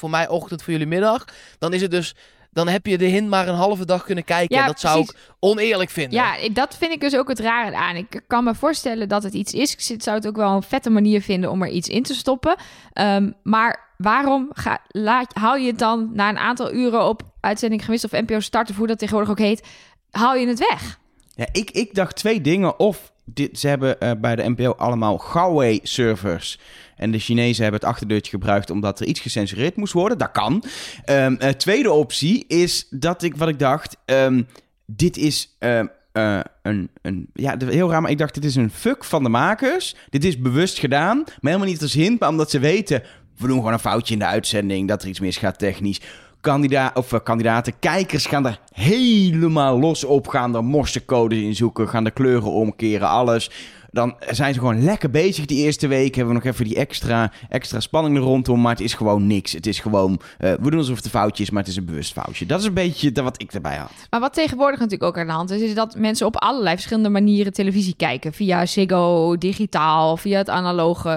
voor 0.00 0.10
mij 0.10 0.28
ochtend, 0.28 0.62
voor 0.62 0.72
jullie 0.72 0.86
middag. 0.88 1.24
Dan 1.58 1.72
is 1.72 1.80
het 1.82 1.90
dus, 1.90 2.14
dan 2.50 2.68
heb 2.68 2.86
je 2.86 2.98
de 2.98 3.04
hint 3.04 3.28
maar 3.28 3.48
een 3.48 3.54
halve 3.54 3.84
dag 3.84 4.04
kunnen 4.04 4.24
kijken. 4.24 4.56
Ja, 4.56 4.62
en 4.62 4.66
dat 4.68 4.80
zou 4.80 5.00
ik 5.00 5.14
oneerlijk 5.40 5.90
vinden. 5.90 6.12
Ja, 6.18 6.36
dat 6.52 6.76
vind 6.76 6.92
ik 6.92 7.00
dus 7.00 7.16
ook 7.16 7.28
het 7.28 7.38
rare 7.40 7.76
aan. 7.76 7.96
Ik 7.96 8.20
kan 8.26 8.44
me 8.44 8.54
voorstellen 8.54 9.08
dat 9.08 9.22
het 9.22 9.34
iets 9.34 9.52
is. 9.52 9.72
Ik 9.72 9.80
zit- 9.80 10.02
zou 10.02 10.16
het 10.16 10.26
ook 10.26 10.36
wel 10.36 10.50
een 10.56 10.62
vette 10.62 10.90
manier 10.90 11.22
vinden 11.22 11.50
om 11.50 11.62
er 11.62 11.68
iets 11.68 11.88
in 11.88 12.02
te 12.02 12.14
stoppen. 12.14 12.56
Ehm, 12.92 13.30
maar 13.42 13.88
waarom 13.96 14.48
ga, 14.52 14.78
laat, 14.88 15.34
haal 15.34 15.56
je 15.56 15.66
het 15.66 15.78
dan 15.78 16.10
na 16.12 16.28
een 16.28 16.38
aantal 16.38 16.72
uren 16.72 17.04
op 17.04 17.22
uitzending 17.40 17.84
gemist 17.84 18.04
of 18.04 18.10
NPO 18.12 18.40
Start 18.40 18.70
of 18.70 18.76
hoe 18.76 18.86
dat 18.86 18.98
tegenwoordig 18.98 19.30
ook 19.32 19.38
heet, 19.38 19.66
haal 20.10 20.34
je 20.34 20.46
het 20.46 20.58
weg? 20.70 20.98
Ja, 21.34 21.46
ik, 21.52 21.70
ik 21.70 21.94
dacht 21.94 22.16
twee 22.16 22.40
dingen. 22.40 22.78
Of 22.78 23.12
dit, 23.24 23.58
ze 23.58 23.68
hebben 23.68 24.00
eh, 24.00 24.10
bij 24.18 24.36
de 24.36 24.48
NPO 24.48 24.70
allemaal 24.72 25.24
Huawei-servers. 25.32 26.58
En 27.00 27.10
de 27.10 27.18
Chinezen 27.18 27.62
hebben 27.62 27.80
het 27.80 27.90
achterdeurtje 27.90 28.30
gebruikt 28.30 28.70
omdat 28.70 29.00
er 29.00 29.06
iets 29.06 29.20
gecensureerd 29.20 29.76
moest 29.76 29.92
worden. 29.92 30.18
Dat 30.18 30.30
kan. 30.30 30.64
Ehm, 31.04 31.34
eh, 31.34 31.48
tweede 31.48 31.92
optie 31.92 32.44
is 32.46 32.86
dat 32.90 33.22
ik, 33.22 33.36
wat 33.36 33.48
ik 33.48 33.58
dacht, 33.58 33.96
ehm, 34.04 34.42
dit 34.86 35.16
is 35.16 35.56
ehm, 35.58 35.86
eh, 36.12 36.40
een, 36.62 36.90
een, 37.02 37.28
ja, 37.34 37.56
heel 37.58 37.90
raar, 37.90 38.02
maar 38.02 38.10
ik 38.10 38.18
dacht, 38.18 38.34
dit 38.34 38.44
is 38.44 38.56
een 38.56 38.70
fuck 38.70 39.04
van 39.04 39.22
de 39.22 39.28
makers. 39.28 39.96
Dit 40.08 40.24
is 40.24 40.38
bewust 40.38 40.78
gedaan, 40.78 41.16
maar 41.16 41.52
helemaal 41.52 41.66
niet 41.66 41.82
als 41.82 41.94
hint, 41.94 42.20
maar 42.20 42.28
omdat 42.28 42.50
ze 42.50 42.58
weten, 42.58 43.02
we 43.36 43.46
doen 43.46 43.56
gewoon 43.56 43.72
een 43.72 43.78
foutje 43.78 44.12
in 44.12 44.18
de 44.18 44.26
uitzending, 44.26 44.88
dat 44.88 45.02
er 45.02 45.08
iets 45.08 45.20
misgaat 45.20 45.58
technisch. 45.58 46.00
Kandidaat, 46.40 46.96
of 46.96 47.12
eh, 47.12 47.20
kandidaten, 47.22 47.78
kijkers 47.78 48.26
gaan 48.26 48.46
er 48.46 48.60
helemaal 48.72 49.78
los 49.78 50.04
op, 50.04 50.28
gaan 50.28 50.54
er 50.54 50.64
morsecodes 50.64 51.38
in 51.38 51.54
zoeken, 51.54 51.88
gaan 51.88 52.04
de 52.04 52.10
kleuren 52.10 52.50
omkeren, 52.50 53.08
alles. 53.08 53.50
Dan 53.90 54.16
zijn 54.30 54.54
ze 54.54 54.60
gewoon 54.60 54.84
lekker 54.84 55.10
bezig 55.10 55.44
die 55.44 55.64
eerste 55.64 55.86
week. 55.86 56.14
Hebben 56.14 56.34
we 56.34 56.40
nog 56.42 56.52
even 56.52 56.64
die 56.64 56.76
extra, 56.76 57.32
extra 57.48 57.80
spanning 57.80 58.16
er 58.16 58.22
rondom. 58.22 58.60
Maar 58.60 58.72
het 58.72 58.80
is 58.80 58.94
gewoon 58.94 59.26
niks. 59.26 59.52
Het 59.52 59.66
is 59.66 59.78
gewoon, 59.78 60.20
eh, 60.38 60.52
we 60.52 60.70
doen 60.70 60.78
alsof 60.78 60.96
het 60.96 61.04
een 61.04 61.10
foutje 61.10 61.42
is, 61.42 61.50
maar 61.50 61.62
het 61.62 61.70
is 61.70 61.76
een 61.76 61.84
bewust 61.84 62.12
foutje. 62.12 62.46
Dat 62.46 62.60
is 62.60 62.66
een 62.66 62.74
beetje 62.74 63.22
wat 63.22 63.42
ik 63.42 63.52
erbij 63.52 63.76
had. 63.76 63.92
Maar 64.10 64.20
wat 64.20 64.34
tegenwoordig 64.34 64.78
natuurlijk 64.78 65.10
ook 65.10 65.18
aan 65.18 65.26
de 65.26 65.32
hand 65.32 65.50
is, 65.50 65.60
is 65.60 65.74
dat 65.74 65.96
mensen 65.96 66.26
op 66.26 66.36
allerlei 66.36 66.74
verschillende 66.74 67.08
manieren 67.08 67.52
televisie 67.52 67.94
kijken. 67.96 68.32
Via 68.32 68.66
Ziggo, 68.66 69.38
digitaal, 69.38 70.16
via 70.16 70.38
het 70.38 70.48
analoge 70.48 71.10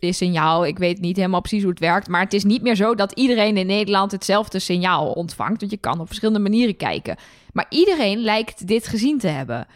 eh, 0.00 0.12
signaal. 0.12 0.66
Ik 0.66 0.78
weet 0.78 1.00
niet 1.00 1.16
helemaal 1.16 1.40
precies 1.40 1.62
hoe 1.62 1.70
het 1.70 1.80
werkt. 1.80 2.08
Maar 2.08 2.22
het 2.22 2.32
is 2.32 2.44
niet 2.44 2.62
meer 2.62 2.74
zo 2.74 2.94
dat 2.94 3.12
iedereen 3.12 3.56
in 3.56 3.66
Nederland 3.66 4.12
hetzelfde 4.12 4.58
signaal 4.58 5.10
ontvangt. 5.10 5.60
Want 5.60 5.72
je 5.72 5.78
kan 5.78 6.00
op 6.00 6.06
verschillende 6.06 6.40
manieren 6.40 6.76
kijken. 6.76 7.16
Maar 7.52 7.66
iedereen 7.68 8.18
lijkt 8.18 8.66
dit 8.66 8.86
gezien 8.86 9.18
te 9.18 9.28
hebben. 9.28 9.66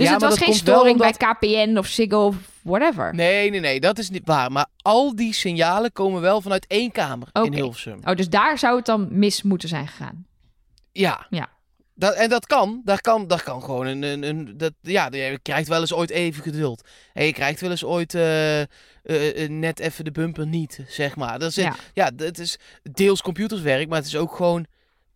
Dus 0.00 0.08
Ja, 0.08 0.12
het 0.14 0.22
was 0.22 0.34
dat 0.38 0.44
geen 0.44 0.54
storing 0.54 1.00
omdat- 1.00 1.18
bij 1.18 1.32
KPN 1.34 1.76
of 1.78 1.86
Ziggo 1.86 2.26
of 2.26 2.36
whatever. 2.62 3.14
Nee, 3.14 3.50
nee, 3.50 3.60
nee, 3.60 3.80
dat 3.80 3.98
is 3.98 4.10
niet 4.10 4.22
waar. 4.24 4.52
Maar 4.52 4.66
al 4.76 5.16
die 5.16 5.34
signalen 5.34 5.92
komen 5.92 6.20
wel 6.20 6.40
vanuit 6.40 6.66
één 6.66 6.92
kamer 6.92 7.28
in. 7.42 7.52
Hilversum. 7.54 7.98
Oh, 8.04 8.14
dus 8.14 8.28
daar 8.28 8.58
zou 8.58 8.76
het 8.76 8.86
dan 8.86 9.08
mis 9.10 9.42
moeten 9.42 9.68
zijn 9.68 9.88
gegaan. 9.88 10.26
Ja. 10.92 11.26
Ja. 11.30 11.48
Dat, 11.94 12.14
en 12.14 12.28
dat 12.28 12.46
kan. 12.46 12.80
Daar 12.84 13.00
kan, 13.00 13.26
daar 13.26 13.42
kan 13.42 13.62
gewoon 13.62 13.86
een... 13.86 14.02
een, 14.02 14.22
een 14.22 14.54
dat, 14.56 14.72
ja, 14.80 15.08
je 15.10 15.38
krijgt 15.42 15.68
wel 15.68 15.80
eens 15.80 15.92
ooit 15.94 16.10
even 16.10 16.42
geduld. 16.42 16.88
En 17.12 17.24
je 17.24 17.32
krijgt 17.32 17.60
wel 17.60 17.70
eens 17.70 17.84
ooit 17.84 18.14
eh, 18.14 18.60
eh, 18.60 18.66
eh, 19.04 19.50
net 19.50 19.78
even 19.78 20.04
de 20.04 20.10
bumper 20.10 20.46
niet, 20.46 20.80
zeg 20.88 21.16
maar. 21.16 21.38
Dat 21.38 21.48
is, 21.48 21.54
Ja. 21.56 21.74
ja. 21.94 22.10
het 22.16 22.38
is 22.38 22.58
deels 22.92 23.22
computerswerk, 23.22 23.88
maar 23.88 23.98
het 23.98 24.06
is 24.06 24.16
ook 24.16 24.34
gewoon 24.36 24.66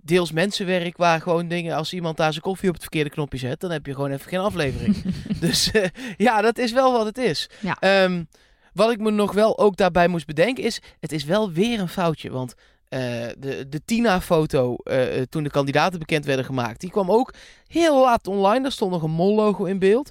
deels 0.05 0.33
mensenwerk 0.33 0.97
waar 0.97 1.21
gewoon 1.21 1.49
dingen... 1.49 1.77
Als 1.77 1.93
iemand 1.93 2.17
daar 2.17 2.33
zijn 2.33 2.45
koffie 2.45 2.69
op 2.69 2.75
het 2.75 2.83
verkeerde 2.83 3.11
knopje 3.11 3.39
zet, 3.39 3.61
dan 3.61 3.71
heb 3.71 3.87
je 3.87 3.95
gewoon 3.95 4.11
even 4.11 4.29
geen 4.29 4.41
aflevering. 4.41 4.97
dus 5.41 5.71
eh, 5.71 5.89
ja, 6.17 6.41
dat 6.41 6.59
is 6.59 6.73
wel 6.73 6.93
wat 6.93 7.07
het 7.07 7.19
is. 7.19 7.51
Ja. 7.61 7.77
Ehm, 7.81 8.25
wat 8.73 8.91
ik 8.91 8.99
me 8.99 9.11
nog 9.11 9.33
wel 9.33 9.59
ook 9.59 9.77
daarbij 9.77 10.09
moest 10.09 10.27
bedenken 10.27 10.65
is... 10.65 10.81
Het 11.01 11.13
is 11.13 11.25
wel 11.25 11.53
weer 11.53 11.81
een 11.81 11.89
foutje, 11.89 12.31
want... 12.31 12.55
eh, 12.89 13.01
de, 13.39 13.67
de 13.69 13.85
Tina-foto, 13.85 14.75
eh, 14.77 15.23
toen 15.23 15.43
de 15.43 15.51
kandidaten 15.51 15.99
bekend 15.99 16.25
werden 16.25 16.45
gemaakt, 16.45 16.81
die 16.81 16.91
kwam 16.91 17.11
ook 17.11 17.35
heel 17.67 18.01
laat 18.01 18.27
online. 18.27 18.63
Daar 18.63 18.73
stond 18.73 18.91
nog 18.91 19.03
een 19.03 19.11
mol-logo 19.11 19.65
in 19.65 19.79
beeld. 19.79 20.11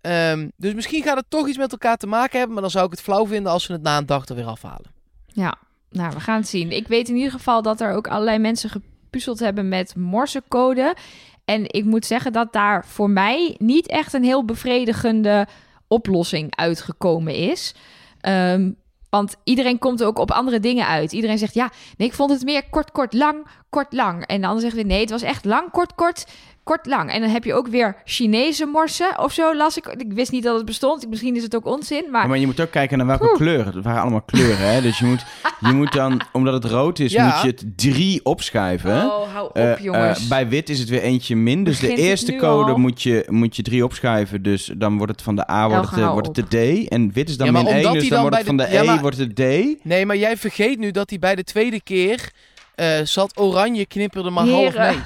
Ehm, 0.00 0.48
dus 0.56 0.74
misschien 0.74 1.02
gaat 1.02 1.16
het 1.16 1.26
toch 1.28 1.48
iets 1.48 1.58
met 1.58 1.72
elkaar 1.72 1.96
te 1.96 2.06
maken 2.06 2.36
hebben. 2.36 2.52
Maar 2.52 2.62
dan 2.62 2.70
zou 2.70 2.84
ik 2.84 2.90
het 2.90 3.00
flauw 3.00 3.26
vinden 3.26 3.52
als 3.52 3.64
ze 3.64 3.72
het 3.72 3.82
na 3.82 3.96
een 3.98 4.06
dag 4.06 4.28
er 4.28 4.34
weer 4.34 4.46
afhalen. 4.46 4.90
Ja, 5.26 5.54
nou, 5.90 6.12
we 6.12 6.20
gaan 6.20 6.36
het 6.36 6.48
zien. 6.48 6.70
Ik 6.70 6.88
weet 6.88 7.08
in 7.08 7.16
ieder 7.16 7.32
geval 7.32 7.62
dat 7.62 7.80
er 7.80 7.92
ook 7.92 8.08
allerlei 8.08 8.38
mensen 8.38 8.70
gepuzzeld 9.12 9.40
hebben 9.40 9.68
met 9.68 9.96
morsecode. 9.96 10.96
En 11.44 11.64
ik 11.66 11.84
moet 11.84 12.06
zeggen 12.06 12.32
dat 12.32 12.52
daar 12.52 12.86
voor 12.86 13.10
mij 13.10 13.54
niet 13.58 13.86
echt 13.86 14.12
een 14.12 14.24
heel 14.24 14.44
bevredigende 14.44 15.46
oplossing 15.88 16.56
uitgekomen 16.56 17.34
is. 17.34 17.74
Ehm, 18.20 18.70
want 19.10 19.36
iedereen 19.44 19.78
komt 19.78 20.04
ook 20.04 20.18
op 20.18 20.30
andere 20.30 20.60
dingen 20.60 20.86
uit. 20.86 21.12
Iedereen 21.12 21.38
zegt 21.38 21.54
ja, 21.54 21.70
nee, 21.96 22.08
ik 22.08 22.14
vond 22.14 22.30
het 22.30 22.44
meer 22.44 22.68
kort, 22.70 22.90
kort, 22.90 23.12
lang, 23.12 23.46
kort, 23.70 23.92
lang. 23.92 24.26
En 24.26 24.40
de 24.40 24.46
ander 24.46 24.62
zegt 24.62 24.74
weer 24.74 24.86
nee, 24.86 25.00
het 25.00 25.10
was 25.10 25.22
echt 25.22 25.44
lang, 25.44 25.70
kort, 25.70 25.94
kort, 25.94 26.26
kort 26.64 26.86
lang. 26.86 27.10
En 27.10 27.20
dan 27.20 27.30
heb 27.30 27.44
je 27.44 27.54
ook 27.54 27.68
weer 27.68 27.96
Chinese 28.04 28.66
morsen 28.66 29.18
of 29.18 29.32
zo, 29.32 29.56
las 29.56 29.76
ik. 29.76 29.86
Ik 29.86 30.12
wist 30.12 30.30
niet 30.32 30.42
dat 30.42 30.56
het 30.56 30.64
bestond. 30.64 31.08
Misschien 31.08 31.36
is 31.36 31.42
het 31.42 31.56
ook 31.56 31.66
onzin, 31.66 32.04
maar... 32.10 32.22
Ja, 32.22 32.28
maar 32.28 32.38
je 32.38 32.46
moet 32.46 32.60
ook 32.60 32.70
kijken 32.70 32.98
naar 32.98 33.06
welke 33.06 33.32
kleuren. 33.36 33.74
Het 33.74 33.84
waren 33.84 34.00
allemaal 34.02 34.22
kleuren, 34.22 34.72
hè? 34.72 34.80
Dus 34.80 34.98
je 34.98 35.04
moet, 35.04 35.24
je 35.60 35.72
moet 35.80 35.92
dan, 35.92 36.20
omdat 36.32 36.54
het 36.54 36.64
rood 36.64 36.98
is, 36.98 37.12
Ja. 37.12 37.24
moet 37.26 37.42
je 37.42 37.48
het 37.48 37.64
drie 37.78 38.24
opschuiven. 38.24 39.04
Oh, 39.04 39.32
hou 39.32 39.46
op, 39.48 39.56
Eh, 39.56 39.78
jongens. 39.78 40.22
eh, 40.22 40.28
bij 40.28 40.48
wit 40.48 40.68
is 40.68 40.78
het 40.78 40.88
weer 40.88 41.02
eentje 41.02 41.36
min. 41.36 41.64
Dus 41.64 41.80
Begint 41.80 41.98
de 41.98 42.04
eerste 42.04 42.36
code 42.36 42.70
al? 42.72 42.78
moet 42.78 43.02
je, 43.02 43.24
moet 43.28 43.56
je 43.56 43.62
drie 43.62 43.84
opschuiven. 43.84 44.42
Dus 44.42 44.72
dan 44.76 44.96
wordt 44.96 45.12
het 45.12 45.22
van 45.22 45.36
de 45.36 45.50
A 45.50 45.68
wordt 45.68 45.74
Elge, 45.74 45.86
het, 45.86 45.94
de- 45.94 46.00
hou 46.00 46.12
wordt 46.12 46.36
het 46.36 46.50
de 46.50 46.82
D. 46.84 46.88
En 46.88 47.12
wit 47.12 47.28
is 47.28 47.36
dan 47.36 47.46
Ja, 47.46 47.52
min 47.52 47.66
1. 47.66 47.76
omdat 47.76 47.92
Dus 47.92 48.02
dan 48.02 48.10
dan 48.10 48.20
wordt 48.20 48.36
het 48.36 48.46
van 48.46 48.56
de, 48.56 48.76
E 48.78 48.82
maar- 48.84 49.00
wordt 49.00 49.16
het 49.16 49.36
de 49.36 49.74
D. 49.80 49.84
Nee, 49.84 50.06
maar 50.06 50.16
jij 50.16 50.36
vergeet 50.36 50.78
nu 50.78 50.90
dat 50.90 51.10
hij 51.10 51.18
bij 51.18 51.34
de 51.34 51.44
tweede 51.44 51.80
keer 51.82 52.30
eh, 52.74 53.00
zat 53.04 53.38
oranje 53.38 53.86
knipperde 53.86 54.30
maar 54.30 54.46
half 54.48 54.76
mee. 54.76 54.96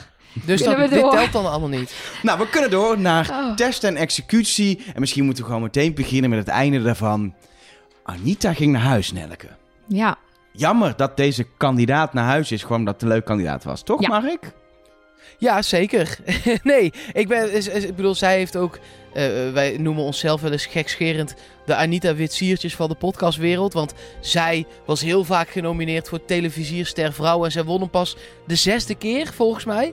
Dus 0.45 0.62
dat, 0.62 0.76
dit 0.78 1.11
telt 1.11 1.32
dan 1.32 1.47
allemaal 1.51 1.68
niet. 1.68 1.95
Nou, 2.22 2.39
we 2.39 2.49
kunnen 2.49 2.70
door 2.70 2.99
naar 3.01 3.30
Oh. 3.30 3.55
test 3.55 3.84
en 3.84 3.97
executie. 3.97 4.84
En 4.95 5.01
misschien 5.01 5.24
moeten 5.24 5.43
we 5.43 5.49
gewoon 5.49 5.64
meteen 5.64 5.95
beginnen 5.95 6.30
met 6.30 6.39
het 6.39 6.49
einde 6.49 6.82
daarvan. 6.82 7.34
Anita 8.03 8.53
ging 8.53 8.72
naar 8.72 8.82
huis, 8.82 9.12
Nelke. 9.12 9.49
Ja, 9.89 10.16
Jammer 10.53 10.97
dat 10.97 11.16
deze 11.16 11.47
kandidaat 11.57 12.12
naar 12.12 12.24
huis 12.24 12.53
is, 12.53 12.62
gewoon 12.62 12.78
omdat 12.78 12.95
het 12.95 13.03
een 13.03 13.09
leuk 13.09 13.24
kandidaat 13.24 13.64
was. 13.64 13.82
Toch, 13.82 14.01
Ja. 14.01 14.09
Mark? 14.20 14.53
Ja, 15.39 15.62
zeker. 15.62 16.18
nee, 16.62 16.93
ik, 17.12 17.28
ben, 17.28 17.57
ik 17.87 17.97
bedoel, 17.97 18.14
zij 18.14 18.37
heeft 18.37 18.57
ook... 18.57 18.78
eh, 19.14 19.24
wij 19.53 19.76
noemen 19.78 20.05
onszelf 20.05 20.41
wel 20.41 20.53
eens 20.53 20.66
gekscherend 20.66 21.34
de 21.66 21.74
Anita 21.74 22.14
Witsiertjes 22.14 22.76
van 22.76 22.89
de 22.89 22.95
podcastwereld. 22.95 23.72
Want 23.72 23.95
zij 24.20 24.66
was 24.87 25.01
heel 25.01 25.24
vaak 25.24 25.49
genomineerd 25.49 26.09
voor 26.09 26.24
televisierster 26.24 27.12
vrouw. 27.12 27.45
En 27.45 27.53
zij 27.53 27.64
won 27.64 27.80
hem 27.80 27.91
pas 27.91 28.16
de 28.47 28.55
zesde 28.57 28.95
keer, 28.95 29.26
volgens 29.34 29.64
mij. 29.64 29.93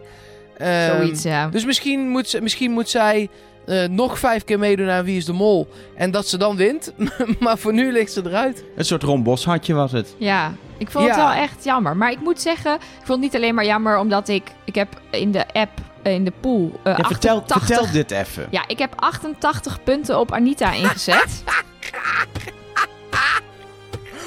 Ehm, 0.57 0.95
zoiets, 0.97 1.23
ja. 1.23 1.47
Dus 1.47 1.65
misschien 1.65 2.09
moet, 2.09 2.27
ze- 2.29 2.41
misschien 2.41 2.71
moet 2.71 2.89
zij 2.89 3.29
eh, 3.65 3.87
nog 3.87 4.19
vijf 4.19 4.43
keer 4.43 4.59
meedoen 4.59 4.89
aan 4.89 5.03
Wie 5.03 5.17
is 5.17 5.25
de 5.25 5.33
Mol. 5.33 5.67
En 5.95 6.11
dat 6.11 6.27
ze 6.27 6.37
dan 6.37 6.55
wint. 6.55 6.93
maar 7.39 7.57
voor 7.57 7.73
nu 7.73 7.91
ligt 7.91 8.11
ze 8.11 8.21
eruit. 8.25 8.63
Een 8.75 8.85
soort 8.85 9.03
Ron 9.03 9.23
Boshartje 9.23 9.73
was 9.73 9.91
het. 9.91 10.15
Ja, 10.17 10.53
ik 10.77 10.91
vond 10.91 11.07
het 11.07 11.15
wel 11.15 11.31
echt 11.31 11.63
jammer. 11.63 11.97
Maar 11.97 12.11
ik 12.11 12.19
moet 12.19 12.41
zeggen, 12.41 12.73
ik 12.73 12.79
vond 12.97 13.07
het 13.07 13.19
niet 13.19 13.35
alleen 13.35 13.55
maar 13.55 13.65
jammer 13.65 13.97
omdat 13.97 14.27
ik... 14.27 14.43
Ik 14.65 14.75
heb 14.75 14.87
in 15.11 15.31
de 15.31 15.45
app, 15.53 15.71
eh, 16.01 16.13
in 16.13 16.23
de 16.25 16.33
pool... 16.39 16.79
eh, 16.83 16.97
Ja, 16.97 17.03
vertel, 17.07 17.37
88 17.41 17.65
vertel 17.67 17.91
dit 17.91 18.11
even. 18.11 18.47
Ja, 18.51 18.63
ik 18.67 18.79
heb 18.79 18.93
88 18.95 19.83
punten 19.83 20.19
op 20.19 20.31
Anita 20.31 20.71
ingezet. 20.73 21.43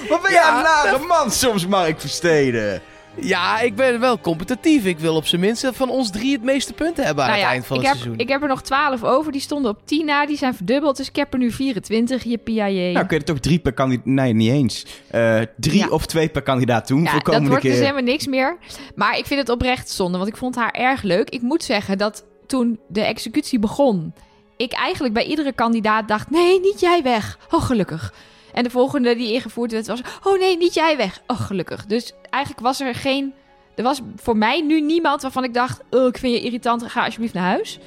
Wat 0.09 0.23
ben 0.23 0.33
Ja, 0.33 0.49
jij 0.49 0.57
een 0.57 0.63
nare 0.63 1.07
man 1.07 1.31
soms, 1.31 1.67
Mark 1.67 2.01
Versteden? 2.01 2.81
Ja, 3.21 3.61
ik 3.61 3.75
ben 3.75 4.01
wel 4.01 4.21
competitief. 4.21 4.85
Ik 4.85 4.99
wil 4.99 5.17
op 5.17 5.27
zijn 5.27 5.41
minst 5.41 5.69
van 5.73 5.89
ons 5.91 6.11
drie 6.11 6.33
het 6.33 6.43
meeste 6.43 6.73
punten 6.73 7.05
hebben 7.05 7.25
aan 7.25 7.31
nou 7.31 7.43
het 7.43 7.51
eind 7.51 7.67
van 7.67 7.77
het 7.77 7.87
heb, 7.87 7.95
seizoen. 7.97 8.19
ik 8.19 8.29
heb 8.29 8.43
er 8.43 8.49
nog 8.49 8.63
12 8.63 9.05
over. 9.05 9.33
Die 9.33 9.41
stonden 9.41 9.71
op 9.71 9.79
10 9.85 10.05
na. 10.07 10.27
Die 10.27 10.37
zijn 10.37 10.55
verdubbeld. 10.55 10.97
Dus 10.97 11.09
ik 11.09 11.17
heb 11.17 11.33
er 11.33 11.39
nu 11.39 11.51
24. 11.53 12.25
Je 12.25 12.39
PIA. 12.39 12.65
Nou, 12.67 12.93
kun 12.93 13.05
je 13.09 13.17
er 13.17 13.25
toch 13.25 13.39
drie 13.39 13.59
per 13.59 13.73
kandidaat... 13.73 14.05
Nee, 14.07 14.33
niet 14.33 14.51
eens. 14.51 14.87
Eh, 15.11 15.39
drie 15.57 15.79
Ja. 15.79 15.89
of 15.89 16.07
twee 16.07 16.29
per 16.29 16.43
kandidaat 16.43 16.89
doen 16.89 16.99
Ja, 17.03 17.05
voor 17.05 17.13
dat 17.13 17.23
komende 17.23 17.49
wordt 17.49 17.63
keer. 17.63 17.73
dus 17.73 17.81
helemaal 17.81 18.03
niks 18.03 18.27
meer. 18.27 18.57
Maar 18.95 19.19
ik 19.19 19.27
vind 19.27 19.41
het 19.41 19.49
oprecht 19.49 19.91
zonde, 19.91 20.17
want 20.19 20.29
ik 20.31 20.37
vond 20.37 20.55
haar 20.55 20.71
erg 20.73 21.03
leuk. 21.03 21.31
Ik 21.31 21.43
moet 21.43 21.65
zeggen 21.65 21.99
dat 21.99 22.25
toen 22.47 22.79
de 22.89 23.01
executie 23.01 23.59
begon, 23.59 24.13
ik 24.57 24.73
eigenlijk 24.73 25.15
bij 25.15 25.25
iedere 25.25 25.53
kandidaat 25.53 26.09
dacht: 26.09 26.31
nee, 26.31 26.61
niet 26.61 26.81
jij 26.81 27.03
weg. 27.03 27.39
Oh, 27.51 27.63
gelukkig. 27.63 28.13
En 28.57 28.63
de 28.63 28.71
volgende 28.71 29.15
die 29.17 29.33
ingevoerd 29.33 29.73
werd 29.73 29.87
was: 29.87 30.01
oh 30.25 30.39
nee, 30.39 30.57
niet 30.57 30.75
jij 30.75 30.97
weg. 30.97 31.21
Oh, 31.27 31.41
gelukkig. 31.41 31.87
Dus 31.87 32.13
eigenlijk 32.31 32.65
was 32.65 32.81
er 32.81 32.95
geen. 32.95 33.35
Er 33.75 33.83
was 33.83 34.01
voor 34.17 34.37
mij 34.37 34.61
nu 34.61 34.81
niemand 34.81 35.23
waarvan 35.23 35.45
ik 35.45 35.55
dacht: 35.55 35.81
oh, 35.91 36.07
ik 36.07 36.19
vind 36.19 36.35
je 36.35 36.41
irritant, 36.41 36.83
ga 36.83 37.05
alsjeblieft 37.05 37.35
naar 37.35 37.45
huis. 37.45 37.79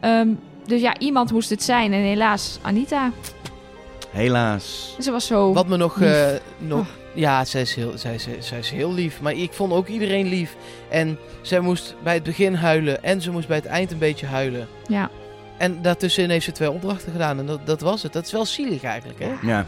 Ehm, 0.00 0.28
dus 0.64 0.80
ja, 0.80 0.98
iemand 0.98 1.32
moest 1.32 1.50
het 1.50 1.62
zijn. 1.62 1.92
En 1.92 2.00
helaas, 2.00 2.58
Anita. 2.62 3.10
Helaas. 4.10 4.96
Ze 5.00 5.10
was 5.10 5.26
zo. 5.26 5.52
Wat 5.52 5.68
me 5.68 5.76
nog... 5.76 5.96
lief. 5.96 6.08
eh, 6.08 6.40
nog 6.58 6.80
Oh. 6.80 6.86
Ja, 7.14 7.44
zij 7.44 7.60
is, 7.60 7.74
heel, 7.74 7.98
zij, 7.98 8.14
is, 8.14 8.26
zij 8.38 8.58
is 8.58 8.70
heel 8.70 8.92
lief. 8.92 9.20
Maar 9.20 9.32
ik 9.32 9.52
vond 9.52 9.72
ook 9.72 9.86
iedereen 9.86 10.28
lief. 10.28 10.56
En 10.88 11.18
zij 11.42 11.60
moest 11.60 11.94
bij 12.02 12.14
het 12.14 12.22
begin 12.22 12.54
huilen. 12.54 13.02
En 13.02 13.20
ze 13.20 13.30
moest 13.30 13.48
bij 13.48 13.56
het 13.56 13.66
eind 13.66 13.90
een 13.92 13.98
beetje 13.98 14.26
huilen. 14.26 14.68
Ja. 14.86 15.10
En 15.58 15.82
daartussenin 15.82 16.30
heeft 16.30 16.44
ze 16.44 16.52
twee 16.52 16.70
opdrachten 16.70 17.12
gedaan. 17.12 17.38
En 17.38 17.46
dat, 17.46 17.66
dat 17.66 17.80
was 17.80 18.02
het. 18.02 18.12
Dat 18.12 18.24
is 18.26 18.32
wel 18.32 18.44
zielig 18.44 18.82
eigenlijk, 18.82 19.18
hè? 19.18 19.32
Ja, 19.42 19.66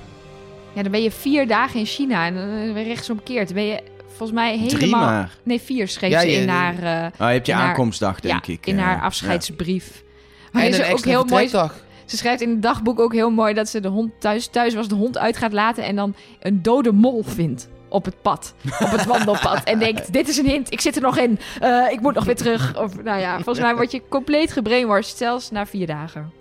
Ja, 0.79 0.85
dan 0.85 0.93
ben 0.93 1.03
je 1.03 1.11
vier 1.11 1.47
dagen 1.47 1.81
in 1.81 1.87
China 1.87 2.27
en 2.27 2.35
dan 2.35 2.73
ben 2.73 2.83
je 2.83 2.89
rechtsomkeerd. 2.89 3.47
Dan 3.47 3.55
ben 3.57 3.67
je 3.67 3.81
volgens 4.07 4.33
mij 4.33 4.51
helemaal... 4.57 4.79
drie 4.79 4.91
maar. 4.91 5.37
Nee, 5.43 5.61
vier 5.61 5.89
schreef 5.89 6.11
Ja, 6.11 6.21
ze 6.21 6.27
je- 6.31 6.37
in 6.37 6.49
haar, 6.49 6.75
eh, 6.83 7.07
Oh, 7.13 7.19
je 7.19 7.25
hebt 7.25 7.47
je 7.47 7.53
In 7.53 7.59
haar- 7.59 7.69
aankomstdag, 7.69 8.21
denk 8.21 8.45
ja, 8.45 8.53
ik. 8.53 8.67
in 8.67 8.79
eh, 8.79 8.85
haar 8.85 8.97
ja. 8.97 9.03
afscheidsbrief. 9.03 10.03
Maar 10.53 10.63
en 10.63 10.69
is 10.69 10.79
een 10.79 10.93
ook 10.93 11.05
heel 11.05 11.25
mooi. 11.25 11.49
Ze 11.49 12.17
schrijft 12.17 12.41
in 12.41 12.51
het 12.51 12.63
dagboek 12.63 13.01
ook 13.01 13.13
heel 13.13 13.31
mooi 13.31 13.55
dat 13.55 13.69
ze 13.69 13.81
de 13.81 13.89
hond 13.89 14.13
thuis, 14.21 14.47
thuis 14.47 14.75
was, 14.75 14.89
de 14.89 14.95
hond 14.95 15.19
uit 15.19 15.37
gaat 15.37 15.53
laten 15.53 15.85
en 15.85 15.97
dan 15.97 16.15
een 16.41 16.63
dode 16.63 16.93
mol 16.93 17.23
vindt 17.27 17.69
op 17.89 18.05
het 18.05 18.23
pad, 18.23 18.55
op 18.81 18.91
het 18.91 19.05
wandelpad. 19.05 19.65
en 19.65 19.79
denkt, 19.79 20.13
dit 20.19 20.29
is 20.29 20.37
een 20.37 20.47
hint, 20.47 20.73
ik 20.73 20.81
zit 20.81 20.97
er 20.97 21.03
nog 21.03 21.19
in, 21.19 21.39
Eh, 21.61 21.85
ik 21.91 22.01
moet 22.01 22.15
nog 22.15 22.25
weer 22.25 22.37
terug. 22.37 22.79
Of 22.79 23.03
nou 23.03 23.21
ja, 23.21 23.35
volgens 23.35 23.59
mij 23.61 23.75
word 23.75 23.91
je 23.91 24.03
compleet 24.09 24.53
gebrainwashed, 24.53 25.17
zelfs 25.17 25.51
na 25.51 25.67
vier 25.67 25.87
dagen. 25.87 26.33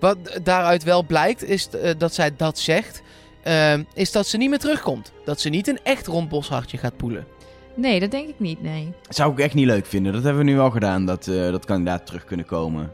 Wat 0.00 0.38
daaruit 0.42 0.82
wel 0.84 1.04
blijkt, 1.04 1.44
is 1.44 1.68
eh, 1.68 1.90
dat 1.98 2.14
zij 2.14 2.30
dat 2.36 2.58
zegt. 2.58 3.02
Eh, 3.42 3.74
is 3.94 4.12
dat 4.12 4.26
ze 4.26 4.36
niet 4.36 4.48
meer 4.50 4.58
terugkomt. 4.58 5.12
Dat 5.24 5.40
ze 5.40 5.48
niet 5.48 5.68
een 5.68 5.78
echt 5.82 6.06
rond 6.06 6.28
boshartje 6.28 6.78
gaat 6.78 6.96
poelen. 6.96 7.26
Nee, 7.74 8.00
dat 8.00 8.10
denk 8.10 8.28
ik 8.28 8.40
niet, 8.40 8.62
nee. 8.62 8.92
Zou 9.08 9.32
ik 9.32 9.38
echt 9.38 9.54
niet 9.54 9.66
leuk 9.66 9.86
vinden. 9.86 10.12
Dat 10.12 10.22
hebben 10.22 10.44
we 10.44 10.50
nu 10.50 10.58
al 10.58 10.70
gedaan, 10.70 11.06
dat, 11.06 11.26
eh 11.28 11.50
dat 11.50 11.64
kandidaten 11.64 12.06
terug 12.06 12.24
kunnen 12.24 12.46
komen. 12.46 12.90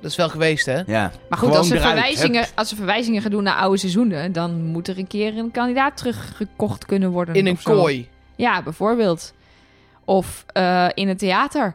Dat 0.00 0.10
is 0.10 0.16
wel 0.16 0.28
geweest, 0.28 0.66
hè? 0.66 0.82
Ja. 0.86 1.12
Maar 1.28 1.38
goed, 1.38 1.56
als 1.56 1.68
ze, 1.68 1.76
eruit. 1.76 1.92
verwijzingen, 1.92 2.46
als 2.54 2.68
ze 2.68 2.76
verwijzingen 2.76 3.22
gaan 3.22 3.30
doen 3.30 3.42
naar 3.42 3.56
oude 3.56 3.76
seizoenen, 3.76 4.32
dan 4.32 4.64
moet 4.64 4.88
er 4.88 4.98
een 4.98 5.06
keer 5.06 5.38
een 5.38 5.50
kandidaat 5.50 5.96
teruggekocht 5.96 6.86
kunnen 6.86 7.10
worden. 7.10 7.34
In 7.34 7.46
een 7.46 7.62
kooi. 7.62 8.08
Ja, 8.36 8.62
bijvoorbeeld. 8.62 9.34
Of 10.04 10.44
eh, 10.46 10.88
in 10.94 11.08
een 11.08 11.16
theater. 11.16 11.74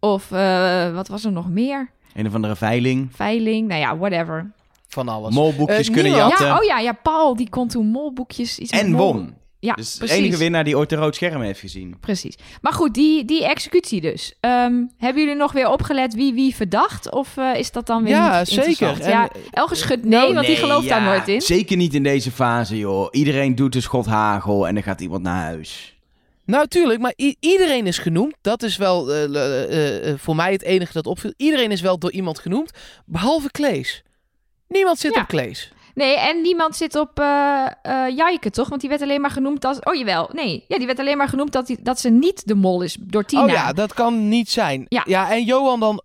Of 0.00 0.32
eh, 0.32 0.94
wat 0.94 1.08
was 1.08 1.24
er 1.24 1.32
nog 1.32 1.48
meer? 1.48 1.90
Een 2.14 2.26
of 2.26 2.34
andere 2.34 2.56
veiling. 2.56 3.08
Veiling, 3.12 3.68
nou 3.68 3.80
ja, 3.80 3.96
whatever. 3.96 4.50
Van 4.94 5.08
alles. 5.08 5.34
Molboekjes 5.34 5.86
Eh, 5.88 5.92
kunnen 5.94 6.12
jatten. 6.12 6.46
Ja, 6.46 6.56
oh 6.58 6.64
ja, 6.64 6.78
ja, 6.78 6.92
Paul 6.92 7.36
die 7.36 7.48
kon 7.48 7.68
toen 7.68 7.86
molboekjes. 7.86 8.58
Iets 8.58 8.70
en 8.72 8.90
mol- 8.90 9.12
won. 9.12 9.34
Ja, 9.58 9.74
dus 9.74 9.92
de 9.92 9.98
precies. 9.98 10.16
enige 10.16 10.36
winnaar 10.36 10.64
die 10.64 10.76
ooit 10.76 10.92
een 10.92 10.98
rood 10.98 11.14
scherm 11.14 11.42
heeft 11.42 11.60
gezien. 11.60 11.96
Precies. 12.00 12.34
Maar 12.60 12.72
goed, 12.72 12.94
die, 12.94 13.24
die 13.24 13.44
executie 13.48 14.00
dus. 14.00 14.34
Ehm, 14.40 14.72
hebben 14.98 15.22
jullie 15.22 15.36
nog 15.38 15.52
weer 15.52 15.68
opgelet 15.70 16.14
wie 16.14 16.34
wie 16.34 16.54
verdacht? 16.54 17.12
Of 17.12 17.36
eh, 17.36 17.58
is 17.58 17.70
dat 17.72 17.86
dan 17.86 18.02
weer 18.02 18.12
Ja, 18.12 18.38
niet 18.38 18.48
zeker. 18.48 18.66
interessant? 18.68 19.00
En- 19.00 19.10
ja, 19.10 19.28
Elge 19.50 19.74
schudt 19.74 20.04
nee, 20.04 20.18
Nou, 20.20 20.34
want 20.34 20.46
die 20.46 20.56
gelooft 20.56 20.88
daar 20.88 21.02
nooit 21.02 21.28
in. 21.28 21.40
Zeker 21.40 21.76
niet 21.76 21.94
in 21.94 22.02
deze 22.02 22.30
fase, 22.30 22.78
joh. 22.78 23.08
Iedereen 23.10 23.54
doet 23.54 23.74
een 23.74 23.82
schot 23.82 24.06
hagel 24.06 24.66
en 24.68 24.74
dan 24.74 24.82
gaat 24.82 25.00
iemand 25.00 25.22
naar 25.22 25.42
huis. 25.42 25.98
Nou, 26.46 26.66
tuurlijk, 26.68 27.00
maar 27.00 27.14
iedereen 27.40 27.86
is 27.86 27.98
genoemd. 27.98 28.34
Dat 28.40 28.62
is 28.62 28.76
wel 28.76 29.12
eh, 29.14 30.14
voor 30.16 30.36
mij 30.36 30.52
het 30.52 30.62
enige 30.62 30.92
dat 30.92 31.06
opviel. 31.06 31.32
Iedereen 31.36 31.70
is 31.70 31.80
wel 31.80 31.98
door 31.98 32.12
iemand 32.12 32.38
genoemd, 32.38 32.70
behalve 33.06 33.50
Klees. 33.50 34.02
Niemand 34.74 34.98
zit 34.98 35.14
Ja. 35.14 35.20
op 35.20 35.26
Klees. 35.28 35.72
Nee, 35.94 36.18
en 36.18 36.40
niemand 36.42 36.76
zit 36.76 36.96
op 36.96 37.10
Jaike, 38.16 38.50
toch? 38.50 38.68
Want 38.68 38.80
die 38.80 38.90
werd 38.90 39.02
alleen 39.02 39.20
maar 39.20 39.30
genoemd 39.30 39.64
als... 39.64 39.78
Oh, 39.80 39.94
jawel. 39.94 40.30
Nee, 40.32 40.64
ja, 40.68 40.76
die 40.76 40.86
werd 40.86 40.98
alleen 40.98 41.16
maar 41.16 41.28
genoemd 41.28 41.52
dat, 41.52 41.66
die, 41.66 41.78
dat 41.82 42.00
ze 42.00 42.10
niet 42.10 42.46
de 42.46 42.54
mol 42.54 42.82
is 42.82 42.96
door 43.00 43.24
Tina. 43.24 43.42
Oh 43.42 43.48
ja, 43.50 43.72
dat 43.72 43.94
kan 43.94 44.28
niet 44.28 44.50
zijn. 44.50 44.86
Ja. 44.88 45.30
en 45.30 45.44
Johan 45.44 45.80
dan 45.80 46.02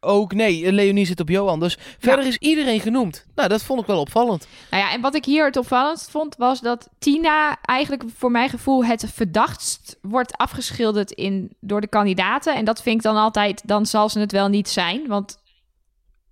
ook. 0.00 0.32
Nee, 0.32 0.72
Leonie 0.72 1.06
zit 1.06 1.20
op 1.20 1.28
Johan. 1.28 1.60
Dus 1.60 1.76
verder 1.98 2.26
is 2.26 2.36
iedereen 2.36 2.80
genoemd. 2.80 3.26
Nou, 3.34 3.48
dat 3.48 3.62
vond 3.62 3.80
ik 3.80 3.86
wel 3.86 4.00
opvallend. 4.00 4.46
Nou 4.70 4.82
ja, 4.82 4.92
en 4.92 5.00
wat 5.00 5.14
ik 5.14 5.24
hier 5.24 5.44
het 5.44 5.56
opvallendst 5.56 6.10
vond, 6.10 6.36
was 6.36 6.60
dat 6.60 6.88
Tina 6.98 7.56
eigenlijk 7.62 8.02
voor 8.16 8.30
mijn 8.30 8.48
gevoel 8.48 8.84
het 8.84 9.04
verdachtst 9.14 9.98
wordt 10.02 10.36
afgeschilderd 10.36 11.10
in, 11.10 11.56
door 11.60 11.80
de 11.80 11.88
kandidaten. 11.88 12.54
En 12.54 12.64
dat 12.64 12.82
vind 12.82 12.96
ik 12.96 13.02
dan 13.02 13.16
altijd, 13.16 13.62
dan 13.68 13.86
zal 13.86 14.08
ze 14.08 14.18
het 14.20 14.32
wel 14.32 14.48
niet 14.48 14.68
zijn. 14.68 15.06
Want 15.06 15.38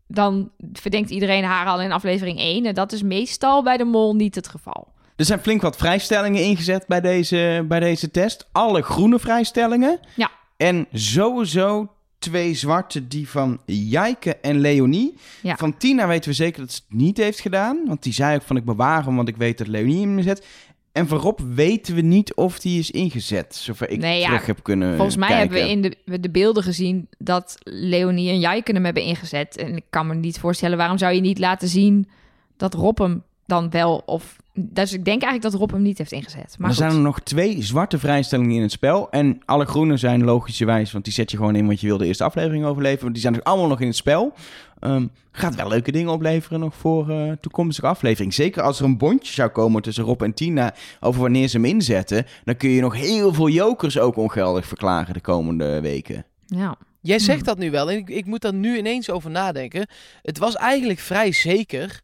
dan 0.07 0.51
verdenkt 0.73 1.11
iedereen 1.11 1.45
haar 1.45 1.67
al 1.67 1.81
in 1.81 1.93
aflevering 1.93 2.39
1. 2.39 2.67
En 2.67 2.75
dat 2.75 2.93
is 2.93 3.03
meestal 3.03 3.63
bij 3.63 3.77
de 3.77 3.85
mol 3.85 4.15
niet 4.15 4.35
het 4.35 4.49
geval. 4.49 4.93
Er 5.17 5.25
zijn 5.25 5.41
flink 5.41 5.63
wat 5.63 5.77
vrijstellingen 5.77 6.43
ingezet 6.43 6.87
bij 6.87 7.01
deze, 7.01 7.65
bij 7.69 7.81
deze 7.81 8.11
test. 8.11 8.49
Alle 8.53 8.83
groene 8.83 9.19
vrijstellingen. 9.19 10.01
Ja. 10.17 10.31
En 10.57 10.87
sowieso 10.93 11.89
twee 12.19 12.55
zwarte, 12.55 13.09
die 13.09 13.29
van 13.29 13.61
Jijke 13.67 14.37
en 14.37 14.59
Leonie. 14.59 15.15
Ja. 15.43 15.57
Van 15.57 15.77
Tina 15.77 16.07
weten 16.07 16.31
we 16.31 16.37
zeker 16.37 16.61
dat 16.61 16.73
ze 16.73 16.81
het 16.89 16.99
niet 16.99 17.17
heeft 17.17 17.41
gedaan. 17.41 17.81
Want 17.87 18.03
die 18.03 18.13
zei 18.13 18.35
ook 18.35 18.43
van 18.43 18.57
ik 18.57 18.65
bewaar 18.65 19.05
hem, 19.05 19.17
want 19.17 19.29
ik 19.29 19.37
weet 19.37 19.59
dat 19.59 19.67
Leonie 19.67 20.01
hem 20.01 20.23
zet. 20.23 20.47
En 20.95 21.09
voor 21.09 21.19
Rob 21.19 21.41
weten 21.55 21.95
we 21.95 22.01
niet 22.01 22.35
of 22.35 22.59
die 22.59 22.79
is 22.79 22.91
ingezet. 22.91 23.55
Zover 23.55 23.91
ik 23.91 23.99
Nee, 23.99 24.21
ja. 24.21 24.27
terug 24.27 24.47
heb 24.47 24.63
kunnen 24.63 24.97
Volgens 24.97 25.17
mij 25.17 25.29
kijken. 25.29 25.57
hebben 25.57 25.83
we 25.83 25.89
in 25.89 25.97
de, 26.07 26.21
de 26.21 26.31
beelden 26.31 26.63
gezien 26.63 27.09
dat 27.19 27.57
Leonie 27.63 28.31
en 28.31 28.39
Jaike 28.39 28.73
hem 28.73 28.85
hebben 28.85 29.03
ingezet. 29.03 29.57
En 29.57 29.77
ik 29.77 29.85
kan 29.91 30.07
me 30.07 30.15
niet 30.15 30.39
voorstellen, 30.39 30.77
waarom 30.79 30.99
zou 30.99 31.15
je 31.15 31.21
niet 31.21 31.39
laten 31.39 31.69
zien 31.69 32.09
dat 32.57 32.75
Rob 32.75 32.99
hem 32.99 33.23
dan 33.47 33.71
wel 33.71 34.03
of 34.07 34.37
Dus 34.57 34.93
ik 34.93 35.05
denk 35.05 35.23
eigenlijk 35.23 35.53
dat 35.53 35.61
Rob 35.61 35.71
hem 35.71 35.83
niet 35.83 35.99
heeft 35.99 36.13
ingezet. 36.13 36.55
Maar 36.59 36.71
er 36.71 36.77
goed. 36.77 36.85
zijn 36.85 36.97
er 36.97 37.03
nog 37.05 37.21
twee 37.21 37.63
zwarte 37.63 37.99
vrijstellingen 37.99 38.57
in 38.57 38.63
het 38.63 38.73
spel. 38.73 39.11
En 39.11 39.39
alle 39.45 39.65
groene 39.65 39.97
zijn 39.97 40.25
logischerwijs, 40.25 40.93
want 40.93 41.05
die 41.05 41.13
zet 41.13 41.31
je 41.31 41.37
gewoon 41.37 41.57
in, 41.57 41.67
want 41.67 41.81
je 41.81 41.87
wil 41.87 41.99
de 41.99 42.07
eerste 42.07 42.25
aflevering 42.25 42.65
overleven. 42.65 43.01
Want 43.01 43.13
die 43.13 43.23
zijn 43.23 43.35
dus 43.35 43.45
allemaal 43.45 43.69
nog 43.69 43.81
in 43.81 43.87
het 43.87 43.97
spel. 43.97 44.33
Ehm, 44.79 45.07
gaat 45.33 45.55
wel 45.55 45.69
leuke 45.69 45.93
dingen 45.93 46.13
opleveren 46.13 46.61
nog 46.61 46.75
voor 46.75 47.11
eh, 47.11 47.33
toekomstige 47.41 47.87
aflevering. 47.87 48.35
Zeker 48.35 48.63
als 48.63 48.79
er 48.79 48.85
een 48.85 48.99
bondje 48.99 49.33
zou 49.33 49.49
komen 49.49 49.83
tussen 49.83 50.05
Rob 50.05 50.23
en 50.23 50.35
Tina 50.35 50.75
over 51.01 51.21
wanneer 51.21 51.49
ze 51.49 51.57
hem 51.57 51.67
inzetten. 51.67 52.27
Dan 52.45 52.57
kun 52.57 52.71
je 52.71 52.81
nog 52.81 52.95
heel 52.95 53.35
veel 53.35 53.49
jokers 53.49 53.99
ook 53.99 54.17
ongeldig 54.17 54.67
verklaren 54.67 55.15
de 55.15 55.21
komende 55.21 55.81
weken. 55.81 56.25
Ja. 56.47 56.77
Jij 57.01 57.19
zegt 57.19 57.39
Hmm. 57.39 57.47
dat 57.47 57.59
nu 57.59 57.71
wel 57.71 57.91
en 57.91 57.97
ik, 57.97 58.09
ik 58.09 58.27
moet 58.27 58.41
daar 58.41 58.55
nu 58.55 58.77
ineens 58.79 59.11
over 59.11 59.31
nadenken. 59.31 59.89
Het 60.23 60.39
was 60.39 60.55
eigenlijk 60.57 60.99
vrij 60.99 61.33
zeker 61.33 62.01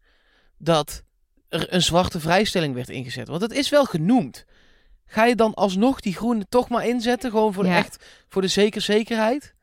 dat 0.59 1.03
er 1.51 1.73
een 1.75 1.83
zwarte 1.83 2.21
vrijstelling 2.21 2.75
werd 2.75 2.89
ingezet. 2.89 3.29
Want 3.29 3.43
het 3.43 3.53
is 3.53 3.69
wel 3.69 3.85
genoemd. 3.85 4.45
Ga 5.07 5.25
je 5.25 5.35
dan 5.35 5.55
alsnog 5.55 6.01
die 6.01 6.15
groene 6.15 6.45
toch 6.49 6.69
maar 6.69 6.87
inzetten? 6.87 7.31
Gewoon 7.31 7.53
voor 7.53 7.67
Ja. 7.67 7.77
echt 7.77 8.05
voor 8.29 8.43
de 8.43 8.49
zeker 8.49 8.81
zekerheid? 8.81 9.55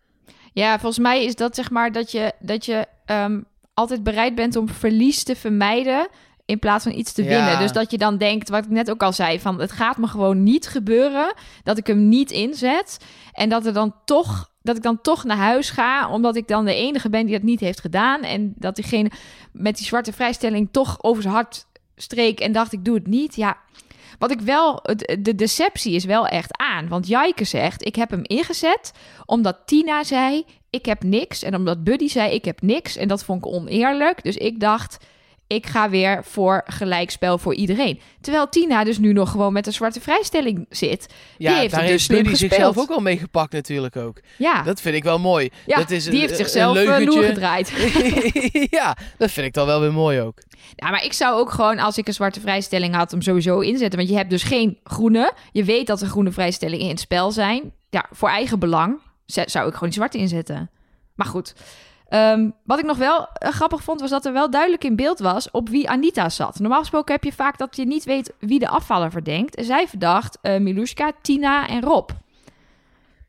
Ja, 0.54 0.80
volgens 0.80 1.00
mij 1.00 1.26
is 1.26 1.36
dat 1.36 1.56
zeg 1.56 1.70
maar 1.72 1.92
dat 1.92 2.12
je, 2.12 2.34
dat 2.40 2.66
je 2.66 2.86
ehm, 3.06 3.42
altijd 3.74 4.04
bereid 4.04 4.36
bent 4.36 4.56
om 4.56 4.70
verlies 4.70 5.24
te 5.24 5.36
vermijden 5.36 6.08
in 6.46 6.60
plaats 6.60 6.84
van 6.84 6.94
iets 6.94 7.12
te 7.14 7.24
Ja. 7.24 7.30
winnen. 7.30 7.60
Dus 7.60 7.72
dat 7.72 7.92
je 7.92 7.98
dan 7.98 8.18
denkt, 8.18 8.50
wat 8.50 8.64
ik 8.66 8.70
net 8.72 8.90
ook 8.92 9.04
al 9.04 9.14
zei, 9.14 9.40
van 9.40 9.60
het 9.60 9.72
gaat 9.72 9.98
me 9.98 10.08
gewoon 10.08 10.44
niet 10.44 10.68
gebeuren 10.68 11.34
dat 11.64 11.78
ik 11.78 11.88
hem 11.88 12.10
niet 12.10 12.32
inzet 12.32 12.98
en 13.32 13.50
dat 13.50 13.66
er 13.66 13.74
dan 13.74 13.96
toch 14.06 14.50
dat 14.62 14.78
ik 14.78 14.84
dan 14.84 15.02
toch 15.02 15.24
naar 15.24 15.38
huis 15.38 15.70
ga, 15.70 16.10
omdat 16.10 16.36
ik 16.36 16.48
dan 16.48 16.66
de 16.66 16.74
enige 16.76 17.10
ben 17.10 17.26
die 17.26 17.34
dat 17.36 17.44
niet 17.44 17.60
heeft 17.60 17.80
gedaan 17.82 18.22
en 18.22 18.54
dat 18.56 18.76
diegene 18.76 19.12
met 19.52 19.78
die 19.78 19.86
zwarte 19.86 20.14
vrijstelling 20.14 20.70
toch 20.72 21.04
over 21.04 21.22
zijn 21.22 21.34
hart 21.34 21.66
streek 21.98 22.40
en 22.40 22.52
dacht 22.52 22.74
ik 22.74 22.86
doe 22.86 22.96
het 22.96 23.08
niet. 23.08 23.36
Ja, 23.36 23.58
wat 24.20 24.32
ik 24.32 24.40
wel, 24.40 24.82
de 25.20 25.36
deceptie 25.36 25.94
is 25.94 26.06
wel 26.06 26.28
echt 26.28 26.58
aan. 26.58 26.88
Want 26.88 27.08
Jaike 27.08 27.44
zegt, 27.44 27.86
ik 27.86 27.96
heb 27.96 28.10
hem 28.10 28.22
ingezet 28.24 28.92
omdat 29.26 29.58
Tina 29.66 30.04
zei, 30.04 30.46
ik 30.70 30.86
heb 30.86 31.04
niks. 31.04 31.44
En 31.44 31.56
omdat 31.56 31.84
Buddy 31.84 32.08
zei, 32.08 32.34
ik 32.34 32.46
heb 32.46 32.62
niks. 32.62 32.96
En 32.96 33.08
dat 33.08 33.24
vond 33.24 33.46
ik 33.46 33.52
oneerlijk. 33.52 34.24
Dus 34.24 34.38
ik 34.38 34.60
dacht, 34.60 34.98
ik 35.48 35.66
ga 35.68 35.90
weer 35.90 36.24
voor 36.24 36.64
gelijkspel 36.66 37.38
voor 37.38 37.54
iedereen. 37.54 38.00
Terwijl 38.22 38.50
Tina 38.50 38.84
dus 38.84 38.98
nu 38.98 39.14
nog 39.14 39.32
gewoon 39.32 39.54
met 39.54 39.68
een 39.68 39.74
zwarte 39.74 40.02
vrijstelling 40.02 40.66
zit. 40.70 41.08
Ja, 41.38 41.56
heeft 41.58 41.74
daar 41.74 41.82
heeft 41.84 42.10
dus 42.10 42.40
zichzelf 42.40 42.78
ook 42.78 42.88
wel 42.88 43.00
mee 43.00 43.18
gepakt 43.18 43.54
natuurlijk 43.54 43.96
ook. 43.96 44.20
Ja, 44.38 44.64
Dat 44.64 44.82
vind 44.82 44.96
ik 44.96 45.04
wel 45.04 45.20
mooi. 45.20 45.50
ja 45.66 45.78
dat 45.78 45.92
is 45.92 46.04
die 46.04 46.14
een- 46.14 46.20
heeft 46.20 46.36
zichzelf 46.36 46.78
een 46.78 46.84
leugentje. 46.84 47.20
loer 47.20 47.24
gedraaid. 47.30 47.72
ja, 48.80 48.98
dat 49.18 49.32
vind 49.32 49.48
ik 49.48 49.54
dan 49.54 49.66
wel 49.66 49.80
weer 49.82 49.94
mooi 49.94 50.22
ook. 50.22 50.40
Ja, 50.76 50.90
maar 50.90 51.04
ik 51.04 51.14
zou 51.14 51.40
ook 51.40 51.52
gewoon, 51.52 51.80
als 51.80 51.98
ik 51.98 52.08
een 52.08 52.14
zwarte 52.14 52.40
vrijstelling 52.40 52.96
had, 52.96 53.12
hem 53.12 53.22
sowieso 53.22 53.60
inzetten. 53.60 53.98
Want 54.00 54.12
je 54.12 54.18
hebt 54.18 54.30
dus 54.30 54.44
geen 54.44 54.80
groene. 54.84 55.34
Je 55.52 55.64
weet 55.64 55.88
dat 55.88 56.02
er 56.02 56.08
groene 56.08 56.32
vrijstellingen 56.32 56.84
in 56.86 56.92
het 56.92 57.00
spel 57.00 57.32
zijn. 57.32 57.72
Ja, 57.90 58.06
voor 58.12 58.30
eigen 58.30 58.60
belang 58.60 59.00
zou 59.26 59.68
ik 59.68 59.74
gewoon 59.74 59.90
die 59.90 59.94
zwarte 59.94 60.18
inzetten. 60.18 60.70
Maar 61.16 61.28
goed. 61.28 61.54
Ehm, 62.10 62.50
wat 62.64 62.80
ik 62.80 62.86
nog 62.86 62.98
wel 62.98 63.28
eh, 63.28 63.52
grappig 63.52 63.84
vond, 63.84 64.02
was 64.02 64.10
dat 64.10 64.26
er 64.26 64.34
wel 64.34 64.50
duidelijk 64.50 64.84
in 64.84 64.96
beeld 64.96 65.20
was 65.20 65.52
op 65.52 65.70
wie 65.70 65.90
Anita 65.90 66.30
zat. 66.30 66.60
Normaal 66.60 66.80
gesproken 66.80 67.14
heb 67.14 67.24
je 67.24 67.34
vaak 67.34 67.58
dat 67.58 67.76
je 67.76 67.86
niet 67.86 68.04
weet 68.04 68.34
wie 68.40 68.60
de 68.60 68.68
afvaller 68.68 69.12
verdenkt. 69.12 69.56
En 69.56 69.66
zij 69.66 69.88
verdacht 69.88 70.38
eh 70.42 70.60
Miluska, 70.60 71.12
Tina 71.22 71.68
en 71.68 71.82
Rob. 71.82 72.10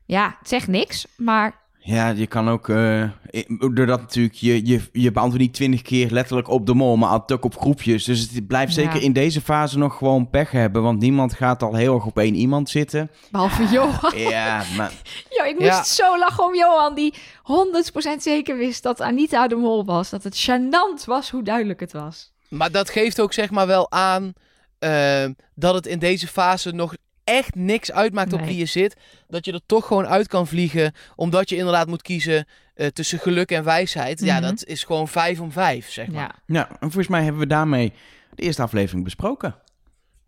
Ja, 0.05 0.35
het 0.39 0.47
zegt 0.47 0.67
niks, 0.67 1.07
maar 1.17 1.58
Ja, 1.89 2.09
je 2.09 2.27
kan 2.27 2.49
ook, 2.49 2.69
eh, 2.69 3.01
i- 3.33 3.45
doordat 3.73 3.99
natuurlijk, 3.99 4.35
je, 4.35 4.65
je, 4.67 4.81
je 4.91 5.11
beantwoordt 5.11 5.45
niet 5.45 5.53
twintig 5.53 5.81
keer 5.81 6.11
letterlijk 6.11 6.47
op 6.47 6.65
de 6.65 6.73
mol, 6.73 6.95
maar 6.97 7.21
ook 7.27 7.45
op 7.45 7.57
groepjes. 7.59 8.03
Dus 8.03 8.19
het 8.19 8.47
blijft 8.47 8.75
Ja. 8.75 8.81
zeker 8.83 9.01
in 9.01 9.13
deze 9.13 9.41
fase 9.41 9.77
nog 9.77 9.97
gewoon 9.97 10.29
pech 10.29 10.51
hebben, 10.51 10.81
want 10.81 10.99
niemand 10.99 11.33
gaat 11.33 11.63
al 11.63 11.75
heel 11.75 11.95
erg 11.95 12.05
op 12.05 12.17
één 12.17 12.35
iemand 12.35 12.69
zitten. 12.69 13.09
behalve 13.31 13.63
Johan. 13.63 14.17
Ja, 14.29 14.63
maar 14.77 14.91
Yo, 15.37 15.43
ik 15.45 15.53
moest 15.59 15.65
Ja. 15.71 15.83
zo 15.83 16.17
lachen 16.17 16.43
om 16.43 16.55
Johan, 16.55 16.95
die 16.95 17.13
100% 17.43 18.21
zeker 18.23 18.57
wist 18.57 18.83
dat 18.83 19.01
Anita 19.01 19.47
de 19.47 19.55
mol 19.55 19.85
was. 19.85 20.09
Dat 20.09 20.23
het 20.23 20.49
gênant 20.49 21.05
was 21.05 21.29
hoe 21.31 21.43
duidelijk 21.43 21.79
het 21.79 21.91
was. 21.91 22.31
Maar 22.49 22.71
dat 22.71 22.89
geeft 22.89 23.21
ook 23.21 23.33
zeg 23.33 23.49
maar 23.51 23.67
wel 23.67 23.91
aan 23.91 24.33
eh, 24.79 25.25
dat 25.55 25.73
het 25.73 25.85
in 25.87 25.99
deze 25.99 26.27
fase 26.27 26.71
nog 26.71 26.93
echt 27.29 27.55
niks 27.55 27.91
uitmaakt 27.91 28.33
op 28.33 28.39
Nee. 28.39 28.47
wie 28.49 28.57
je 28.57 28.65
zit. 28.65 28.95
Dat 29.27 29.45
je 29.45 29.51
er 29.51 29.61
toch 29.65 29.85
gewoon 29.87 30.07
uit 30.07 30.27
kan 30.27 30.47
vliegen. 30.47 30.93
Omdat 31.15 31.49
je 31.49 31.55
inderdaad 31.55 31.87
moet 31.87 32.01
kiezen 32.01 32.45
eh, 32.75 32.87
tussen 32.87 33.19
geluk 33.19 33.51
en 33.51 33.63
wijsheid. 33.63 34.19
Ja, 34.19 34.33
Mhm. 34.39 34.43
dat 34.49 34.65
is 34.65 34.83
gewoon 34.83 35.07
vijf 35.07 35.39
om 35.39 35.51
vijf, 35.51 35.89
zeg 35.91 36.07
maar. 36.07 36.21
Ja. 36.21 36.35
nou, 36.45 36.67
en 36.69 36.77
volgens 36.79 37.07
mij 37.07 37.23
hebben 37.23 37.41
we 37.41 37.47
daarmee 37.47 37.93
de 38.35 38.43
eerste 38.43 38.61
aflevering 38.61 39.03
besproken. 39.03 39.55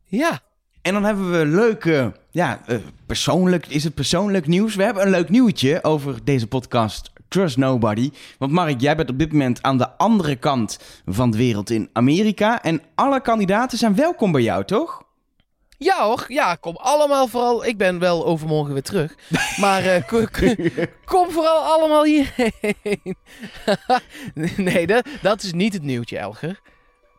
Ja. 0.05 0.39
En 0.81 0.93
dan 0.93 1.03
hebben 1.03 1.31
we 1.31 1.45
leuke, 1.45 2.13
ja, 2.31 2.61
eh, 2.65 2.77
persoonlijk, 3.05 3.67
is 3.67 3.83
het 3.83 3.93
persoonlijk 3.93 4.47
nieuws? 4.47 4.75
We 4.75 4.83
hebben 4.83 5.03
een 5.03 5.09
leuk 5.09 5.29
nieuwtje 5.29 5.83
over 5.83 6.23
deze 6.23 6.47
podcast 6.47 7.11
Trust 7.27 7.57
Nobody. 7.57 8.11
Want 8.37 8.51
Mark, 8.51 8.81
jij 8.81 8.95
bent 8.95 9.09
op 9.09 9.19
dit 9.19 9.31
moment 9.31 9.61
aan 9.61 9.77
de 9.77 9.89
andere 9.97 10.35
kant 10.35 10.79
van 11.05 11.31
de 11.31 11.37
wereld 11.37 11.69
in 11.69 11.89
Amerika. 11.93 12.61
En 12.63 12.81
alle 12.95 13.21
kandidaten 13.21 13.77
zijn 13.77 13.95
welkom 13.95 14.31
bij 14.31 14.41
jou, 14.41 14.65
toch? 14.65 15.03
Ja 15.83 16.03
hoor, 16.05 16.25
ja, 16.27 16.55
kom 16.55 16.75
allemaal 16.75 17.27
vooral. 17.27 17.65
Ik 17.65 17.77
ben 17.77 17.99
wel 17.99 18.25
overmorgen 18.25 18.73
weer 18.73 18.81
terug. 18.83 19.15
Maar 19.59 19.85
eh, 19.85 20.07
ko- 20.07 20.25
ko- 20.31 20.55
kom 21.13 21.31
vooral 21.31 21.63
allemaal 21.63 22.03
hierheen. 22.03 23.15
nee, 24.73 24.87
dat, 24.87 25.05
dat 25.21 25.43
is 25.43 25.53
niet 25.53 25.73
het 25.73 25.83
nieuwtje, 25.83 26.17
Elger. 26.17 26.59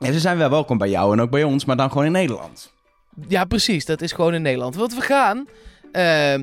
Ze 0.00 0.20
zijn 0.20 0.38
wel 0.38 0.50
welkom 0.50 0.78
bij 0.78 0.88
jou 0.88 1.12
en 1.12 1.20
ook 1.20 1.30
bij 1.30 1.42
ons, 1.44 1.64
maar 1.64 1.76
dan 1.76 1.88
gewoon 1.90 2.04
in 2.06 2.12
Nederland. 2.12 2.72
Ja, 3.28 3.44
precies. 3.44 3.84
Dat 3.84 4.00
is 4.00 4.12
gewoon 4.12 4.34
in 4.34 4.42
Nederland. 4.42 4.74
Want 4.74 4.94
we 4.94 5.00
gaan. 5.00 5.46
eh, 5.92 6.34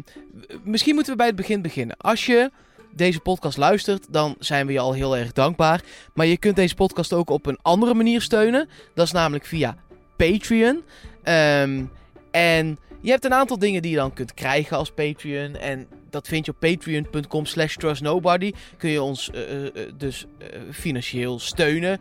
misschien 0.64 0.94
moeten 0.94 1.12
we 1.12 1.18
bij 1.18 1.28
het 1.28 1.36
begin 1.36 1.62
beginnen. 1.62 1.98
Als 1.98 2.26
je 2.26 2.52
deze 2.92 3.20
podcast 3.20 3.58
luistert, 3.58 4.06
dan 4.10 4.36
zijn 4.40 4.66
we 4.68 4.74
je 4.74 4.80
al 4.80 4.94
heel 4.94 5.18
erg 5.18 5.32
dankbaar. 5.34 5.82
Maar 6.14 6.26
je 6.26 6.38
kunt 6.38 6.56
deze 6.56 6.76
podcast 6.76 7.14
ook 7.14 7.30
op 7.30 7.46
een 7.46 7.60
andere 7.62 7.94
manier 7.94 8.22
steunen. 8.22 8.70
Dat 8.96 9.06
is 9.06 9.12
namelijk 9.12 9.46
via 9.46 9.76
Patreon. 10.18 10.84
Ehm, 11.24 11.84
en 12.32 12.80
je 13.02 13.12
hebt 13.12 13.26
een 13.26 13.34
aantal 13.34 13.60
dingen 13.60 13.82
die 13.82 13.92
je 13.92 13.98
dan 13.98 14.14
kunt 14.14 14.34
krijgen 14.34 14.78
als 14.78 14.92
Patreon. 14.92 15.56
En 15.56 15.88
dat 16.10 16.28
vind 16.28 16.46
je 16.46 16.52
op 16.52 16.60
patreon.com 16.60 17.46
slash 17.46 17.76
trustnobody. 17.76 18.54
Kun 18.78 18.90
je 18.90 19.02
ons 19.02 19.32
eh, 19.32 19.42
eh, 19.42 19.66
eh, 19.66 19.92
dus 19.98 20.26
financieel 20.72 21.40
steunen. 21.40 22.00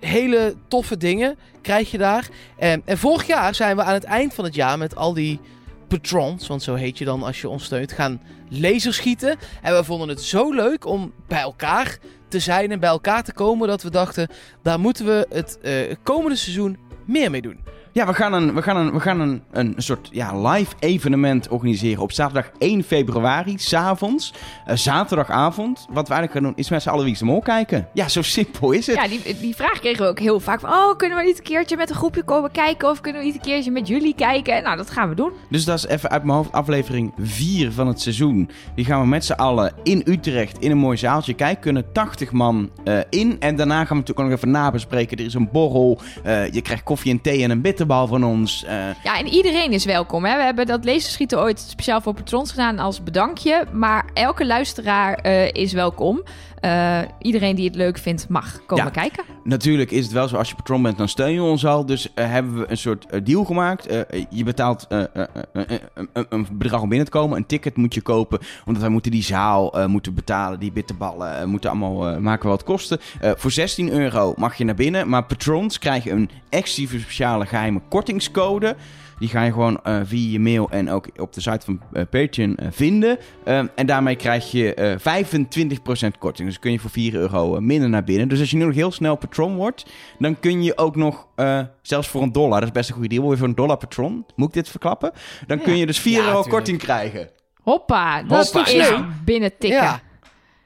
Hele 0.00 0.54
toffe 0.68 0.96
dingen 0.96 1.36
krijg 1.62 1.90
je 1.90 1.98
daar. 1.98 2.28
En, 2.58 2.82
en 2.84 2.98
vorig 2.98 3.26
jaar 3.26 3.54
zijn 3.54 3.76
we 3.76 3.82
aan 3.82 3.94
het 3.94 4.04
eind 4.04 4.34
van 4.34 4.44
het 4.44 4.54
jaar 4.54 4.78
met 4.78 4.96
al 4.96 5.14
die 5.14 5.40
patrons, 5.88 6.46
want 6.46 6.62
zo 6.62 6.74
heet 6.74 6.98
je 6.98 7.04
dan 7.04 7.22
als 7.22 7.40
je 7.40 7.48
ons 7.48 7.64
steunt, 7.64 7.92
gaan 7.92 8.20
laserschieten. 8.48 9.36
En 9.62 9.76
we 9.76 9.84
vonden 9.84 10.08
het 10.08 10.22
zo 10.22 10.52
leuk 10.52 10.86
om 10.86 11.12
bij 11.28 11.40
elkaar 11.40 11.98
te 12.28 12.38
zijn 12.38 12.70
en 12.70 12.80
bij 12.80 12.88
elkaar 12.88 13.24
te 13.24 13.32
komen 13.32 13.68
dat 13.68 13.82
we 13.82 13.90
dachten, 13.90 14.28
daar 14.62 14.80
moeten 14.80 15.06
we 15.06 15.26
het 15.28 15.58
komende 16.02 16.36
seizoen 16.36 16.78
meer 17.06 17.30
mee 17.30 17.42
doen. 17.42 17.71
Ja, 17.94 18.06
we 18.06 18.14
gaan 18.14 18.32
een, 18.32 18.54
we 18.54 18.62
gaan 18.62 18.76
een, 18.76 18.92
we 18.92 19.00
gaan 19.00 19.20
een, 19.20 19.42
een 19.50 19.74
soort 19.76 20.08
ja, 20.12 20.48
live 20.48 20.74
evenement 20.78 21.48
organiseren 21.48 22.02
op 22.02 22.12
zaterdag 22.12 22.50
1 22.58 22.82
februari, 22.82 23.54
s'avonds. 23.58 24.34
Eh 24.66 24.76
zaterdagavond. 24.76 25.86
Wat 25.90 26.08
we 26.08 26.14
eigenlijk 26.14 26.32
gaan 26.32 26.42
doen, 26.42 26.52
is 26.56 26.70
met 26.70 26.82
z'n 26.82 26.88
allen 26.88 27.04
Wie 27.04 27.18
de 27.18 27.24
Mol 27.24 27.40
kijken. 27.40 27.88
Ja, 27.92 28.08
zo 28.08 28.22
simpel 28.22 28.72
is 28.72 28.86
het. 28.86 28.96
Ja, 28.96 29.08
die, 29.08 29.36
die 29.40 29.56
vraag 29.56 29.78
kregen 29.78 30.02
we 30.02 30.08
ook 30.08 30.18
heel 30.18 30.40
vaak. 30.40 30.60
Van, 30.60 30.70
oh, 30.70 30.96
kunnen 30.96 31.18
we 31.18 31.24
niet 31.24 31.38
een 31.38 31.44
keertje 31.44 31.76
met 31.76 31.90
een 31.90 31.96
groepje 31.96 32.22
komen 32.22 32.50
kijken? 32.50 32.88
Of 32.90 33.00
kunnen 33.00 33.20
we 33.20 33.26
niet 33.26 33.36
een 33.36 33.42
keertje 33.42 33.70
met 33.70 33.88
jullie 33.88 34.14
kijken? 34.14 34.62
Nou, 34.62 34.76
dat 34.76 34.90
gaan 34.90 35.08
we 35.08 35.14
doen. 35.14 35.32
Dus 35.50 35.64
dat 35.64 35.78
is 35.78 35.86
even 35.86 36.10
uit 36.10 36.24
mijn 36.24 36.36
hoofd 36.36 36.52
aflevering 36.52 37.12
4 37.18 37.72
van 37.72 37.86
het 37.86 38.00
seizoen. 38.00 38.50
Die 38.74 38.84
gaan 38.84 39.00
we 39.00 39.06
met 39.06 39.24
z'n 39.24 39.32
allen 39.32 39.72
in 39.82 40.02
Utrecht 40.04 40.58
in 40.58 40.70
een 40.70 40.78
mooi 40.78 40.96
zaaltje 40.96 41.34
kijken. 41.34 41.60
Kunnen 41.60 41.92
80 41.92 42.32
man 42.32 42.70
eh, 42.84 42.98
in. 43.10 43.36
En 43.40 43.56
daarna 43.56 43.74
gaan 43.74 43.86
we 43.86 43.94
natuurlijk 43.94 44.20
ook 44.20 44.26
nog 44.26 44.36
even 44.36 44.50
nabespreken. 44.50 45.16
Er 45.18 45.24
is 45.24 45.34
een 45.34 45.48
borrel. 45.52 46.00
eh, 46.22 46.50
je 46.52 46.62
krijgt 46.62 46.82
koffie 46.82 47.12
en 47.12 47.20
thee 47.20 47.42
en 47.42 47.50
een 47.50 47.60
bitterbal 47.86 48.06
van 48.06 48.24
ons. 48.24 48.64
eh, 48.64 48.76
Ja, 49.02 49.18
en 49.18 49.26
iedereen 49.26 49.72
is 49.72 49.84
welkom. 49.84 50.24
Hè? 50.24 50.36
We 50.36 50.42
hebben 50.42 50.66
dat 50.66 50.84
laserschieten 50.84 51.40
ooit 51.40 51.60
speciaal 51.60 52.00
voor 52.00 52.14
patrons 52.14 52.50
gedaan 52.50 52.78
als 52.78 53.02
bedankje. 53.02 53.64
Maar 53.72 54.04
elke 54.14 54.46
luisteraar 54.46 55.14
eh, 55.14 55.48
is 55.52 55.72
welkom. 55.72 56.22
Eh, 56.62 56.98
iedereen 57.18 57.56
die 57.56 57.66
het 57.66 57.74
leuk 57.74 57.98
vindt 57.98 58.28
mag 58.28 58.60
komen 58.66 58.84
Ja. 58.84 58.90
kijken. 58.90 59.24
Natuurlijk 59.44 59.90
is 59.90 60.04
het 60.04 60.12
wel 60.12 60.28
zo, 60.28 60.36
als 60.36 60.48
je 60.48 60.54
patron 60.54 60.82
bent, 60.82 60.98
dan 60.98 61.08
steun 61.08 61.32
je 61.32 61.42
ons 61.42 61.66
al. 61.66 61.86
Dus 61.86 62.14
eh, 62.14 62.26
hebben 62.30 62.58
we 62.58 62.70
een 62.70 62.76
soort 62.76 63.06
eh, 63.06 63.20
deal 63.24 63.44
gemaakt. 63.44 63.88
Je 64.30 64.44
betaalt 64.44 64.86
een- 64.88 66.46
bedrag 66.52 66.80
om 66.82 66.88
binnen 66.88 67.06
te 67.06 67.12
komen. 67.12 67.36
Een 67.36 67.46
ticket 67.46 67.76
moet 67.76 67.94
je 67.94 68.00
kopen, 68.02 68.38
omdat 68.64 68.82
wij 68.82 68.90
moeten 68.90 69.10
die 69.10 69.22
zaal 69.22 69.74
moeten 69.88 70.14
betalen. 70.14 70.58
Die 70.60 70.72
bitterballen 70.72 71.48
moeten 71.48 71.70
allemaal 71.70 72.20
maken 72.20 72.48
wat 72.48 72.64
kosten. 72.64 72.98
Voor 73.36 73.50
16 73.50 73.90
euro 73.92 74.34
mag 74.36 74.54
je 74.54 74.64
naar 74.64 74.74
binnen. 74.74 75.08
Maar 75.08 75.24
patrons 75.24 75.78
krijgen 75.78 76.12
een 76.12 76.30
exclusieve 76.48 76.98
speciale 77.00 77.46
geheime 77.46 77.80
kortingscode. 77.88 78.76
Die 79.22 79.30
ga 79.30 79.42
je 79.42 79.52
gewoon 79.52 79.80
eh, 79.82 80.00
via 80.04 80.30
je 80.32 80.40
mail 80.40 80.70
en 80.70 80.90
ook 80.90 81.08
op 81.16 81.32
de 81.32 81.40
site 81.40 81.64
van 81.64 81.80
eh, 81.92 82.02
Patreon 82.10 82.56
eh, 82.56 82.66
vinden. 82.70 83.18
Ehm, 83.44 83.66
en 83.74 83.86
daarmee 83.86 84.16
krijg 84.16 84.50
je 84.50 84.74
eh 84.74 84.98
25% 84.98 86.18
korting. 86.18 86.48
Dus 86.48 86.58
kun 86.58 86.72
je 86.72 86.78
voor 86.78 86.90
4 86.90 87.14
euro 87.14 87.60
minder 87.60 87.88
naar 87.88 88.04
binnen. 88.04 88.28
Dus 88.28 88.40
als 88.40 88.50
je 88.50 88.56
nu 88.56 88.64
nog 88.64 88.74
heel 88.74 88.92
snel 88.92 89.16
patron 89.16 89.56
wordt, 89.56 89.86
dan 90.18 90.40
kun 90.40 90.62
je 90.62 90.78
ook 90.78 90.96
nog, 90.96 91.26
eh, 91.34 91.60
zelfs 91.82 92.08
voor 92.08 92.22
een 92.22 92.32
dollar, 92.32 92.58
dat 92.58 92.68
is 92.68 92.74
best 92.74 92.88
een 92.88 92.94
goede 92.94 93.08
deal, 93.08 93.28
weer 93.28 93.38
voor 93.38 93.48
een 93.48 93.54
dollar 93.54 93.76
patron, 93.76 94.26
moet 94.36 94.48
ik 94.48 94.54
dit 94.54 94.68
verklappen? 94.68 95.12
Dan 95.46 95.60
kun 95.60 95.76
je 95.76 95.86
dus 95.86 96.00
4 96.00 96.12
Ja, 96.12 96.18
euro 96.18 96.30
tuurlijk. 96.32 96.50
korting 96.54 96.78
krijgen. 96.78 97.28
Hoppa, 97.62 98.22
dat 98.22 98.52
Hoppa, 98.52 98.70
is 98.70 98.88
ja. 98.88 99.08
binnen 99.24 99.52
tikken. 99.58 100.00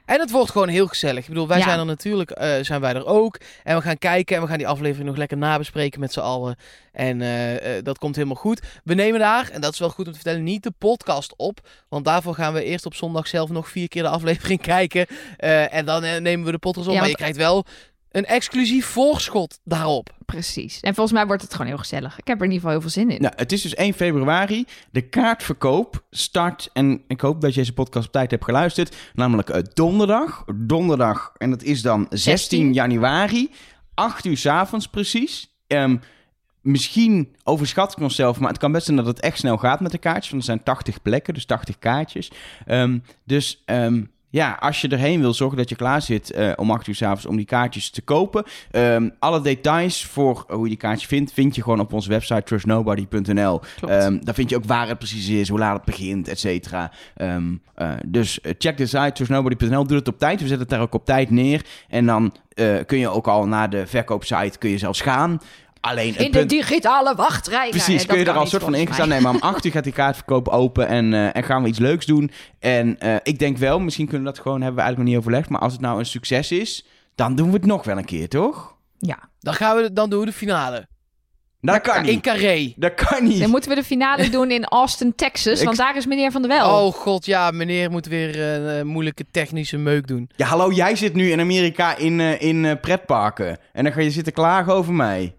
En 0.07 0.19
het 0.19 0.31
wordt 0.31 0.51
gewoon 0.51 0.67
heel 0.67 0.87
gezellig. 0.87 1.21
Ik 1.23 1.27
bedoel, 1.27 1.47
wij 1.47 1.57
Ja. 1.57 1.63
zijn 1.63 1.79
er 1.79 1.85
natuurlijk, 1.85 2.31
eh, 2.31 2.53
zijn 2.61 2.81
wij 2.81 2.93
er 2.93 3.05
ook. 3.05 3.37
En 3.63 3.75
we 3.75 3.81
gaan 3.81 3.97
kijken 3.97 4.35
en 4.35 4.41
we 4.41 4.47
gaan 4.47 4.57
die 4.57 4.67
aflevering 4.67 5.07
nog 5.07 5.17
lekker 5.17 5.37
nabespreken 5.37 5.99
met 5.99 6.13
z'n 6.13 6.19
allen. 6.19 6.55
En 6.91 7.21
eh, 7.21 7.77
eh, 7.77 7.83
dat 7.83 7.97
komt 7.97 8.15
helemaal 8.15 8.35
goed. 8.37 8.61
We 8.83 8.93
nemen 8.93 9.19
daar, 9.19 9.49
en 9.49 9.61
dat 9.61 9.73
is 9.73 9.79
wel 9.79 9.89
goed 9.89 10.05
om 10.05 10.11
te 10.11 10.17
vertellen, 10.19 10.43
niet 10.43 10.63
de 10.63 10.71
podcast 10.77 11.33
op. 11.37 11.59
Want 11.89 12.05
daarvoor 12.05 12.33
gaan 12.35 12.53
we 12.53 12.63
eerst 12.63 12.85
op 12.85 12.93
zondag 12.93 13.27
zelf 13.27 13.49
nog 13.49 13.69
vier 13.69 13.87
keer 13.87 14.03
de 14.03 14.09
aflevering 14.09 14.61
kijken. 14.75 15.05
En 15.69 15.85
dan 15.85 16.01
nemen 16.01 16.45
we 16.45 16.51
de 16.51 16.57
podcast 16.57 16.87
op. 16.87 16.93
Ja, 16.93 16.99
maar 16.99 17.09
je 17.09 17.15
krijgt 17.15 17.37
wel 17.37 17.65
een 18.11 18.25
exclusief 18.25 18.85
voorschot 18.85 19.59
daarop. 19.63 20.15
Precies. 20.25 20.79
En 20.79 20.93
volgens 20.93 21.15
mij 21.17 21.27
wordt 21.27 21.41
het 21.41 21.51
gewoon 21.51 21.67
heel 21.67 21.77
gezellig. 21.77 22.19
Ik 22.19 22.27
heb 22.27 22.37
er 22.39 22.45
in 22.45 22.51
ieder 22.51 22.69
geval 22.69 22.71
heel 22.71 22.81
veel 22.91 23.01
zin 23.03 23.11
in. 23.15 23.21
Nou, 23.21 23.33
het 23.35 23.51
is 23.51 23.61
dus 23.61 23.75
1 23.75 23.93
februari. 23.93 24.65
De 24.91 25.01
kaartverkoop 25.01 26.03
start. 26.09 26.69
En 26.73 27.03
ik 27.07 27.21
hoop 27.21 27.41
dat 27.41 27.53
je 27.53 27.59
deze 27.59 27.73
podcast 27.73 28.05
op 28.05 28.11
tijd 28.11 28.31
hebt 28.31 28.43
geluisterd. 28.43 28.95
Namelijk 29.13 29.49
eh, 29.49 29.61
donderdag. 29.73 30.43
Donderdag. 30.55 31.31
En 31.37 31.49
dat 31.49 31.63
is 31.63 31.81
dan 31.81 32.05
16, 32.09 32.19
16. 32.19 32.73
januari. 32.73 33.51
8 33.93 34.25
uur 34.25 34.37
's 34.37 34.45
avonds 34.45 34.87
precies. 34.87 35.49
Ehm, 35.67 35.97
misschien 36.61 37.35
overschat 37.43 37.91
ik 37.91 37.99
onszelf. 38.03 38.39
Maar 38.39 38.49
het 38.49 38.59
kan 38.59 38.71
best 38.71 38.85
zijn 38.85 38.97
dat 38.97 39.05
het 39.05 39.19
echt 39.19 39.37
snel 39.37 39.57
gaat 39.57 39.79
met 39.79 39.91
de 39.91 39.97
kaartjes. 39.97 40.29
Want 40.29 40.41
er 40.41 40.47
zijn 40.49 40.63
80 40.63 41.01
plekken. 41.01 41.33
Dus 41.33 41.45
80 41.45 41.79
kaartjes. 41.79 42.31
Ehm, 42.65 42.99
dus. 43.23 43.61
ehm, 43.65 44.03
ja, 44.29 44.57
als 44.59 44.81
je 44.81 44.87
erheen 44.87 45.19
wil, 45.19 45.33
zorg 45.33 45.55
dat 45.55 45.69
je 45.69 45.75
klaar 45.75 46.01
zit 46.01 46.31
eh, 46.31 46.51
om 46.55 46.71
8 46.71 46.87
uur 46.87 46.95
's 46.95 47.01
avonds 47.01 47.25
om 47.25 47.35
die 47.35 47.45
kaartjes 47.45 47.89
te 47.89 48.01
kopen. 48.01 48.43
Ehm, 48.71 49.09
alle 49.19 49.41
details 49.41 50.05
voor 50.05 50.45
hoe 50.47 50.63
je 50.63 50.69
die 50.69 50.77
kaartjes 50.77 51.07
vindt, 51.07 51.33
vind 51.33 51.55
je 51.55 51.63
gewoon 51.63 51.79
op 51.79 51.93
onze 51.93 52.09
website 52.09 52.43
trustnobody.nl. 52.43 53.59
Klopt. 53.59 53.93
Ehm, 53.93 54.17
daar 54.21 54.33
vind 54.33 54.49
je 54.49 54.55
ook 54.55 54.65
waar 54.65 54.87
het 54.87 54.97
precies 54.97 55.27
is, 55.27 55.49
hoe 55.49 55.59
laat 55.59 55.75
het 55.75 55.85
begint, 55.85 56.27
et 56.27 56.39
cetera. 56.39 56.91
Ehm, 57.15 57.55
eh, 57.73 57.91
dus 58.05 58.41
eh, 58.41 58.53
check 58.57 58.77
de 58.77 58.85
site 58.85 59.11
trustnobody.nl. 59.13 59.87
Doe 59.87 59.97
het 59.97 60.07
op 60.07 60.19
tijd. 60.19 60.41
We 60.41 60.47
zetten 60.47 60.59
het 60.59 60.69
daar 60.69 60.81
ook 60.81 60.93
op 60.93 61.05
tijd 61.05 61.29
neer. 61.29 61.65
En 61.87 62.05
dan 62.05 62.33
eh, 62.53 62.75
kun 62.85 62.97
je 62.97 63.09
ook 63.09 63.27
al 63.27 63.47
naar 63.47 63.69
de 63.69 63.87
verkoopsite 63.87 64.57
kun 64.57 64.69
je 64.69 64.77
zelfs 64.77 65.01
gaan. 65.01 65.39
Alleen 65.89 66.15
in 66.17 66.31
de 66.31 66.37
punt... 66.37 66.49
digitale 66.49 67.15
wachtrij. 67.15 67.69
Precies, 67.69 68.05
kun 68.05 68.17
je 68.17 68.23
dat 68.23 68.27
er 68.27 68.33
kan 68.33 68.35
al 68.41 68.45
soort 68.49 68.63
van 68.63 68.75
ingestaan. 68.75 69.07
Nee, 69.09 69.21
maar 69.21 69.31
om 69.33 69.39
8 69.53 69.65
uur 69.65 69.71
gaat 69.71 69.83
die 69.83 69.93
kaartverkoop 69.93 70.47
open 70.47 70.87
en, 70.87 71.13
eh, 71.13 71.35
en 71.35 71.43
gaan 71.43 71.63
we 71.63 71.69
iets 71.69 71.79
leuks 71.79 72.05
doen. 72.05 72.31
En 72.59 72.99
eh, 72.99 73.15
ik 73.23 73.39
denk 73.39 73.57
wel, 73.57 73.79
misschien 73.79 74.07
kunnen 74.07 74.27
we 74.27 74.33
dat 74.33 74.41
gewoon, 74.41 74.61
hebben 74.61 74.75
we 74.79 74.81
eigenlijk 74.81 75.09
nog 75.09 75.19
niet 75.19 75.25
overlegd. 75.27 75.49
Maar 75.49 75.61
als 75.61 75.73
het 75.73 75.81
nou 75.81 75.99
een 75.99 76.05
succes 76.05 76.51
is, 76.51 76.85
dan 77.15 77.35
doen 77.35 77.47
we 77.47 77.53
het 77.53 77.65
nog 77.65 77.83
wel 77.83 77.97
een 77.97 78.05
keer, 78.05 78.29
toch? 78.29 78.75
Ja. 78.97 79.17
Dan 79.39 79.53
gaan 79.53 79.75
we, 79.77 79.93
dan 79.93 80.09
doen 80.09 80.19
we 80.19 80.25
de 80.25 80.31
finale. 80.31 80.87
Dat 81.61 81.81
kan 81.81 81.95
In 81.95 82.03
niet. 82.05 82.21
Carré. 82.21 82.73
Dat 82.75 82.93
kan 82.93 83.27
niet. 83.27 83.39
Dan 83.39 83.49
moeten 83.49 83.69
we 83.69 83.75
de 83.75 83.83
finale 83.83 84.29
doen 84.37 84.51
in 84.51 84.65
Austin, 84.65 85.15
Texas. 85.15 85.59
Ik- 85.59 85.65
Want 85.65 85.77
daar 85.77 85.97
is 85.97 86.05
meneer 86.05 86.31
Van 86.31 86.41
der 86.41 86.51
Wel. 86.51 86.85
Oh 86.85 86.93
god, 86.93 87.25
ja, 87.25 87.51
meneer 87.51 87.91
moet 87.91 88.05
weer 88.05 88.41
een 88.41 88.77
eh, 88.79 88.83
moeilijke 88.83 89.25
technische 89.31 89.77
meuk 89.77 90.07
doen. 90.07 90.29
Ja, 90.35 90.45
hallo, 90.45 90.71
jij 90.71 90.95
zit 90.95 91.13
nu 91.13 91.31
in 91.31 91.39
Amerika 91.39 91.95
in, 91.97 92.19
in 92.19 92.79
pretparken. 92.79 93.57
En 93.73 93.83
dan 93.83 93.93
ga 93.93 94.01
je 94.01 94.11
zitten 94.11 94.33
klagen 94.33 94.73
over 94.73 94.93
mij. 94.93 95.35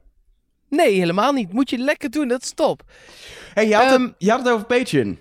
Nee, 0.69 0.99
helemaal 0.99 1.33
niet. 1.33 1.53
Moet 1.53 1.71
je 1.71 1.79
lekker 1.79 2.11
doen, 2.11 2.29
dat 2.29 2.43
is 2.43 2.53
top. 2.53 2.83
hey, 3.55 3.69
je, 3.69 3.75
had 3.75 3.93
Ehm, 3.93 4.03
het, 4.03 4.15
je 4.19 4.31
had 4.31 4.39
het 4.39 4.49
over 4.49 4.67
Patreon. 4.67 5.19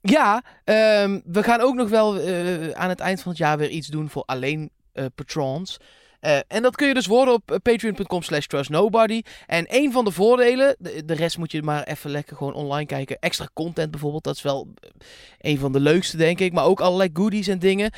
Ja, 0.00 0.42
ehm, 0.64 1.20
we 1.24 1.42
gaan 1.42 1.60
ook 1.60 1.74
nog 1.74 1.88
wel 1.88 2.18
eh, 2.18 2.70
aan 2.70 2.88
het 2.88 3.00
eind 3.00 3.22
van 3.22 3.30
het 3.30 3.40
jaar 3.40 3.58
weer 3.58 3.68
iets 3.68 3.88
doen 3.88 4.10
voor 4.10 4.22
alleen 4.26 4.70
eh, 4.92 5.04
patrons. 5.14 5.76
Eh, 6.20 6.38
en 6.48 6.62
dat 6.62 6.76
kun 6.76 6.88
je 6.88 6.94
dus 6.94 7.06
worden 7.06 7.34
op 7.34 7.58
patreon.com 7.62 8.22
slash 8.22 8.46
trustnobody. 8.46 9.22
En 9.46 9.66
een 9.68 9.92
van 9.92 10.04
de 10.04 10.10
voordelen, 10.10 10.76
de, 10.78 11.04
de 11.04 11.14
rest 11.14 11.38
moet 11.38 11.52
je 11.52 11.62
maar 11.62 11.82
even 11.82 12.10
lekker 12.10 12.36
gewoon 12.36 12.54
online 12.54 12.86
kijken. 12.86 13.18
Extra 13.20 13.48
content 13.54 13.90
bijvoorbeeld, 13.90 14.24
dat 14.24 14.36
is 14.36 14.42
wel 14.42 14.68
een 15.38 15.58
van 15.58 15.72
de 15.72 15.80
leukste 15.80 16.16
denk 16.16 16.38
ik. 16.38 16.52
Maar 16.52 16.64
ook 16.64 16.80
allerlei 16.80 17.10
goodies 17.12 17.48
en 17.48 17.58
dingen. 17.58 17.90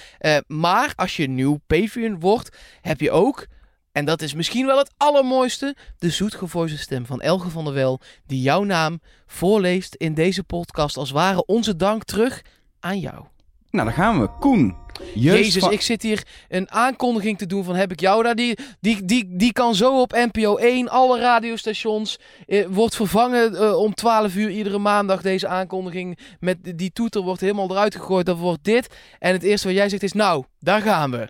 Maar 0.46 0.92
als 0.96 1.16
je 1.16 1.28
nieuw 1.28 1.59
Patreon 1.66 2.20
wordt, 2.20 2.56
heb 2.80 3.01
je 3.01 3.10
ook... 3.10 3.46
En 3.94 4.04
dat 4.04 4.22
is 4.22 4.34
misschien 4.34 4.66
wel 4.66 4.78
het 4.78 4.92
allermooiste. 4.96 5.76
De 5.98 6.10
zoetgevoelige 6.10 6.78
stem 6.78 7.06
van 7.06 7.20
Elge 7.20 7.50
van 7.50 7.64
der 7.64 7.74
Wel. 7.74 8.00
Die 8.26 8.40
jouw 8.42 8.62
naam 8.64 9.00
voorleest 9.26 9.94
in 9.94 10.14
deze 10.14 10.42
podcast. 10.44 10.96
Als 10.96 11.10
ware 11.10 11.44
onze 11.46 11.76
dank 11.76 12.04
terug 12.04 12.42
aan 12.80 12.98
jou. 12.98 13.24
Nou, 13.70 13.86
dan 13.86 13.94
gaan 13.94 14.20
we. 14.20 14.28
Koen. 14.40 14.76
Jezus, 15.14 15.62
ik 15.72 15.80
zit 15.80 16.02
hier 16.02 16.26
een 16.48 16.70
aankondiging 16.70 17.38
te 17.38 17.46
doen 17.46 17.64
van 17.64 17.74
heb 17.74 17.92
ik 17.92 18.00
jou 18.00 18.22
daar. 18.22 18.34
Die, 18.34 18.58
die, 18.80 19.04
die, 19.04 19.36
die 19.36 19.52
kan 19.52 19.74
zo 19.74 20.00
op 20.00 20.12
NPO 20.12 20.56
1, 20.56 20.88
alle 20.88 21.18
radiostations. 21.20 22.18
Eh, 22.46 22.66
wordt 22.68 22.96
vervangen 22.96 23.56
eh, 23.56 23.76
om 23.78 23.94
12 23.94 24.34
uur 24.36 24.50
iedere 24.50 24.78
maandag 24.78 25.22
deze 25.22 25.48
aankondiging. 25.48 26.18
Met 26.40 26.64
die- 26.64 26.74
die 26.74 26.92
toeter 26.92 27.22
wordt 27.22 27.40
helemaal 27.40 27.70
eruit 27.70 27.94
gegooid. 27.94 28.26
Dat 28.26 28.38
wordt 28.38 28.64
dit. 28.64 28.88
En 29.18 29.32
het 29.32 29.42
eerste 29.42 29.66
wat 29.66 29.76
jij 29.76 29.88
zegt 29.88 30.02
is 30.02 30.12
nou, 30.12 30.44
daar 30.64 30.80
gaan 30.80 31.10
we. 31.10 31.28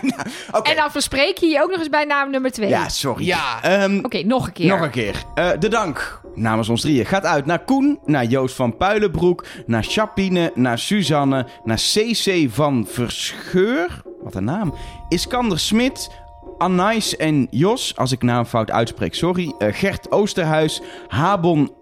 Oké. 0.58 0.70
En 0.70 0.76
dan 0.76 0.90
verspreek 0.90 1.38
je 1.38 1.46
je 1.46 1.62
ook 1.62 1.70
nog 1.70 1.78
eens 1.78 1.88
bij 1.88 2.04
naam 2.04 2.30
nummer 2.30 2.50
twee. 2.50 2.68
Ja, 2.68 2.88
sorry. 2.88 3.24
Ja. 3.24 3.62
Ehm, 3.62 3.98
Oké, 4.02 4.22
nog 4.22 4.46
een 4.46 4.52
keer. 4.52 4.68
Nog 4.68 4.80
een 4.80 4.90
keer. 4.90 5.22
Eh, 5.34 5.50
de 5.58 5.68
dank 5.68 6.20
namens 6.34 6.68
ons 6.68 6.80
drieën 6.80 7.06
gaat 7.06 7.24
uit 7.24 7.46
naar 7.46 7.64
Koen, 7.64 7.98
naar 8.04 8.24
Joost 8.24 8.54
van 8.54 8.76
Puilenbroek, 8.76 9.44
naar 9.66 9.82
Chapine, 9.82 10.52
naar 10.54 10.78
Suzanne, 10.78 11.46
naar 11.64 11.76
CC 11.76 12.46
van 12.50 12.86
Verscheur. 12.88 14.02
Wat 14.22 14.34
een 14.34 14.44
naam. 14.44 14.74
Iskander 15.08 15.58
Smit. 15.58 16.10
Anais 16.58 17.16
en 17.16 17.46
Jos, 17.50 17.96
als 17.96 18.12
ik 18.12 18.22
naam 18.22 18.44
fout 18.44 18.70
uitspreek, 18.70 19.14
sorry. 19.14 19.54
Eh, 19.58 19.68
Gert 19.72 20.10
Oosterhuis, 20.10 20.82
Habon 21.08 21.72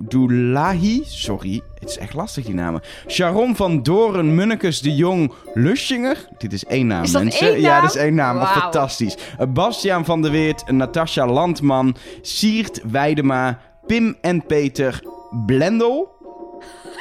Abdoulahi, 0.00 1.02
sorry, 1.06 1.60
het 1.80 1.88
is 1.88 1.98
echt 1.98 2.14
lastig 2.14 2.44
die 2.44 2.54
namen. 2.54 2.80
Sharon 3.08 3.56
van 3.56 3.82
Doren, 3.82 4.34
Munnekes 4.34 4.80
de 4.80 4.94
Jong, 4.94 5.32
Luschinger. 5.54 6.28
Dit 6.38 6.52
is 6.52 6.64
één 6.64 6.86
naam, 6.86 7.02
Is 7.02 7.10
dat 7.12 7.22
mensen. 7.22 7.46
één 7.46 7.60
Ja, 7.60 7.72
naam? 7.72 7.82
dat 7.82 7.94
is 7.94 8.00
één 8.00 8.14
naam. 8.14 8.46
Fantastisch. 8.46 9.16
Bastiaan 9.48 10.04
van 10.04 10.22
der 10.22 10.30
Weert, 10.30 10.70
Natasja 10.70 11.26
Landman, 11.26 11.96
Siert 12.22 12.80
Weidema, 12.90 13.58
Pim 13.86 14.16
en 14.20 14.46
Peter 14.46 15.02
Blendel. 15.46 16.14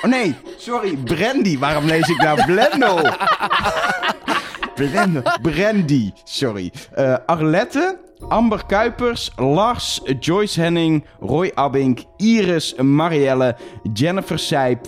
Oh 0.01 0.09
nee, 0.11 0.35
sorry, 0.57 0.97
Brandy. 0.97 1.57
Waarom 1.59 1.85
lees 1.85 2.07
ik 2.09 2.17
nou 2.21 2.45
Blendel? 2.45 2.99
Blendel. 4.75 5.21
Brandy, 5.41 6.11
sorry. 6.23 6.71
Eh, 6.93 7.15
Arlette, 7.25 7.99
Amber 8.29 8.63
Kuipers, 8.65 9.31
Lars, 9.37 10.01
Joyce 10.19 10.61
Henning, 10.61 11.03
Roy 11.19 11.51
Abink, 11.55 12.05
Iris, 12.17 12.75
Marielle, 12.75 13.55
Jennifer 13.93 14.39
Sijp, 14.39 14.87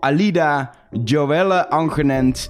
Alida, 0.00 0.70
Joelle 1.04 1.70
Angenent, 1.70 2.48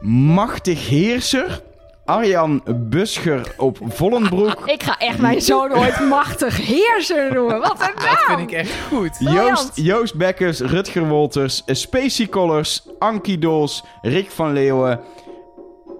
Machtig 0.00 0.88
Heerser, 0.88 1.62
Arjan 2.04 2.62
Buscher 2.64 3.54
op 3.56 3.78
Vollenbroek, 3.82 4.62
Ik 4.74 4.82
ga 4.82 4.98
echt 4.98 5.18
mijn 5.18 5.40
zoon 5.40 5.72
ooit 5.72 6.00
machtig 6.00 6.56
heerser 6.56 7.32
noemen. 7.34 7.60
Wat 7.60 7.80
een 7.80 8.02
naam. 8.04 8.14
Dat 8.14 8.24
vind 8.26 8.40
ik 8.40 8.52
echt 8.52 8.72
goed. 8.88 9.16
Joost, 9.18 9.70
Joost 9.74 10.16
Bekkers, 10.16 10.60
Rutger 10.60 11.08
Wolters, 11.08 11.62
Spacey 11.66 12.28
Collars, 12.28 12.82
Ankie 12.98 13.38
Dols, 13.38 13.84
Rick 14.02 14.30
van 14.30 14.52
Leeuwen, 14.52 15.00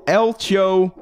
Eltjo, 0.05 0.93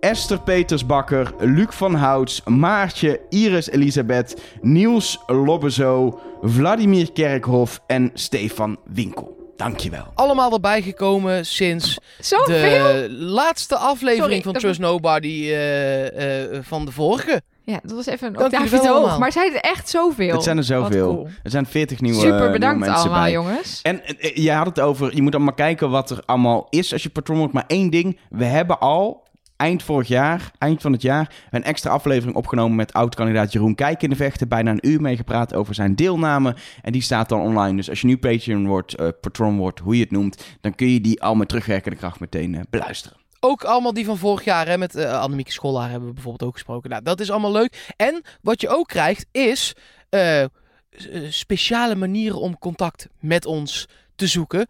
Esther 0.00 0.40
Petersbakker, 0.40 1.34
Luc 1.38 1.66
van 1.70 1.94
Houts, 1.94 2.42
Maartje, 2.44 3.20
Iris 3.28 3.70
Elisabeth, 3.70 4.42
Niels 4.60 5.18
Lobbezo, 5.26 6.20
Vladimir 6.42 7.12
Kerkhoff 7.12 7.80
en 7.86 8.10
Stefan 8.14 8.76
Winkel. 8.84 9.34
Dankjewel. 9.56 10.06
Allemaal 10.14 10.52
erbij 10.52 10.82
gekomen 10.82 11.46
sinds 11.46 11.98
Zoveel? 12.18 12.54
de 12.54 13.06
laatste 13.10 13.76
aflevering 13.76 14.22
Sorry, 14.24 14.42
van 14.42 14.52
Trust 14.52 14.80
Nobody 14.80 15.48
eh, 15.48 16.54
eh, 16.54 16.62
van 16.62 16.84
de 16.84 16.92
vorige. 16.92 17.42
Ja, 17.64 17.80
dat 17.82 17.92
was 17.96 18.06
even 18.06 18.28
een 18.28 18.38
octaafje 18.44 18.78
te 18.80 18.88
hoog. 18.88 19.18
Maar 19.18 19.32
zijn 19.32 19.54
er 19.54 19.60
echt 19.60 19.88
zoveel? 19.88 20.32
Het 20.32 20.42
zijn 20.42 20.56
er 20.56 20.64
zoveel. 20.64 21.14
cool. 21.14 21.28
Er 21.42 21.50
zijn 21.50 21.66
40 21.66 22.00
nieuwe, 22.00 22.18
Super 22.18 22.34
nieuwe 22.34 22.50
bedankt 22.52 22.78
mensen 22.78 22.96
allemaal, 22.96 23.22
bij. 23.22 23.30
jongens. 23.32 23.80
En 23.82 24.04
eh, 24.04 24.36
je 24.36 24.52
had 24.52 24.66
het 24.66 24.80
over, 24.80 25.14
je 25.14 25.22
moet 25.22 25.34
allemaal 25.34 25.54
kijken 25.54 25.90
wat 25.90 26.10
er 26.10 26.22
allemaal 26.26 26.66
is 26.70 26.92
als 26.92 27.02
je 27.02 27.08
patron 27.08 27.38
wordt. 27.38 27.52
Maar 27.52 27.64
één 27.66 27.90
ding, 27.90 28.18
we 28.30 28.44
hebben 28.44 28.78
al 28.80 29.25
eind 29.56 29.82
vorig 29.82 30.08
jaar, 30.08 30.50
eind 30.58 30.82
van 30.82 30.92
het 30.92 31.02
jaar, 31.02 31.34
een 31.50 31.64
extra 31.64 31.90
aflevering 31.90 32.36
opgenomen 32.36 32.76
met 32.76 32.92
oud-kandidaat 32.92 33.52
Jeroen 33.52 33.74
Kijk 33.74 34.02
in 34.02 34.10
de 34.10 34.16
Vechten. 34.16 34.48
Bijna 34.48 34.70
een 34.70 34.88
uur 34.88 35.00
meegepraat 35.00 35.54
over 35.54 35.74
zijn 35.74 35.94
deelname. 35.94 36.56
En 36.82 36.92
die 36.92 37.02
staat 37.02 37.28
dan 37.28 37.40
online. 37.40 37.76
Dus 37.76 37.90
als 37.90 38.00
je 38.00 38.06
nu 38.06 38.18
Patreon 38.18 38.66
wordt, 38.66 38.94
eh, 38.94 39.08
patron 39.20 39.56
wordt, 39.56 39.78
hoe 39.78 39.96
je 39.96 40.02
het 40.02 40.10
noemt, 40.10 40.44
dan 40.60 40.74
kun 40.74 40.88
je 40.88 41.00
die 41.00 41.22
al 41.22 41.34
met 41.34 41.48
terugwerkende 41.48 41.96
kracht 41.96 42.20
meteen 42.20 42.54
eh, 42.54 42.60
beluisteren. 42.70 43.18
ook 43.40 43.64
allemaal 43.64 43.92
die 43.92 44.04
van 44.04 44.18
vorig 44.18 44.44
jaar. 44.44 44.66
Hè, 44.66 44.78
met 44.78 44.96
uh, 44.96 45.20
Annemieke 45.20 45.52
Schollaar 45.52 45.90
hebben 45.90 46.08
we 46.08 46.14
bijvoorbeeld 46.14 46.48
ook 46.48 46.54
gesproken. 46.54 46.90
Nou, 46.90 47.02
dat 47.02 47.20
is 47.20 47.30
allemaal 47.30 47.52
leuk. 47.52 47.92
En 47.96 48.22
wat 48.42 48.60
je 48.60 48.68
ook 48.68 48.88
krijgt 48.88 49.26
is 49.32 49.74
speciale 51.28 51.94
manieren 51.94 52.40
om 52.40 52.58
contact 52.58 53.08
met 53.20 53.46
ons 53.46 53.88
te 54.14 54.26
zoeken. 54.26 54.68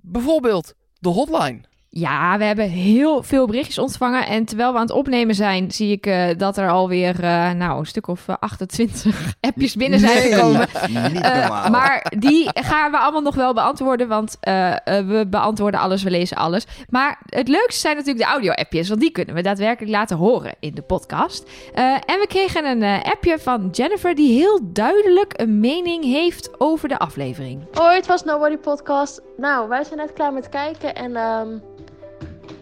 Bijvoorbeeld 0.00 0.74
de 0.98 1.08
hotline. 1.08 1.60
Ja, 1.98 2.38
we 2.38 2.44
hebben 2.44 2.68
heel 2.68 3.22
veel 3.22 3.46
berichtjes 3.46 3.78
ontvangen. 3.78 4.26
En 4.26 4.44
terwijl 4.44 4.70
we 4.72 4.76
aan 4.78 4.82
het 4.86 4.92
opnemen 4.94 5.34
zijn, 5.34 5.70
zie 5.70 5.92
ik 5.92 6.06
uh, 6.06 6.26
dat 6.36 6.56
er 6.56 6.68
alweer 6.70 7.24
uh, 7.24 7.50
nou, 7.50 7.78
een 7.78 7.86
stuk 7.86 8.06
of 8.08 8.26
28 8.40 9.32
appjes 9.40 9.74
binnen 9.76 9.98
zijn 9.98 10.14
Nee, 10.14 10.32
gekomen. 10.32 10.68
niet 11.12 11.22
Eh, 11.22 11.40
normaal. 11.40 11.70
maar 11.70 12.12
die 12.18 12.48
gaan 12.54 12.90
we 12.90 12.98
allemaal 12.98 13.20
nog 13.22 13.34
wel 13.34 13.54
beantwoorden, 13.54 14.08
want 14.08 14.36
eh, 14.40 14.72
eh, 14.72 15.06
we 15.06 15.26
beantwoorden 15.30 15.80
alles, 15.80 16.02
we 16.02 16.10
lezen 16.10 16.36
alles. 16.36 16.66
Maar 16.88 17.18
het 17.26 17.48
leukste 17.48 17.80
zijn 17.80 17.96
natuurlijk 17.96 18.24
de 18.24 18.30
audio-appjes, 18.32 18.88
want 18.88 19.00
die 19.00 19.10
kunnen 19.10 19.34
we 19.34 19.42
daadwerkelijk 19.42 19.92
laten 19.92 20.16
horen 20.16 20.54
in 20.60 20.74
de 20.74 20.82
podcast. 20.82 21.50
Eh, 21.74 21.84
en 21.92 22.18
we 22.20 22.26
kregen 22.28 22.64
een 22.64 22.82
eh, 22.82 23.02
appje 23.12 23.38
van 23.38 23.68
Jennifer 23.72 24.14
die 24.14 24.38
heel 24.38 24.60
duidelijk 24.62 25.32
een 25.36 25.60
mening 25.60 26.04
heeft 26.04 26.50
over 26.60 26.88
de 26.88 26.98
aflevering. 26.98 27.64
Hoi, 27.72 27.96
het 27.96 28.06
was 28.06 28.24
Nobody 28.24 28.56
Podcast. 28.56 29.22
Nou, 29.36 29.68
wij 29.68 29.84
zijn 29.84 29.98
net 29.98 30.12
klaar 30.12 30.32
met 30.32 30.48
kijken 30.48 30.94
en 30.94 31.16
ehm, 31.16 31.48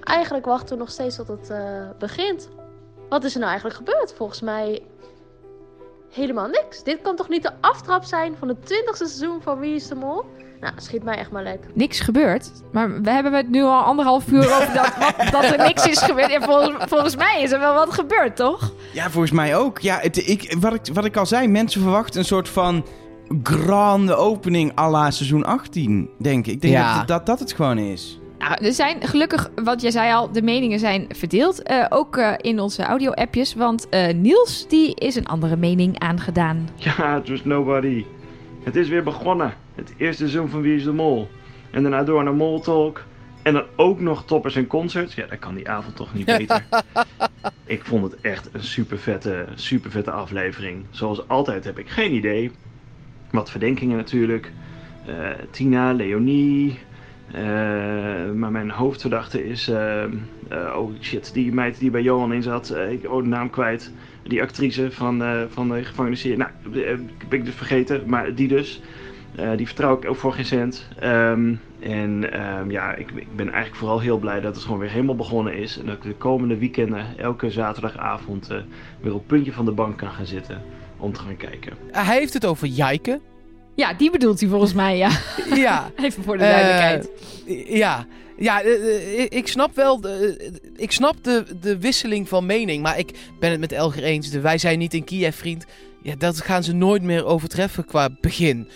eigenlijk 0.05 0.47
wachten 0.47 0.75
we 0.77 0.83
nog 0.83 0.91
steeds 0.91 1.17
tot 1.17 1.29
het 1.29 1.51
eh, 1.51 1.59
begint. 1.99 2.49
Wat 3.09 3.25
is 3.25 3.33
er 3.33 3.39
nou 3.39 3.51
eigenlijk 3.51 3.79
gebeurd? 3.81 4.15
Volgens 4.17 4.41
mij 4.41 4.83
helemaal 6.13 6.47
niks. 6.49 6.83
Dit 6.83 7.03
kan 7.03 7.17
toch 7.17 7.29
niet 7.29 7.43
de 7.43 7.51
aftrap 7.61 8.05
zijn 8.05 8.35
van 8.39 8.49
het 8.49 8.57
20e 8.59 8.91
seizoen 8.97 9.43
van 9.43 9.59
Wie 9.59 9.75
is 9.75 9.89
de 9.89 9.95
Mol? 9.95 10.25
Nou, 10.61 10.75
schiet 10.77 11.03
mij 11.05 11.17
echt 11.17 11.31
maar 11.31 11.43
lek. 11.43 11.61
Niks 11.75 12.01
gebeurd, 12.01 12.51
maar 12.73 13.01
we 13.03 13.11
hebben 13.11 13.33
het 13.33 13.49
nu 13.51 13.63
al 13.63 13.81
anderhalf 13.83 14.29
uur 14.33 14.39
over 14.55 14.75
dat, 14.75 14.97
wat- 14.97 15.31
dat 15.43 15.45
er 15.45 15.59
niks 15.67 15.87
is 15.87 15.99
gebeurd. 16.03 16.31
En 16.31 16.43
volgens, 16.43 16.85
volgens 16.89 17.17
mij 17.17 17.43
is 17.43 17.53
er 17.53 17.59
wel 17.59 17.75
wat 17.75 17.93
gebeurd, 17.95 18.37
toch? 18.37 18.73
Ja, 18.93 19.11
volgens 19.11 19.33
mij 19.33 19.57
ook. 19.57 19.79
Ja, 19.79 19.99
het, 19.99 20.29
ik, 20.29 20.57
wat, 20.61 20.75
ik, 20.75 20.81
wat 20.95 21.05
ik 21.05 21.17
al 21.17 21.27
zei, 21.27 21.49
mensen 21.49 21.81
verwachten 21.83 22.19
een 22.21 22.27
soort 22.27 22.49
van 22.49 22.85
grande 23.43 24.15
opening 24.15 24.79
à 24.79 24.91
la 24.91 25.11
seizoen 25.11 25.45
18, 25.45 26.11
denk 26.19 26.47
ik. 26.47 26.53
Ik 26.53 26.61
denk 26.61 26.75
Ja. 26.75 26.99
dat, 26.99 27.09
dat 27.09 27.27
dat 27.27 27.39
het 27.39 27.53
gewoon 27.53 27.79
is. 27.79 28.21
Nou, 28.49 28.65
er 28.65 28.73
zijn 28.73 29.03
gelukkig, 29.07 29.51
want 29.65 29.81
jij 29.81 29.91
zei 29.91 30.13
al, 30.13 30.33
de 30.33 30.43
meningen 30.43 30.79
zijn 30.79 31.07
verdeeld. 31.09 31.63
eh, 31.63 31.87
ook 31.89 32.17
eh, 32.17 32.33
in 32.37 32.61
onze 32.61 32.83
audio-appjes. 32.83 33.55
Want 33.55 33.89
eh, 33.89 34.15
Niels, 34.15 34.69
die 34.69 34.95
is 34.95 35.17
een 35.17 35.27
andere 35.27 35.57
mening 35.57 35.99
aangedaan. 35.99 36.69
Ja, 36.75 37.21
Trust 37.21 37.45
Nobody. 37.45 38.05
Het 38.63 38.77
is 38.77 38.89
weer 38.89 39.03
begonnen. 39.03 39.55
Het 39.75 39.95
eerste 39.97 40.23
seizoen 40.23 40.49
van 40.49 40.61
Wie 40.61 40.77
is 40.77 40.85
de 40.85 40.93
Mol. 40.93 41.29
En 41.71 41.83
daarna 41.83 42.05
door 42.05 42.25
naar 42.25 42.35
Mol 42.35 42.61
Talk. 42.61 43.05
En 43.43 43.53
dan 43.53 43.65
ook 43.77 44.01
nog 44.01 44.25
toppers 44.25 44.57
en 44.57 44.67
concerts. 44.67 45.15
Ja, 45.15 45.27
dat 45.27 45.39
kan 45.39 45.55
die 45.55 45.69
avond 45.69 45.97
toch 45.97 46.15
niet 46.15 46.27
beter. 46.27 46.65
ik 47.65 47.85
vond 47.85 48.03
het 48.13 48.21
echt 48.21 48.49
een 48.53 48.65
super 48.65 48.99
vette, 48.99 49.47
super 49.55 49.91
vette 49.91 50.11
aflevering. 50.11 50.85
Zoals 50.91 51.29
altijd 51.29 51.65
heb 51.65 51.79
ik 51.79 51.89
geen 51.89 52.13
idee. 52.15 52.51
Wat 53.31 53.51
verdenkingen 53.51 53.97
natuurlijk. 53.97 54.53
Eh, 55.07 55.15
Tina, 55.51 55.93
Leonie. 55.93 56.79
Eh, 57.35 58.33
maar 58.33 58.51
mijn 58.51 58.71
hoofdverdachte 58.71 59.49
is. 59.49 59.69
eh, 59.69 60.03
eh, 60.03 60.11
oh 60.77 60.93
shit, 61.01 61.31
die 61.35 61.53
meid 61.53 61.79
die 61.79 61.91
bij 61.91 62.03
Johan 62.03 62.33
in 62.33 62.43
zat. 62.43 62.77
ik 62.91 63.11
oh 63.11 63.23
de 63.23 63.29
naam 63.29 63.51
kwijt. 63.51 63.93
Die 64.23 64.43
actrice 64.43 64.91
van, 64.91 65.23
van 65.49 65.69
de 65.69 65.85
gevangenisserie. 65.85 66.37
Nou, 66.37 66.51
ben 67.29 67.39
ik 67.39 67.45
dus 67.45 67.55
vergeten. 67.55 68.03
Maar 68.07 68.35
die 68.35 68.49
dus. 68.49 68.83
Die 69.57 69.67
vertrouw 69.67 69.97
ik 69.97 70.09
ook 70.09 70.17
voor 70.17 70.33
geen 70.33 70.45
cent. 70.45 70.89
Ehm, 70.99 71.55
en 71.81 72.33
ehm, 72.33 72.71
ja, 72.71 72.95
ik, 72.95 73.11
ik 73.11 73.37
ben 73.37 73.47
eigenlijk 73.47 73.77
vooral 73.77 74.01
heel 74.01 74.19
blij 74.19 74.41
dat 74.41 74.55
het 74.55 74.65
gewoon 74.65 74.81
weer 74.81 74.91
helemaal 74.91 75.17
begonnen 75.17 75.57
is. 75.57 75.79
En 75.79 75.87
dat 75.87 75.95
ik 75.95 76.03
de 76.03 76.15
komende 76.15 76.59
weekenden, 76.59 77.19
elke 77.19 77.51
zaterdagavond, 77.51 78.47
weer 79.01 79.13
op 79.13 79.19
het 79.19 79.27
puntje 79.27 79.53
van 79.53 79.65
de 79.65 79.73
bank 79.73 79.97
kan 79.99 80.11
gaan 80.11 80.27
zitten 80.27 80.63
om 80.97 81.13
te 81.13 81.21
gaan 81.21 81.37
kijken. 81.37 81.73
Hij 81.91 82.19
heeft 82.19 82.35
het 82.35 82.47
over 82.47 82.67
Jijke. 82.67 83.21
Ja, 83.77 83.93
die 83.95 84.11
bedoelt 84.11 84.41
hij 84.41 84.49
volgens 84.49 84.73
mij, 84.73 84.97
ja. 84.97 85.11
ja. 85.55 85.91
Even 86.03 86.23
voor 86.23 86.37
de 86.39 86.45
duidelijkheid. 86.45 87.11
Eh, 87.47 87.77
ja, 87.77 88.07
ja 88.37 88.63
eh, 88.63 89.19
eh, 89.21 89.27
ik 89.29 89.49
snap 89.49 89.75
wel, 89.75 90.01
de, 90.01 90.51
ik 90.77 90.93
snap 90.93 91.25
de, 91.25 91.45
de 91.61 91.79
wisseling 91.79 92.29
van 92.29 92.47
mening, 92.47 92.83
maar 92.83 92.99
ik 92.99 93.11
ben 93.41 93.51
het 93.51 93.61
met 93.61 93.73
Elger 93.73 94.03
eens. 94.03 94.31
De 94.31 94.41
wij 94.41 94.59
zijn 94.59 94.79
niet 94.79 94.95
in 94.95 95.05
Kiev, 95.05 95.37
vriend. 95.37 95.65
Ja, 96.03 96.15
dat 96.19 96.41
gaan 96.41 96.63
ze 96.65 96.73
nooit 96.73 97.03
meer 97.03 97.25
overtreffen 97.25 97.85
qua 97.85 98.09
begin. 98.21 98.69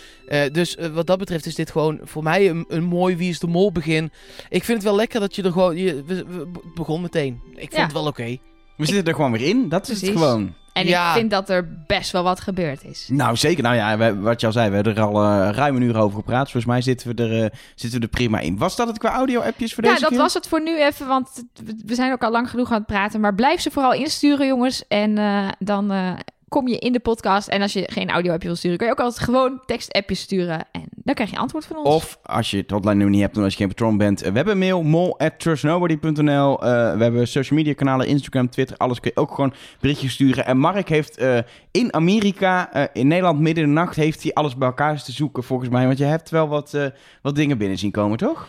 Dus 0.53 0.77
wat 0.93 1.07
dat 1.07 1.19
betreft 1.19 1.47
is 1.47 1.55
dit 1.55 1.71
gewoon 1.71 2.01
voor 2.03 2.23
mij 2.23 2.49
een, 2.49 2.65
een 2.69 2.85
mooi 2.85 3.17
Wie 3.17 3.29
is 3.31 3.39
de 3.39 3.47
Mol 3.47 3.73
begin. 3.73 4.11
Ik 4.49 4.65
vind 4.65 4.79
het 4.79 4.87
wel 4.87 4.97
lekker 4.97 5.21
dat 5.21 5.35
je 5.35 5.43
er 5.43 5.53
gewoon... 5.53 5.77
Je, 5.77 6.03
we, 6.07 6.25
we- 6.25 6.39
het 6.63 6.75
begon 6.75 7.01
meteen. 7.01 7.41
Ik 7.53 7.59
vond 7.61 7.73
Ja. 7.73 7.83
het 7.83 7.93
wel 7.93 8.07
oké. 8.07 8.37
We 8.79 8.87
zitten 8.87 9.05
er 9.05 9.15
gewoon 9.15 9.33
weer 9.33 9.49
in. 9.49 9.69
Dat 9.69 9.83
is 9.83 9.89
het 9.89 9.99
Precies. 9.99 10.17
gewoon. 10.21 10.55
En 10.73 10.87
Ja. 10.87 11.09
ik 11.09 11.17
vind 11.19 11.31
dat 11.31 11.49
er 11.51 11.69
best 11.87 12.11
wel 12.13 12.23
wat 12.23 12.41
gebeurd 12.41 12.85
is. 12.85 13.09
Nou, 13.11 13.37
zeker. 13.37 13.63
Nou 13.63 13.77
ja, 13.77 13.97
we- 13.99 14.19
wat 14.21 14.41
je 14.41 14.47
al 14.47 14.53
zei, 14.53 14.69
we 14.69 14.75
hebben 14.75 14.97
er 14.97 15.03
al 15.03 15.23
eh, 15.25 15.49
ruim 15.53 15.77
een 15.77 15.83
uur 15.83 15.97
over 15.97 16.17
gepraat. 16.19 16.43
Volgens 16.51 16.65
mij 16.65 16.81
zitten 16.83 17.17
we 17.17 17.23
er, 17.23 17.43
eh, 17.45 17.51
zitten 17.75 17.99
we 18.01 18.05
er 18.07 18.11
prima 18.13 18.39
in. 18.39 18.59
Was 18.59 18.77
dat 18.77 18.87
het 18.89 18.99
qua 18.99 19.13
audio-appjes 19.13 19.75
voor 19.75 19.85
Ja, 19.85 19.89
deze 19.91 20.01
dat 20.03 20.11
keer? 20.11 20.19
was 20.19 20.35
het 20.35 20.49
voor 20.49 20.63
nu 20.63 20.83
even, 20.83 21.07
want 21.07 21.45
we 21.87 21.95
zijn 21.95 22.13
ook 22.13 22.23
al 22.23 22.31
lang 22.31 22.51
genoeg 22.51 22.71
aan 22.71 22.79
het 22.79 22.87
praten. 22.87 23.21
Maar 23.21 23.35
blijf 23.35 23.61
ze 23.61 23.71
vooral 23.71 23.93
insturen, 23.95 24.47
jongens. 24.47 24.87
En 24.89 25.19
eh, 25.19 25.49
dan 25.59 25.91
eh, 25.93 26.13
kom 26.49 26.69
je 26.69 26.79
in 26.79 26.93
de 26.93 27.01
podcast. 27.01 27.49
En 27.49 27.63
als 27.63 27.73
je 27.73 27.89
geen 27.93 28.11
audio-appje 28.11 28.49
wil 28.49 28.57
sturen, 28.57 28.77
kun 28.79 28.87
je 28.87 28.93
ook 28.93 29.01
altijd 29.01 29.25
gewoon 29.25 29.61
tekst-appjes 29.67 30.21
sturen. 30.21 30.67
En 30.73 30.85
dan 30.95 31.15
krijg 31.15 31.31
je 31.31 31.37
antwoord 31.39 31.65
van 31.65 31.77
ons. 31.77 31.89
Of 31.95 32.19
als 32.23 32.51
je 32.51 32.57
het 32.57 32.71
hotline 32.71 32.95
nummer 32.95 33.11
niet 33.15 33.21
hebt 33.23 33.37
en 33.37 33.43
als 33.43 33.53
je 33.53 33.59
geen 33.59 33.69
patron 33.69 33.97
bent. 33.97 34.23
eh, 34.23 34.31
We 34.31 34.37
hebben 34.37 34.59
mail, 34.59 34.83
mol.trustnobody.nl. 34.83 36.63
Eh, 36.63 36.97
we 36.97 37.03
hebben 37.03 37.29
social 37.29 37.59
media 37.59 37.75
kanalen, 37.75 38.07
Instagram, 38.07 38.49
Twitter. 38.51 38.77
Alles 38.77 39.01
kun 39.01 39.11
je 39.15 39.21
ook 39.21 39.35
gewoon 39.35 39.55
berichtjes 39.81 40.13
sturen. 40.13 40.47
En 40.47 40.59
Mark 40.59 40.89
heeft 40.89 41.17
eh, 41.17 41.39
in 41.71 41.95
Amerika, 41.95 42.73
eh, 42.73 42.85
in 42.93 43.07
Nederland, 43.07 43.41
midden 43.41 43.65
in 43.65 43.69
de 43.69 43.75
nacht... 43.81 43.97
heeft 43.97 44.23
hij 44.23 44.33
alles 44.35 44.57
bij 44.57 44.69
elkaar 44.69 45.03
te 45.03 45.13
zoeken 45.13 45.43
volgens 45.43 45.69
mij. 45.71 45.87
Want 45.87 45.99
je 45.99 46.05
hebt 46.05 46.31
wel 46.31 46.49
wat, 46.49 46.75
eh, 46.75 46.87
wat 47.23 47.35
dingen 47.35 47.59
binnen 47.59 47.79
zien 47.79 47.91
komen, 47.91 48.19
toch? 48.19 48.49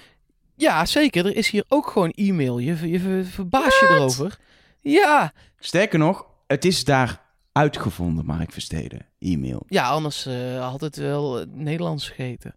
Ja, 0.55 0.85
zeker. 0.85 1.26
Er 1.26 1.35
is 1.35 1.49
hier 1.49 1.63
ook 1.67 1.88
gewoon 1.88 2.11
e-mail. 2.11 2.57
Je, 2.59 2.89
je 2.89 2.99
ver- 2.99 3.26
verbaas 3.26 3.80
je 3.80 3.88
erover. 3.89 4.38
Ja. 4.81 5.31
Sterker 5.59 5.99
nog, 5.99 6.26
het 6.47 6.65
is 6.65 6.84
daar 6.84 7.21
uitgevonden, 7.60 8.26
Mark 8.26 8.52
Versteden. 8.52 9.06
E-mail. 9.19 9.64
Ja, 9.68 9.90
anders 9.90 10.26
eh, 10.26 10.69
had 10.69 10.81
het 10.81 10.95
wel 10.95 11.40
eh, 11.40 11.45
Nederlands 11.49 12.07
gegeten. 12.07 12.56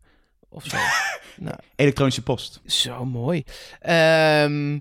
Of 0.48 0.64
zo. 0.64 0.76
nou, 1.44 1.56
Elektronische 1.76 2.22
post. 2.22 2.60
Zo 2.66 3.04
mooi. 3.04 3.44
Ehm, 3.80 4.78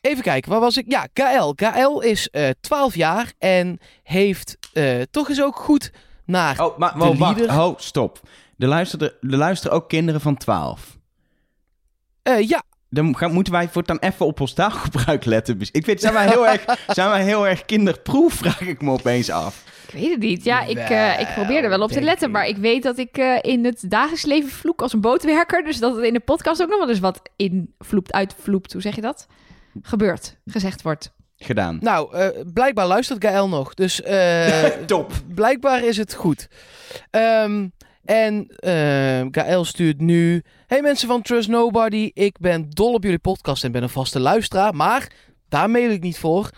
even 0.00 0.22
kijken, 0.22 0.50
waar 0.50 0.60
was 0.60 0.76
ik? 0.76 0.84
Ja, 0.88 1.06
KL. 1.12 1.52
KL 1.52 1.98
is 1.98 2.30
eh 2.30 2.50
12 2.60 2.94
jaar 2.94 3.32
en 3.38 3.78
heeft 4.02 4.58
toch 5.10 5.28
eens 5.28 5.42
ook 5.42 5.56
goed 5.56 5.92
naar. 6.24 6.64
Oh, 6.64 6.78
maar 6.78 6.98
De 6.98 7.04
oh, 7.04 7.18
wacht. 7.18 7.46
Oh, 7.46 7.78
stop. 7.78 8.20
Er 8.58 8.68
luisteren, 8.68 9.12
er 9.20 9.36
luisteren 9.36 9.76
ook 9.76 9.88
kinderen 9.88 10.20
van 10.20 10.36
12. 10.36 10.98
Eh, 12.22 12.48
ja, 12.48 12.62
Dan 12.94 13.16
gaan, 13.16 13.32
moeten 13.32 13.52
wij 13.52 13.68
voortaan 13.68 13.98
even 13.98 14.26
op 14.26 14.40
ons 14.40 14.52
taalgebruik 14.52 15.24
letten. 15.24 15.58
Ik 15.72 15.86
weet, 15.86 16.00
zijn 16.00 16.14
wij 16.14 16.28
heel 16.28 16.48
erg, 16.48 16.64
zijn 16.86 17.08
wij 17.08 17.22
heel 17.22 17.46
erg 17.46 17.64
kinderproef, 17.64 18.32
vraag 18.34 18.60
ik 18.60 18.82
me 18.82 18.90
opeens 18.90 19.30
af. 19.30 19.64
Ik 19.86 20.00
weet 20.00 20.10
het 20.10 20.20
niet. 20.20 20.44
Ja, 20.44 20.62
ik, 20.62 20.78
eh, 20.78 21.20
ik 21.20 21.28
probeer 21.34 21.62
er 21.62 21.68
wel 21.68 21.82
op 21.82 21.90
te 21.90 22.00
letten. 22.00 22.26
ik. 22.26 22.32
Maar 22.32 22.46
ik 22.46 22.56
weet 22.56 22.82
dat 22.82 22.98
ik 22.98 23.18
eh, 23.18 23.38
in 23.40 23.64
het 23.64 23.84
dagelijks 23.90 24.24
leven 24.24 24.50
vloek 24.50 24.82
als 24.82 24.92
een 24.92 25.00
bootwerker. 25.00 25.64
Dus 25.64 25.78
dat 25.78 25.96
het 25.96 26.04
in 26.04 26.12
de 26.12 26.20
podcast 26.20 26.62
ook 26.62 26.68
nog 26.68 26.78
wel 26.78 26.88
eens 26.88 27.00
wat 27.00 27.20
invloept, 27.36 28.12
uitvloept. 28.12 28.72
Hoe 28.72 28.82
zeg 28.82 28.94
je 28.94 29.00
dat? 29.00 29.26
Gebeurt, 29.82 30.36
gezegd 30.46 30.82
wordt. 30.82 31.12
Gedaan. 31.36 31.78
nou, 31.80 32.16
eh, 32.16 32.28
blijkbaar 32.52 32.86
luistert 32.86 33.18
KL 33.18 33.44
nog. 33.44 33.74
Dus 33.74 34.02
eh, 34.02 34.66
Top. 34.86 35.12
blijkbaar 35.34 35.84
is 35.84 35.96
het 35.96 36.14
goed. 36.14 36.48
Ehm, 37.10 37.66
en 38.04 38.46
KL 39.30 39.62
stuurt 39.62 40.00
nu... 40.00 40.42
Hey 40.66 40.82
mensen 40.82 41.08
van 41.08 41.22
Trust 41.22 41.48
Nobody, 41.48 42.10
ik 42.14 42.38
ben 42.38 42.70
dol 42.70 42.92
op 42.92 43.02
jullie 43.02 43.18
podcast 43.18 43.64
en 43.64 43.72
ben 43.72 43.82
een 43.82 43.88
vaste 43.88 44.20
luisteraar. 44.20 44.74
Maar 44.74 45.12
daar 45.48 45.70
mail 45.70 45.90
ik 45.90 46.02
niet 46.02 46.18
voor. 46.18 46.50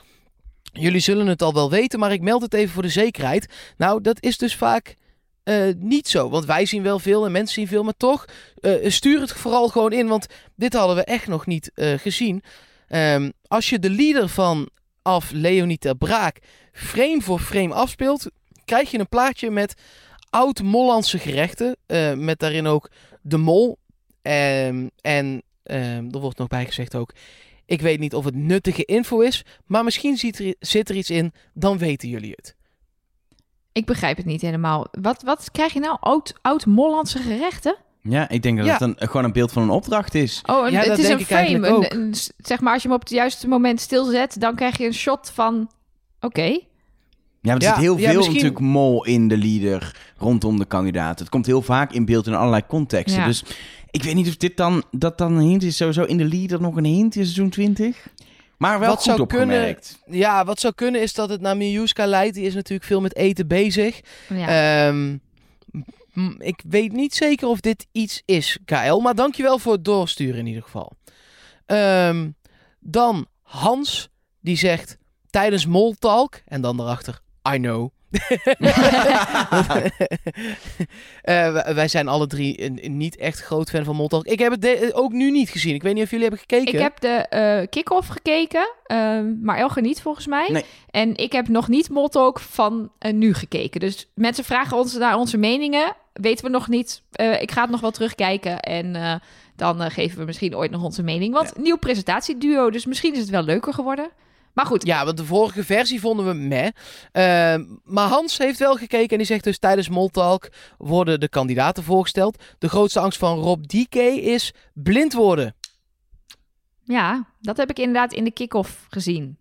Jullie 0.72 1.00
zullen 1.00 1.26
het 1.26 1.42
al 1.42 1.54
wel 1.54 1.70
weten, 1.70 1.98
maar 1.98 2.12
ik 2.12 2.20
meld 2.20 2.42
het 2.42 2.54
even 2.54 2.72
voor 2.72 2.82
de 2.82 2.88
zekerheid. 2.88 3.52
Nou, 3.76 4.00
dat 4.00 4.22
is 4.22 4.38
dus 4.38 4.56
vaak 4.56 4.96
eh, 5.42 5.64
niet 5.76 6.08
zo. 6.08 6.28
Want 6.28 6.44
wij 6.44 6.66
zien 6.66 6.82
wel 6.82 6.98
veel 6.98 7.24
en 7.24 7.32
mensen 7.32 7.54
zien 7.54 7.68
veel, 7.68 7.82
maar 7.82 7.96
toch 7.96 8.24
eh, 8.60 8.90
stuur 8.90 9.20
het 9.20 9.32
vooral 9.32 9.68
gewoon 9.68 9.92
in. 9.92 10.06
Want 10.06 10.26
dit 10.54 10.72
hadden 10.72 10.96
we 10.96 11.04
echt 11.04 11.26
nog 11.26 11.46
niet 11.46 11.70
eh, 11.74 11.92
gezien. 11.92 12.42
Ehm, 12.88 13.30
als 13.46 13.70
je 13.70 13.78
de 13.78 13.90
leader 13.90 14.28
van 14.28 14.68
af, 15.02 15.30
Leonie 15.30 15.78
ter 15.78 15.96
Braak, 15.96 16.38
frame 16.72 17.20
voor 17.20 17.38
frame 17.38 17.74
afspeelt, 17.74 18.30
krijg 18.64 18.90
je 18.90 18.98
een 18.98 19.08
plaatje 19.08 19.50
met 19.50 19.74
oud-Mollandse 20.36 21.18
gerechten. 21.18 21.76
eh, 21.86 22.12
met 22.14 22.38
daarin 22.38 22.66
ook 22.66 22.90
de 23.22 23.36
mol. 23.36 23.78
Ehm, 24.22 24.88
en 25.00 25.42
ehm, 25.62 26.08
er 26.10 26.18
wordt 26.20 26.38
nog 26.38 26.48
bijgezegd 26.48 26.94
ook. 26.94 27.10
Ik 27.66 27.80
weet 27.80 27.98
niet 28.00 28.14
of 28.14 28.24
het 28.24 28.34
nuttige 28.34 28.84
info 28.84 29.20
is, 29.20 29.44
maar 29.64 29.84
misschien 29.84 30.16
zit 30.16 30.38
er, 30.38 30.54
zit 30.58 30.88
er 30.88 30.96
iets 30.96 31.10
in, 31.10 31.32
dan 31.54 31.78
weten 31.78 32.08
jullie 32.08 32.32
het. 32.36 32.54
Ik 33.72 33.86
begrijp 33.86 34.16
het 34.16 34.26
niet 34.26 34.40
helemaal. 34.40 34.86
Wat, 34.90 35.22
wat 35.22 35.50
krijg 35.50 35.72
je 35.72 35.80
nou? 35.80 35.96
Oud, 36.00 36.34
oud 36.42 36.66
Mollandse 36.66 37.18
gerechten? 37.18 37.76
Ja, 38.02 38.28
ik 38.28 38.42
denk 38.42 38.56
dat 38.56 38.66
Ja. 38.66 38.72
het 38.72 38.80
een, 38.80 38.96
gewoon 38.98 39.24
een 39.24 39.32
beeld 39.32 39.52
van 39.52 39.62
een 39.62 39.70
opdracht 39.70 40.14
is. 40.14 40.42
Oh, 40.46 40.66
en 40.66 40.72
Ja, 40.72 40.78
het 40.78 40.88
dat 40.88 40.98
is 40.98 41.06
denk 41.06 41.18
een 41.18 41.24
ik 41.24 41.30
eigenlijk 41.30 41.66
frame. 41.76 41.94
een- 41.94 42.14
zeg 42.36 42.60
maar, 42.60 42.72
als 42.72 42.82
je 42.82 42.88
hem 42.88 42.96
op 42.96 43.02
het 43.02 43.12
juiste 43.12 43.48
moment 43.48 43.80
stilzet, 43.80 44.40
dan 44.40 44.54
krijg 44.54 44.78
je 44.78 44.86
een 44.86 44.94
shot 44.94 45.30
van... 45.30 45.70
Oké. 46.20 46.58
Ja, 47.46 47.52
maar 47.52 47.62
er 47.62 47.68
Ja, 47.68 47.74
zit 47.74 47.82
heel 47.82 47.96
ja, 47.98 48.04
veel 48.08 48.14
misschien- 48.16 48.34
natuurlijk 48.34 48.60
mol 48.64 49.04
in 49.04 49.28
de 49.28 49.36
leader 49.36 49.96
rondom 50.16 50.58
de 50.58 50.64
kandidaat. 50.64 51.18
Het 51.18 51.28
komt 51.28 51.46
heel 51.46 51.62
vaak 51.62 51.92
in 51.92 52.04
beeld 52.04 52.26
in 52.26 52.34
allerlei 52.34 52.62
contexten. 52.68 53.20
Ja. 53.20 53.26
Dus 53.26 53.44
ik 53.90 54.02
weet 54.02 54.14
niet 54.14 54.28
of 54.28 54.36
dit 54.36 54.56
dan, 54.56 54.84
dat 54.90 55.18
dan 55.18 55.32
een 55.32 55.48
hint 55.48 55.62
is. 55.62 55.76
Sowieso 55.76 56.02
in 56.04 56.16
de 56.16 56.24
leader 56.24 56.60
nog 56.60 56.76
een 56.76 56.84
hint 56.84 57.14
in 57.16 57.22
seizoen 57.24 57.50
20. 57.50 58.06
Maar 58.56 58.78
wel 58.78 58.88
Wat 58.88 58.96
goed 59.02 59.14
zou 59.14 59.26
kunnen- 59.26 59.46
opgemerkt. 59.56 59.98
Ja, 60.06 60.44
wat 60.44 60.60
zou 60.60 60.74
kunnen 60.74 61.02
is 61.02 61.14
dat 61.14 61.28
het 61.28 61.40
naar 61.40 61.56
Miljuska 61.56 62.06
leidt. 62.06 62.34
Die 62.34 62.44
is 62.46 62.54
natuurlijk 62.54 62.88
veel 62.88 63.00
met 63.00 63.16
eten 63.16 63.46
bezig. 63.48 64.00
Ja. 64.28 64.86
Ehm, 64.88 65.16
ik 66.38 66.62
weet 66.68 66.92
niet 66.92 67.14
zeker 67.14 67.48
of 67.48 67.60
dit 67.60 67.86
iets 67.92 68.22
is, 68.24 68.58
KL. 68.64 68.98
Maar 69.00 69.14
dankjewel 69.14 69.58
voor 69.58 69.72
het 69.72 69.84
doorsturen 69.84 70.38
in 70.38 70.46
ieder 70.46 70.62
geval. 70.62 70.92
Ehm, 71.66 72.28
dan 72.80 73.26
Hans, 73.42 74.08
die 74.40 74.56
zegt 74.56 74.98
tijdens 75.30 75.66
Moltalk. 75.66 76.40
En 76.46 76.60
dan 76.60 76.76
daarachter, 76.76 77.20
I 77.54 77.58
know. 77.58 77.88
Eh, 81.22 81.72
wij- 81.74 81.88
zijn 81.88 82.08
alle 82.08 82.26
drie 82.26 82.62
een, 82.62 82.78
een 82.84 82.96
niet 82.96 83.16
echt 83.16 83.40
groot 83.40 83.70
fan 83.70 83.84
van 83.84 83.96
Moltalk. 83.96 84.26
Ik 84.26 84.38
heb 84.38 84.50
het 84.52 84.62
de- 84.62 84.90
ook 84.94 85.12
nu 85.12 85.30
niet 85.30 85.50
gezien. 85.50 85.74
Ik 85.74 85.82
weet 85.82 85.94
niet 85.94 86.02
of 86.02 86.10
jullie 86.10 86.24
hebben 86.28 86.40
gekeken. 86.48 86.74
Ik 86.74 86.80
heb 86.80 87.00
de 87.00 87.08
eh 87.08 87.66
kick-off 87.70 88.08
gekeken, 88.08 88.70
ehm, 88.86 89.40
maar 89.42 89.58
Elger 89.58 89.82
niet 89.82 90.02
volgens 90.02 90.26
mij. 90.26 90.48
Nee. 90.52 90.64
En 90.90 91.16
ik 91.16 91.32
heb 91.32 91.48
nog 91.48 91.68
niet 91.68 91.88
Moltalk 91.90 92.40
van 92.40 92.90
eh, 92.98 93.12
nu 93.12 93.34
gekeken. 93.34 93.80
Dus 93.80 94.10
mensen 94.14 94.44
vragen 94.44 94.76
ons 94.76 94.94
naar 94.98 95.16
onze 95.16 95.36
meningen. 95.36 95.94
Weten 96.12 96.44
we 96.44 96.50
nog 96.50 96.68
niet. 96.68 97.02
Eh, 97.12 97.42
ik 97.42 97.50
ga 97.50 97.60
het 97.62 97.70
nog 97.70 97.80
wel 97.80 97.90
terugkijken 97.90 98.60
en 98.60 98.96
eh, 98.96 99.14
dan 99.56 99.90
geven 99.90 100.18
we 100.18 100.24
misschien 100.24 100.56
ooit 100.56 100.70
nog 100.70 100.82
onze 100.82 101.02
mening. 101.02 101.34
Want 101.34 101.56
nieuw 101.58 101.76
presentatieduo, 101.78 102.70
dus 102.70 102.86
misschien 102.86 103.12
is 103.12 103.18
het 103.20 103.30
wel 103.30 103.42
leuker 103.42 103.72
geworden. 103.74 104.08
Maar 104.56 104.66
goed, 104.66 104.86
Ja, 104.86 105.04
want 105.04 105.16
de 105.16 105.24
vorige 105.24 105.64
versie 105.64 106.00
vonden 106.00 106.26
we 106.26 106.34
meh. 106.34 106.68
Ehm, 107.12 107.64
maar 107.84 108.08
Hans 108.08 108.38
heeft 108.38 108.58
wel 108.58 108.74
gekeken 108.74 109.08
en 109.08 109.16
die 109.16 109.26
zegt 109.26 109.44
dus 109.44 109.58
tijdens 109.58 109.88
Moltalk 109.88 110.48
worden 110.78 111.20
de 111.20 111.28
kandidaten 111.28 111.82
voorgesteld. 111.82 112.42
De 112.58 112.68
grootste 112.68 113.00
angst 113.00 113.18
van 113.18 113.38
Rob 113.38 113.64
DK 113.64 113.94
is 113.94 114.54
blind 114.72 115.12
worden. 115.12 115.54
Ja, 116.84 117.26
dat 117.40 117.56
heb 117.56 117.70
ik 117.70 117.78
inderdaad 117.78 118.12
in 118.12 118.24
de 118.24 118.30
kick-off 118.30 118.86
gezien. 118.88 119.38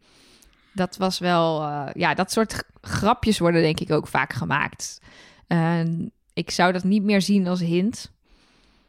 Dat 0.73 0.97
was 0.97 1.19
wel, 1.19 1.61
eh, 1.61 1.85
ja, 1.93 2.13
dat 2.13 2.31
soort 2.31 2.63
grapjes 2.81 3.39
worden 3.39 3.61
denk 3.61 3.79
ik 3.79 3.91
ook 3.91 4.07
vaak 4.07 4.33
gemaakt. 4.33 5.01
En 5.47 6.11
ik 6.33 6.51
zou 6.51 6.71
dat 6.71 6.83
niet 6.83 7.03
meer 7.03 7.21
zien 7.21 7.47
als 7.47 7.59
hint. 7.59 8.11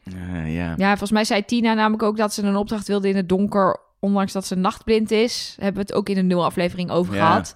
Eh, 0.05 0.55
ja. 0.55 0.75
Ja, 0.77 0.89
volgens 0.89 1.11
mij 1.11 1.25
zei 1.25 1.45
Tina 1.45 1.75
namelijk 1.75 2.03
ook 2.03 2.17
dat 2.17 2.35
ze 2.35 2.43
een 2.43 2.57
opdracht 2.57 2.87
wilde 2.87 3.09
in 3.09 3.17
het 3.17 3.29
donker, 3.29 3.81
ondanks 4.07 4.33
dat 4.33 4.47
ze 4.47 4.55
nachtblind 4.55 5.11
is. 5.11 5.57
Hebben 5.61 5.75
we 5.83 5.89
het 5.89 5.93
ook 5.93 6.09
in 6.09 6.17
een 6.19 6.27
nul 6.27 6.45
aflevering 6.45 6.91
over 6.91 7.15
Ja. 7.15 7.27
gehad. 7.27 7.55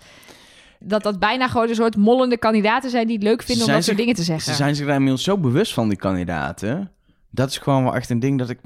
Dat 0.78 1.02
dat 1.02 1.18
bijna 1.18 1.48
gewoon 1.48 1.68
een 1.68 1.74
soort 1.74 1.97
mollende 1.97 2.39
kandidaten 2.39 2.90
zijn 2.90 3.06
die 3.06 3.16
het 3.16 3.24
leuk 3.24 3.43
vinden 3.43 3.56
om 3.56 3.64
zijn 3.64 3.77
dat 3.77 3.85
soort 3.86 3.97
dingen 3.98 4.14
te 4.14 4.22
zeggen. 4.22 4.44
Ze 4.51 4.56
zijn 4.56 4.74
zich 4.77 4.86
daar 4.86 4.94
inmiddels 4.94 5.22
zo 5.24 5.39
bewust 5.39 5.72
van, 5.72 5.89
die 5.89 5.98
kandidaten. 5.98 6.93
Dat 7.31 7.51
is 7.51 7.59
gewoon 7.59 7.85
wel 7.85 7.94
echt 7.94 8.10
een 8.10 8.20
ding 8.20 8.39
dat 8.39 8.51
ik... 8.51 8.59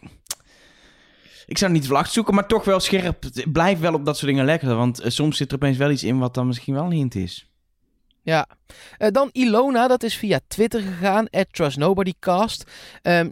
Ik 1.46 1.58
zou 1.58 1.72
niet 1.72 1.86
vlak 1.86 2.06
zoeken, 2.06 2.34
maar 2.34 2.46
toch 2.46 2.64
wel 2.64 2.80
scherp. 2.80 3.24
Blijf 3.52 3.78
wel 3.80 3.94
op 3.94 4.04
dat 4.04 4.16
soort 4.16 4.30
dingen 4.30 4.44
lekker. 4.44 4.74
Want 4.74 5.00
eh, 5.00 5.10
soms 5.10 5.36
zit 5.36 5.48
er 5.50 5.56
opeens 5.56 5.76
wel 5.76 5.90
iets 5.90 6.04
in 6.04 6.18
wat 6.18 6.34
dan 6.34 6.46
misschien 6.46 6.74
wel 6.74 6.84
een 6.84 6.90
hint 6.92 7.14
is. 7.14 7.48
Ja. 8.22 8.46
Eh, 8.98 9.10
dan 9.10 9.28
Ilona, 9.32 9.88
dat 9.88 10.02
is 10.02 10.16
via 10.16 10.40
Twitter 10.48 10.80
gegaan, 10.80 11.30
at 11.30 11.46
TrustNobodyCast. 11.50 12.70
Ehm, 13.02 13.28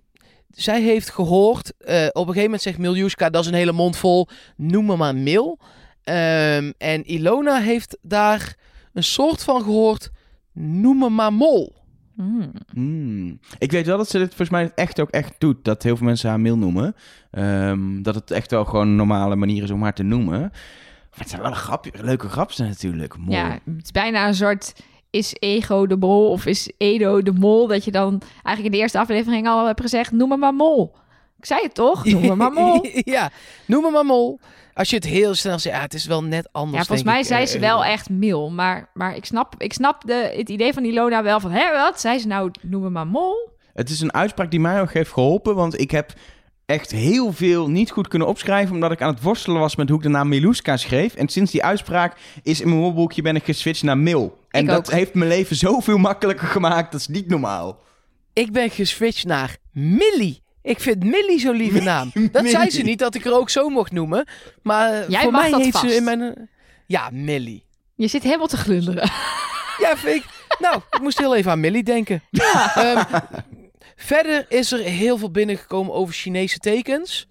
zij 0.54 0.82
heeft 0.82 1.10
gehoord, 1.10 1.72
eh, 1.78 2.06
op 2.06 2.14
een 2.14 2.22
gegeven 2.22 2.42
moment 2.42 2.62
zegt 2.62 2.78
Miljuska, 2.78 3.30
dat 3.30 3.42
is 3.42 3.48
een 3.48 3.54
hele 3.54 3.72
mond 3.72 3.96
vol, 3.96 4.28
noem 4.56 4.86
me 4.86 4.96
maar 4.96 5.14
Mil. 5.14 5.58
Ehm, 6.02 6.72
en 6.78 7.10
Ilona 7.12 7.60
heeft 7.60 7.98
daar 8.02 8.56
een 8.92 9.04
soort 9.04 9.44
van 9.44 9.62
gehoord, 9.62 10.10
noem 10.52 10.98
me 10.98 11.08
maar 11.08 11.32
Mol. 11.32 11.80
Hmm. 12.16 12.52
Hmm. 12.72 13.38
Ik 13.58 13.70
weet 13.72 13.86
wel 13.86 13.96
dat 13.96 14.08
ze 14.08 14.18
dit 14.18 14.28
volgens 14.28 14.50
mij 14.50 14.72
echt 14.74 15.00
ook 15.00 15.10
echt 15.10 15.34
doet. 15.38 15.64
Dat 15.64 15.82
heel 15.82 15.96
veel 15.96 16.06
mensen 16.06 16.28
haar 16.28 16.40
mail 16.40 16.58
noemen. 16.58 16.94
Ehm, 17.30 18.02
dat 18.02 18.14
het 18.14 18.30
echt 18.30 18.50
wel 18.50 18.64
gewoon 18.64 18.88
een 18.88 18.96
normale 18.96 19.36
manier 19.36 19.62
is 19.62 19.70
om 19.70 19.82
haar 19.82 19.94
te 19.94 20.02
noemen. 20.02 20.40
Maar 20.40 21.20
het 21.20 21.28
zijn 21.28 21.42
wel 21.42 21.50
een 21.50 21.56
grapje, 21.56 21.92
leuke 22.00 22.28
grapjes 22.28 22.58
natuurlijk. 22.58 23.16
Mol. 23.16 23.34
Ja, 23.34 23.50
het 23.50 23.84
is 23.84 23.90
bijna 23.90 24.26
een 24.26 24.34
soort 24.34 24.74
is 25.12 25.36
Ego 25.39 25.86
de 25.86 25.97
mol 25.97 26.30
of 26.30 26.47
is 26.47 26.70
Edo 26.76 27.22
de 27.22 27.32
mol? 27.32 27.66
Dat 27.66 27.84
je 27.84 27.90
dan 27.90 28.22
eigenlijk 28.32 28.64
in 28.64 28.70
de 28.70 28.76
eerste 28.76 28.98
aflevering 28.98 29.48
al 29.48 29.66
hebt 29.66 29.80
gezegd, 29.80 30.12
noem 30.12 30.28
me 30.28 30.36
maar 30.36 30.55
mol. 30.55 30.94
Ik 31.43 31.48
zei 31.48 31.62
het 31.62 31.74
toch? 31.74 32.05
Noem 32.05 32.20
me 32.20 32.34
maar 32.34 32.52
mol. 32.52 32.86
ja, 33.16 33.30
noem 33.66 33.82
me 33.82 33.90
maar 33.90 34.05
Mol. 34.05 34.40
Als 34.74 34.90
je 34.90 34.97
het 34.97 35.05
heel 35.05 35.34
snel 35.34 35.59
zegt, 35.59 35.76
ja, 35.76 35.82
het 35.82 35.94
is 35.94 36.06
wel 36.06 36.24
net 36.24 36.48
anders. 36.52 36.78
Ja, 36.78 36.84
volgens 36.84 37.02
denk 37.02 37.05
mij 37.05 37.20
ik. 37.20 37.26
zei 37.26 37.43
Eh, 37.43 37.48
ze 37.48 37.59
wel 37.59 37.84
echt 37.84 38.10
mil. 38.10 38.51
Maar, 38.51 38.90
maar 38.94 39.16
ik 39.16 39.24
snap, 39.24 39.55
ik 39.59 39.72
snap 39.72 40.06
de, 40.06 40.34
het 40.36 40.48
idee 40.48 40.72
van 40.72 40.84
Ilona 40.84 41.22
wel 41.22 41.40
van... 41.40 41.51
Hé, 41.51 41.72
wat? 41.72 42.01
Zei 42.01 42.18
ze 42.18 42.26
nou, 42.26 42.51
noem 42.60 42.82
me 42.82 42.90
maar 42.90 43.06
mol? 43.06 43.51
Het 43.72 43.90
is 43.90 44.01
een 44.01 44.12
uitspraak 44.12 44.51
die 44.51 44.60
mij 44.60 44.80
ook 44.80 44.93
heeft 44.93 45.12
geholpen. 45.12 45.55
Want 45.55 45.80
ik 45.80 45.90
heb 45.90 46.12
echt 46.73 46.90
heel 46.90 47.32
veel 47.32 47.70
niet 47.70 47.90
goed 47.90 48.09
kunnen 48.09 48.28
opschrijven. 48.28 48.74
Omdat 48.74 48.93
ik 48.93 49.03
aan 49.03 49.15
het 49.15 49.23
worstelen 49.23 49.61
was 49.61 49.77
met 49.77 49.89
hoe 49.89 49.97
ik 49.99 50.03
de 50.03 50.09
naam 50.09 50.28
Miluska 50.28 50.77
schreef. 50.77 51.15
En 51.15 51.28
sinds 51.28 51.51
die 51.53 51.65
uitspraak 51.65 52.16
is 52.43 52.61
in 52.61 52.69
mijn 52.69 52.81
woordenboekje 52.81 53.23
ben 53.23 53.36
ik 53.36 53.44
geswitcht 53.44 53.82
naar 53.82 53.99
Mil. 53.99 54.39
En 54.49 54.61
Ik 54.62 54.69
dat 54.69 54.77
ook. 54.78 54.90
heeft 54.90 55.15
mijn 55.15 55.28
leven 55.31 55.57
zoveel 55.57 55.99
makkelijker 55.99 56.47
gemaakt. 56.49 56.93
Dat 56.93 57.01
is 57.01 57.07
niet 57.09 57.28
normaal. 57.28 57.81
Ik 58.32 58.53
ben 58.53 58.70
geswitcht 58.70 59.24
naar 59.24 59.57
Millie. 59.73 60.43
Ik 60.62 60.81
vind 60.81 61.05
Millie 61.05 61.39
zo'n 61.40 61.57
lieve 61.57 61.81
naam. 61.93 62.12
Dat 62.32 62.49
zei 62.49 62.70
ze 62.70 62.82
niet 62.82 62.99
dat 62.99 63.15
ik 63.15 63.24
er 63.24 63.35
ook 63.35 63.51
zo 63.51 63.69
mocht 63.69 63.93
noemen. 63.93 64.27
Maar 64.62 65.11
Jij 65.11 65.23
voor 65.23 65.32
mag 65.32 65.40
mij 65.40 65.51
dat 65.51 65.61
heet 65.62 65.73
vast. 65.73 65.89
ze 65.89 65.94
in 65.97 66.05
mijn... 66.05 66.51
Ja, 66.86 67.09
Millie. 67.12 67.65
Je 67.94 68.07
zit 68.09 68.23
helemaal 68.23 68.47
te 68.47 68.57
glunderen. 68.57 69.11
Ja, 69.78 69.97
vind 69.97 70.16
ik... 70.16 70.24
Nou, 70.59 70.77
ik 70.90 71.01
moest 71.01 71.19
heel 71.19 71.36
even 71.36 71.51
aan 71.51 71.61
Millie 71.61 71.82
denken. 71.82 72.23
Ehm, 72.74 73.03
verder 74.02 74.46
is 74.48 74.72
er 74.72 74.78
heel 74.78 75.18
veel 75.18 75.30
binnengekomen 75.30 75.94
over 75.94 76.14
Chinese 76.14 76.58
tekens. 76.58 77.28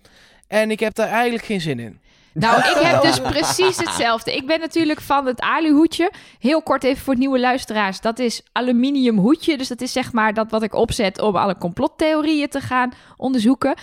En 0.47 0.71
ik 0.71 0.79
heb 0.79 0.95
daar 0.95 1.07
eigenlijk 1.07 1.45
geen 1.45 1.61
zin 1.61 1.79
in. 1.79 1.99
Nou, 2.33 2.57
ik 2.57 2.77
heb 2.81 3.01
dus 3.01 3.19
precies 3.35 3.77
hetzelfde. 3.77 4.35
Ik 4.35 4.47
ben 4.47 4.59
natuurlijk 4.59 5.01
van 5.01 5.25
het 5.25 5.41
aluhoedje. 5.41 6.11
Heel 6.39 6.61
kort 6.61 6.83
even 6.83 7.03
voor 7.03 7.17
nieuwe 7.17 7.39
luisteraars. 7.39 8.01
Dat 8.01 8.19
is 8.19 8.41
aluminium 8.51 9.17
hoedje. 9.17 9.57
Dus 9.57 9.67
dat 9.67 9.81
is 9.81 9.91
zeg 9.91 10.13
maar 10.13 10.33
dat 10.33 10.51
wat 10.51 10.63
ik 10.63 10.73
opzet 10.73 11.21
om 11.21 11.35
alle 11.35 11.57
complottheorieën 11.57 12.47
te 12.47 12.61
gaan 12.61 12.93
onderzoeken. 13.17 13.73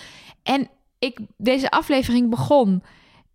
En 0.43 0.69
ik, 0.99 1.19
deze 1.37 1.71
aflevering 1.71 2.29
begon 2.29 2.83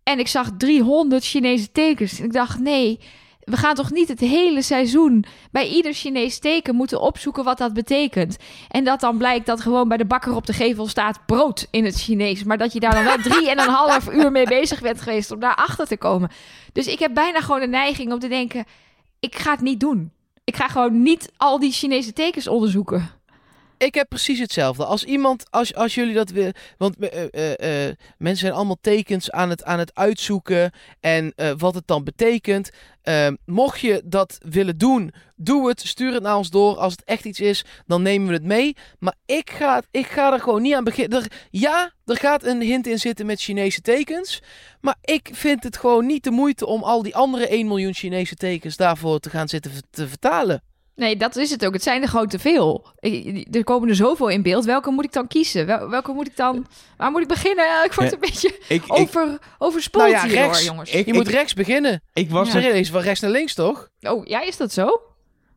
en 0.03 0.19
ik 0.19 0.27
zag 0.27 0.49
300 0.57 1.23
Chinese 1.25 1.71
tekens. 1.71 2.19
En 2.19 2.25
ik 2.25 2.33
dacht, 2.33 2.59
nee, 2.59 2.99
we 3.45 3.57
gaan 3.57 3.75
toch 3.75 3.91
niet 3.91 4.07
het 4.07 4.19
hele 4.19 4.61
seizoen 4.61 5.25
bij 5.51 5.67
ieder 5.67 5.93
Chinees 5.93 6.39
teken 6.39 6.75
moeten 6.75 7.01
opzoeken 7.01 7.43
wat 7.43 7.57
dat 7.57 7.73
betekent. 7.73 8.37
En 8.69 8.83
dat 8.83 8.99
dan 8.99 9.17
blijkt 9.17 9.45
dat 9.45 9.61
gewoon 9.61 9.87
bij 9.87 9.97
de 9.97 10.05
bakker 10.05 10.35
op 10.35 10.45
de 10.45 10.53
gevel 10.53 10.87
staat 10.87 11.25
brood 11.25 11.67
in 11.71 11.85
het 11.85 11.95
Chinees. 11.95 12.43
Maar 12.43 12.57
dat 12.57 12.73
je 12.73 12.79
daar 12.79 12.93
dan 12.93 13.03
wel 13.03 13.17
drie 13.31 13.49
en 13.49 13.59
een 13.59 13.69
half 13.69 14.13
uur 14.13 14.31
mee 14.31 14.47
bezig 14.47 14.81
bent 14.81 15.01
geweest 15.01 15.31
om 15.31 15.39
daar 15.39 15.55
achter 15.55 15.87
te 15.87 15.97
komen. 15.97 16.29
Dus 16.73 16.87
ik 16.87 16.99
heb 16.99 17.13
bijna 17.13 17.41
gewoon 17.41 17.59
de 17.59 17.67
neiging 17.67 18.13
om 18.13 18.19
te 18.19 18.27
denken, 18.27 18.65
ik 19.19 19.35
ga 19.35 19.51
het 19.51 19.61
niet 19.61 19.79
doen. 19.79 20.11
Ik 20.43 20.55
ga 20.55 20.67
gewoon 20.67 21.01
niet 21.01 21.31
al 21.37 21.59
die 21.59 21.71
Chinese 21.71 22.13
tekens 22.13 22.47
onderzoeken. 22.47 23.09
Ik 23.77 23.95
heb 23.95 24.09
precies 24.09 24.39
hetzelfde. 24.39 24.85
Als 24.85 25.03
iemand, 25.03 25.51
als, 25.51 25.75
als 25.75 25.95
jullie 25.95 26.13
dat 26.13 26.29
willen. 26.29 26.53
Want 26.77 26.97
eh, 26.97 27.27
eh, 27.33 27.87
eh, 27.87 27.95
mensen 28.17 28.39
zijn 28.39 28.53
allemaal 28.53 28.77
tekens 28.81 29.31
aan 29.31 29.49
het, 29.49 29.63
aan 29.63 29.79
het 29.79 29.95
uitzoeken. 29.95 30.71
En 30.99 31.33
wat 31.57 31.75
het 31.75 31.87
dan 31.87 32.03
betekent. 32.03 32.71
Eh, 33.05 33.27
mocht 33.45 33.79
je 33.79 34.01
dat 34.05 34.37
willen 34.45 34.77
doen, 34.77 35.13
doe 35.35 35.67
het. 35.67 35.81
Stuur 35.81 36.13
het 36.13 36.23
naar 36.23 36.37
ons 36.37 36.49
door. 36.49 36.75
Als 36.77 36.91
het 36.91 37.03
echt 37.03 37.25
iets 37.25 37.39
is, 37.39 37.65
dan 37.85 38.01
nemen 38.01 38.27
we 38.27 38.33
het 38.33 38.43
mee. 38.43 38.75
Maar 38.99 39.15
ik 39.25 39.49
ga, 39.49 39.81
ik 39.91 40.05
ga 40.05 40.33
er 40.33 40.39
gewoon 40.39 40.61
niet 40.61 40.73
aan 40.73 40.83
beginnen. 40.83 41.23
Ja, 41.49 41.91
er 42.05 42.17
gaat 42.17 42.43
een 42.43 42.61
hint 42.61 42.87
in 42.87 42.99
zitten 42.99 43.25
met 43.25 43.41
Chinese 43.41 43.81
tekens. 43.81 44.41
Maar 44.81 44.95
ik 45.01 45.29
vind 45.31 45.63
het 45.63 45.77
gewoon 45.77 46.05
niet 46.05 46.23
de 46.23 46.31
moeite 46.31 46.65
om 46.65 46.83
al 46.83 47.03
die 47.03 47.15
andere 47.15 47.47
1 47.47 47.67
miljoen 47.67 47.93
Chinese 47.93 48.35
tekens 48.35 48.75
daarvoor 48.75 49.19
te 49.19 49.29
gaan 49.29 49.47
zitten 49.47 49.71
te 49.89 50.07
vertalen. 50.07 50.63
Nee, 50.95 51.17
dat 51.17 51.35
is 51.35 51.49
het 51.51 51.65
ook. 51.65 51.73
Het 51.73 51.83
zijn 51.83 52.01
er 52.01 52.07
gewoon 52.07 52.27
te 52.27 52.39
veel. 52.39 52.87
Er 53.51 53.63
komen 53.63 53.89
er 53.89 53.95
zoveel 53.95 54.29
in 54.29 54.41
beeld. 54.41 54.65
Welke 54.65 54.91
moet 54.91 55.03
ik 55.03 55.13
dan 55.13 55.27
kiezen? 55.27 55.65
Wel- 55.65 55.89
welke 55.89 56.11
moet 56.11 56.27
ik 56.27 56.35
dan... 56.35 56.65
Waar 56.97 57.11
moet 57.11 57.21
ik 57.21 57.27
beginnen? 57.27 57.65
Ik 57.85 57.93
word 57.93 58.07
Ja, 58.09 58.13
een 58.13 58.19
beetje 58.19 58.47
Ik, 58.67 58.83
ik, 58.83 58.93
over, 58.93 59.39
overspoeld 59.57 60.03
Nou 60.03 60.15
ja, 60.15 60.23
hierdoor, 60.23 60.43
rechts. 60.45 60.65
jongens. 60.65 60.91
ik, 60.91 61.05
Je 61.05 61.13
moet 61.13 61.27
rechts 61.27 61.53
beginnen. 61.53 62.01
ik 62.13 62.29
was 62.29 62.51
Zeg 62.51 62.65
er- 62.65 62.85
van 62.85 63.01
rechts 63.01 63.19
naar 63.21 63.31
links, 63.31 63.53
toch? 63.53 63.89
Oh, 64.01 64.25
ja, 64.25 64.41
is 64.41 64.57
dat 64.57 64.71
zo? 64.73 65.01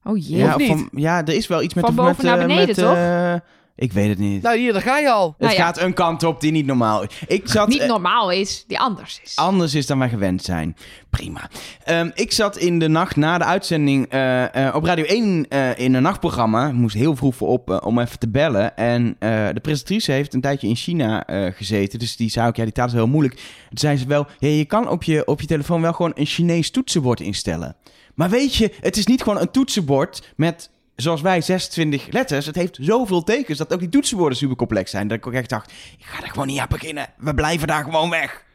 Oh 0.05 0.17
jee. 0.29 0.39
ja, 0.39 0.55
of 0.55 0.57
niet? 0.57 0.69
Van, 0.69 0.89
ja, 0.93 1.19
er 1.25 1.35
is 1.35 1.47
wel 1.47 1.63
iets 1.63 1.75
met... 1.75 1.85
Van 1.85 1.95
met, 1.95 2.05
boven 2.05 2.25
naar 2.25 2.39
eh, 2.39 2.47
beneden, 2.47 2.67
met, 2.67 2.77
toch? 2.77 2.95
eh, 2.95 3.35
Ik 3.81 3.93
weet 3.93 4.09
het 4.09 4.19
niet. 4.19 4.43
Nou, 4.43 4.59
hier, 4.59 4.73
daar 4.73 4.83
ga 4.83 4.99
je 4.99 5.11
al. 5.11 5.29
het 5.29 5.39
nou 5.39 5.53
ja. 5.53 5.59
gaat 5.65 5.81
een 5.81 5.95
kant 5.95 6.23
op 6.23 6.41
die 6.41 6.53
niet 6.53 6.67
normaal 6.67 7.03
is. 7.03 7.09
Ik 7.27 7.49
zat... 7.49 7.69
Niet 7.69 7.81
eh, 7.81 7.89
normaal 7.89 8.31
is, 8.31 8.65
die 8.67 8.79
anders 8.79 9.21
is. 9.25 9.37
anders 9.37 9.75
is 9.75 9.87
dan 9.87 9.99
wij 9.99 10.09
gewend 10.09 10.43
zijn. 10.43 10.77
Prima. 11.11 11.51
Ehm, 11.85 12.11
ik 12.15 12.33
zat 12.33 12.57
in 12.57 12.79
de 12.79 12.89
nacht 12.89 13.17
na 13.17 13.39
de 13.39 13.45
uitzending 13.45 14.07
eh, 14.09 14.67
eh, 14.67 14.75
op 14.75 14.85
Radio 14.85 15.05
1 15.05 15.49
eh, 15.49 15.79
in 15.79 15.95
een 15.95 16.03
nachtprogramma. 16.03 16.67
Ik 16.67 16.73
moest 16.73 16.95
heel 16.95 17.17
vroeg 17.17 17.35
voor 17.35 17.49
op 17.49 17.71
eh, 17.71 17.77
om 17.85 17.99
even 17.99 18.19
te 18.19 18.29
bellen. 18.29 18.77
En 18.77 19.17
eh, 19.19 19.49
de 19.53 19.61
presentatrice 19.61 20.13
heeft 20.13 20.35
een 20.35 20.41
tijdje 20.41 20.69
in 20.69 20.77
China 20.77 21.27
eh, 21.27 21.53
gezeten. 21.55 21.99
Dus 21.99 22.17
die 22.17 22.31
zei 22.31 22.49
ook, 22.49 22.57
ja, 22.57 22.65
die 22.65 22.73
taal 22.73 22.87
is 22.87 22.93
heel 22.93 23.07
moeilijk. 23.07 23.35
Toen 23.69 23.79
zei 23.79 23.97
ze 23.97 24.07
wel, 24.07 24.27
ja, 24.39 24.49
je 24.49 24.65
kan 24.65 24.89
op 24.89 25.03
je, 25.03 25.27
op 25.27 25.41
je 25.41 25.47
telefoon 25.47 25.81
wel 25.83 25.93
gewoon 25.93 26.13
een 26.15 26.27
Chinees 26.27 26.71
toetsenbord 26.71 27.21
instellen. 27.21 27.77
Maar 28.15 28.31
weet 28.31 28.55
je, 28.55 28.73
het 28.81 28.97
is 28.97 29.07
niet 29.07 29.23
gewoon 29.23 29.41
een 29.41 29.51
toetsenbord 29.51 30.33
met... 30.37 30.71
Zoals 31.03 31.21
wij 31.21 31.41
26 31.41 32.07
letters. 32.11 32.47
Het 32.47 32.55
heeft 32.55 32.79
zoveel 32.81 33.23
tekens 33.25 33.59
dat 33.59 33.73
ook 33.73 33.81
die 33.81 33.89
toetsenborden 33.89 34.39
super 34.39 34.57
complex 34.57 34.91
zijn. 34.91 35.09
Dat 35.09 35.17
ik 35.19 35.27
ook 35.27 35.33
echt 35.33 35.49
dacht, 35.49 35.73
ik 35.99 36.05
ga 36.05 36.23
er 36.23 36.29
gewoon 36.29 36.47
niet 36.47 36.59
aan 36.59 36.67
beginnen. 36.69 37.07
We 37.17 37.35
blijven 37.35 37.67
daar 37.67 37.85
gewoon 37.85 38.11
weg. 38.11 38.47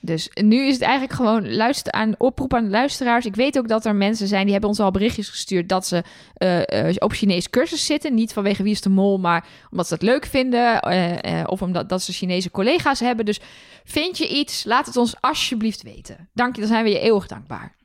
Dus 0.00 0.30
nu 0.34 0.66
is 0.66 0.72
het 0.72 0.82
eigenlijk 0.82 1.12
gewoon 1.12 1.54
luister 1.54 1.92
aan 1.92 2.14
oproep 2.18 2.54
aan 2.54 2.64
de 2.64 2.70
luisteraars. 2.70 3.26
Ik 3.26 3.34
weet 3.34 3.58
ook 3.58 3.68
dat 3.68 3.84
er 3.84 3.94
mensen 3.94 4.28
zijn 4.28 4.42
die 4.42 4.52
hebben 4.52 4.70
ons 4.70 4.80
al 4.80 4.90
berichtjes 4.90 5.28
gestuurd 5.28 5.68
dat 5.68 5.86
ze 5.86 6.02
eh, 6.34 6.88
eh, 6.88 6.96
op 6.98 7.12
Chinees 7.12 7.50
cursus 7.50 7.86
zitten. 7.86 8.14
Niet 8.14 8.32
vanwege 8.32 8.62
wie 8.62 8.72
is 8.72 8.80
de 8.80 8.88
mol, 8.88 9.18
maar 9.18 9.46
omdat 9.70 9.86
ze 9.86 9.94
het 9.94 10.02
leuk 10.02 10.26
vinden. 10.26 10.80
eh, 10.80 11.40
eh, 11.40 11.46
of 11.48 11.62
omdat 11.62 11.88
dat 11.88 12.02
ze 12.02 12.12
Chinese 12.12 12.50
collega's 12.50 13.00
hebben. 13.00 13.24
Dus 13.24 13.40
vind 13.84 14.18
je 14.18 14.28
iets, 14.28 14.64
laat 14.64 14.86
het 14.86 14.96
ons 14.96 15.14
alsjeblieft 15.20 15.82
weten. 15.82 16.28
Dank 16.34 16.54
je, 16.54 16.60
dan 16.60 16.70
zijn 16.70 16.84
we 16.84 16.90
je 16.90 17.00
eeuwig 17.00 17.26
dankbaar. 17.26 17.76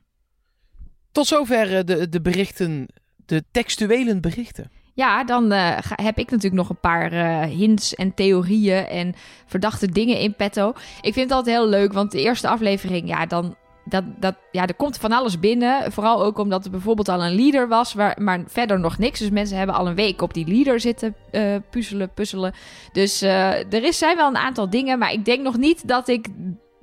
Tot 1.12 1.28
zover 1.28 1.86
de, 1.86 2.10
de 2.10 2.22
berichten, 2.22 2.88
de 3.26 3.44
textuele 3.52 4.20
berichten. 4.20 4.72
Ja, 4.96 5.24
dan 5.24 5.52
eh, 5.52 5.78
heb 5.82 6.18
ik 6.18 6.32
natuurlijk 6.32 6.62
nog 6.62 6.70
een 6.70 6.80
paar 6.80 7.12
eh, 7.12 7.50
hints 7.50 7.96
en 7.96 8.14
theorieën 8.14 8.86
en 8.86 9.16
verdachte 9.46 9.92
dingen 9.92 10.20
in 10.20 10.36
petto. 10.36 10.70
Ik 11.02 11.14
vind 11.14 11.30
het 11.30 11.32
altijd 11.32 11.56
heel 11.56 11.68
leuk, 11.68 11.94
want 11.94 12.12
de 12.12 12.22
eerste 12.22 12.48
aflevering, 12.48 13.08
ja, 13.08 13.26
dan. 13.26 13.56
Dat, 13.86 14.04
dat, 14.20 14.36
ja, 14.52 14.68
er 14.68 14.74
komt 14.74 14.98
van 14.98 15.12
alles 15.12 15.40
binnen. 15.40 15.92
Vooral 15.92 16.24
ook 16.24 16.38
omdat 16.38 16.66
er 16.66 16.72
bijvoorbeeld 16.72 17.10
al 17.10 17.24
een 17.24 17.36
leader 17.36 17.68
was, 17.68 17.94
maar 18.18 18.44
verder 18.48 18.80
nog 18.80 18.98
niks. 18.98 19.20
Dus 19.20 19.30
mensen 19.30 19.58
hebben 19.58 19.76
al 19.76 19.88
een 19.88 19.96
week 19.96 20.22
op 20.22 20.34
die 20.34 20.48
leader 20.48 20.80
zitten 20.80 21.16
eh, 21.32 21.56
puzzelen, 21.70 22.14
puzzelen. 22.14 22.54
Dus 22.92 23.22
er 23.22 23.84
is, 23.84 23.98
zijn 23.98 24.18
wel 24.18 24.28
een 24.28 24.38
aantal 24.38 24.70
dingen, 24.70 25.00
maar 25.00 25.12
ik 25.12 25.26
denk 25.26 25.42
nog 25.42 25.58
niet 25.58 25.88
dat 25.88 26.08
ik 26.08 26.28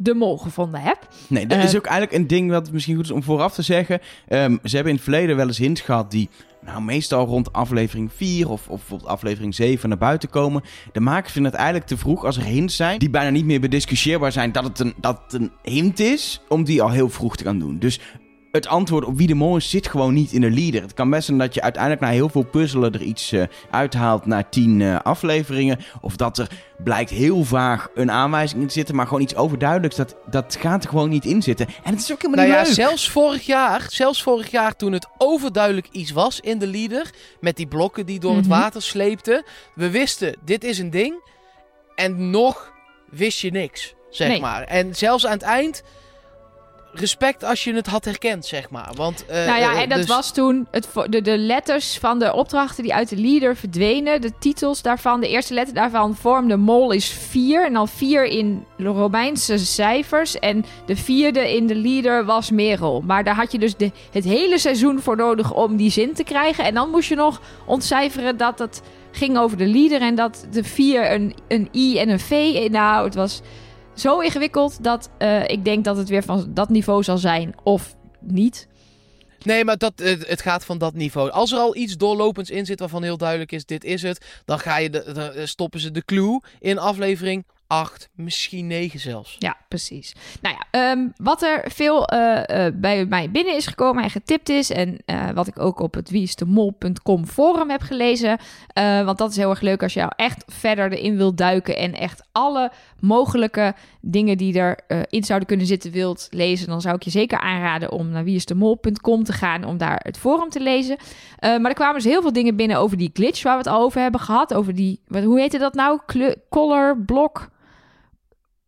de 0.03 0.15
mol 0.15 0.37
gevonden 0.39 0.81
heb. 0.81 0.99
Nee, 1.27 1.47
dat 1.47 1.59
Eh, 1.59 1.65
is 1.65 1.77
ook 1.77 1.87
eigenlijk 1.87 2.21
een 2.21 2.27
ding 2.27 2.51
wat 2.51 2.73
misschien 2.73 2.95
goed 2.97 3.05
is 3.05 3.11
om 3.11 3.23
vooraf 3.23 3.55
te 3.55 3.63
zeggen. 3.63 4.01
Ehm, 4.29 4.57
ze 4.65 4.75
hebben 4.75 4.89
in 4.93 4.95
het 4.95 5.03
verleden 5.03 5.37
wel 5.37 5.47
eens 5.47 5.59
hints 5.59 5.81
gehad 5.81 6.11
die 6.11 6.29
nou, 6.65 6.83
meestal 6.83 7.27
rond 7.27 7.53
aflevering 7.53 8.11
4 8.17 8.49
of, 8.51 8.69
of 8.69 8.79
bijvoorbeeld 8.79 9.11
aflevering 9.11 9.55
7 9.55 9.89
naar 9.89 9.99
buiten 9.99 10.29
komen. 10.31 10.63
De 10.93 11.01
makers 11.01 11.33
vinden 11.33 11.51
het 11.51 11.61
eigenlijk 11.61 11.91
te 11.91 11.97
vroeg 11.99 12.25
als 12.25 12.37
er 12.37 12.43
hints 12.45 12.77
zijn 12.77 12.99
die 12.99 13.11
bijna 13.11 13.31
niet 13.31 13.45
meer 13.45 13.61
bediscussieerbaar 13.61 14.33
zijn 14.33 14.53
dat 14.53 14.65
het 14.65 14.79
een, 14.79 14.95
dat 14.97 15.21
het 15.25 15.33
een 15.41 15.51
hint 15.63 16.01
is 16.01 16.41
om 16.49 16.65
die 16.65 16.83
al 16.83 16.91
heel 16.91 17.09
vroeg 17.09 17.37
te 17.37 17.45
gaan 17.45 17.59
doen. 17.59 17.79
Dus 17.79 18.01
het 18.53 18.67
antwoord 18.67 19.05
op 19.05 19.17
wie 19.17 19.27
de 19.27 19.35
mol 19.35 19.57
is 19.57 19.71
zit 19.71 19.87
gewoon 19.89 20.15
niet 20.15 20.33
in 20.33 20.41
de 20.41 20.51
leader. 20.51 20.83
Het 20.83 20.95
kan 20.95 21.11
best 21.11 21.25
zijn 21.27 21.39
dat 21.39 21.55
je 21.55 21.63
uiteindelijk 21.63 22.03
na 22.03 22.09
heel 22.11 22.29
veel 22.29 22.43
puzzelen 22.43 22.93
er 22.93 23.03
iets 23.03 23.33
eh, 23.33 23.43
uithaalt 23.71 24.27
na 24.27 24.43
10 24.43 24.81
eh, 24.83 24.99
afleveringen. 25.03 25.79
Of 26.01 26.17
dat 26.17 26.39
er 26.39 26.49
blijkt 26.85 27.11
heel 27.11 27.45
vaag 27.45 27.89
een 27.95 28.11
aanwijzing 28.11 28.61
in 28.61 28.67
te 28.67 28.73
zitten, 28.73 28.95
maar 28.95 29.07
gewoon 29.07 29.23
iets 29.23 29.35
overduidelijks. 29.37 29.97
Dat, 29.97 30.17
dat 30.31 30.57
gaat 30.61 30.83
er 30.85 30.89
gewoon 30.91 31.09
niet 31.09 31.25
in 31.25 31.43
zitten. 31.43 31.67
En 31.83 31.93
het 31.93 32.01
is 32.01 32.13
ook 32.13 32.23
helemaal 32.23 32.45
Nou 32.47 32.57
ja, 32.59 32.67
niet 32.69 32.77
leuk. 32.77 32.87
zelfs 32.87 33.11
vorig 33.11 33.47
jaar, 33.47 33.87
zelfs 33.89 34.23
vorig 34.23 34.51
jaar 34.51 34.77
toen 34.77 34.93
het 34.93 35.07
overduidelijk 35.19 35.89
iets 35.93 36.11
was 36.11 36.41
in 36.41 36.59
de 36.59 36.67
leader, 36.67 37.11
met 37.41 37.57
die 37.57 37.67
blokken 37.67 38.07
die 38.07 38.21
door 38.21 38.37
het 38.37 38.47
Mhm. 38.49 38.59
water 38.61 38.83
sleepten, 38.83 39.45
we 39.75 39.91
wisten, 39.91 40.37
dit 40.45 40.65
is 40.65 40.79
een 40.79 40.91
ding, 40.91 41.15
en 41.95 42.31
nog 42.31 42.73
wist 43.11 43.41
je 43.41 43.51
niks, 43.51 43.95
zeg 44.11 44.29
Nee. 44.29 44.41
maar. 44.41 44.63
En 44.63 44.95
zelfs 44.95 45.27
aan 45.27 45.33
het 45.33 45.43
eind, 45.43 45.83
respect 46.93 47.45
als 47.45 47.65
je 47.65 47.75
het 47.75 47.87
had 47.87 48.05
herkend, 48.05 48.47
zeg 48.47 48.71
maar. 48.71 48.91
Want, 48.95 49.27
eh, 49.27 49.47
nou 49.47 49.61
ja, 49.61 49.73
eh, 49.73 49.81
en 49.81 49.89
dat 49.89 49.99
dus- 49.99 50.07
was 50.07 50.33
toen 50.33 50.67
het, 50.71 50.89
de, 51.09 51.23
de 51.23 51.39
letters 51.39 51.99
van 51.99 52.19
de 52.19 52.33
opdrachten 52.33 52.83
die 52.83 52.95
uit 52.95 53.09
de 53.09 53.17
leader 53.17 53.57
verdwenen. 53.57 54.21
De 54.21 54.33
titels 54.39 54.83
daarvan, 54.83 55.21
de 55.21 55.29
eerste 55.29 55.55
letter 55.55 55.75
daarvan 55.75 56.17
vormde 56.17 56.57
mol 56.57 56.91
is 56.91 57.09
4. 57.09 57.67
En 57.67 57.73
dan 57.73 57.89
4 57.89 58.25
in 58.25 58.65
Romeinse 58.79 59.59
cijfers. 59.59 60.39
En 60.39 60.65
de 60.87 60.97
vierde 60.97 61.55
in 61.55 61.67
de 61.67 61.75
leader 61.75 62.25
was 62.25 62.51
Merel. 62.51 63.03
Maar 63.07 63.25
daar 63.25 63.37
had 63.37 63.53
je 63.53 63.59
dus 63.59 63.77
de, 63.77 63.91
het 64.11 64.25
hele 64.25 64.59
seizoen 64.59 65.01
voor 65.01 65.17
nodig 65.17 65.55
om 65.55 65.77
die 65.77 65.91
zin 65.91 66.15
te 66.15 66.25
krijgen. 66.25 66.65
En 66.65 66.75
dan 66.75 66.91
moest 66.91 67.09
je 67.09 67.15
nog 67.15 67.41
ontcijferen 67.67 68.37
dat 68.37 68.59
het 68.59 68.83
ging 69.13 69.39
over 69.39 69.57
de 69.57 69.67
leader. 69.67 70.01
En 70.01 70.15
dat 70.15 70.47
de 70.51 70.65
4 70.65 71.13
een, 71.13 71.35
een 71.49 71.69
I 71.75 71.99
en 71.99 72.09
een 72.09 72.21
V. 72.21 72.67
Nou, 72.71 73.05
het 73.05 73.15
was 73.15 73.41
zo 74.01 74.19
ingewikkeld 74.21 74.85
dat 74.85 75.11
eh, 75.19 75.49
ik 75.49 75.65
denk 75.65 75.85
dat 75.85 75.97
het 75.97 76.09
weer 76.09 76.23
van 76.23 76.51
dat 76.55 76.69
niveau 76.69 77.03
zal 77.03 77.19
zijn. 77.19 77.55
Of 77.63 77.95
niet. 78.21 78.69
Nee, 79.45 79.65
maar 79.65 79.77
dat, 79.77 79.93
het, 79.97 80.43
gaat 80.43 80.65
van 80.65 80.79
dat 80.79 80.95
niveau. 80.95 81.31
Als 81.31 81.53
er 81.53 81.59
al 81.59 81.77
iets 81.77 81.97
doorlopends 81.97 82.51
in 82.51 82.67
zit 82.67 82.81
waarvan 82.81 83.03
heel 83.03 83.17
duidelijk 83.17 83.53
is, 83.53 83.65
dit 83.65 83.85
is 83.85 84.03
het, 84.03 84.41
dan 84.45 84.59
ga 84.59 84.77
je 84.77 84.91
de, 84.91 85.13
de- 85.13 85.47
stoppen 85.47 85.81
ze 85.81 85.91
de 85.91 86.05
clue 86.05 86.43
in 86.59 86.79
aflevering 86.79 87.45
8, 87.71 88.09
misschien 88.15 88.67
9 88.67 89.01
zelfs. 89.01 89.37
Ja, 89.39 89.57
precies. 89.69 90.15
Nou 90.41 90.55
ja, 90.55 90.67
ehm, 90.71 91.09
wat 91.17 91.43
er 91.43 91.65
veel 91.71 92.07
eh, 92.07 92.67
eh, 92.67 92.75
bij 92.75 93.05
mij 93.05 93.31
binnen 93.31 93.57
is 93.57 93.67
gekomen 93.67 94.03
en 94.03 94.11
getipt 94.11 94.49
is... 94.49 94.71
en 94.71 94.99
eh, 95.05 95.31
wat 95.31 95.47
ik 95.47 95.59
ook 95.59 95.81
op 95.81 95.95
het 95.95 96.11
wieisdemol.com 96.11 97.27
forum 97.27 97.71
heb 97.71 97.81
gelezen... 97.81 98.39
want 99.05 99.19
dat 99.19 99.31
is 99.31 99.37
heel 99.37 99.51
erg 99.51 99.61
leuk 99.61 99.83
als 99.83 99.93
je 99.93 100.01
nou 100.01 100.13
echt 100.17 100.45
verder 100.47 100.93
erin 100.93 101.17
wilt 101.17 101.37
duiken... 101.37 101.77
en 101.77 101.95
echt 101.95 102.29
alle 102.33 102.73
mogelijke 103.01 103.75
dingen 104.01 104.37
die 104.37 104.55
erin 104.55 105.07
in 105.09 105.25
zouden 105.25 105.49
kunnen 105.49 105.67
zitten 105.67 105.91
wilt 105.91 106.29
lezen... 106.31 106.69
dan 106.69 106.81
zou 106.81 106.95
ik 106.95 107.03
je 107.03 107.11
zeker 107.11 107.39
aanraden 107.39 107.93
om 107.93 108.09
naar 108.09 108.25
wieisdemol.com 108.25 109.25
te 109.25 109.33
gaan... 109.33 109.65
om 109.65 109.79
daar 109.79 110.01
het 110.03 110.19
forum 110.19 110.49
te 110.49 110.61
lezen. 110.61 110.97
Maar 111.41 111.65
er 111.65 111.75
kwamen 111.75 111.95
dus 111.95 112.13
heel 112.13 112.23
veel 112.23 112.33
dingen 112.33 112.57
binnen 112.57 112.79
over 112.79 112.97
die 112.97 113.11
glitch... 113.13 113.43
waar 113.43 113.53
we 113.53 113.63
het 113.63 113.73
al 113.73 113.83
over 113.83 114.01
hebben 114.01 114.21
gehad. 114.21 114.55
Over 114.55 114.75
die, 114.75 115.01
wat, 115.07 115.23
hoe 115.23 115.41
heette 115.41 115.59
dat 115.59 115.75
nou? 115.75 116.01
Kleur, 116.07 116.37
color, 116.49 116.99
blok... 117.07 117.49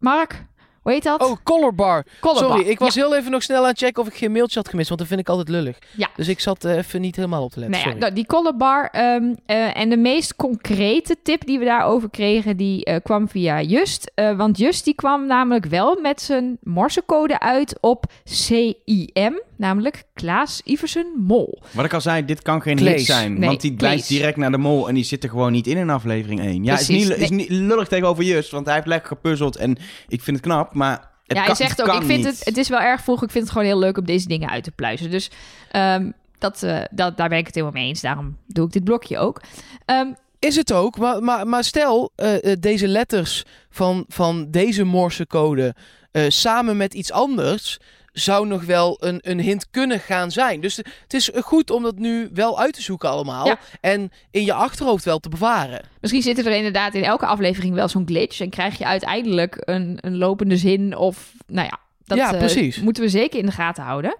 Mark, 0.02 0.44
hoe 0.82 0.92
heet 0.92 1.02
dat? 1.02 1.22
Oh, 1.22 1.36
colorbar. 1.42 2.06
Colorbar. 2.20 2.48
Sorry, 2.56 2.68
ik 2.70 2.78
was 2.78 2.94
Ja. 2.94 3.02
heel 3.02 3.16
even 3.16 3.30
nog 3.30 3.42
snel 3.42 3.62
aan 3.62 3.68
het 3.68 3.78
checken 3.78 4.02
of 4.02 4.08
ik 4.08 4.14
geen 4.14 4.32
mailtje 4.32 4.58
had 4.58 4.68
gemist, 4.68 4.88
want 4.88 5.00
dat 5.00 5.08
vind 5.08 5.20
ik 5.20 5.28
altijd 5.28 5.48
lullig. 5.48 5.78
Ja. 5.96 6.08
Dus 6.16 6.28
ik 6.28 6.40
zat 6.40 6.64
eh, 6.64 6.76
even 6.76 7.00
niet 7.00 7.16
helemaal 7.16 7.42
op 7.44 7.50
te 7.52 7.60
letten. 7.60 7.80
Nou 7.80 7.94
ja, 7.94 8.00
dat- 8.00 8.14
die 8.14 8.26
colorbar 8.26 8.88
ehm, 8.92 9.34
eh, 9.46 9.76
en 9.76 9.88
de 9.90 9.96
meest 9.96 10.36
concrete 10.36 11.16
tip 11.22 11.46
die 11.46 11.58
we 11.58 11.64
daarover 11.64 12.10
kregen, 12.10 12.56
die 12.56 12.84
eh, 12.84 12.96
kwam 13.02 13.28
via 13.28 13.60
Just. 13.60 14.10
Want 14.36 14.58
Just 14.58 14.84
die 14.84 14.94
kwam 14.94 15.26
namelijk 15.26 15.64
wel 15.66 15.98
met 16.00 16.20
zijn 16.22 16.58
morsecode 16.62 17.40
uit 17.40 17.78
op 17.80 18.04
CIM, 18.24 19.40
namelijk 19.56 20.02
Klaas 20.22 20.60
Iversen 20.64 21.06
Mol. 21.16 21.62
Wat 21.70 21.84
ik 21.84 21.94
al 21.94 22.00
zei, 22.00 22.24
dit 22.24 22.42
kan 22.42 22.62
geen 22.62 22.76
Klees. 22.76 22.96
hit 22.96 23.06
zijn. 23.06 23.38
Nee, 23.38 23.48
want 23.48 23.60
die 23.60 23.74
blijft 23.74 24.08
direct 24.08 24.36
naar 24.36 24.50
de 24.50 24.58
mol 24.58 24.88
en 24.88 24.94
die 24.94 25.04
zit 25.04 25.22
er 25.22 25.30
gewoon 25.30 25.52
niet 25.52 25.66
in 25.66 25.76
in 25.76 25.90
aflevering 25.90 26.40
1. 26.40 26.64
Ja, 26.64 26.78
is 26.78 26.86
Precies. 26.86 27.08
niet, 27.08 27.18
is 27.18 27.30
niet 27.30 27.48
lullig 27.48 27.88
tegenover 27.88 28.24
Just, 28.24 28.50
want 28.50 28.66
hij 28.66 28.74
heeft 28.74 28.86
lekker 28.86 29.08
gepuzzeld 29.08 29.56
en 29.56 29.76
ik 30.08 30.22
vind 30.22 30.36
het 30.36 30.46
knap, 30.46 30.74
maar 30.74 30.92
het 31.26 31.36
ja, 31.36 31.44
kan, 31.44 31.44
hij 31.44 31.54
zegt 31.54 31.78
het 31.78 31.88
ook, 31.88 32.00
ik 32.00 32.06
vind 32.06 32.24
niet. 32.24 32.26
het, 32.26 32.44
het 32.44 32.56
is 32.56 32.68
wel 32.68 32.80
erg 32.80 33.00
vroeg, 33.02 33.22
ik 33.22 33.30
vind 33.30 33.44
het 33.44 33.52
gewoon 33.52 33.66
heel 33.66 33.78
leuk 33.78 33.98
om 33.98 34.04
deze 34.04 34.28
dingen 34.28 34.48
uit 34.50 34.64
te 34.64 34.70
pluizen. 34.70 35.10
Dus 35.10 35.30
ehm, 35.70 36.10
dat, 36.38 36.62
eh, 36.62 36.80
dat, 36.90 37.16
daar 37.16 37.28
ben 37.28 37.38
ik 37.38 37.46
het 37.46 37.54
helemaal 37.54 37.76
mee 37.76 37.88
eens, 37.88 38.00
daarom 38.00 38.36
doe 38.46 38.66
ik 38.66 38.72
dit 38.72 38.84
blokje 38.84 39.18
ook. 39.18 39.40
Ehm, 39.84 40.12
Is 40.38 40.56
het 40.56 40.72
ook, 40.72 40.98
maar, 40.98 41.22
maar, 41.22 41.46
maar 41.46 41.64
stel 41.64 42.12
uh, 42.16 42.34
uh, 42.34 42.52
deze 42.60 42.88
letters 42.88 43.44
van, 43.70 44.04
van 44.08 44.50
deze 44.50 44.84
morsecode 44.84 45.74
uh, 46.12 46.24
samen 46.28 46.76
met 46.76 46.94
iets 46.94 47.12
anders 47.12 47.78
zou 48.12 48.46
nog 48.46 48.64
wel 48.64 48.96
een, 49.00 49.18
een 49.22 49.40
hint 49.40 49.70
kunnen 49.70 50.00
gaan 50.00 50.30
zijn. 50.30 50.60
Dus 50.60 50.76
het 50.76 51.14
is 51.14 51.30
goed 51.34 51.70
om 51.70 51.82
dat 51.82 51.98
nu 51.98 52.30
wel 52.32 52.60
uit 52.60 52.74
te 52.74 52.82
zoeken 52.82 53.08
allemaal. 53.08 53.46
Ja. 53.46 53.58
En 53.80 54.12
in 54.30 54.44
je 54.44 54.52
achterhoofd 54.52 55.04
wel 55.04 55.18
te 55.18 55.28
bewaren. 55.28 55.80
Misschien 56.00 56.22
zit 56.22 56.38
er 56.38 56.52
inderdaad 56.52 56.94
in 56.94 57.04
elke 57.04 57.26
aflevering 57.26 57.74
wel 57.74 57.88
zo'n 57.88 58.06
glitch. 58.06 58.40
En 58.40 58.50
krijg 58.50 58.78
je 58.78 58.86
uiteindelijk 58.86 59.56
een, 59.60 59.98
een 60.00 60.16
lopende 60.16 60.56
zin 60.56 60.96
of... 60.96 61.32
Nou 61.46 61.68
ja, 61.70 61.78
dat 62.04 62.18
Ja, 62.18 62.32
eh, 62.32 62.38
precies. 62.38 62.80
moeten 62.80 63.02
we 63.02 63.08
zeker 63.08 63.38
in 63.38 63.46
de 63.46 63.52
gaten 63.52 63.84
houden. 63.84 64.16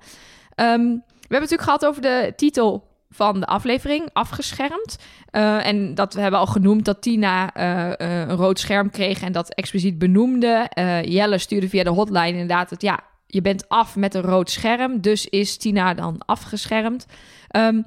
Ehm, 0.55 0.81
we 0.83 1.39
hebben 1.39 1.49
het 1.49 1.51
natuurlijk 1.51 1.63
gehad 1.63 1.87
over 1.87 2.03
de 2.03 2.33
titel 2.37 2.91
van 3.11 3.41
de 3.41 3.47
aflevering, 3.47 4.09
afgeschermd. 4.13 4.99
Uh, 5.33 5.67
en 5.67 5.95
dat 5.95 6.15
we 6.15 6.21
hebben 6.21 6.41
al 6.41 6.47
genoemd 6.47 6.85
dat 6.85 7.03
Tina 7.03 7.57
uh, 7.57 7.87
uh, 7.89 8.21
een 8.21 8.37
rood 8.37 8.59
scherm 8.59 8.91
kreeg 8.91 9.23
en 9.23 9.33
dat 9.33 9.55
expliciet 9.55 9.99
benoemde. 9.99 10.71
Jelle 11.05 11.39
stuurde 11.39 11.69
via 11.69 11.85
de 11.85 11.91
hotline 11.91 12.29
inderdaad 12.29 12.71
het 12.71 12.83
ja, 12.83 13.01
je 13.33 13.43
bent 13.43 13.69
af 13.69 13.97
met 13.97 14.15
een 14.15 14.23
rood 14.23 14.51
scherm, 14.51 15.01
dus 15.01 15.27
is 15.27 15.57
Tina 15.57 15.95
dan 15.95 16.23
afgeschermd. 16.27 17.07
Um, 17.57 17.87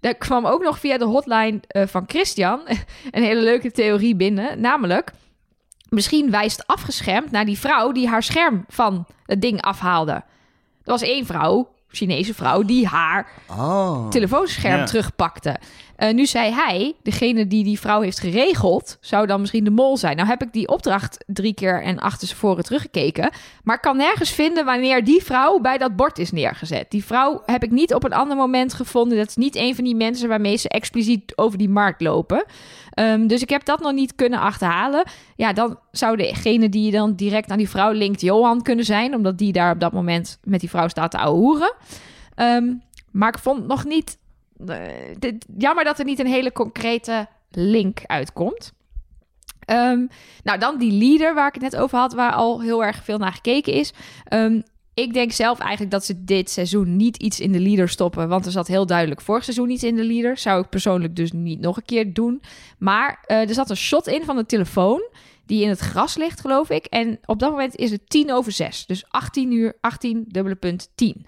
er 0.00 0.14
kwam 0.14 0.46
ook 0.46 0.62
nog 0.62 0.78
via 0.78 0.98
de 0.98 1.04
hotline 1.04 1.60
uh, 1.70 1.86
van 1.86 2.04
Christian 2.06 2.60
een 3.10 3.22
hele 3.22 3.42
leuke 3.42 3.70
theorie 3.70 4.16
binnen, 4.16 4.60
namelijk 4.60 5.12
misschien 5.88 6.30
wijst 6.30 6.66
afgeschermd 6.66 7.30
naar 7.30 7.44
die 7.44 7.58
vrouw 7.58 7.92
die 7.92 8.08
haar 8.08 8.22
scherm 8.22 8.64
van 8.68 9.06
het 9.24 9.40
ding 9.40 9.62
afhaalde. 9.62 10.12
Er 10.12 10.22
was 10.92 11.02
één 11.02 11.26
vrouw, 11.26 11.68
Chinese 11.96 12.34
vrouw 12.34 12.62
die 12.62 12.86
haar 12.86 13.26
Oh. 13.50 14.08
telefoonscherm 14.08 14.78
Ja. 14.78 14.84
terugpakte. 14.84 15.56
Eh, 15.96 16.14
nu 16.14 16.26
zei 16.26 16.52
hij, 16.52 16.94
degene 17.02 17.46
die 17.46 17.64
die 17.64 17.80
vrouw 17.80 18.00
heeft 18.00 18.20
geregeld, 18.20 18.96
zou 19.00 19.26
dan 19.26 19.40
misschien 19.40 19.64
de 19.64 19.70
mol 19.70 19.96
zijn. 19.96 20.16
Nou 20.16 20.28
heb 20.28 20.42
ik 20.42 20.52
die 20.52 20.68
opdracht 20.68 21.24
drie 21.26 21.54
keer 21.54 21.82
en 21.82 21.98
achter 21.98 22.28
voren 22.28 22.64
teruggekeken. 22.64 23.30
Maar 23.64 23.76
ik 23.76 23.82
kan 23.82 23.96
nergens 23.96 24.30
vinden 24.30 24.64
wanneer 24.64 25.04
die 25.04 25.22
vrouw 25.22 25.58
bij 25.58 25.78
dat 25.78 25.96
bord 25.96 26.18
is 26.18 26.32
neergezet. 26.32 26.90
Die 26.90 27.04
vrouw 27.04 27.42
heb 27.46 27.62
ik 27.64 27.70
niet 27.70 27.94
op 27.94 28.04
een 28.04 28.12
ander 28.12 28.36
moment 28.36 28.74
gevonden. 28.74 29.18
Dat 29.18 29.28
is 29.28 29.36
niet 29.36 29.56
een 29.56 29.74
van 29.74 29.84
die 29.84 29.96
mensen 29.96 30.28
waarmee 30.28 30.56
ze 30.56 30.68
expliciet 30.68 31.32
over 31.36 31.58
die 31.58 31.68
markt 31.68 32.00
lopen. 32.00 32.44
Ehm, 32.96 33.26
dus 33.26 33.42
ik 33.42 33.48
heb 33.50 33.64
dat 33.64 33.80
nog 33.80 33.92
niet 33.92 34.14
kunnen 34.14 34.40
achterhalen. 34.40 35.04
Ja, 35.34 35.52
dan 35.52 35.78
zou 35.90 36.16
degene 36.16 36.68
die 36.68 36.84
je 36.84 36.90
dan 36.90 37.14
direct 37.14 37.50
aan 37.50 37.58
die 37.58 37.68
vrouw 37.68 37.92
linkt 37.92 38.20
Johan 38.20 38.62
kunnen 38.62 38.84
zijn. 38.84 39.14
Omdat 39.14 39.38
die 39.38 39.52
daar 39.52 39.72
op 39.72 39.80
dat 39.80 39.92
moment 39.92 40.38
met 40.44 40.60
die 40.60 40.68
vrouw 40.68 40.88
staat 40.88 41.10
te 41.10 41.18
ouwehoeren. 41.18 41.74
Ehm, 42.34 42.74
maar 43.12 43.28
ik 43.28 43.38
vond 43.38 43.66
nog 43.66 43.84
niet... 43.84 44.18
eh, 44.66 45.32
jammer 45.56 45.84
dat 45.84 45.98
er 45.98 46.04
niet 46.04 46.18
een 46.18 46.26
hele 46.26 46.52
concrete 46.52 47.26
link 47.50 48.00
uitkomt. 48.06 48.72
Ehm, 49.60 50.06
nou, 50.42 50.58
dan 50.58 50.78
die 50.78 50.92
leader 50.92 51.34
waar 51.34 51.46
ik 51.46 51.54
het 51.54 51.62
net 51.62 51.76
over 51.76 51.98
had, 51.98 52.12
waar 52.12 52.32
al 52.32 52.60
heel 52.60 52.84
erg 52.84 53.04
veel 53.04 53.18
naar 53.18 53.32
gekeken 53.32 53.72
is. 53.72 53.92
Ehm, 54.24 54.60
ik 54.96 55.12
denk 55.12 55.32
zelf 55.32 55.58
eigenlijk 55.58 55.90
dat 55.90 56.04
ze 56.04 56.24
dit 56.24 56.50
seizoen 56.50 56.96
niet 56.96 57.16
iets 57.16 57.40
in 57.40 57.52
de 57.52 57.60
leader 57.60 57.88
stoppen. 57.88 58.28
Want 58.28 58.46
er 58.46 58.52
zat 58.52 58.66
heel 58.66 58.86
duidelijk 58.86 59.20
vorig 59.20 59.44
seizoen 59.44 59.70
iets 59.70 59.84
in 59.84 59.96
de 59.96 60.04
leader. 60.04 60.36
Zou 60.36 60.62
ik 60.62 60.68
persoonlijk 60.68 61.16
dus 61.16 61.32
niet 61.32 61.60
nog 61.60 61.76
een 61.76 61.84
keer 61.84 62.12
doen. 62.12 62.42
Maar 62.78 63.24
eh, 63.26 63.48
er 63.48 63.54
zat 63.54 63.70
een 63.70 63.76
shot 63.76 64.06
in 64.06 64.24
van 64.24 64.36
de 64.36 64.46
telefoon. 64.46 65.08
Die 65.46 65.62
in 65.62 65.68
het 65.68 65.78
gras 65.78 66.16
ligt, 66.16 66.40
geloof 66.40 66.70
ik. 66.70 66.84
En 66.84 67.18
op 67.24 67.38
dat 67.38 67.50
moment 67.50 67.76
is 67.76 67.90
het 67.90 68.10
tien 68.10 68.32
over 68.32 68.52
zes. 68.52 68.86
Dus 68.86 69.04
18 69.08 69.52
uur, 69.52 69.76
18 69.80 70.24
dubbele 70.28 70.54
punt 70.54 70.90
10. 70.94 71.26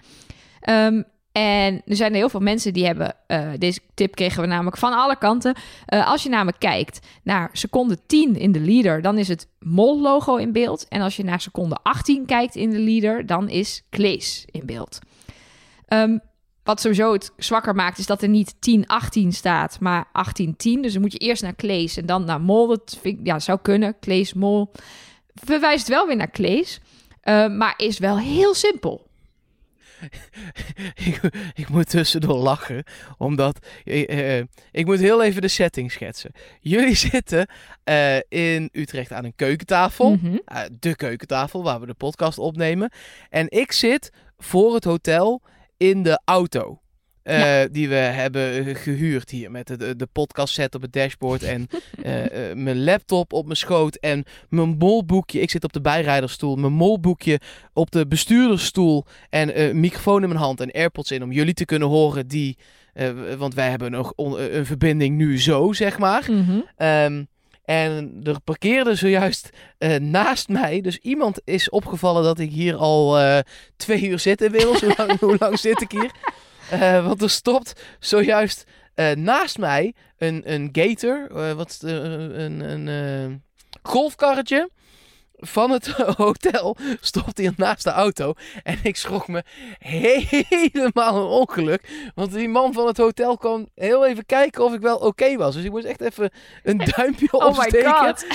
Ehm, 0.59 1.01
en 1.39 1.81
er 1.85 1.95
zijn 1.95 2.13
heel 2.13 2.29
veel 2.29 2.39
mensen 2.39 2.73
die 2.73 2.85
hebben... 2.85 3.15
eh, 3.27 3.49
deze 3.57 3.79
tip 3.93 4.15
kregen 4.15 4.41
we 4.41 4.47
namelijk 4.47 4.77
van 4.77 4.93
alle 4.93 5.17
kanten. 5.17 5.55
Eh, 5.85 6.07
als 6.07 6.23
je 6.23 6.29
namelijk 6.29 6.59
kijkt 6.59 6.99
naar 7.23 7.49
seconde 7.53 7.97
10 8.05 8.35
in 8.35 8.51
de 8.51 8.59
leader... 8.59 9.01
dan 9.01 9.17
is 9.17 9.27
het 9.27 9.47
MOL-logo 9.59 10.35
in 10.35 10.51
beeld. 10.51 10.87
En 10.87 11.01
als 11.01 11.15
je 11.15 11.23
naar 11.23 11.41
seconde 11.41 11.77
18 11.83 12.25
kijkt 12.25 12.55
in 12.55 12.69
de 12.69 12.79
leader... 12.79 13.25
dan 13.25 13.49
is 13.49 13.83
Klees 13.89 14.45
in 14.51 14.65
beeld. 14.65 14.99
Ehm, 15.85 16.17
wat 16.63 16.81
sowieso 16.81 17.13
het 17.13 17.31
zwakker 17.37 17.75
maakt, 17.75 17.97
is 17.97 18.05
dat 18.05 18.21
er 18.21 18.29
niet 18.29 18.55
10-18 18.59 19.27
staat, 19.27 19.79
maar 19.79 20.05
18-10. 20.07 20.51
Dus 20.81 20.93
dan 20.93 21.01
moet 21.01 21.13
je 21.13 21.19
eerst 21.19 21.43
naar 21.43 21.55
Klees 21.55 21.97
en 21.97 22.05
dan 22.05 22.23
naar 22.23 22.41
Mol. 22.41 22.67
Dat 22.67 22.97
vind 23.01 23.19
ik, 23.19 23.25
ja, 23.25 23.39
zou 23.39 23.59
kunnen. 23.61 23.99
Klees, 23.99 24.33
Mol. 24.33 24.71
Verwijst 25.33 25.87
wel 25.87 26.07
weer 26.07 26.15
naar 26.15 26.29
Klees. 26.29 26.79
Eh, 27.21 27.47
maar 27.47 27.73
is 27.77 27.99
wel 27.99 28.17
heel 28.17 28.53
simpel. 28.53 29.08
ik, 31.07 31.19
ik 31.53 31.69
moet 31.69 31.89
tussendoor 31.89 32.37
lachen, 32.37 32.83
omdat 33.17 33.67
eh, 33.83 34.37
eh, 34.39 34.45
ik 34.71 34.85
moet 34.85 34.99
heel 34.99 35.23
even 35.23 35.41
de 35.41 35.47
setting 35.47 35.91
schetsen. 35.91 36.31
Jullie 36.59 36.95
zitten 37.11 37.47
eh, 37.83 38.17
in 38.29 38.69
Utrecht 38.71 39.11
aan 39.11 39.25
een 39.25 39.35
keukentafel, 39.35 40.09
Mhm. 40.15 40.37
de 40.79 40.95
keukentafel 40.95 41.63
waar 41.63 41.79
we 41.79 41.85
de 41.85 41.93
podcast 41.93 42.37
opnemen. 42.37 42.91
En 43.29 43.45
ik 43.49 43.71
zit 43.71 44.11
voor 44.37 44.73
het 44.73 44.83
hotel 44.83 45.41
in 45.77 46.03
de 46.03 46.21
auto. 46.25 46.81
Eh, 47.23 47.61
Die 47.71 47.89
we 47.89 47.95
hebben 47.95 48.75
gehuurd 48.75 49.29
hier 49.29 49.51
met 49.51 49.67
de, 49.67 49.77
de, 49.77 49.95
de 49.95 50.07
podcast 50.11 50.53
set 50.53 50.75
op 50.75 50.81
het 50.81 50.93
dashboard 50.93 51.43
en 51.43 51.67
eh, 52.03 52.49
eh, 52.49 52.57
mijn 52.57 52.83
laptop 52.83 53.33
op 53.33 53.45
mijn 53.45 53.57
schoot 53.57 53.95
en 53.95 54.23
mijn 54.49 54.77
molboekje. 54.77 55.39
Ik 55.39 55.49
zit 55.49 55.63
op 55.63 55.73
de 55.73 55.81
bijrijdersstoel, 55.81 56.55
mijn 56.55 56.73
molboekje 56.73 57.39
op 57.73 57.91
de 57.91 58.07
bestuurdersstoel 58.07 59.05
en 59.29 59.53
eh, 59.53 59.67
een 59.67 59.79
microfoon 59.79 60.21
in 60.21 60.29
mijn 60.29 60.41
hand 60.41 60.59
en 60.59 60.71
AirPods 60.71 61.11
in 61.11 61.23
om 61.23 61.31
jullie 61.31 61.53
te 61.53 61.65
kunnen 61.65 61.87
horen 61.87 62.27
die, 62.27 62.57
eh, 62.93 63.09
want 63.37 63.53
wij 63.53 63.69
hebben 63.69 63.91
nog 63.91 64.13
een 64.15 64.65
verbinding 64.65 65.17
nu 65.17 65.39
zo 65.39 65.73
zeg 65.73 65.97
maar. 65.97 66.25
Mhm. 66.31 66.59
Ehm, 66.75 67.23
en 67.69 68.19
er 68.23 68.41
parkeerde 68.41 68.95
zojuist 68.95 69.49
eh, 69.77 69.95
naast 69.95 70.47
mij. 70.47 70.81
Dus 70.81 70.97
iemand 70.97 71.41
is 71.43 71.69
opgevallen 71.69 72.23
dat 72.23 72.39
ik 72.39 72.51
hier 72.51 72.75
al 72.75 73.19
eh, 73.19 73.39
twee 73.77 74.07
uur 74.07 74.19
zit 74.19 74.41
inmiddels. 74.41 74.81
hoe, 74.81 74.93
lang, 74.97 75.19
hoe 75.19 75.35
lang 75.39 75.59
zit 75.59 75.81
ik 75.81 75.91
hier? 75.91 76.11
Eh, 76.69 77.05
want 77.05 77.21
er 77.21 77.29
stopt 77.29 77.81
zojuist 77.99 78.65
eh, 78.93 79.11
naast 79.11 79.57
mij 79.57 79.93
een, 80.17 80.53
een 80.53 80.69
gator. 80.71 81.27
eh, 81.31 81.53
wat 81.53 81.79
een, 81.81 82.59
een 82.59 83.43
golfkarretje. 83.81 84.69
Van 85.41 85.71
het 85.71 85.87
hotel 86.17 86.77
stopt 87.01 87.37
hier 87.37 87.53
naast 87.57 87.83
de 87.83 87.89
auto. 87.89 88.33
En 88.63 88.79
ik 88.83 88.95
schrok 88.95 89.27
me 89.27 89.43
helemaal 89.79 91.15
een 91.17 91.27
ongeluk. 91.27 91.89
Want 92.15 92.31
die 92.31 92.49
man 92.49 92.73
van 92.73 92.87
het 92.87 92.97
hotel 92.97 93.37
kwam 93.37 93.67
heel 93.75 94.05
even 94.05 94.25
kijken 94.25 94.63
of 94.63 94.73
ik 94.73 94.81
wel 94.81 94.97
oké 94.97 95.37
was. 95.37 95.55
Dus 95.55 95.63
ik 95.63 95.71
moest 95.71 95.85
echt 95.85 96.01
even 96.01 96.31
een 96.63 96.77
duimpje 96.95 97.27
Oh 97.31 97.41
my 97.41 97.47
opsteken. 97.47 97.93
god. 97.97 98.25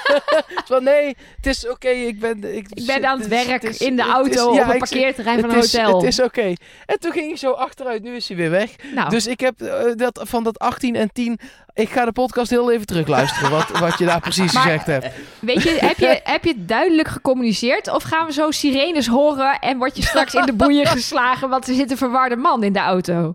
Van 0.70 0.82
nee, 0.84 1.16
het 1.36 1.46
is 1.46 1.68
oké. 1.68 1.88
ik 1.88 2.18
ben, 2.20 2.56
ik, 2.56 2.66
Ik 2.74 2.86
ben 2.86 3.06
aan 3.06 3.18
het 3.18 3.28
werk 3.28 3.62
is- 3.62 3.78
in 3.78 3.96
de 3.96 4.02
het 4.02 4.12
auto 4.12 4.30
is- 4.30 4.42
op 4.42 4.54
ja, 4.54 4.64
een 4.66 4.72
ik- 4.72 4.78
parkeerterrein 4.78 5.40
van 5.40 5.48
het 5.48 5.58
een 5.58 5.64
is, 5.64 5.76
hotel. 5.76 5.96
Het 5.98 6.06
is 6.08 6.20
oké. 6.20 6.52
En 6.86 6.98
toen 6.98 7.12
ging 7.12 7.26
hij 7.28 7.36
zo 7.36 7.50
achteruit. 7.50 8.02
Nu 8.02 8.14
is 8.16 8.28
hij 8.28 8.36
weer 8.36 8.50
weg. 8.50 8.70
nou, 8.94 9.10
Dus 9.10 9.26
ik 9.26 9.40
heb 9.40 9.60
eh, 9.60 9.82
dat, 9.94 10.20
van 10.24 10.44
dat 10.44 10.58
18 10.58 10.96
en 10.96 11.12
10... 11.12 11.38
Ik 11.76 11.88
ga 11.88 12.04
de 12.04 12.12
podcast 12.12 12.50
heel 12.50 12.72
even 12.72 12.86
terugluisteren. 12.86 13.50
wat, 13.50 13.68
wat 13.78 13.98
je 13.98 14.04
daar 14.04 14.20
precies 14.20 14.52
Maar- 14.52 14.62
gezegd 14.62 14.86
hebt. 14.86 15.06
weet 15.40 15.62
je, 15.62 15.76
heb 15.80 15.98
je, 15.98 16.20
heb 16.24 16.44
je 16.44 16.50
het 16.50 16.68
duidelijk 16.68 17.08
gecommuniceerd? 17.08 17.88
Of 17.94 18.02
gaan 18.02 18.26
we 18.26 18.32
zo 18.32 18.50
sirenes 18.50 19.06
horen 19.06 19.58
en 19.58 19.78
word 19.78 19.96
je 19.96 20.02
straks 20.02 20.34
in 20.34 20.46
de 20.46 20.52
boeien 20.52 20.86
geslagen, 20.86 21.48
want 21.48 21.68
er 21.68 21.74
zit 21.74 21.90
een 21.90 21.96
verwarde 21.96 22.36
man 22.36 22.62
in 22.62 22.72
de 22.72 22.78
auto? 22.78 23.34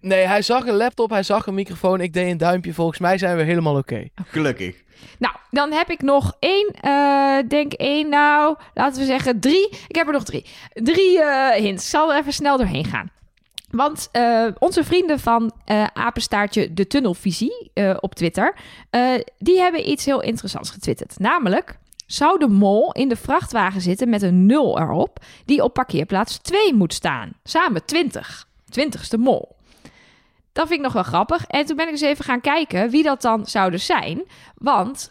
Nee, 0.00 0.26
hij 0.26 0.42
zag 0.42 0.66
een 0.66 0.74
laptop. 0.76 1.10
Hij 1.10 1.22
zag 1.22 1.46
een 1.46 1.54
microfoon. 1.54 2.00
Ik 2.00 2.12
deed 2.12 2.30
een 2.30 2.36
duimpje. 2.38 2.74
Volgens 2.74 2.98
mij 2.98 3.18
zijn 3.18 3.36
we 3.36 3.42
helemaal 3.42 3.76
oké. 3.76 4.08
Gelukkig. 4.26 4.74
Nou, 5.18 5.34
dan 5.50 5.72
heb 5.72 5.90
ik 5.90 6.02
nog 6.02 6.36
één, 6.38 6.68
eh, 6.80 7.38
denk 7.48 7.72
één, 7.72 8.08
nou, 8.08 8.56
laten 8.74 9.00
we 9.00 9.06
zeggen 9.06 9.40
drie. 9.40 9.68
Ik 9.88 9.94
heb 9.96 10.06
er 10.06 10.12
nog 10.12 10.24
drie. 10.24 10.44
Drie 10.72 11.22
eh, 11.22 11.60
hints. 11.62 11.84
Ik 11.84 11.90
zal 11.90 12.12
er 12.12 12.18
even 12.18 12.32
snel 12.32 12.56
doorheen 12.56 12.84
gaan. 12.84 13.10
Want 13.72 14.08
eh, 14.12 14.46
onze 14.58 14.84
vrienden 14.84 15.18
van 15.18 15.52
eh, 15.64 15.86
Apenstaartje 15.92 16.74
de 16.74 16.86
Tunnelvisie 16.86 17.70
eh, 17.74 17.96
op 18.00 18.14
Twitter, 18.14 18.54
die 19.38 19.58
hebben 19.58 19.90
iets 19.90 20.04
heel 20.04 20.22
interessants 20.22 20.70
getwitterd. 20.70 21.18
Namelijk, 21.18 21.78
zou 22.06 22.38
de 22.38 22.48
mol 22.48 22.92
in 22.92 23.08
de 23.08 23.16
vrachtwagen 23.16 23.80
zitten 23.80 24.08
met 24.08 24.22
een 24.22 24.46
nul 24.46 24.78
erop, 24.78 25.18
die 25.44 25.62
op 25.62 25.74
parkeerplaats 25.74 26.38
2 26.38 26.74
moet 26.74 26.94
staan? 26.94 27.32
Samen 27.44 27.84
20. 27.84 28.46
20ste 28.80 29.18
mol. 29.18 29.56
Dat 30.52 30.66
vind 30.66 30.78
ik 30.78 30.84
nog 30.84 30.92
wel 30.92 31.02
grappig. 31.02 31.46
En 31.46 31.66
toen 31.66 31.76
ben 31.76 31.86
ik 31.86 31.92
eens 31.92 32.00
even 32.00 32.24
gaan 32.24 32.40
kijken 32.40 32.90
wie 32.90 33.02
dat 33.02 33.22
dan 33.22 33.46
zouden 33.46 33.80
zijn. 33.80 34.22
Want 34.54 35.10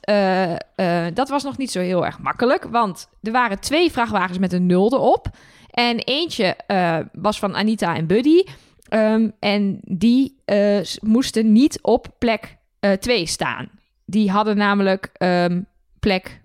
dat 1.14 1.30
was 1.30 1.44
nog 1.44 1.58
niet 1.58 1.72
zo 1.72 1.80
heel 1.80 2.06
erg 2.06 2.20
makkelijk. 2.20 2.64
Want 2.64 3.10
er 3.22 3.32
waren 3.32 3.60
twee 3.60 3.92
vrachtwagens 3.92 4.38
met 4.38 4.54
een 4.54 4.66
nul 4.66 4.94
erop. 4.94 5.28
En 5.72 5.98
eentje 6.00 6.56
eh, 6.56 7.00
was 7.14 7.40
van 7.40 7.56
Anita 7.56 7.96
en 7.96 8.08
Buddy. 8.08 8.44
Ehm, 8.88 9.30
en 9.40 9.80
die 9.84 10.42
eh, 10.46 10.80
moesten 11.02 11.52
niet 11.52 11.82
op 11.82 12.08
plek 12.18 12.60
2 13.00 13.26
staan. 13.26 13.70
Die 14.06 14.32
hadden 14.32 14.58
namelijk 14.58 15.10
ehm, 15.14 15.62
plek 16.00 16.42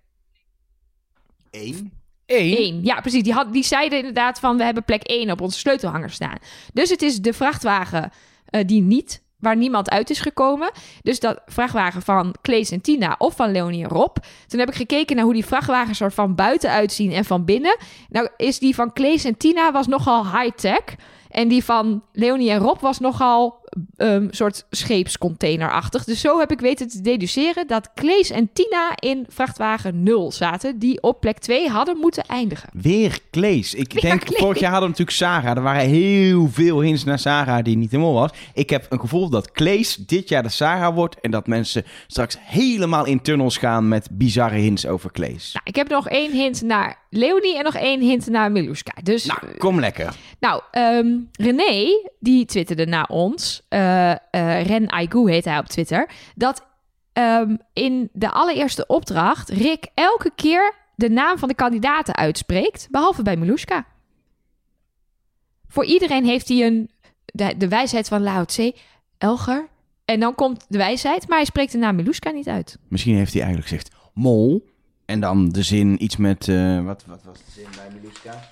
Eén. 1.61 1.93
Eén. 2.27 2.57
1. 2.57 2.85
Ja, 2.85 3.01
precies. 3.01 3.23
Die, 3.23 3.33
had, 3.33 3.53
die 3.53 3.65
zeiden 3.65 3.99
inderdaad 3.99 4.39
van 4.39 4.57
we 4.57 4.65
hebben 4.65 4.85
plek 4.85 5.03
1 5.03 5.31
op 5.31 5.41
onze 5.41 5.59
sleutelhanger 5.59 6.11
staan. 6.11 6.39
Dus 6.73 6.91
het 6.91 7.03
is 7.03 7.21
de 7.21 7.33
vrachtwagen 7.33 8.11
eh, 8.47 8.67
die 8.67 8.83
niet, 8.83 9.23
waar 9.47 9.57
niemand 9.57 9.91
uit 9.91 10.11
is 10.11 10.21
gekomen. 10.21 10.71
Dus 11.03 11.21
dat 11.21 11.41
vrachtwagen 11.47 12.03
van 12.03 12.35
Klees 12.41 12.71
en 12.71 12.81
Tina 12.81 13.15
of 13.19 13.37
van 13.37 13.53
Leonie 13.53 13.85
en 13.85 13.91
Rob. 13.91 14.17
Toen 14.47 14.59
heb 14.59 14.69
ik 14.69 14.75
gekeken 14.75 15.17
naar 15.17 15.25
hoe 15.25 15.35
die 15.35 15.47
vrachtwagens 15.47 16.01
er 16.01 16.13
van 16.13 16.35
buiten 16.35 16.71
uitzien 16.71 17.13
en 17.13 17.25
van 17.25 17.45
binnen. 17.45 17.77
Nou 18.09 18.29
is 18.37 18.59
die 18.59 18.75
van 18.75 18.93
Klees 18.93 19.25
en 19.25 19.37
Tina 19.37 19.73
was 19.73 19.87
nogal 19.87 20.27
high-tech. 20.39 20.85
En 21.31 21.49
die 21.49 21.65
van 21.65 22.03
Leonie 22.13 22.51
en 22.51 22.59
Rob 22.59 22.81
was 22.81 22.99
nogal 22.99 23.65
een 23.97 24.29
soort 24.31 24.67
scheepscontainerachtig. 24.71 26.05
Dus 26.05 26.21
zo 26.21 26.39
heb 26.39 26.51
ik 26.53 26.61
weten 26.61 26.89
te 26.89 27.01
deduceren 27.01 27.67
dat 27.67 27.91
Klees 27.95 28.31
en 28.31 28.51
Tina 28.53 28.91
in 28.95 29.27
vrachtwagen 29.29 30.03
0 30.03 30.33
zaten. 30.33 30.79
Die 30.79 31.03
op 31.03 31.21
plek 31.21 31.39
2 31.39 31.69
hadden 31.69 31.97
moeten 31.99 32.23
eindigen. 32.27 32.69
Weer 32.73 33.19
Klees. 33.31 33.75
Ik 33.75 33.93
Weer 33.93 34.03
denk, 34.03 34.25
Klees. 34.25 34.39
vorig 34.41 34.59
jaar 34.59 34.71
hadden 34.73 34.91
we 34.91 34.97
natuurlijk 34.99 35.17
Sarah. 35.17 35.57
Er 35.57 35.63
waren 35.63 35.89
heel 35.89 36.49
veel 36.53 36.81
hints 36.81 37.05
naar 37.05 37.19
Sarah 37.19 37.65
die 37.65 37.77
niet 37.77 37.91
helemaal 37.91 38.13
was. 38.13 38.31
Ik 38.55 38.71
heb 38.71 38.87
een 38.89 39.01
gevoel 39.01 39.29
dat 39.31 39.53
Klees 39.53 39.97
dit 39.97 40.29
jaar 40.29 40.43
de 40.43 40.49
Sarah 40.49 40.95
wordt. 40.95 41.21
En 41.21 41.31
dat 41.31 41.47
mensen 41.47 41.85
straks 42.07 42.37
helemaal 42.41 43.05
in 43.07 43.21
tunnels 43.23 43.57
gaan 43.59 43.89
met 43.89 44.09
bizarre 44.13 44.57
hints 44.59 44.87
over 44.87 45.11
Klees. 45.11 45.53
Nou, 45.53 45.65
ik 45.65 45.77
heb 45.77 45.89
nog 45.89 46.09
één 46.09 46.33
hint 46.33 46.63
naar 46.63 46.99
Leonie 47.11 47.57
en 47.59 47.65
nog 47.65 47.75
één 47.75 48.01
hint 48.01 48.27
naar 48.29 48.53
Miluska. 48.53 48.93
Dus 49.03 49.25
Nou, 49.27 49.57
kom 49.59 49.81
lekker. 49.81 50.15
Nou, 50.41 50.63
ehm, 50.71 51.07
René, 51.33 51.87
die 52.21 52.45
twitterde 52.45 52.87
naar 52.87 53.07
ons. 53.09 53.63
Eh 53.69 54.11
eh, 54.11 54.67
Ren 54.67 54.89
Aigu 54.89 55.31
heet 55.31 55.45
hij 55.45 55.59
op 55.59 55.67
Twitter. 55.67 56.11
Dat 56.35 56.67
ehm, 57.13 57.57
in 57.73 58.09
de 58.13 58.31
allereerste 58.31 58.87
opdracht 58.87 59.49
Rick 59.49 59.87
elke 59.95 60.31
keer 60.35 60.75
de 60.95 61.11
naam 61.11 61.39
van 61.39 61.49
de 61.49 61.55
kandidaten 61.55 62.17
uitspreekt. 62.17 62.89
Behalve 62.91 63.23
bij 63.23 63.37
Miluska. 63.37 63.87
Voor 65.69 65.85
iedereen 65.85 66.25
heeft 66.25 66.49
hij 66.49 66.67
een, 66.67 66.91
de, 67.57 67.69
wijsheid 67.69 68.09
van 68.09 68.23
Lao 68.23 68.45
Tse, 68.45 68.75
Elger. 69.19 69.69
En 70.05 70.21
dan 70.21 70.35
komt 70.35 70.65
de 70.69 70.79
wijsheid, 70.79 71.29
maar 71.29 71.37
hij 71.37 71.47
spreekt 71.47 71.73
de 71.73 71.79
naam 71.79 71.97
Miluska 71.97 72.31
niet 72.31 72.49
uit. 72.49 72.79
Misschien 72.89 73.17
heeft 73.17 73.33
hij 73.33 73.43
eigenlijk 73.43 73.71
gezegd 73.71 73.95
mol. 74.15 74.69
En 75.05 75.21
dan 75.21 75.49
de 75.49 75.63
zin 75.63 76.05
iets 76.05 76.17
met... 76.17 76.49
eh, 76.49 76.85
wat, 76.85 77.05
wat 77.07 77.23
was 77.25 77.39
de 77.39 77.51
zin 77.51 77.67
bij 77.77 78.01
Miluska? 78.01 78.49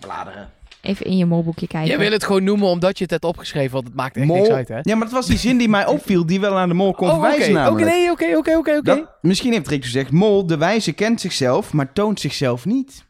Bladeren. 0.00 0.52
Even 0.84 1.06
in 1.06 1.16
je 1.16 1.26
molboekje 1.26 1.66
kijken. 1.66 1.88
Jij 1.88 1.98
wil 1.98 2.10
het 2.10 2.24
gewoon 2.24 2.44
noemen 2.44 2.68
omdat 2.68 2.96
je 2.98 3.02
het 3.02 3.12
hebt 3.12 3.24
opgeschreven, 3.24 3.72
want 3.72 3.86
het 3.86 3.94
maakt 3.96 4.16
echt 4.16 4.26
Mol. 4.26 4.36
niks 4.36 4.48
uit, 4.48 4.68
hè? 4.68 4.78
Ja, 4.82 4.94
maar 4.94 5.04
dat 5.04 5.12
was 5.12 5.26
die 5.26 5.38
zin 5.38 5.58
die 5.58 5.68
mij 5.68 5.86
opviel, 5.86 6.26
die 6.26 6.40
wel 6.40 6.58
aan 6.58 6.68
de 6.68 6.74
mol 6.74 6.92
kon 6.94 7.08
Oh, 7.08 7.12
verwijzen 7.20 7.68
Oké, 7.72 7.84
nee, 7.84 8.10
oké, 8.10 8.24
oké, 8.36 8.56
oké, 8.56 8.76
oké. 8.76 8.82
Dat- 8.82 9.08
misschien 9.20 9.52
heeft 9.52 9.68
Rick 9.68 9.84
gezegd, 9.84 10.10
mol, 10.10 10.46
de 10.46 10.56
wijze 10.56 10.92
kent 10.92 11.20
zichzelf, 11.20 11.72
maar 11.72 11.92
toont 11.92 12.20
zichzelf 12.20 12.64
niet. 12.64 13.04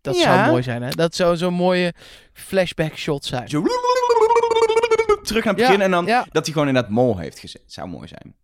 Dat 0.00 0.16
Ja. 0.16 0.22
zou 0.22 0.50
mooi 0.50 0.62
zijn, 0.62 0.82
hè? 0.82 0.90
Dat 0.90 1.14
zou 1.14 1.36
zo'n 1.36 1.54
mooie 1.54 1.92
flashback 2.32 2.96
shot 2.96 3.24
zijn. 3.24 3.48
Zo 3.48 3.62
terug 5.22 5.44
naar 5.44 5.52
het 5.54 5.62
Ja, 5.62 5.68
begin 5.68 5.80
en 5.82 5.90
dan 5.90 6.06
ja. 6.06 6.26
dat 6.32 6.44
hij 6.44 6.52
gewoon 6.52 6.68
inderdaad 6.68 6.90
mol 6.92 7.18
heeft 7.18 7.38
gezet. 7.38 7.62
Zou 7.66 7.88
mooi 7.88 8.08
zijn. 8.08 8.34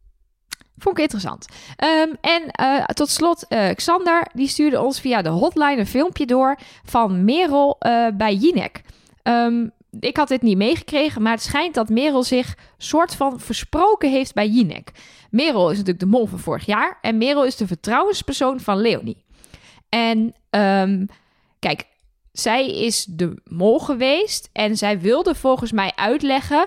Vond 0.81 0.97
ik 0.97 1.02
interessant. 1.02 1.47
Ehm, 1.77 2.09
en 2.20 2.51
eh, 2.51 2.85
tot 2.85 3.09
slot, 3.09 3.47
eh, 3.48 3.74
Xander, 3.74 4.27
die 4.35 4.48
stuurde 4.48 4.81
ons 4.81 5.01
via 5.01 5.23
de 5.23 5.28
hotline 5.28 5.77
een 5.77 5.86
filmpje 5.86 6.27
door 6.27 6.59
van 6.85 7.24
Merel 7.24 7.77
eh, 7.78 8.07
bij 8.15 8.35
Jinek. 8.35 8.82
Ehm, 9.23 9.69
ik 10.01 10.16
had 10.16 10.28
dit 10.28 10.43
niet 10.43 10.57
meegekregen, 10.57 11.23
maar 11.23 11.32
het 11.32 11.43
schijnt 11.43 11.74
dat 11.74 11.89
Merel 11.89 12.23
zich 12.23 12.57
soort 12.78 13.15
van 13.15 13.40
versproken 13.40 14.11
heeft 14.11 14.35
bij 14.35 14.48
Jinek. 14.48 14.90
Merel 15.31 15.70
is 15.70 15.77
natuurlijk 15.77 16.05
de 16.05 16.16
mol 16.19 16.27
van 16.27 16.39
vorig 16.39 16.66
jaar 16.66 16.98
en 17.01 17.19
Merel 17.19 17.44
is 17.44 17.57
de 17.57 17.66
vertrouwenspersoon 17.66 18.61
van 18.61 18.81
Leonie. 18.81 19.24
En 19.89 20.35
ehm, 20.51 21.07
kijk, 21.59 21.86
zij 22.32 22.70
is 22.70 23.05
de 23.05 23.43
mol 23.44 23.78
geweest 23.78 24.48
en 24.52 24.77
zij 24.77 25.01
wilde 25.01 25.35
volgens 25.35 25.73
mij 25.73 25.93
uitleggen 25.97 26.66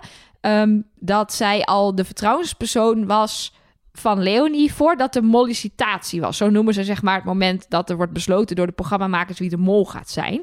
dat 0.99 1.33
zij 1.33 1.63
al 1.63 1.95
de 1.95 2.05
vertrouwenspersoon 2.05 3.05
was 3.05 3.53
van 3.93 4.23
Leonie 4.23 4.73
voordat 4.73 5.13
de 5.13 5.21
mollicitatie 5.21 6.21
was. 6.21 6.37
Zo 6.37 6.49
noemen 6.49 6.73
ze 6.73 6.83
zeg 6.83 7.01
maar 7.01 7.15
het 7.15 7.23
moment 7.23 7.65
dat 7.69 7.89
er 7.89 7.95
wordt 7.95 8.13
besloten 8.13 8.55
door 8.55 8.65
de 8.65 8.71
programmamakers 8.71 9.39
wie 9.39 9.49
de 9.49 9.57
mol 9.57 9.85
gaat 9.85 10.09
zijn. 10.09 10.41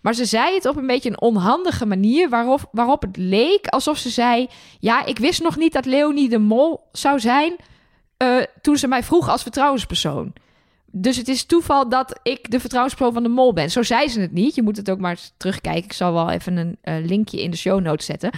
Maar 0.00 0.14
ze 0.14 0.24
zei 0.24 0.54
het 0.54 0.66
op 0.66 0.76
een 0.76 0.86
beetje 0.86 1.08
een 1.08 1.20
onhandige 1.20 1.86
manier 1.86 2.28
waarop, 2.28 2.68
waarop 2.72 3.02
het 3.02 3.16
leek 3.16 3.66
alsof 3.66 3.98
ze 3.98 4.10
zei... 4.10 4.48
ja, 4.78 5.04
ik 5.04 5.18
wist 5.18 5.42
nog 5.42 5.56
niet 5.56 5.72
dat 5.72 5.84
Leonie 5.84 6.28
de 6.28 6.38
mol 6.38 6.88
zou 6.92 7.20
zijn 7.20 7.56
eh, 8.16 8.36
toen 8.60 8.76
ze 8.76 8.88
mij 8.88 9.02
vroeg 9.02 9.28
als 9.28 9.42
vertrouwenspersoon. 9.42 10.32
Dus 10.90 11.16
het 11.16 11.28
is 11.28 11.44
toeval 11.44 11.88
dat 11.88 12.20
ik 12.22 12.50
de 12.50 12.60
vertrouwenspersoon 12.60 13.14
van 13.14 13.22
de 13.22 13.28
mol 13.28 13.52
ben. 13.52 13.70
Zo 13.70 13.82
zei 13.82 14.08
ze 14.08 14.20
het 14.20 14.32
niet. 14.32 14.54
Je 14.54 14.62
moet 14.62 14.76
het 14.76 14.90
ook 14.90 14.98
maar 14.98 15.18
terugkijken. 15.36 15.84
Ik 15.84 15.92
zal 15.92 16.12
wel 16.12 16.30
even 16.30 16.56
een 16.56 16.76
eh, 16.80 16.94
linkje 17.04 17.42
in 17.42 17.50
de 17.50 17.56
show 17.56 17.80
notes 17.80 18.06
zetten. 18.06 18.30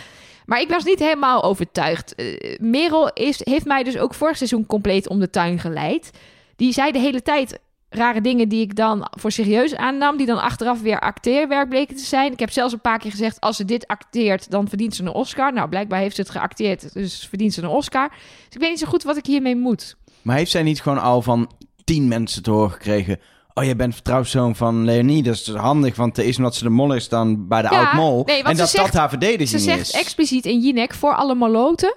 Maar 0.46 0.60
ik 0.60 0.68
was 0.68 0.84
niet 0.84 0.98
helemaal 0.98 1.42
overtuigd. 1.42 2.14
Eh, 2.14 2.58
Merel 2.58 3.10
heeft 3.14 3.64
mij 3.64 3.82
dus 3.82 3.98
ook 3.98 4.14
vorig 4.14 4.36
seizoen 4.36 4.66
compleet 4.66 5.08
om 5.08 5.20
de 5.20 5.30
tuin 5.30 5.58
geleid. 5.58 6.10
Die 6.56 6.72
zei 6.72 6.92
de 6.92 6.98
hele 6.98 7.22
tijd 7.22 7.58
rare 7.90 8.20
dingen 8.20 8.48
die 8.48 8.60
ik 8.60 8.76
dan 8.76 9.08
voor 9.10 9.32
serieus 9.32 9.76
aannam, 9.76 10.16
die 10.16 10.26
dan 10.26 10.42
achteraf 10.42 10.80
weer 10.80 11.00
acteerwerk 11.00 11.68
bleken 11.68 11.96
te 11.96 12.04
zijn. 12.04 12.32
Ik 12.32 12.38
heb 12.38 12.50
zelfs 12.50 12.72
een 12.72 12.80
paar 12.80 12.98
keer 12.98 13.10
gezegd, 13.10 13.40
als 13.40 13.56
ze 13.56 13.64
dit 13.64 13.86
acteert, 13.86 14.50
dan 14.50 14.68
verdient 14.68 14.94
ze 14.94 15.02
een 15.02 15.12
Oscar. 15.12 15.52
Nou, 15.52 15.68
blijkbaar 15.68 16.00
heeft 16.00 16.14
ze 16.14 16.20
het 16.20 16.30
geacteerd, 16.30 16.92
dus 16.92 17.26
verdient 17.28 17.54
ze 17.54 17.62
een 17.62 17.68
Oscar. 17.68 18.08
Dus 18.08 18.54
ik 18.54 18.60
weet 18.60 18.70
niet 18.70 18.78
zo 18.78 18.86
goed 18.86 19.02
wat 19.02 19.16
ik 19.16 19.26
hiermee 19.26 19.56
moet. 19.56 19.96
Maar 20.22 20.36
heeft 20.36 20.50
zij 20.50 20.62
niet 20.62 20.82
gewoon 20.82 20.98
al 20.98 21.22
van 21.22 21.50
tien 21.90 22.08
mensen 22.08 22.42
te 22.42 22.50
horen 22.50 22.70
gekregen... 22.70 23.20
Oh, 23.54 23.64
jij 23.64 23.76
bent 23.76 23.94
vertrouwenszoon 23.94 24.56
van 24.56 24.84
Leonie. 24.84 25.22
Dat 25.22 25.34
is 25.34 25.48
handig, 25.54 25.96
want 25.96 26.16
het 26.16 26.26
is 26.26 26.36
omdat 26.36 26.54
ze 26.54 26.64
de 26.64 26.70
mol 26.70 26.94
is 26.94 27.08
dan 27.08 27.48
bij 27.48 27.62
de 27.62 27.68
Ja, 27.70 27.84
oud-mol. 27.84 28.22
nee, 28.24 28.42
en 28.42 28.56
dat 28.56 28.68
zegt- 28.70 28.84
dat 28.84 28.94
haar 28.94 29.08
verdediging 29.08 29.48
Ze 29.48 29.58
zegt 29.58 29.80
is. 29.80 29.90
expliciet 29.90 30.46
in 30.46 30.60
Jinek 30.60 30.94
voor 30.94 31.14
alle 31.14 31.34
moloten. 31.34 31.96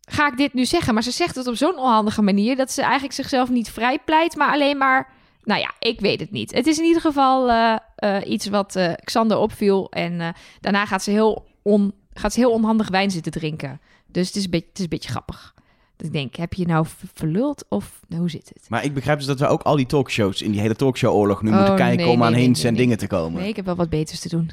Ga 0.00 0.26
ik 0.26 0.36
dit 0.36 0.54
nu 0.54 0.64
zeggen? 0.64 0.94
Maar 0.94 1.02
ze 1.02 1.10
zegt 1.10 1.34
het 1.34 1.46
op 1.46 1.54
zo'n 1.56 1.78
onhandige 1.78 2.22
manier 2.22 2.56
dat 2.56 2.70
ze 2.72 2.82
eigenlijk 2.82 3.12
zichzelf 3.12 3.50
niet 3.50 3.70
vrijpleit, 3.70 4.36
maar 4.36 4.52
alleen 4.52 4.78
maar. 4.78 5.08
Nou 5.42 5.60
ja, 5.60 5.72
ik 5.78 6.00
weet 6.00 6.20
het 6.20 6.30
niet. 6.30 6.54
Het 6.54 6.66
is 6.66 6.78
in 6.78 6.84
ieder 6.84 7.00
geval 7.00 7.50
eh, 7.50 7.76
eh, 7.96 8.30
iets 8.30 8.46
wat 8.46 8.76
eh, 8.76 8.92
Xander 9.04 9.36
opviel. 9.38 9.90
En 9.90 10.34
daarna 10.60 10.86
gaat 10.86 11.02
ze, 11.02 11.10
heel 11.10 11.46
on, 11.62 11.92
gaat 12.12 12.32
ze 12.32 12.40
heel 12.40 12.52
onhandig 12.52 12.88
wijn 12.88 13.10
zitten 13.10 13.32
drinken. 13.32 13.80
Dus 14.06 14.26
het 14.26 14.36
is 14.36 14.44
een 14.44 14.50
beetje, 14.50 14.68
het 14.68 14.76
is 14.78 14.82
een 14.84 14.90
beetje 14.90 15.10
grappig. 15.10 15.54
Dat 15.98 16.06
ik 16.06 16.12
denk, 16.12 16.36
heb 16.36 16.52
je 16.52 16.66
nou 16.66 16.86
verluld 17.14 17.64
of 17.68 18.00
nou, 18.08 18.20
hoe 18.20 18.30
zit 18.30 18.50
het? 18.54 18.66
Maar 18.68 18.84
ik 18.84 18.94
begrijp 18.94 19.18
dus 19.18 19.26
dat 19.26 19.40
we 19.40 19.46
ook 19.46 19.62
al 19.62 19.76
die 19.76 19.86
talkshows 19.86 20.42
in 20.42 20.50
die 20.50 20.60
hele 20.60 20.74
talkshow-oorlog 20.74 21.42
nu 21.42 21.50
Oh, 21.50 21.56
moeten 21.56 21.76
kijken 21.76 21.96
nee, 21.96 22.08
om 22.08 22.18
nee, 22.18 22.26
aan 22.26 22.32
nee, 22.32 22.40
hints 22.40 22.60
nee, 22.60 22.68
en 22.68 22.74
nee. 22.74 22.82
dingen 22.82 22.98
te 22.98 23.06
komen. 23.06 23.40
Nee, 23.40 23.48
ik 23.48 23.56
heb 23.56 23.64
wel 23.64 23.76
wat 23.76 23.88
beters 23.88 24.20
te 24.20 24.28
doen. 24.28 24.50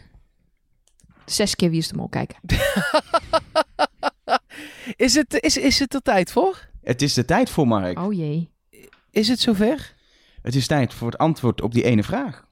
Zes 1.25 1.55
keer 1.55 1.69
wie 1.69 1.79
is 1.79 1.87
de 1.87 1.95
mol 1.95 2.07
kijken. 2.07 2.37
Is 4.95 5.15
het, 5.15 5.39
is, 5.39 5.57
is 5.57 5.79
het 5.79 5.93
er 5.93 6.01
tijd 6.01 6.31
voor? 6.31 6.69
Het 6.81 7.01
is 7.01 7.13
de 7.13 7.25
tijd 7.25 7.49
voor, 7.49 7.67
Mark. 7.67 7.99
Oh 7.99 8.13
jee. 8.13 8.51
Is 9.11 9.27
het 9.27 9.39
zover? 9.39 9.95
Het 10.41 10.55
is 10.55 10.67
tijd 10.67 10.93
voor 10.93 11.07
het 11.07 11.17
antwoord 11.17 11.61
op 11.61 11.73
die 11.73 11.83
ene 11.83 12.03
vraag. 12.03 12.47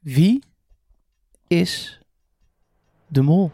Wie 0.00 0.42
is 1.46 2.00
de 3.06 3.22
mol? 3.22 3.52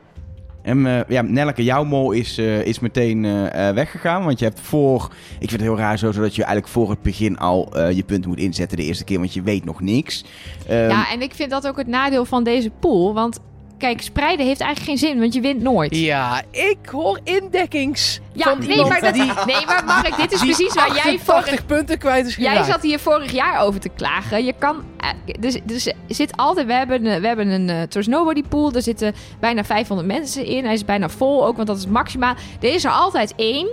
En 0.66 0.86
eh, 0.86 1.00
ja, 1.08 1.22
Nelleke, 1.22 1.64
jouw 1.64 1.84
mol 1.84 2.12
is, 2.12 2.38
eh, 2.38 2.66
is 2.66 2.78
meteen 2.78 3.24
eh, 3.24 3.70
weggegaan. 3.70 4.24
Want 4.24 4.38
je 4.38 4.44
hebt 4.44 4.60
voor... 4.60 5.10
Ik 5.38 5.48
vind 5.48 5.50
het 5.50 5.60
heel 5.60 5.76
raar 5.76 5.98
zo, 5.98 6.12
zodat 6.12 6.34
je 6.34 6.42
eigenlijk 6.42 6.72
voor 6.72 6.90
het 6.90 7.02
begin 7.02 7.38
al 7.38 7.80
je 7.90 8.02
punten 8.02 8.30
moet 8.30 8.38
inzetten 8.38 8.76
de 8.76 8.84
eerste 8.84 9.04
keer. 9.04 9.18
Want 9.18 9.34
je 9.34 9.42
weet 9.42 9.64
nog 9.64 9.80
niks. 9.80 10.24
Ehm, 10.68 10.88
Ja, 10.88 11.10
en 11.10 11.22
ik 11.22 11.34
vind 11.34 11.50
dat 11.50 11.66
ook 11.66 11.76
het 11.76 11.86
nadeel 11.86 12.24
van 12.24 12.44
deze 12.44 12.70
pool. 12.70 13.14
Want 13.14 13.40
kijk, 13.78 14.02
spreiden 14.02 14.46
heeft 14.46 14.60
eigenlijk 14.60 14.90
geen 15.00 15.08
zin, 15.10 15.20
want 15.20 15.34
je 15.34 15.40
wint 15.40 15.62
nooit. 15.62 15.96
Ja, 15.96 16.42
ik 16.50 16.76
hoor 16.90 17.20
indekkings 17.24 18.20
Ja, 18.32 18.44
van 18.44 18.66
nee, 18.66 18.84
maar, 18.84 19.00
dat, 19.00 19.14
die, 19.14 19.22
nee, 19.46 19.66
maar 19.66 19.84
Mark, 19.84 20.16
dit 20.16 20.32
is 20.32 20.40
precies 20.40 20.74
waar 20.74 20.86
jij 20.94 20.96
88 20.98 21.24
vorig, 21.44 21.66
punten 21.66 21.98
kwijt 21.98 22.26
is 22.26 22.36
jij 22.36 22.48
geraakt. 22.50 22.66
zat 22.70 22.82
hier 22.82 22.98
vorig 22.98 23.32
jaar 23.32 23.60
over 23.60 23.80
te 23.80 23.88
klagen. 23.88 24.44
Je 24.44 24.54
kan, 24.58 24.82
eh, 24.98 25.08
dus, 25.40 25.58
dus 25.64 25.92
zit 26.08 26.36
altijd, 26.36 26.66
we 26.66 26.72
hebben, 26.72 27.06
een- 27.06 27.20
we 27.20 27.26
hebben 27.26 27.48
een 27.48 27.88
uh, 27.96 28.04
Nobody 28.06 28.42
pool. 28.48 28.72
Er 28.72 28.82
zitten 28.82 29.14
bijna 29.40 29.64
500 29.64 30.08
mensen 30.08 30.44
in. 30.44 30.64
Hij 30.64 30.74
is 30.74 30.84
bijna 30.84 31.08
vol 31.08 31.46
ook, 31.46 31.56
want 31.56 31.68
dat 31.68 31.76
is 31.76 31.86
maximaal. 31.86 32.34
Er 32.60 32.74
is 32.74 32.84
er 32.84 32.90
altijd 32.90 33.32
één 33.36 33.68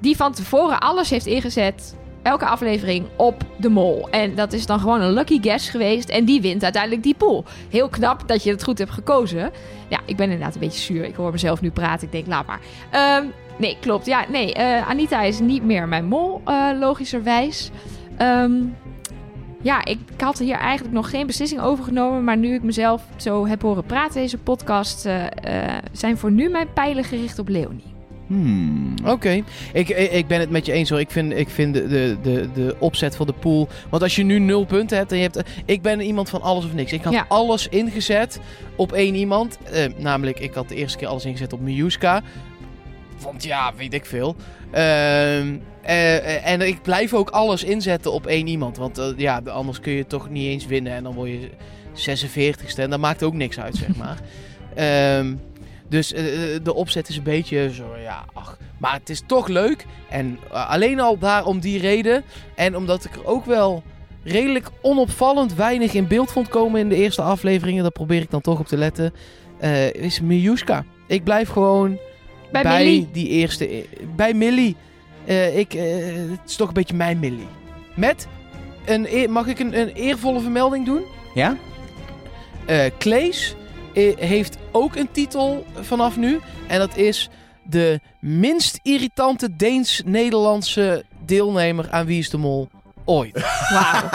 die 0.00 0.16
van 0.16 0.32
tevoren 0.32 0.78
alles 0.78 1.10
heeft 1.10 1.26
ingezet. 1.26 1.94
Elke 2.22 2.46
aflevering 2.46 3.06
op 3.16 3.44
de 3.56 3.68
mol. 3.68 4.08
En 4.10 4.34
dat 4.34 4.52
is 4.52 4.66
dan 4.66 4.80
gewoon 4.80 5.00
een 5.00 5.12
lucky 5.12 5.42
guess 5.42 5.68
geweest. 5.68 6.08
En 6.08 6.24
die 6.24 6.40
wint 6.40 6.62
uiteindelijk 6.62 7.02
die 7.02 7.14
pool. 7.14 7.44
Heel 7.70 7.88
knap 7.88 8.28
dat 8.28 8.42
je 8.42 8.50
het 8.50 8.64
goed 8.64 8.78
hebt 8.78 8.90
gekozen. 8.90 9.50
Ja, 9.88 10.00
ik 10.06 10.16
ben 10.16 10.30
inderdaad 10.30 10.54
een 10.54 10.60
beetje 10.60 10.80
zuur. 10.80 11.04
Ik 11.04 11.14
hoor 11.14 11.32
mezelf 11.32 11.60
nu 11.60 11.70
praten. 11.70 12.06
Ik 12.06 12.12
denk, 12.12 12.26
laat 12.26 12.46
maar. 12.46 12.60
Ehm, 12.90 13.24
nee, 13.56 13.76
klopt. 13.80 14.06
Ja, 14.06 14.24
nee. 14.28 14.54
eh, 14.54 14.88
Anita 14.88 15.22
is 15.22 15.40
niet 15.40 15.64
meer 15.64 15.88
mijn 15.88 16.04
mol, 16.04 16.40
eh, 16.44 16.68
logischerwijs. 16.78 17.70
Ehm, 18.16 18.52
ja, 19.62 19.84
ik, 19.84 19.98
had 20.18 20.38
hier 20.38 20.56
eigenlijk 20.56 20.94
nog 20.94 21.10
geen 21.10 21.26
beslissing 21.26 21.60
over 21.60 21.84
genomen. 21.84 22.24
Maar 22.24 22.36
nu 22.36 22.54
ik 22.54 22.62
mezelf 22.62 23.02
zo 23.16 23.46
heb 23.46 23.62
horen 23.62 23.84
praten, 23.84 24.20
deze 24.20 24.38
podcast, 24.38 25.06
eh, 25.06 25.24
zijn 25.92 26.18
voor 26.18 26.30
nu 26.32 26.48
mijn 26.48 26.72
pijlen 26.72 27.04
gericht 27.04 27.38
op 27.38 27.48
Leonie. 27.48 27.91
Hmm. 28.26 28.94
Oké, 29.04 29.30
ik, 29.72 29.88
ik 29.88 30.12
ik 30.12 30.26
ben 30.26 30.40
het 30.40 30.50
met 30.50 30.66
je 30.66 30.72
eens 30.72 30.90
hoor. 30.90 31.00
Ik 31.00 31.10
vind, 31.10 31.36
ik 31.36 31.48
vind 31.48 31.74
de, 31.74 31.86
de, 31.88 32.16
de, 32.22 32.48
de 32.54 32.76
opzet 32.78 33.16
van 33.16 33.26
de 33.26 33.32
pool. 33.32 33.68
Want 33.90 34.02
als 34.02 34.16
je 34.16 34.22
nu 34.22 34.38
nul 34.38 34.64
punten 34.64 34.96
hebt 34.98 35.12
en 35.12 35.16
je 35.16 35.22
hebt. 35.22 35.42
Ik 35.64 35.82
ben 35.82 36.00
iemand 36.00 36.30
van 36.30 36.42
alles 36.42 36.64
of 36.64 36.74
niks. 36.74 36.92
Ik 36.92 37.02
had 37.02 37.12
Ja. 37.12 37.24
alles 37.28 37.68
ingezet 37.68 38.40
op 38.76 38.92
één 38.92 39.14
iemand. 39.14 39.58
Eh, 39.62 39.84
namelijk, 39.98 40.40
ik 40.40 40.54
had 40.54 40.68
de 40.68 40.74
eerste 40.74 40.98
keer 40.98 41.08
alles 41.08 41.24
ingezet 41.24 41.52
op 41.52 41.60
Miuska. 41.60 42.22
Want 43.22 43.44
ja, 43.44 43.72
weet 43.76 43.94
ik 43.94 44.06
veel. 44.06 44.36
Ehm, 44.70 45.56
eh, 45.82 46.16
eh, 46.16 46.46
en 46.46 46.60
ik 46.60 46.82
blijf 46.82 47.14
ook 47.14 47.30
alles 47.30 47.64
inzetten 47.64 48.12
op 48.12 48.26
één 48.26 48.46
iemand. 48.46 48.76
Want 48.76 48.98
eh, 48.98 49.06
ja, 49.16 49.42
anders 49.46 49.80
kun 49.80 49.92
je 49.92 50.06
toch 50.06 50.30
niet 50.30 50.46
eens 50.46 50.66
winnen. 50.66 50.92
En 50.92 51.02
dan 51.02 51.14
word 51.14 51.28
je 51.30 51.50
46ste. 51.94 52.82
En 52.82 52.90
dat 52.90 53.00
maakt 53.00 53.22
ook 53.22 53.34
niks 53.34 53.60
uit, 53.60 53.74
zeg 53.76 53.96
maar. 53.96 54.18
Ehm, 54.74 55.34
dus 55.92 56.12
eh, 56.12 56.54
eh, 56.54 56.64
de 56.64 56.74
opzet 56.74 57.08
is 57.08 57.16
een 57.16 57.22
beetje 57.22 57.72
zo, 57.72 57.84
ja, 58.02 58.24
ach. 58.32 58.58
Maar 58.78 58.92
het 58.92 59.10
is 59.10 59.22
toch 59.26 59.48
leuk. 59.48 59.86
En 60.10 60.38
eh, 60.52 60.70
alleen 60.70 61.00
al 61.00 61.18
daar 61.18 61.44
om 61.44 61.60
die 61.60 61.78
reden. 61.80 62.22
En 62.54 62.76
omdat 62.76 63.04
ik 63.04 63.14
er 63.14 63.26
ook 63.26 63.44
wel 63.44 63.82
redelijk 64.24 64.68
onopvallend 64.82 65.54
weinig 65.54 65.94
in 65.94 66.06
beeld 66.06 66.32
vond 66.32 66.48
komen 66.48 66.80
in 66.80 66.88
de 66.88 66.94
eerste 66.96 67.22
afleveringen. 67.22 67.82
Daar 67.82 67.92
probeer 67.92 68.20
ik 68.22 68.30
dan 68.30 68.40
toch 68.40 68.58
op 68.58 68.66
te 68.66 68.76
letten. 68.76 69.12
eh, 69.58 69.92
is 69.94 70.20
Miuska. 70.20 70.84
Ik 71.06 71.24
blijf 71.24 71.48
gewoon 71.48 71.98
Bij 72.52 72.62
bij, 72.62 72.84
Millie. 72.84 73.08
die 73.12 73.28
eerste. 73.28 73.84
Bij 74.16 74.34
Millie. 74.34 74.76
Eh, 75.24 75.58
ik, 75.58 75.72
het 75.72 76.40
is 76.46 76.56
toch 76.56 76.68
een 76.68 76.74
beetje 76.74 76.96
mijn 76.96 77.18
Millie. 77.18 77.48
Met 77.96 78.26
een. 78.84 79.30
Mag 79.32 79.46
ik 79.46 79.58
een, 79.58 79.78
een 79.80 79.88
eervolle 79.88 80.40
vermelding 80.40 80.86
doen? 80.86 81.02
Ja? 81.34 81.56
Eh 82.66 82.90
Klees 82.98 83.54
heeft 84.18 84.56
ook 84.72 84.96
een 84.96 85.08
titel 85.12 85.66
vanaf 85.80 86.16
nu. 86.16 86.40
En 86.66 86.78
dat 86.78 86.96
is 86.96 87.28
de 87.64 88.00
minst 88.20 88.78
irritante 88.82 89.56
Deens-Nederlandse 89.56 91.04
deelnemer 91.24 91.86
aan 91.90 92.06
Wie 92.06 92.18
is 92.18 92.30
de 92.30 92.36
Mol 92.38 92.68
ooit. 93.04 93.44
Wauw. 93.70 94.08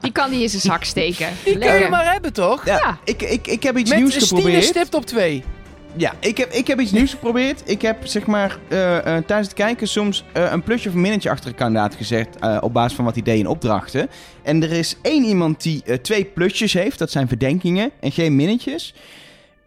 Die 0.00 0.12
kan 0.12 0.30
die 0.30 0.42
in 0.42 0.48
zijn 0.48 0.62
zak 0.62 0.84
steken. 0.84 1.28
Die 1.44 1.52
kun 1.52 1.58
Lekker. 1.62 1.82
je 1.82 1.88
maar 1.88 2.12
hebben, 2.12 2.32
toch? 2.32 2.64
Ja, 2.66 2.74
Ja. 2.76 2.98
Ik, 3.04 3.22
ik, 3.22 3.46
ik 3.46 3.62
heb 3.62 3.76
iets 3.78 3.90
Met 3.90 3.98
nieuws 3.98 4.14
Stine 4.14 4.26
geprobeerd. 4.40 4.64
stipt 4.64 4.94
op 4.94 5.06
twee. 5.06 5.44
Ja, 5.96 6.12
ik 6.20 6.36
heb, 6.36 6.50
ik 6.52 6.66
heb 6.66 6.80
iets 6.80 6.90
nieuws 6.92 7.10
geprobeerd. 7.10 7.62
Ik 7.64 7.82
heb 7.82 8.06
zeg 8.06 8.26
maar 8.26 8.50
eh, 8.68 8.98
tijdens 9.02 9.46
het 9.48 9.52
kijken 9.52 9.88
soms 9.88 10.24
eh, 10.32 10.52
een 10.52 10.62
plusje 10.62 10.88
of 10.88 10.94
een 10.94 11.00
minnetje 11.00 11.30
achter 11.30 11.48
een 11.48 11.54
kandidaat 11.54 11.94
gezet. 11.94 12.28
eh, 12.40 12.56
op 12.60 12.72
basis 12.72 12.96
van 12.96 13.04
wat 13.04 13.14
hij 13.14 13.22
deed 13.22 13.38
in 13.38 13.46
opdrachten. 13.46 14.08
En 14.42 14.62
er 14.62 14.72
is 14.72 14.96
één 15.02 15.24
iemand 15.24 15.62
die 15.62 16.00
twee 16.00 16.24
plusjes 16.24 16.72
heeft. 16.72 16.98
Dat 16.98 17.10
zijn 17.10 17.28
verdenkingen 17.28 17.90
en 18.00 18.12
geen 18.12 18.36
minnetjes. 18.36 18.94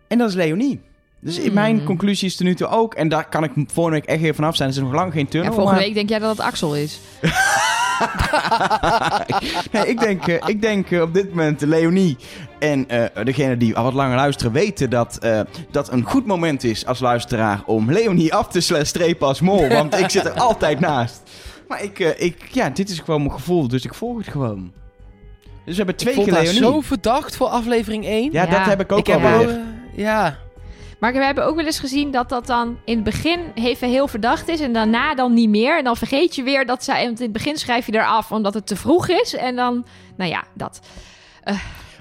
En 0.07 0.17
dat 0.17 0.29
is 0.29 0.35
Leonie. 0.35 0.81
Dus 1.19 1.37
in 1.37 1.45
Hmm. 1.45 1.53
mijn 1.53 1.83
conclusie 1.83 2.27
is 2.27 2.37
er 2.39 2.43
nu 2.45 2.55
toe 2.55 2.67
ook. 2.67 2.93
En 2.93 3.07
daar 3.09 3.29
kan 3.29 3.43
ik 3.43 3.51
volgende 3.55 3.99
week 3.99 4.09
echt 4.09 4.21
weer 4.21 4.35
vanaf 4.35 4.55
zijn. 4.55 4.69
Er 4.69 4.75
is 4.75 4.81
nog 4.81 4.93
lang 4.93 5.13
geen 5.13 5.27
tunnel. 5.27 5.49
Ja, 5.49 5.55
volgende 5.55 5.79
maar- 5.79 5.87
week 5.87 5.95
denk 5.97 6.09
jij 6.09 6.19
dat 6.19 6.29
het 6.37 6.45
Axel 6.45 6.75
is. 6.75 6.99
nee, 9.71 9.87
ik 9.87 9.99
denk, 9.99 10.25
ik 10.27 10.61
denk 10.61 10.91
op 10.91 11.13
dit 11.13 11.29
moment 11.29 11.61
Leonie 11.61 12.17
en 12.59 12.89
eh 12.89 13.25
degene 13.25 13.57
die 13.57 13.75
al 13.75 13.84
wat 13.84 13.93
langer 13.93 14.15
luisteren 14.15 14.51
weten 14.51 14.89
dat 14.89 15.17
eh, 15.17 15.39
dat 15.71 15.91
een 15.91 16.03
goed 16.03 16.25
moment 16.25 16.63
is 16.63 16.85
als 16.85 16.99
luisteraar 16.99 17.61
om 17.65 17.91
Leonie 17.91 18.34
af 18.34 18.47
te 18.47 18.84
strepen 18.85 19.27
als 19.27 19.41
mol. 19.41 19.67
Want 19.67 19.99
ik 19.99 20.09
zit 20.09 20.25
er 20.25 20.39
altijd 20.49 20.79
naast. 20.79 21.21
Maar 21.67 21.84
ik, 21.84 21.99
eh, 21.99 22.25
ik, 22.25 22.47
ja, 22.51 22.69
dit 22.69 22.89
is 22.89 22.99
gewoon 22.99 23.21
mijn 23.21 23.34
gevoel, 23.34 23.67
dus 23.67 23.85
ik 23.85 23.93
volg 23.93 24.17
het 24.17 24.27
gewoon. 24.27 24.71
Dus 25.65 25.75
we 25.75 25.84
hebben 25.84 25.95
twee 25.95 26.13
ik 26.13 26.19
vond 26.19 26.31
keer 26.31 26.41
Leonie. 26.41 26.61
zo 26.61 26.81
verdacht 26.81 27.35
voor 27.35 27.47
aflevering 27.47 28.05
1. 28.05 28.31
Ja, 28.31 28.43
Ja, 28.43 28.49
dat 28.49 28.65
heb 28.65 28.79
ik 28.79 28.91
ook 28.91 28.99
ik 28.99 29.07
heb 29.07 29.21
eh, 29.21 29.55
ja. 29.95 30.38
Maar 30.99 31.13
we 31.13 31.23
hebben 31.23 31.45
ook 31.45 31.55
wel 31.55 31.65
eens 31.65 31.79
gezien 31.79 32.11
dat 32.11 32.29
dat 32.29 32.47
dan 32.47 32.77
in 32.85 32.95
het 32.95 33.03
begin 33.03 33.39
even 33.55 33.89
heel 33.89 34.07
verdacht 34.07 34.47
is 34.47 34.59
en 34.59 34.73
daarna 34.73 35.15
dan 35.15 35.34
niet 35.34 35.49
meer. 35.49 35.77
En 35.77 35.84
dan 35.84 35.97
vergeet 35.97 36.35
je 36.35 36.43
weer 36.43 36.65
dat 36.65 36.84
zij, 36.84 37.05
want 37.05 37.17
in 37.17 37.23
het 37.23 37.34
begin 37.34 37.57
schrijf 37.57 37.85
je 37.85 37.93
eraf 37.93 38.31
omdat 38.31 38.53
het 38.53 38.67
te 38.67 38.75
vroeg 38.75 39.07
is. 39.07 39.35
En 39.35 39.55
dan, 39.55 39.85
nou 40.17 40.29
ja, 40.29 40.43
dat. 40.53 40.79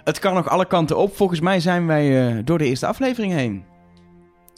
Het 0.06 0.18
kan 0.18 0.34
nog 0.34 0.48
alle 0.48 0.66
kanten 0.66 0.96
op. 0.96 1.16
Volgens 1.16 1.40
mij 1.40 1.60
zijn 1.60 1.86
wij 1.86 2.28
eh, 2.28 2.36
door 2.44 2.58
de 2.58 2.64
eerste 2.64 2.86
aflevering 2.86 3.32
heen. 3.32 3.64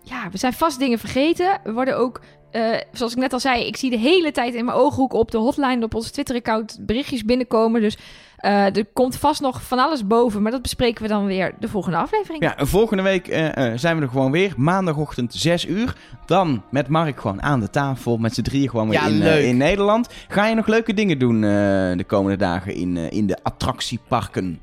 Ja, 0.03 0.29
we 0.31 0.39
zijn 0.39 0.53
vast 0.53 0.79
dingen 0.79 0.99
vergeten. 0.99 1.61
We 1.65 1.73
worden 1.73 1.99
ook, 1.99 2.21
eh, 2.51 2.63
zoals 2.93 3.13
ik 3.13 3.19
net 3.19 3.33
al 3.33 3.41
zei, 3.41 3.67
ik 3.67 3.77
zie 3.77 3.91
de 3.91 3.99
hele 3.99 4.33
tijd 4.33 4.55
in 4.55 4.65
mijn 4.65 4.77
ooghoek 4.77 5.13
op 5.13 5.31
de 5.31 5.39
hotline 5.39 5.85
op 5.85 5.95
ons 5.95 6.11
Twitter-account 6.11 6.79
berichtjes 6.81 7.25
binnenkomen. 7.25 7.81
Dus 7.81 7.99
eh, 8.37 8.77
er 8.77 8.87
komt 8.93 9.17
vast 9.17 9.41
nog 9.41 9.63
van 9.63 9.79
alles 9.79 10.07
boven, 10.07 10.43
maar 10.43 10.53
dat 10.53 10.63
bespreken 10.63 11.03
we 11.03 11.09
dan 11.09 11.27
weer 11.27 11.55
de 11.61 11.69
volgende 11.69 11.99
aflevering. 11.99 12.43
Ja, 12.43 12.57
en 12.57 12.67
volgende 12.67 13.03
week 13.03 13.27
zijn 13.75 13.97
we 13.97 14.03
er 14.03 14.09
gewoon 14.09 14.31
weer. 14.31 14.53
Maandagochtend 14.57 15.35
6 15.35 15.67
uur. 15.67 15.97
Dan 16.27 16.63
met 16.71 16.89
Mark 16.89 17.21
gewoon 17.21 17.43
aan 17.43 17.61
de 17.61 17.71
tafel. 17.71 18.17
Met 18.17 18.35
z'n 18.35 18.43
drieën 18.43 18.71
gewoon 18.71 18.89
weer 18.89 19.01
Ja, 19.01 19.07
in, 19.07 19.47
in 19.47 19.57
Nederland. 19.57 20.09
Ga 20.29 20.47
je 20.47 20.55
nog 20.55 20.67
leuke 20.67 20.95
dingen 20.95 21.19
doen 21.19 21.35
eh, 21.35 21.51
de 21.97 22.05
komende 22.07 22.37
dagen 22.37 22.75
in, 22.75 22.97
in 22.97 23.27
de 23.27 23.39
attractieparken? 23.43 24.61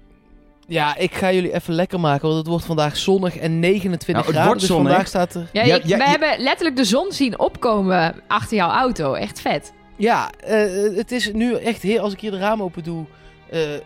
Ja, 0.67 0.95
ik 0.95 1.13
ga 1.13 1.31
jullie 1.31 1.53
even 1.53 1.73
lekker 1.73 1.99
maken, 1.99 2.25
want 2.27 2.37
het 2.37 2.47
wordt 2.47 2.65
vandaag 2.65 2.97
zonnig 2.97 3.37
en 3.37 3.59
29 3.59 4.07
Nou, 4.13 4.17
het 4.17 4.25
graden. 4.27 4.45
wordt 4.45 4.59
dus 4.59 4.69
zonnig. 4.69 4.87
vandaag 4.91 5.07
staat 5.07 5.33
er... 5.33 5.49
Ja, 5.53 5.63
Ja, 5.63 5.75
ik- 5.75 5.85
ja, 5.85 5.97
we 5.97 6.03
ja. 6.03 6.09
hebben 6.09 6.35
letterlijk 6.43 6.75
de 6.75 6.83
zon 6.83 7.11
zien 7.11 7.39
opkomen 7.39 8.15
achter 8.27 8.57
jouw 8.57 8.69
auto. 8.69 9.13
Echt 9.13 9.41
vet. 9.41 9.73
Ja, 9.97 10.31
eh, 10.31 10.95
het 10.97 11.11
is 11.11 11.31
nu 11.33 11.53
echt 11.55 11.81
heel... 11.81 11.99
Als 12.01 12.13
ik 12.13 12.19
hier 12.19 12.31
de 12.31 12.37
ramen 12.37 12.65
open 12.65 12.83
doe, 12.83 13.05
eh, 13.49 13.73
eh, 13.75 13.79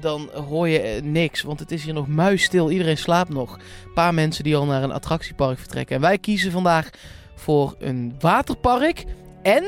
dan 0.00 0.30
hoor 0.48 0.68
je 0.68 0.78
eh, 0.80 1.02
niks. 1.02 1.42
Want 1.42 1.60
het 1.60 1.70
is 1.72 1.84
hier 1.84 1.94
nog 1.94 2.06
muisstil. 2.08 2.70
Iedereen 2.70 2.98
slaapt 2.98 3.30
nog. 3.30 3.54
Een 3.54 3.92
paar 3.94 4.14
mensen 4.14 4.44
die 4.44 4.56
al 4.56 4.64
naar 4.66 4.82
een 4.82 4.92
attractiepark 4.92 5.58
vertrekken. 5.58 5.96
En 5.96 6.02
wij 6.02 6.18
kiezen 6.18 6.52
vandaag 6.52 6.90
voor 7.34 7.74
een 7.78 8.14
waterpark. 8.20 9.04
En 9.42 9.64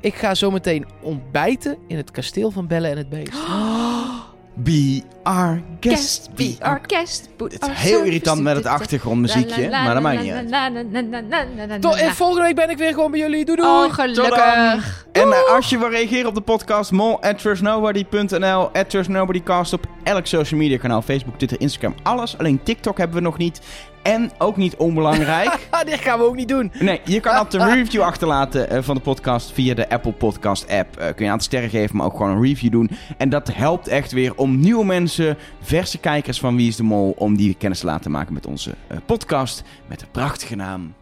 ik 0.00 0.14
ga 0.14 0.34
zometeen 0.34 0.86
ontbijten 1.02 1.76
in 1.88 1.96
het 1.96 2.10
kasteel 2.10 2.50
van 2.50 2.66
Bellen 2.66 2.90
en 2.90 2.96
het 2.96 3.08
Beest. 3.08 3.32
Be 4.54 5.02
our 5.22 5.62
guest. 5.80 6.30
Be 6.34 6.56
our... 6.60 6.72
orkest. 6.72 7.28
Het 7.38 7.68
is 7.70 7.78
heel 7.78 8.02
irritant 8.02 8.42
met 8.42 8.56
het 8.56 8.66
achtergrondmuziekje, 8.66 9.70
maar 9.70 9.94
dat 9.94 10.02
maakt 10.02 10.22
niet 10.22 10.32
uit. 10.32 11.82
Tot, 11.82 11.94
en 11.96 12.14
volgende 12.14 12.42
week 12.42 12.54
ben 12.54 12.70
ik 12.70 12.78
weer 12.78 12.92
gewoon 12.92 13.10
bij 13.10 13.20
jullie. 13.20 13.44
Doei 13.44 13.56
doei! 13.56 13.68
Oh, 13.68 13.92
gelukkig. 13.92 15.06
En 15.12 15.32
eh, 15.32 15.54
als 15.54 15.70
je 15.70 15.78
wil 15.78 15.90
reageren 15.90 16.28
op 16.28 16.34
de 16.34 16.40
podcast, 16.40 16.90
mol 16.90 17.22
at 17.22 17.38
trustnobody.nl, 17.38 18.70
at 18.72 18.90
trustnobodycast 18.90 19.72
op 19.72 19.86
elk 20.02 20.26
social 20.26 20.60
media 20.60 20.78
kanaal, 20.78 21.02
Facebook, 21.02 21.36
Twitter, 21.36 21.60
Instagram, 21.60 21.94
alles. 22.02 22.38
Alleen 22.38 22.62
TikTok 22.62 22.98
hebben 22.98 23.16
we 23.16 23.22
nog 23.22 23.38
niet. 23.38 23.60
En 24.04 24.30
ook 24.38 24.56
niet 24.56 24.76
onbelangrijk. 24.76 25.52
Ah, 25.70 25.84
dit 25.84 26.00
gaan 26.00 26.18
we 26.18 26.24
ook 26.24 26.36
niet 26.36 26.48
doen. 26.48 26.72
Nee, 26.80 27.00
je 27.04 27.20
kan 27.20 27.36
altijd 27.36 27.62
een 27.62 27.74
review 27.74 28.02
achterlaten 28.02 28.70
eh, 28.70 28.82
van 28.82 28.94
de 28.94 29.00
podcast 29.00 29.52
via 29.52 29.74
de 29.74 29.88
Apple 29.88 30.12
Podcast 30.12 30.68
app. 30.68 30.96
Eh, 30.96 31.06
kun 31.06 31.14
je 31.16 31.24
een 31.24 31.30
aantal 31.30 31.46
sterren 31.46 31.70
geven, 31.70 31.96
maar 31.96 32.06
ook 32.06 32.16
gewoon 32.16 32.30
een 32.30 32.42
review 32.42 32.70
doen. 32.70 32.90
En 33.18 33.28
dat 33.28 33.52
helpt 33.52 33.88
echt 33.88 34.12
weer 34.12 34.34
om 34.36 34.60
nieuwe 34.60 34.84
mensen, 34.84 35.36
verse 35.60 35.98
kijkers 35.98 36.38
van 36.38 36.56
Wie 36.56 36.68
is 36.68 36.76
de 36.76 36.82
Mol, 36.82 37.14
om 37.18 37.36
die 37.36 37.54
kennis 37.54 37.80
te 37.80 37.86
laten 37.86 38.10
maken 38.10 38.34
met 38.34 38.46
onze 38.46 38.74
eh, 38.86 38.96
podcast 39.06 39.62
met 39.86 40.00
de 40.00 40.06
prachtige 40.10 40.56
naam 40.56 40.94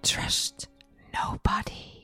Trust 0.00 0.68
nobody. 1.12 1.97